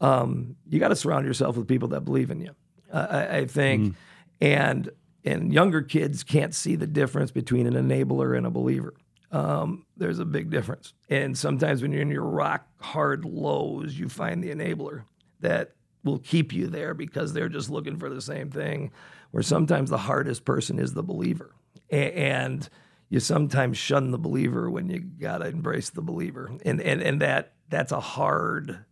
um, 0.00 0.54
you 0.68 0.78
got 0.78 0.88
to 0.88 0.96
surround 0.96 1.26
yourself 1.26 1.56
with 1.56 1.66
people 1.66 1.88
that 1.88 2.02
believe 2.02 2.30
in 2.30 2.40
you. 2.40 2.54
Uh, 2.92 3.06
I, 3.10 3.36
I 3.38 3.46
think, 3.46 3.94
and 4.40 4.90
and 5.24 5.52
younger 5.52 5.82
kids 5.82 6.24
can't 6.24 6.54
see 6.54 6.76
the 6.76 6.86
difference 6.86 7.30
between 7.30 7.66
an 7.66 7.74
enabler 7.74 8.36
and 8.36 8.46
a 8.46 8.50
believer. 8.50 8.94
Um, 9.32 9.86
there's 9.96 10.18
a 10.18 10.24
big 10.24 10.50
difference, 10.50 10.92
and 11.08 11.36
sometimes 11.36 11.82
when 11.82 11.92
you're 11.92 12.02
in 12.02 12.10
your 12.10 12.24
rock 12.24 12.66
hard 12.80 13.24
lows, 13.24 13.98
you 13.98 14.08
find 14.08 14.42
the 14.42 14.50
enabler 14.50 15.04
that 15.40 15.72
will 16.04 16.18
keep 16.18 16.52
you 16.52 16.66
there 16.66 16.94
because 16.94 17.32
they're 17.32 17.48
just 17.48 17.70
looking 17.70 17.96
for 17.98 18.08
the 18.10 18.22
same 18.22 18.50
thing. 18.50 18.90
Where 19.32 19.42
sometimes 19.42 19.90
the 19.90 19.98
hardest 19.98 20.44
person 20.44 20.78
is 20.78 20.92
the 20.94 21.02
believer, 21.02 21.54
A- 21.90 22.12
and 22.18 22.68
you 23.08 23.20
sometimes 23.20 23.76
shun 23.78 24.10
the 24.10 24.18
believer 24.18 24.68
when 24.70 24.88
you 24.88 24.98
gotta 25.00 25.46
embrace 25.48 25.90
the 25.90 26.02
believer, 26.02 26.50
and 26.64 26.80
and 26.80 27.00
and 27.02 27.20
that 27.20 27.52
that's 27.68 27.92
a 27.92 28.00
hard 28.00 28.84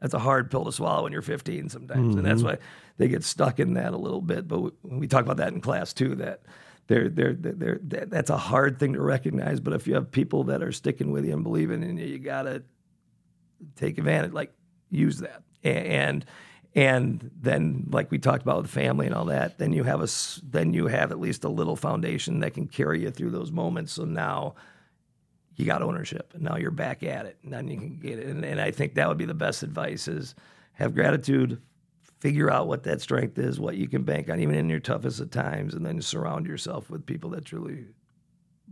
that's 0.00 0.14
a 0.14 0.18
hard 0.18 0.50
pill 0.50 0.64
to 0.66 0.72
swallow 0.72 1.04
when 1.04 1.12
you're 1.12 1.22
15 1.22 1.68
sometimes, 1.70 2.14
and 2.14 2.24
that's 2.24 2.42
Mhm. 2.42 2.44
why 2.44 2.58
they 2.98 3.08
get 3.08 3.24
stuck 3.24 3.58
in 3.58 3.74
that 3.74 3.94
a 3.94 3.96
little 3.96 4.20
bit. 4.20 4.46
But 4.46 4.60
we, 4.60 4.70
we 4.84 5.06
talk 5.08 5.24
about 5.24 5.38
that 5.38 5.52
in 5.52 5.60
class 5.60 5.92
too. 5.92 6.14
That 6.16 6.42
they're, 6.86 7.08
they're, 7.08 7.32
they're, 7.32 7.80
that- 7.84 8.10
that's 8.10 8.28
a 8.30 8.36
hard 8.36 8.78
thing 8.78 8.92
to 8.92 9.00
recognize. 9.00 9.58
But 9.60 9.72
if 9.72 9.86
you 9.88 9.94
have 9.94 10.10
people 10.12 10.44
that 10.44 10.62
are 10.62 10.70
sticking 10.72 11.10
with 11.10 11.24
you 11.24 11.32
and 11.32 11.42
believing 11.42 11.82
in 11.82 11.96
you, 11.96 12.04
you 12.06 12.18
gotta 12.18 12.62
take 13.76 13.98
advantage, 13.98 14.32
like 14.32 14.52
use 14.90 15.18
that, 15.20 15.42
and 15.64 16.24
and 16.74 17.30
then 17.40 17.86
like 17.90 18.10
we 18.10 18.18
talked 18.18 18.42
about 18.42 18.62
with 18.62 18.70
family 18.70 19.06
and 19.06 19.14
all 19.14 19.26
that, 19.26 19.58
then 19.58 19.72
you 19.72 19.84
have 19.84 20.02
a 20.02 20.08
then 20.42 20.72
you 20.72 20.88
have 20.88 21.12
at 21.12 21.20
least 21.20 21.44
a 21.44 21.48
little 21.48 21.76
foundation 21.76 22.40
that 22.40 22.54
can 22.54 22.66
carry 22.66 23.02
you 23.02 23.10
through 23.10 23.30
those 23.30 23.52
moments. 23.52 23.92
So 23.92 24.04
now 24.04 24.54
you 25.56 25.66
got 25.66 25.82
ownership. 25.82 26.32
And 26.34 26.42
now 26.42 26.56
you're 26.56 26.72
back 26.72 27.04
at 27.04 27.26
it. 27.26 27.38
And 27.44 27.52
then 27.52 27.68
you 27.68 27.76
can 27.76 27.98
get 27.98 28.18
it. 28.18 28.26
And, 28.26 28.44
and 28.44 28.60
i 28.60 28.70
think 28.70 28.94
that 28.94 29.08
would 29.08 29.18
be 29.18 29.24
the 29.24 29.34
best 29.34 29.62
advice 29.62 30.08
is 30.08 30.34
have 30.72 30.94
gratitude 30.94 31.60
figure 32.18 32.50
out 32.50 32.66
what 32.66 32.84
that 32.84 33.00
strength 33.00 33.38
is 33.38 33.60
what 33.60 33.76
you 33.76 33.86
can 33.86 34.02
bank 34.02 34.28
on 34.30 34.40
even 34.40 34.56
in 34.56 34.68
your 34.68 34.80
toughest 34.80 35.20
of 35.20 35.30
times 35.30 35.74
and 35.74 35.84
then 35.84 36.00
surround 36.00 36.46
yourself 36.46 36.88
with 36.90 37.04
people 37.06 37.30
that 37.30 37.44
truly 37.44 37.84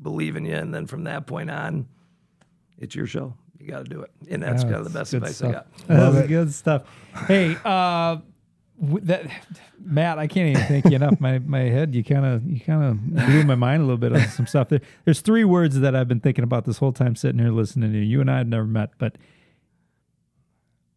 believe 0.00 0.36
in 0.36 0.44
you. 0.44 0.54
And 0.54 0.74
then 0.74 0.86
from 0.86 1.04
that 1.04 1.26
point 1.26 1.50
on 1.50 1.86
it's 2.78 2.96
your 2.96 3.06
show 3.06 3.34
you 3.62 3.68
got 3.68 3.84
to 3.84 3.90
do 3.90 4.02
it 4.02 4.10
and 4.28 4.42
that's 4.42 4.64
Yeah, 4.64 4.70
kind 4.70 4.86
of 4.86 4.92
the 4.92 4.98
best 4.98 5.12
good 5.12 5.22
advice 5.22 5.40
i 5.42 5.52
got 5.52 5.66
stuff. 5.78 5.86
That's 6.14 6.28
good 6.28 6.52
stuff. 6.52 6.82
Hey, 7.28 7.56
uh, 7.64 8.18
w- 8.80 9.04
that 9.06 9.26
Matt, 9.84 10.18
I 10.18 10.26
can't 10.26 10.50
even 10.50 10.66
thank 10.66 10.84
you 10.86 10.96
enough. 10.96 11.20
My 11.20 11.38
my 11.38 11.60
head, 11.60 11.94
you 11.94 12.02
kind 12.04 12.24
of 12.26 12.44
you 12.44 12.60
kind 12.60 12.82
of 12.84 13.26
blew 13.26 13.44
my 13.44 13.54
mind 13.54 13.82
a 13.82 13.84
little 13.84 13.98
bit 13.98 14.12
on 14.12 14.26
some 14.28 14.46
stuff. 14.46 14.68
There, 14.68 14.80
there's 15.04 15.20
three 15.20 15.44
words 15.44 15.78
that 15.80 15.94
I've 15.96 16.08
been 16.08 16.20
thinking 16.20 16.44
about 16.44 16.64
this 16.64 16.78
whole 16.78 16.92
time 16.92 17.14
sitting 17.16 17.38
here 17.38 17.50
listening 17.50 17.92
to 17.92 17.98
you. 17.98 18.04
You 18.04 18.20
and 18.20 18.30
I 18.30 18.38
have 18.38 18.48
never 18.48 18.66
met, 18.66 18.90
but 18.98 19.16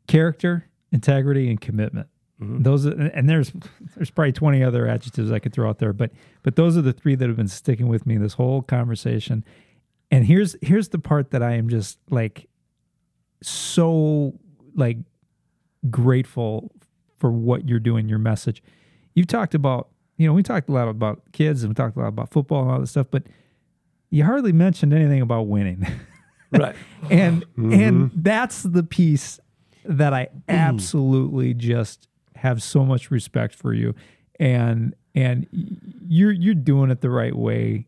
character, 0.08 0.66
integrity, 0.92 1.50
and 1.50 1.60
commitment. 1.60 2.08
Those 2.38 2.86
are, 2.86 2.92
and 2.92 3.30
there's 3.30 3.54
there's 3.96 4.12
probably 4.12 4.34
20 4.34 4.62
other 4.62 4.88
adjectives 4.88 5.32
I 5.32 5.40
could 5.40 5.54
throw 5.54 5.70
out 5.70 5.80
there, 5.80 5.94
but 5.94 6.12
but 6.44 6.58
those 6.58 6.76
are 6.78 6.82
the 6.82 6.92
three 6.92 7.16
that 7.16 7.28
have 7.28 7.38
been 7.38 7.48
sticking 7.48 7.88
with 7.88 8.06
me 8.06 8.18
this 8.18 8.34
whole 8.34 8.62
conversation. 8.62 9.46
And 10.12 10.26
here's 10.26 10.56
here's 10.62 10.90
the 10.90 11.00
part 11.00 11.32
that 11.32 11.42
I 11.42 11.54
am 11.54 11.70
just 11.70 11.98
like 12.10 12.50
so 13.48 14.34
like 14.76 14.98
grateful 15.90 16.72
for 17.18 17.32
what 17.32 17.68
you're 17.68 17.80
doing, 17.80 18.10
your 18.10 18.20
message. 18.20 18.62
You've 19.14 19.28
talked 19.28 19.56
about, 19.56 19.90
you 20.18 20.28
know, 20.28 20.34
we 20.34 20.44
talked 20.44 20.70
a 20.70 20.72
lot 20.72 20.88
about 20.88 21.22
kids 21.32 21.64
and 21.64 21.70
we 21.72 21.76
talked 21.76 21.96
a 21.96 22.00
lot 22.00 22.08
about 22.08 22.32
football 22.32 22.64
and 22.64 22.72
all 22.72 22.80
this 22.80 22.92
stuff, 22.92 23.08
but 23.10 23.24
you 24.10 24.24
hardly 24.24 24.52
mentioned 24.52 24.94
anything 24.94 25.22
about 25.22 25.48
winning. 25.48 25.86
right 26.52 26.76
and 27.10 27.44
Mhm. 27.58 27.74
and 27.74 28.12
that's 28.16 28.64
the 28.64 28.84
piece 28.84 29.40
that 29.84 30.14
I 30.14 30.28
absolutely 30.48 31.54
just 31.54 32.08
have 32.36 32.62
so 32.62 32.86
much 32.86 33.10
respect 33.12 33.56
for 33.56 33.74
you 33.74 33.96
and 34.40 34.94
and 35.16 35.48
you're 36.08 36.32
you're 36.32 36.54
doing 36.54 36.92
it 36.92 37.02
the 37.02 37.10
right 37.10 37.36
way 37.36 37.88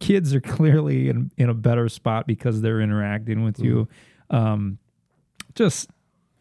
kids 0.00 0.34
are 0.34 0.40
clearly 0.40 1.08
in, 1.08 1.30
in 1.36 1.48
a 1.48 1.54
better 1.54 1.88
spot 1.88 2.26
because 2.26 2.60
they're 2.62 2.80
interacting 2.80 3.44
with 3.44 3.58
you 3.60 3.88
um 4.30 4.78
just 5.54 5.90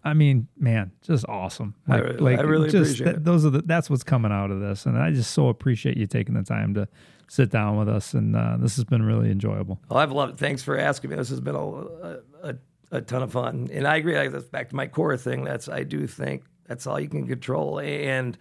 I 0.06 0.14
mean, 0.14 0.48
man, 0.58 0.92
just 1.02 1.26
awesome. 1.30 1.76
I 1.88 1.96
Like, 1.96 2.04
re- 2.04 2.18
like 2.18 2.40
I 2.40 2.42
really 2.42 2.70
just 2.70 2.96
appreciate 2.96 3.16
it. 3.18 3.24
those 3.24 3.46
are 3.46 3.50
the, 3.52 3.62
that's 3.62 3.90
what's 3.90 4.04
coming 4.04 4.34
out 4.34 4.52
of 4.52 4.60
this, 4.60 4.86
and 4.86 4.98
I 4.98 5.12
just 5.12 5.32
so 5.32 5.48
appreciate 5.48 5.96
you 5.96 6.08
taking 6.08 6.36
the 6.36 6.44
time 6.44 6.74
to 6.74 6.90
sit 7.30 7.50
down 7.50 7.78
with 7.78 7.88
us, 7.88 8.14
and 8.14 8.36
uh, 8.36 8.58
this 8.60 8.76
has 8.76 8.84
been 8.84 9.02
really 9.02 9.32
enjoyable. 9.32 9.80
Well, 9.90 10.00
I've 10.00 10.12
loved 10.12 10.34
it. 10.34 10.40
Thanks 10.40 10.62
for 10.62 10.78
asking 10.78 11.10
me. 11.12 11.16
This 11.16 11.30
has 11.30 11.40
been 11.40 11.56
a, 11.56 11.66
a, 11.66 12.20
a, 12.44 12.56
a 12.92 13.02
ton 13.02 13.24
of 13.24 13.32
fun. 13.32 13.70
And 13.72 13.88
I 13.88 13.96
agree. 13.96 14.18
Like, 14.18 14.32
that's 14.32 14.50
back 14.50 14.70
to 14.70 14.76
my 14.76 14.88
core 14.88 15.16
thing. 15.16 15.46
That's, 15.46 15.70
I 15.70 15.84
do 15.84 16.06
think 16.06 16.44
that's 16.68 16.86
all 16.86 17.00
you 17.00 17.08
can 17.08 17.26
control. 17.26 17.80
And, 17.80 18.38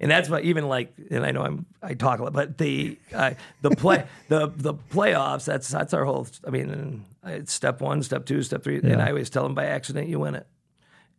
and 0.00 0.10
that's 0.10 0.28
what 0.28 0.44
even 0.44 0.68
like, 0.68 0.92
and 1.10 1.24
I 1.24 1.30
know 1.30 1.42
I'm, 1.42 1.66
I 1.82 1.94
talk 1.94 2.18
a 2.20 2.24
lot, 2.24 2.32
but 2.32 2.58
the, 2.58 2.98
uh, 3.14 3.32
the 3.62 3.70
play, 3.70 4.06
the, 4.28 4.52
the 4.54 4.74
playoffs, 4.74 5.44
that's, 5.44 5.68
that's 5.68 5.94
our 5.94 6.04
whole, 6.04 6.26
I 6.46 6.50
mean, 6.50 7.04
it's 7.24 7.52
step 7.52 7.80
one, 7.80 8.02
step 8.02 8.26
two, 8.26 8.42
step 8.42 8.62
three. 8.62 8.76
And 8.78 9.00
I 9.00 9.08
always 9.08 9.30
tell 9.30 9.42
them 9.42 9.54
by 9.54 9.66
accident, 9.66 10.08
you 10.08 10.20
win 10.20 10.34
it. 10.34 10.46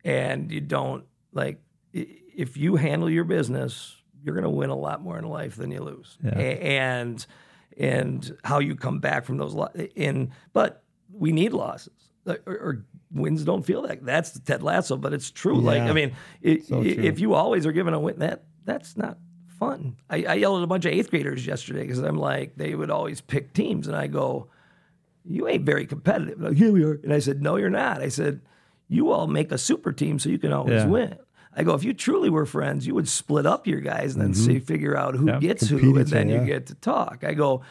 And 0.03 0.51
you 0.51 0.61
don't 0.61 1.05
like, 1.33 1.59
if 1.93 2.55
you 2.55 2.75
handle 2.75 3.09
your 3.09 3.23
business, 3.23 3.95
you're 4.23 4.35
going 4.35 4.43
to 4.43 4.49
win 4.49 4.69
a 4.69 4.75
lot 4.75 5.01
more 5.01 5.17
in 5.17 5.25
life 5.25 5.55
than 5.55 5.71
you 5.71 5.81
lose. 5.81 6.17
Yeah. 6.23 6.37
And 6.37 7.25
and 7.77 8.35
how 8.43 8.59
you 8.59 8.75
come 8.75 8.99
back 8.99 9.23
from 9.23 9.37
those 9.37 9.53
lo- 9.53 9.69
in 9.95 10.31
but 10.51 10.83
we 11.13 11.31
need 11.31 11.53
losses 11.53 11.93
or, 12.25 12.39
or 12.47 12.85
wins 13.11 13.43
don't 13.43 13.63
feel 13.63 13.83
that 13.83 14.03
that's 14.03 14.39
Ted 14.39 14.63
Lasso 14.63 14.97
but 14.97 15.13
it's 15.13 15.29
true 15.29 15.59
like 15.61 15.83
I 15.83 15.93
mean 15.93 16.13
i 16.43 16.57
So 16.57 16.81
true. 16.81 16.91
if 16.91 17.19
you 17.19 17.35
always 17.35 17.67
are 17.67 17.71
given 17.71 17.93
a 17.93 17.99
win 17.99 18.17
that 18.19 18.45
that's 18.67 18.95
not 18.95 19.17
fun 19.59 19.95
I, 20.09 20.17
I 20.25 20.33
yelled 20.35 20.59
at 20.59 20.63
a 20.63 20.67
bunch 20.67 20.85
of 20.85 20.93
eighth 20.93 21.09
graders 21.09 21.47
yesterday 21.47 21.81
because 21.81 21.97
I'm 21.99 22.17
like 22.17 22.55
they 22.57 22.75
would 22.75 22.91
always 22.91 23.21
pick 23.21 23.53
teams 23.53 23.87
and 23.87 23.95
I 23.97 24.05
go 24.05 24.47
you 25.25 25.47
ain't 25.47 25.65
very 25.65 25.87
competitive 25.87 26.39
like 26.39 26.55
here 26.57 26.71
we 26.71 26.83
are 26.83 26.93
and 27.03 27.11
I 27.11 27.17
said 27.19 27.41
no 27.41 27.55
you're 27.55 27.71
not 27.71 28.01
I 28.03 28.09
said 28.09 28.41
you 28.87 29.11
all 29.11 29.25
make 29.25 29.51
a 29.51 29.57
super 29.57 29.91
team 29.91 30.19
so 30.19 30.29
you 30.29 30.37
can 30.37 30.53
always 30.53 30.83
Yeah. 30.83 30.87
win 30.87 31.17
I 31.59 31.63
go, 31.63 31.73
if 31.73 31.83
you 31.83 31.91
truly 31.95 32.29
were 32.29 32.45
friends, 32.45 32.85
you 32.85 32.93
would 32.93 33.07
split 33.07 33.47
up 33.47 33.65
your 33.65 33.79
guys 33.81 34.13
and 34.13 34.21
then 34.23 34.33
Mhm. 34.33 34.35
see, 34.45 34.59
figure 34.59 34.95
out 34.95 35.15
who 35.15 35.25
Yep. 35.25 35.41
gets 35.41 35.67
Compete 35.69 35.83
who, 35.85 35.97
and 35.97 36.07
then 36.07 36.29
other, 36.29 36.39
you 36.41 36.45
get 36.45 36.67
to 36.67 36.75
talk. 36.75 37.23
I 37.23 37.33
go, 37.33 37.63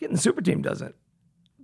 getting 0.00 0.16
the 0.16 0.20
super 0.22 0.40
team 0.40 0.62
doesn't. 0.62 0.94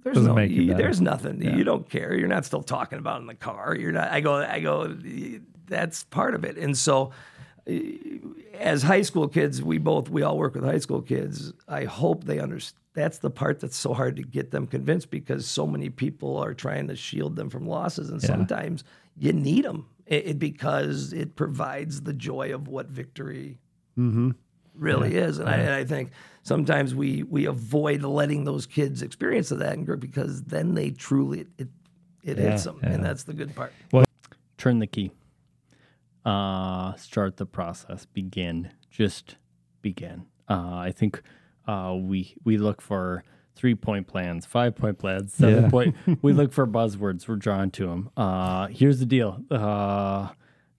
There's 0.05 0.17
Doesn't 0.17 0.29
no, 0.29 0.35
make 0.35 0.51
you 0.51 0.75
there's 0.75 1.01
nothing. 1.01 1.41
Yeah. 1.41 1.57
You 1.57 1.65
don't 1.65 1.89
care. 1.89 2.15
You're 2.15 2.29
not 2.29 2.45
still 2.45 2.63
talking 2.63 2.99
about 2.99 3.23
in 3.23 3.27
the 3.27 3.35
car. 3.35 3.75
You're 3.75 3.93
not. 3.93 4.11
I 4.13 4.21
go. 4.21 4.35
I 4.35 4.61
go. 4.61 4.95
That's 5.67 6.05
part 6.05 6.35
of 6.35 6.45
it. 6.45 6.59
And 6.59 6.77
so, 6.77 7.13
as 8.59 8.83
high 8.83 9.03
school 9.03 9.29
kids, 9.29 9.63
we 9.63 9.79
both 9.79 10.09
we 10.09 10.23
all 10.23 10.39
work 10.39 10.55
with 10.55 10.65
high 10.65 10.79
school 10.79 11.03
kids. 11.03 11.53
I 11.69 11.85
hope 11.85 12.25
they 12.25 12.39
understand. 12.41 12.83
That's 12.95 13.19
the 13.19 13.31
part 13.31 13.61
that's 13.61 13.77
so 13.77 13.95
hard 13.95 14.17
to 14.17 14.23
get 14.23 14.51
them 14.51 14.67
convinced 14.67 15.11
because 15.11 15.47
so 15.47 15.67
many 15.67 15.89
people 15.89 16.37
are 16.37 16.53
trying 16.55 16.89
to 16.89 16.97
shield 16.97 17.37
them 17.37 17.49
from 17.49 17.67
losses, 17.69 18.11
and 18.11 18.21
Yeah. 18.21 18.27
sometimes 18.27 18.83
you 19.17 19.33
need 19.33 19.65
them 19.65 19.87
it, 20.07 20.27
it- 20.27 20.39
because 20.39 21.13
it 21.13 21.37
provides 21.37 22.01
the 22.03 22.13
joy 22.13 22.53
of 22.55 22.67
what 22.69 22.89
victory 22.89 23.59
Mm-hmm. 23.97 24.31
really 24.75 25.15
Yeah. 25.15 25.27
is. 25.27 25.39
And, 25.39 25.49
I, 25.49 25.57
and 25.57 25.75
I 25.75 25.85
think 25.85 26.11
sometimes 26.43 26.95
we 26.95 27.23
we 27.25 27.45
avoid 27.47 28.03
letting 28.03 28.45
those 28.45 28.67
kids 28.67 29.03
experience 29.03 29.51
of 29.53 29.59
that 29.61 29.75
and 29.75 29.87
grow 29.87 29.97
because 29.97 30.43
then 30.45 30.75
they 30.75 30.91
truly 30.91 31.47
it 31.59 31.69
it 32.25 32.39
hits 32.39 32.67
Yeah, 32.67 32.73
them, 32.73 32.81
yeah. 32.83 32.93
and 32.95 33.05
that's 33.05 33.23
the 33.25 33.33
good 33.35 33.55
part. 33.55 33.73
Well, 33.93 34.05
turn 34.57 34.81
the 34.81 34.87
key. 34.89 35.13
Uh, 36.29 36.95
start 36.97 37.37
the 37.39 37.47
process. 37.47 38.05
Begin. 38.07 38.71
Just 38.91 39.37
begin. 39.83 40.27
Uh, 40.49 40.77
I 40.77 40.93
think 40.95 41.23
uh, 41.67 41.97
we 41.99 42.37
we 42.45 42.59
look 42.59 42.81
for 42.83 43.25
three 43.57 43.75
point 43.75 44.07
plans, 44.07 44.45
five 44.47 44.75
point 44.77 44.99
plans, 44.99 45.33
seven 45.33 45.65
Yeah. 45.65 45.71
point. 45.71 45.97
we 46.23 46.33
look 46.33 46.53
for 46.53 46.67
buzzwords. 46.67 47.27
We're 47.27 47.37
drawn 47.37 47.71
to 47.73 47.87
them. 47.87 48.11
Uh, 48.17 48.67
here's 48.69 48.99
the 48.99 49.07
deal. 49.07 49.41
Uh, 49.51 50.29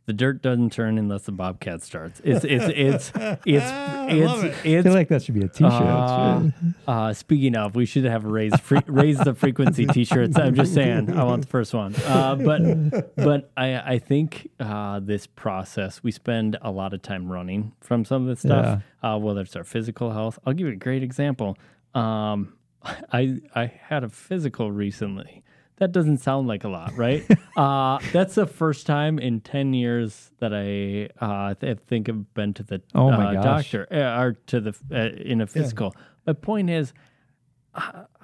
the 0.09 0.13
dirt 0.13 0.41
doesn't 0.41 0.71
turn 0.71 0.97
unless 0.97 1.21
the 1.21 1.31
bobcat 1.31 1.83
starts. 1.83 2.19
It's 2.23 2.43
it's 2.43 2.65
it's 2.65 3.11
it's 3.45 3.67
I 3.67 4.07
it's 4.09 4.27
love 4.27 4.43
it. 4.43 4.53
I 4.65 4.81
feel 4.81 4.91
like 4.91 5.07
that 5.09 5.21
should 5.21 5.35
be 5.35 5.43
a 5.43 5.47
t-shirt. 5.47 5.71
Uh, 5.71 6.49
uh, 6.87 7.13
speaking 7.13 7.55
of, 7.55 7.75
we 7.75 7.85
should 7.85 8.05
have 8.05 8.23
raised 8.23 8.59
free, 8.59 8.81
raise 8.87 9.19
the 9.19 9.35
frequency 9.35 9.85
t-shirts. 9.93 10.35
I'm 10.35 10.55
just 10.55 10.73
saying, 10.73 11.13
I 11.15 11.23
want 11.25 11.43
the 11.43 11.47
first 11.47 11.75
one. 11.75 11.93
Uh, 12.07 12.33
but 12.33 13.15
but 13.17 13.51
I 13.55 13.75
I 13.93 13.99
think 13.99 14.49
uh, 14.59 14.99
this 14.99 15.27
process 15.27 16.01
we 16.01 16.11
spend 16.11 16.57
a 16.63 16.71
lot 16.71 16.95
of 16.95 17.03
time 17.03 17.31
running 17.31 17.73
from 17.79 18.03
some 18.03 18.23
of 18.23 18.27
this 18.29 18.39
stuff. 18.39 18.81
Uh, 19.03 19.19
whether 19.19 19.41
it's 19.41 19.55
our 19.55 19.63
physical 19.63 20.11
health, 20.11 20.39
I'll 20.43 20.53
give 20.53 20.65
you 20.65 20.73
a 20.73 20.75
great 20.75 21.03
example. 21.03 21.55
Um, 21.93 22.53
I 22.83 23.41
I 23.53 23.67
had 23.67 24.03
a 24.03 24.09
physical 24.09 24.71
recently. 24.71 25.43
That 25.79 25.91
doesn't 25.91 26.17
sound 26.17 26.47
like 26.47 26.63
a 26.63 26.69
lot, 26.69 26.95
right? 26.97 27.25
uh, 27.57 27.99
that's 28.11 28.35
the 28.35 28.45
first 28.45 28.85
time 28.85 29.17
in 29.17 29.41
ten 29.41 29.73
years 29.73 30.31
that 30.39 30.53
I 30.53 31.09
uh, 31.25 31.55
I 31.61 31.75
think 31.87 32.09
I've 32.09 32.33
been 32.33 32.53
to 32.55 32.63
the 32.63 32.81
Oh 32.93 33.11
my 33.11 33.35
uh, 33.35 33.41
doctor 33.41 33.87
uh, 33.91 34.21
or 34.21 34.33
to 34.47 34.59
the 34.59 34.75
uh, 34.91 35.21
in 35.21 35.41
a 35.41 35.47
physical. 35.47 35.95
My 36.27 36.33
point 36.33 36.69
is, 36.69 36.93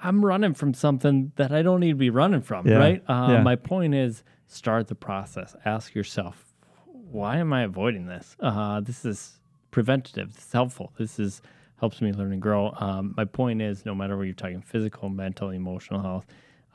I'm 0.02 0.24
running 0.24 0.54
from 0.54 0.74
something 0.74 1.32
that 1.36 1.52
I 1.52 1.62
don't 1.62 1.80
need 1.80 1.90
to 1.90 1.94
be 1.96 2.10
running 2.10 2.42
from, 2.42 2.66
Yeah, 2.66 2.76
right? 2.76 3.02
Uh, 3.08 3.28
yeah. 3.32 3.42
My 3.42 3.56
point 3.56 3.94
is, 3.94 4.22
start 4.46 4.88
the 4.88 4.94
process. 4.94 5.56
Ask 5.64 5.94
yourself, 5.94 6.54
why 6.84 7.38
am 7.38 7.52
I 7.52 7.62
avoiding 7.62 8.06
this? 8.06 8.36
Uh, 8.40 8.80
this 8.80 9.04
is 9.04 9.40
preventative. 9.70 10.34
This 10.34 10.46
is 10.46 10.52
helpful. 10.52 10.92
This 10.98 11.18
is 11.18 11.42
helps 11.78 12.00
me 12.00 12.12
learn 12.12 12.32
and 12.32 12.40
grow. 12.40 12.72
Um, 12.78 13.14
my 13.16 13.24
point 13.24 13.60
is, 13.60 13.84
no 13.84 13.94
matter 13.94 14.16
what 14.16 14.24
you're 14.24 14.34
talking, 14.34 14.62
physical, 14.62 15.08
mental, 15.08 15.50
emotional 15.50 16.00
health, 16.00 16.26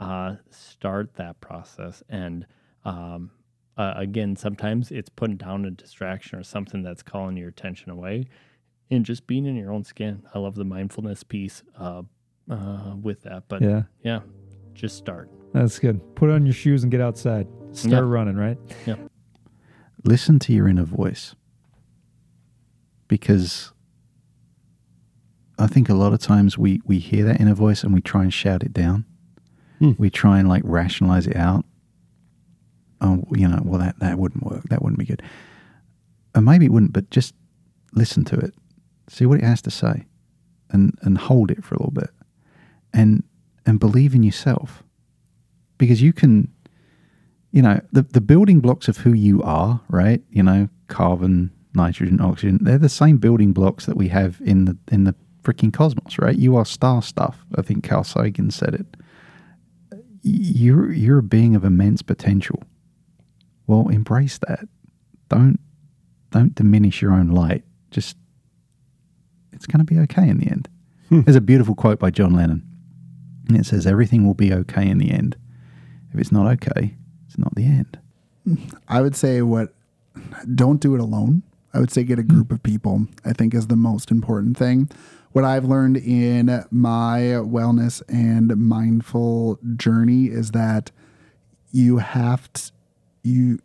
uh, 0.02 0.36
start 0.50 1.14
that 1.16 1.40
process. 1.42 2.04
And 2.10 2.46
um, 2.84 3.32
uh, 3.78 3.94
again, 3.96 4.36
sometimes 4.36 4.92
it's 4.92 5.10
putting 5.10 5.38
down 5.38 5.64
a 5.66 5.72
distraction 5.72 6.38
or 6.40 6.44
something 6.44 6.82
that's 6.84 7.04
calling 7.04 7.38
your 7.38 7.50
attention 7.50 7.92
away, 7.92 8.26
and 8.90 9.06
just 9.06 9.28
being 9.28 9.46
in 9.46 9.56
your 9.56 9.72
own 9.72 9.84
skin. 9.84 10.24
I 10.34 10.40
love 10.40 10.56
the 10.56 10.66
mindfulness 10.66 11.24
piece 11.24 11.64
uh, 11.80 12.02
uh, 12.50 12.96
with 13.02 13.22
that. 13.24 13.44
But 13.48 13.62
Yeah. 13.62 13.84
yeah, 14.04 14.20
just 14.74 14.98
start. 14.98 15.30
That's 15.54 15.80
good. 15.80 16.00
Put 16.16 16.30
on 16.30 16.46
your 16.46 16.54
shoes 16.54 16.84
and 16.84 16.92
get 16.92 17.00
outside. 17.02 17.48
Start 17.74 17.94
Yeah. 17.94 18.00
running, 18.12 18.36
right? 18.36 18.58
Yeah. 18.86 18.96
listen 20.04 20.40
to 20.40 20.52
your 20.52 20.68
inner 20.68 20.84
voice 20.84 21.36
because 23.08 23.72
I 25.60 25.68
think 25.68 25.90
a 25.90 25.94
lot 25.94 26.12
of 26.12 26.20
times 26.20 26.58
we, 26.58 26.82
we 26.86 26.98
hear 26.98 27.24
that 27.26 27.40
inner 27.40 27.54
voice 27.54 27.84
and 27.84 27.94
we 27.94 28.02
try 28.02 28.24
and 28.24 28.34
shout 28.34 28.64
it 28.64 28.74
down. 28.74 29.06
Hmm. 29.82 29.92
We 29.98 30.10
try 30.10 30.40
and 30.40 30.48
like 30.48 30.62
rationalize 30.64 31.28
it 31.28 31.36
out. 31.36 31.66
Oh, 33.02 33.24
you 33.32 33.48
know, 33.48 33.60
well, 33.64 33.80
that, 33.80 34.00
that 34.00 34.18
wouldn't 34.20 34.44
work. 34.44 34.64
That 34.70 34.82
wouldn't 34.82 35.00
be 35.00 35.06
good. 35.06 35.24
And 36.36 36.46
maybe 36.46 36.66
it 36.66 36.72
wouldn't, 36.72 36.94
but 36.94 37.10
just 37.10 37.34
listen 37.94 38.24
to 38.26 38.38
it, 38.38 38.54
see 39.10 39.26
what 39.26 39.40
it 39.40 39.44
has 39.44 39.62
to 39.64 39.72
say, 39.72 40.06
and, 40.70 40.98
and 41.02 41.18
hold 41.18 41.52
it 41.52 41.64
for 41.64 41.76
a 41.76 41.80
little 41.80 41.92
bit 41.92 42.12
and, 42.94 43.24
and 43.66 43.80
believe 43.80 44.14
in 44.14 44.24
yourself 44.24 44.84
because 45.78 46.02
you 46.02 46.14
can 46.14 46.48
you 47.52 47.62
know, 47.62 47.82
the, 47.92 48.04
the 48.04 48.22
building 48.22 48.60
blocks 48.60 48.88
of 48.88 48.98
who 48.98 49.14
you 49.14 49.44
are, 49.44 49.82
right? 49.90 50.22
You 50.30 50.44
know, 50.44 50.70
carbon, 50.88 51.52
nitrogen, 51.74 52.22
oxygen, 52.22 52.60
they're 52.62 52.78
the 52.78 52.90
same 52.90 53.18
building 53.18 53.52
blocks 53.52 53.86
that 53.86 53.98
we 53.98 54.08
have 54.08 54.42
in 54.44 54.66
the 54.66 54.78
in 54.92 55.04
the 55.04 55.16
freaking 55.44 55.74
cosmos, 55.74 56.18
right? 56.18 56.38
You 56.38 56.56
are 56.56 56.66
star 56.66 57.02
stuff. 57.02 57.46
I 57.56 57.62
think 57.62 57.84
Carl 57.84 58.04
Sagan 58.04 58.52
said 58.52 58.76
it. 58.76 58.98
You're 60.24 60.92
you're 60.92 61.20
a 61.20 61.24
being 61.24 61.56
of 61.56 61.64
immense 61.64 62.02
potential. 62.02 62.64
Well, 63.68 63.90
embrace 63.90 64.38
that. 64.48 64.68
Don't 65.30 65.60
don't 66.32 66.56
diminish 66.56 67.02
your 67.02 67.14
own 67.14 67.30
light. 67.30 67.64
Just 67.90 68.18
it's 69.52 69.66
going 69.66 69.86
to 69.86 69.94
be 69.94 70.00
okay 70.02 70.28
in 70.28 70.40
the 70.40 70.48
end. 70.48 70.70
Hmm. 71.10 71.22
There's 71.22 71.36
a 71.36 71.42
beautiful 71.42 71.76
quote 71.76 72.00
by 72.00 72.10
John 72.10 72.34
Lennon. 72.34 72.64
And 73.48 73.58
it 73.58 73.66
says 73.66 73.86
everything 73.86 74.26
will 74.26 74.34
be 74.34 74.54
okay 74.54 74.88
in 74.88 74.98
the 74.98 75.12
end. 75.12 75.36
If 76.14 76.20
it's 76.20 76.32
not 76.32 76.52
okay, 76.54 76.96
it's 77.28 77.38
not 77.38 77.54
the 77.56 77.66
end. 77.66 78.00
I 78.88 79.02
would 79.02 79.16
say 79.16 79.42
what 79.42 79.74
don't 80.56 80.82
do 80.82 80.96
it 80.96 81.02
alone. 81.02 81.44
I 81.74 81.80
would 81.80 81.92
say 81.92 82.04
get 82.04 82.20
a 82.20 82.24
hmm. 82.24 82.34
group 82.34 82.52
of 82.52 82.64
people, 82.64 83.08
I 83.26 83.34
think 83.34 83.54
is 83.54 83.68
the 83.68 83.76
most 83.76 84.12
important 84.12 84.58
thing. 84.58 84.90
What 85.32 85.46
I've 85.46 85.66
learned 85.66 85.98
in 85.98 86.66
my 86.72 87.20
wellness 87.20 88.02
and 88.10 88.56
mindful 88.58 89.60
journey 89.78 90.26
is 90.26 90.52
that 90.52 90.92
you 91.72 92.00
have 92.00 92.52
to, 92.54 92.72
you, 93.24 93.60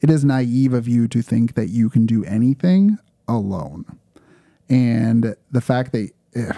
it 0.00 0.08
is 0.08 0.24
naive 0.24 0.72
of 0.72 0.88
you 0.88 1.06
to 1.08 1.20
think 1.20 1.54
that 1.54 1.68
you 1.68 1.90
can 1.90 2.06
do 2.06 2.24
anything 2.24 2.98
alone. 3.28 3.84
And 4.68 5.36
the 5.50 5.60
fact 5.60 5.92
that 5.92 6.10
eh, 6.34 6.52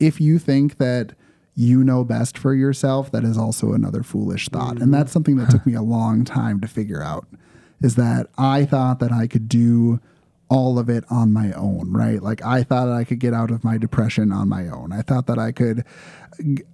if 0.00 0.20
you 0.20 0.38
think 0.38 0.78
that 0.78 1.12
you 1.54 1.84
know 1.84 2.04
best 2.04 2.38
for 2.38 2.54
yourself, 2.54 3.10
that 3.12 3.24
is 3.24 3.36
also 3.36 3.72
another 3.72 4.02
foolish 4.02 4.48
thought. 4.48 4.80
And 4.80 4.92
that's 4.92 5.12
something 5.12 5.36
that 5.36 5.50
took 5.50 5.66
me 5.66 5.74
a 5.74 5.82
long 5.82 6.24
time 6.24 6.60
to 6.60 6.68
figure 6.68 7.02
out 7.02 7.26
is 7.82 7.96
that 7.96 8.28
I 8.38 8.64
thought 8.64 9.00
that 9.00 9.12
I 9.12 9.26
could 9.26 9.48
do 9.48 10.00
all 10.52 10.78
of 10.78 10.90
it 10.90 11.02
on 11.08 11.32
my 11.32 11.50
own, 11.52 11.90
right? 11.90 12.22
Like 12.22 12.44
I 12.44 12.62
thought 12.62 12.90
I 12.90 13.04
could 13.04 13.18
get 13.18 13.32
out 13.32 13.50
of 13.50 13.64
my 13.64 13.78
depression 13.78 14.32
on 14.32 14.50
my 14.50 14.68
own. 14.68 14.92
I 14.92 15.00
thought 15.00 15.26
that 15.28 15.38
I 15.38 15.50
could, 15.50 15.82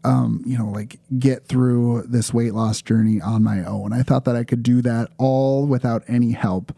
um, 0.03 0.43
you 0.45 0.59
know, 0.59 0.69
like 0.69 0.99
get 1.17 1.47
through 1.47 2.03
this 2.09 2.35
weight 2.35 2.55
loss 2.55 2.83
journey 2.83 3.21
on 3.21 3.45
my 3.45 3.63
own. 3.63 3.93
I 3.93 4.03
thought 4.03 4.25
that 4.25 4.35
I 4.35 4.43
could 4.43 4.65
do 4.65 4.83
that 4.83 5.11
all 5.17 5.65
without 5.65 6.03
any 6.09 6.33
help. 6.33 6.77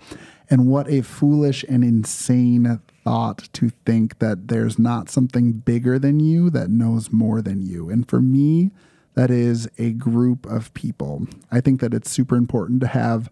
And 0.50 0.66
what 0.66 0.90
a 0.90 1.00
foolish 1.00 1.64
and 1.70 1.82
insane 1.82 2.82
thought 3.02 3.48
to 3.54 3.70
think 3.86 4.18
that 4.18 4.48
there's 4.48 4.78
not 4.78 5.08
something 5.08 5.52
bigger 5.52 5.98
than 5.98 6.20
you 6.20 6.50
that 6.50 6.68
knows 6.68 7.10
more 7.10 7.40
than 7.40 7.62
you. 7.62 7.88
And 7.88 8.06
for 8.06 8.20
me, 8.20 8.72
that 9.14 9.30
is 9.30 9.70
a 9.78 9.92
group 9.92 10.44
of 10.44 10.74
people. 10.74 11.26
I 11.50 11.62
think 11.62 11.80
that 11.80 11.94
it's 11.94 12.10
super 12.10 12.36
important 12.36 12.82
to 12.82 12.88
have 12.88 13.30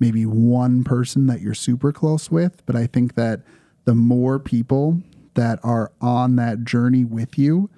maybe 0.00 0.26
one 0.26 0.82
person 0.82 1.26
that 1.26 1.40
you're 1.40 1.54
super 1.54 1.92
close 1.92 2.30
with, 2.30 2.64
but 2.66 2.74
I 2.74 2.86
think 2.86 3.14
that 3.14 3.42
the 3.84 3.94
more 3.94 4.38
people 4.38 5.02
that 5.34 5.60
are 5.62 5.92
on 6.00 6.36
that 6.36 6.64
journey 6.64 7.04
with 7.04 7.38
you, 7.38 7.70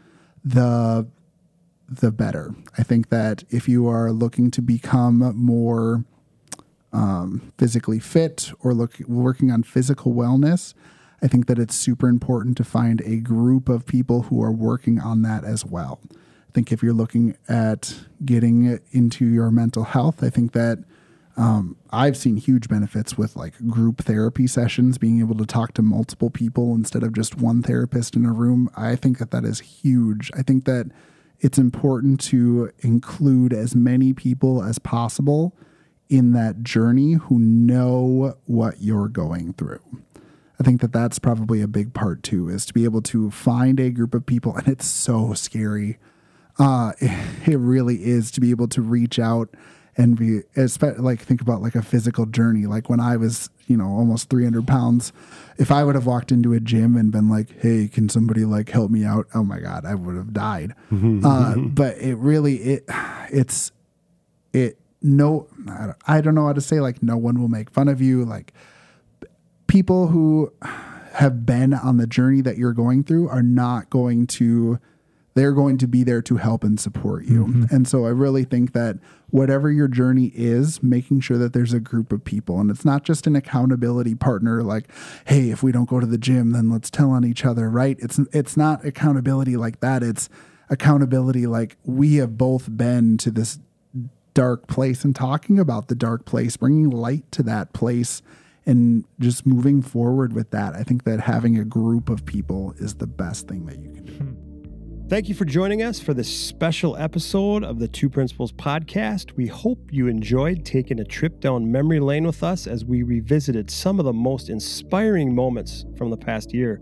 the 0.45 1.07
the 1.89 2.11
better. 2.11 2.55
I 2.79 2.83
think 2.83 3.11
that 3.11 3.45
if 3.51 3.69
you 3.69 3.87
are 3.87 4.13
looking 4.13 4.51
to 4.53 4.63
become 4.63 5.19
more 5.37 6.05
um, 6.93 7.53
physically 7.59 7.99
fit 7.99 8.51
or 8.61 8.73
look 8.73 8.99
working 9.07 9.51
on 9.51 9.63
physical 9.63 10.15
wellness, 10.15 10.73
I 11.21 11.29
think 11.29 11.47
that 11.47 11.59
it's 11.59 11.75
super 11.75 12.09
important 12.09 12.57
to 12.57 12.65
find 12.65 13.01
a 13.03 13.17
group 13.17 13.69
of 13.69 13.87
people 13.87 14.23
who 14.23 14.43
are 14.43 14.51
working 14.51 15.01
on 15.01 15.23
that 15.23 15.45
as 15.45 15.67
well. 15.67 16.01
I 16.13 16.53
think 16.55 16.73
if 16.73 16.83
you're 16.83 16.93
looking 16.93 17.37
at 17.49 17.95
getting 18.25 18.81
into 18.91 19.27
your 19.27 19.51
mental 19.51 19.85
health, 19.85 20.23
I 20.23 20.31
think 20.31 20.53
that 20.53 20.85
um, 21.37 21.77
I've 21.91 22.17
seen 22.17 22.37
huge 22.37 22.69
benefits 22.69 23.17
with 23.17 23.37
like 23.37 23.55
group 23.67 24.03
therapy 24.03 24.47
sessions, 24.47 24.99
being 24.99 25.21
able 25.21 25.37
to 25.37 25.47
talk 25.47 25.73
to 25.75 25.83
multiple 25.83 26.31
people 26.31 26.75
instead 26.75 27.03
of 27.03 27.15
just 27.15 27.39
one 27.39 27.63
therapist 27.63 28.17
in 28.17 28.27
a 28.27 28.33
room. 28.33 28.71
I 28.77 28.97
think 28.97 29.19
that 29.19 29.31
that 29.31 29.45
is 29.45 29.61
huge. 29.61 30.31
I 30.37 30.43
think 30.43 30.65
that 30.67 30.91
it's 31.41 31.59
important 31.59 32.21
to 32.21 32.71
include 32.81 33.53
as 33.53 33.75
many 33.75 34.13
people 34.13 34.63
as 34.63 34.79
possible 34.79 35.57
in 36.09 36.33
that 36.33 36.63
journey 36.63 37.15
who 37.15 37.39
know 37.39 38.37
what 38.45 38.81
you're 38.81 39.09
going 39.09 39.55
through. 39.55 39.81
I 40.61 40.65
think 40.65 40.83
that 40.83 40.93
that's 40.93 41.19
probably 41.19 41.63
a 41.63 41.67
big 41.67 41.95
part 41.95 42.23
too, 42.23 42.49
is 42.49 42.67
to 42.67 42.75
be 42.75 42.85
able 42.85 43.03
to 43.03 43.31
find 43.31 43.81
a 43.81 43.91
group 43.91 44.15
of 44.15 44.27
people, 44.27 44.55
and 44.57 44.69
it's 44.69 44.87
so 44.87 45.33
scary. 45.33 45.99
Uh, 46.59 46.93
it 47.01 47.59
really 47.59 48.05
is 48.05 48.31
to 48.33 48.41
be 48.41 48.51
able 48.51 48.69
to 48.69 48.83
reach 48.83 49.19
out 49.19 49.49
and 49.97 50.17
be 50.17 50.41
like 50.99 51.21
think 51.21 51.41
about 51.43 51.61
like 51.63 51.75
a 51.75 51.83
physical 51.83 52.25
journey. 52.27 52.67
Like 52.67 52.89
when 52.89 52.99
I 53.01 53.17
was, 53.17 53.51
you 53.67 53.77
know, 53.77 53.87
almost 53.87 54.31
300 54.31 54.67
pounds, 54.67 55.13
if 55.59 55.71
I 55.71 55.85
would 55.85 55.95
have 55.95 56.07
walked 56.07 56.33
into 56.33 56.53
a 56.55 56.61
gym 56.61 56.97
and 56.97 57.13
been 57.13 57.29
like, 57.29 57.61
"Hey, 57.61 57.89
can 57.89 58.09
somebody 58.09 58.45
like 58.45 58.71
help 58.71 58.91
me 58.91 59.05
out?" 59.05 59.27
Oh 59.35 59.43
my 59.45 59.61
god, 59.61 59.85
I 59.85 59.95
would 59.95 60.17
have 60.17 60.33
died. 60.33 60.75
uh, 60.91 61.57
but 61.57 61.99
it 61.99 62.17
really 62.17 62.57
it 62.57 62.85
it's 63.31 63.71
it 64.53 64.79
no 65.03 65.47
I 65.69 65.87
don't- 65.87 65.99
I 66.07 66.21
don't 66.21 66.35
know 66.35 66.47
how 66.47 66.53
to 66.55 66.61
say 66.61 66.81
like 66.81 67.03
no 67.03 67.17
one 67.17 67.39
will 67.41 67.49
make 67.49 67.69
fun 67.71 67.89
of 67.89 68.01
you 68.01 68.25
like 68.25 68.53
people 69.67 70.09
who 70.09 70.53
have 71.15 71.45
been 71.45 71.75
on 71.75 71.97
the 71.99 72.07
journey 72.07 72.41
that 72.41 72.57
you're 72.57 72.73
going 72.73 73.05
through 73.05 73.29
are 73.29 73.43
not 73.43 73.91
going 73.91 74.27
to 74.27 74.79
they're 75.35 75.53
going 75.53 75.79
to 75.79 75.87
be 75.87 76.05
there 76.05 76.23
to 76.23 76.37
help 76.37 76.63
and 76.63 76.79
support 76.79 77.25
you. 77.25 77.47
Mm-hmm. 77.47 77.75
And 77.75 77.89
so 77.89 78.05
I 78.05 78.11
really 78.11 78.45
think 78.45 78.73
that 78.73 78.99
whatever 79.31 79.71
your 79.71 79.89
journey 79.89 80.31
is, 80.35 80.83
making 80.83 81.21
sure 81.21 81.39
that 81.39 81.53
there's 81.55 81.73
a 81.73 81.81
group 81.81 82.13
of 82.13 82.23
people 82.25 82.61
and 82.61 82.71
it's 82.71 82.85
not 82.85 83.05
just 83.05 83.27
an 83.27 83.35
accountability 83.35 84.15
partner 84.15 84.63
like, 84.63 84.91
hey, 85.27 85.51
if 85.51 85.63
we 85.63 85.73
don't 85.73 85.89
go 85.89 86.01
to 86.01 86.07
the 86.07 86.19
gym, 86.19 86.51
then 86.51 86.69
let's 86.69 86.91
tell 86.91 87.11
on 87.11 87.25
each 87.25 87.45
other, 87.45 87.71
right? 87.71 87.97
It's 88.01 88.19
it's 88.33 88.57
not 88.57 88.85
accountability 88.85 89.57
like 89.57 89.81
that. 89.81 90.03
It's 90.03 90.29
accountability 90.69 91.47
like 91.47 91.77
we 91.85 92.17
have 92.17 92.37
both 92.37 92.75
been 92.77 93.17
to 93.19 93.31
this 93.31 93.59
dark 94.35 94.67
place 94.67 95.05
and 95.05 95.15
talking 95.15 95.59
about 95.59 95.89
the 95.89 95.95
dark 95.95 96.25
place, 96.25 96.57
bringing 96.57 96.91
light 96.91 97.31
to 97.33 97.43
that 97.43 97.73
place 97.73 98.23
and 98.65 99.05
just 99.19 99.45
moving 99.45 99.83
forward 99.83 100.33
with 100.33 100.51
that. 100.51 100.75
I 100.75 100.83
think 100.83 101.05
that 101.05 101.21
having 101.21 101.59
a 101.59 101.65
group 101.65 102.09
of 102.09 102.25
people 102.25 102.75
is 102.79 102.95
the 102.95 103.07
best 103.07 103.49
thing 103.49 103.67
that 103.67 103.79
you 103.81 103.91
can 103.91 104.05
do. 104.05 104.13
Hmm. 104.13 104.42
Thank 105.13 105.29
you 105.29 105.35
for 105.35 105.45
joining 105.45 105.83
us 105.83 106.01
for 106.01 106.15
this 106.15 106.35
special 106.35 106.97
episode 106.97 107.65
of 107.65 107.79
the 107.79 107.87
Two 107.87 108.09
Principals 108.09 108.51
podcast. 108.51 109.37
We 109.37 109.47
hope 109.47 109.93
you 109.93 110.09
enjoyed 110.09 110.65
taking 110.65 111.01
a 111.01 111.05
trip 111.05 111.39
down 111.39 111.71
memory 111.71 112.01
lane 112.01 112.25
with 112.25 112.43
us 112.43 112.67
as 112.67 112.87
we 112.87 113.03
revisited 113.03 113.71
some 113.71 113.99
of 113.99 114.07
the 114.07 114.15
most 114.15 114.49
inspiring 114.49 115.35
moments 115.35 115.85
from 115.99 116.09
the 116.09 116.17
past 116.17 116.55
year. 116.55 116.81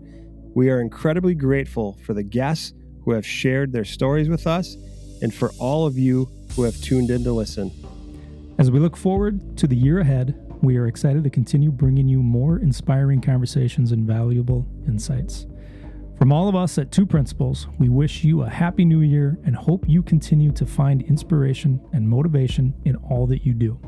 We 0.55 0.69
are 0.69 0.79
incredibly 0.79 1.35
grateful 1.35 1.99
for 2.05 2.13
the 2.13 2.23
guests, 2.23 2.71
who 3.03 3.11
have 3.11 3.25
shared 3.25 3.73
their 3.73 3.83
stories 3.83 4.29
with 4.29 4.47
us, 4.47 4.77
and 5.21 5.33
for 5.33 5.51
all 5.59 5.85
of 5.85 5.97
you 5.97 6.29
who 6.55 6.63
have 6.63 6.81
tuned 6.81 7.11
in 7.11 7.25
to 7.25 7.33
listen. 7.33 7.69
As 8.57 8.71
we 8.71 8.79
look 8.79 8.95
forward 8.95 9.57
to 9.57 9.67
the 9.67 9.75
year 9.75 9.99
ahead, 9.99 10.41
we 10.61 10.77
are 10.77 10.87
excited 10.87 11.25
to 11.25 11.29
continue 11.29 11.69
bringing 11.69 12.07
you 12.07 12.23
more 12.23 12.59
inspiring 12.59 13.19
conversations 13.19 13.91
and 13.91 14.07
valuable 14.07 14.65
insights. 14.87 15.47
From 16.21 16.31
all 16.31 16.47
of 16.47 16.55
us 16.55 16.77
at 16.77 16.91
Two 16.91 17.07
Principals, 17.07 17.65
we 17.79 17.89
wish 17.89 18.23
you 18.23 18.43
a 18.43 18.47
happy 18.47 18.85
new 18.85 19.01
year 19.01 19.39
and 19.43 19.55
hope 19.55 19.89
you 19.89 20.03
continue 20.03 20.51
to 20.51 20.67
find 20.67 21.01
inspiration 21.01 21.81
and 21.93 22.07
motivation 22.07 22.75
in 22.85 22.95
all 22.97 23.25
that 23.25 23.43
you 23.43 23.55
do. 23.55 23.79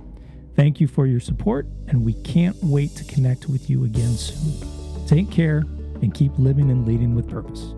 Thank 0.56 0.82
you 0.82 0.88
for 0.88 1.06
your 1.06 1.20
support, 1.20 1.68
and 1.90 2.04
we 2.04 2.16
can't 2.24 2.58
wait 2.64 2.96
to 2.96 3.04
connect 3.04 3.50
with 3.50 3.70
you 3.70 3.84
again 3.84 4.18
soon. 4.18 4.68
Take 5.06 5.30
care 5.30 5.64
and 6.02 6.12
keep 6.12 6.32
living 6.40 6.72
and 6.72 6.88
leading 6.88 7.14
with 7.14 7.30
purpose. 7.30 7.76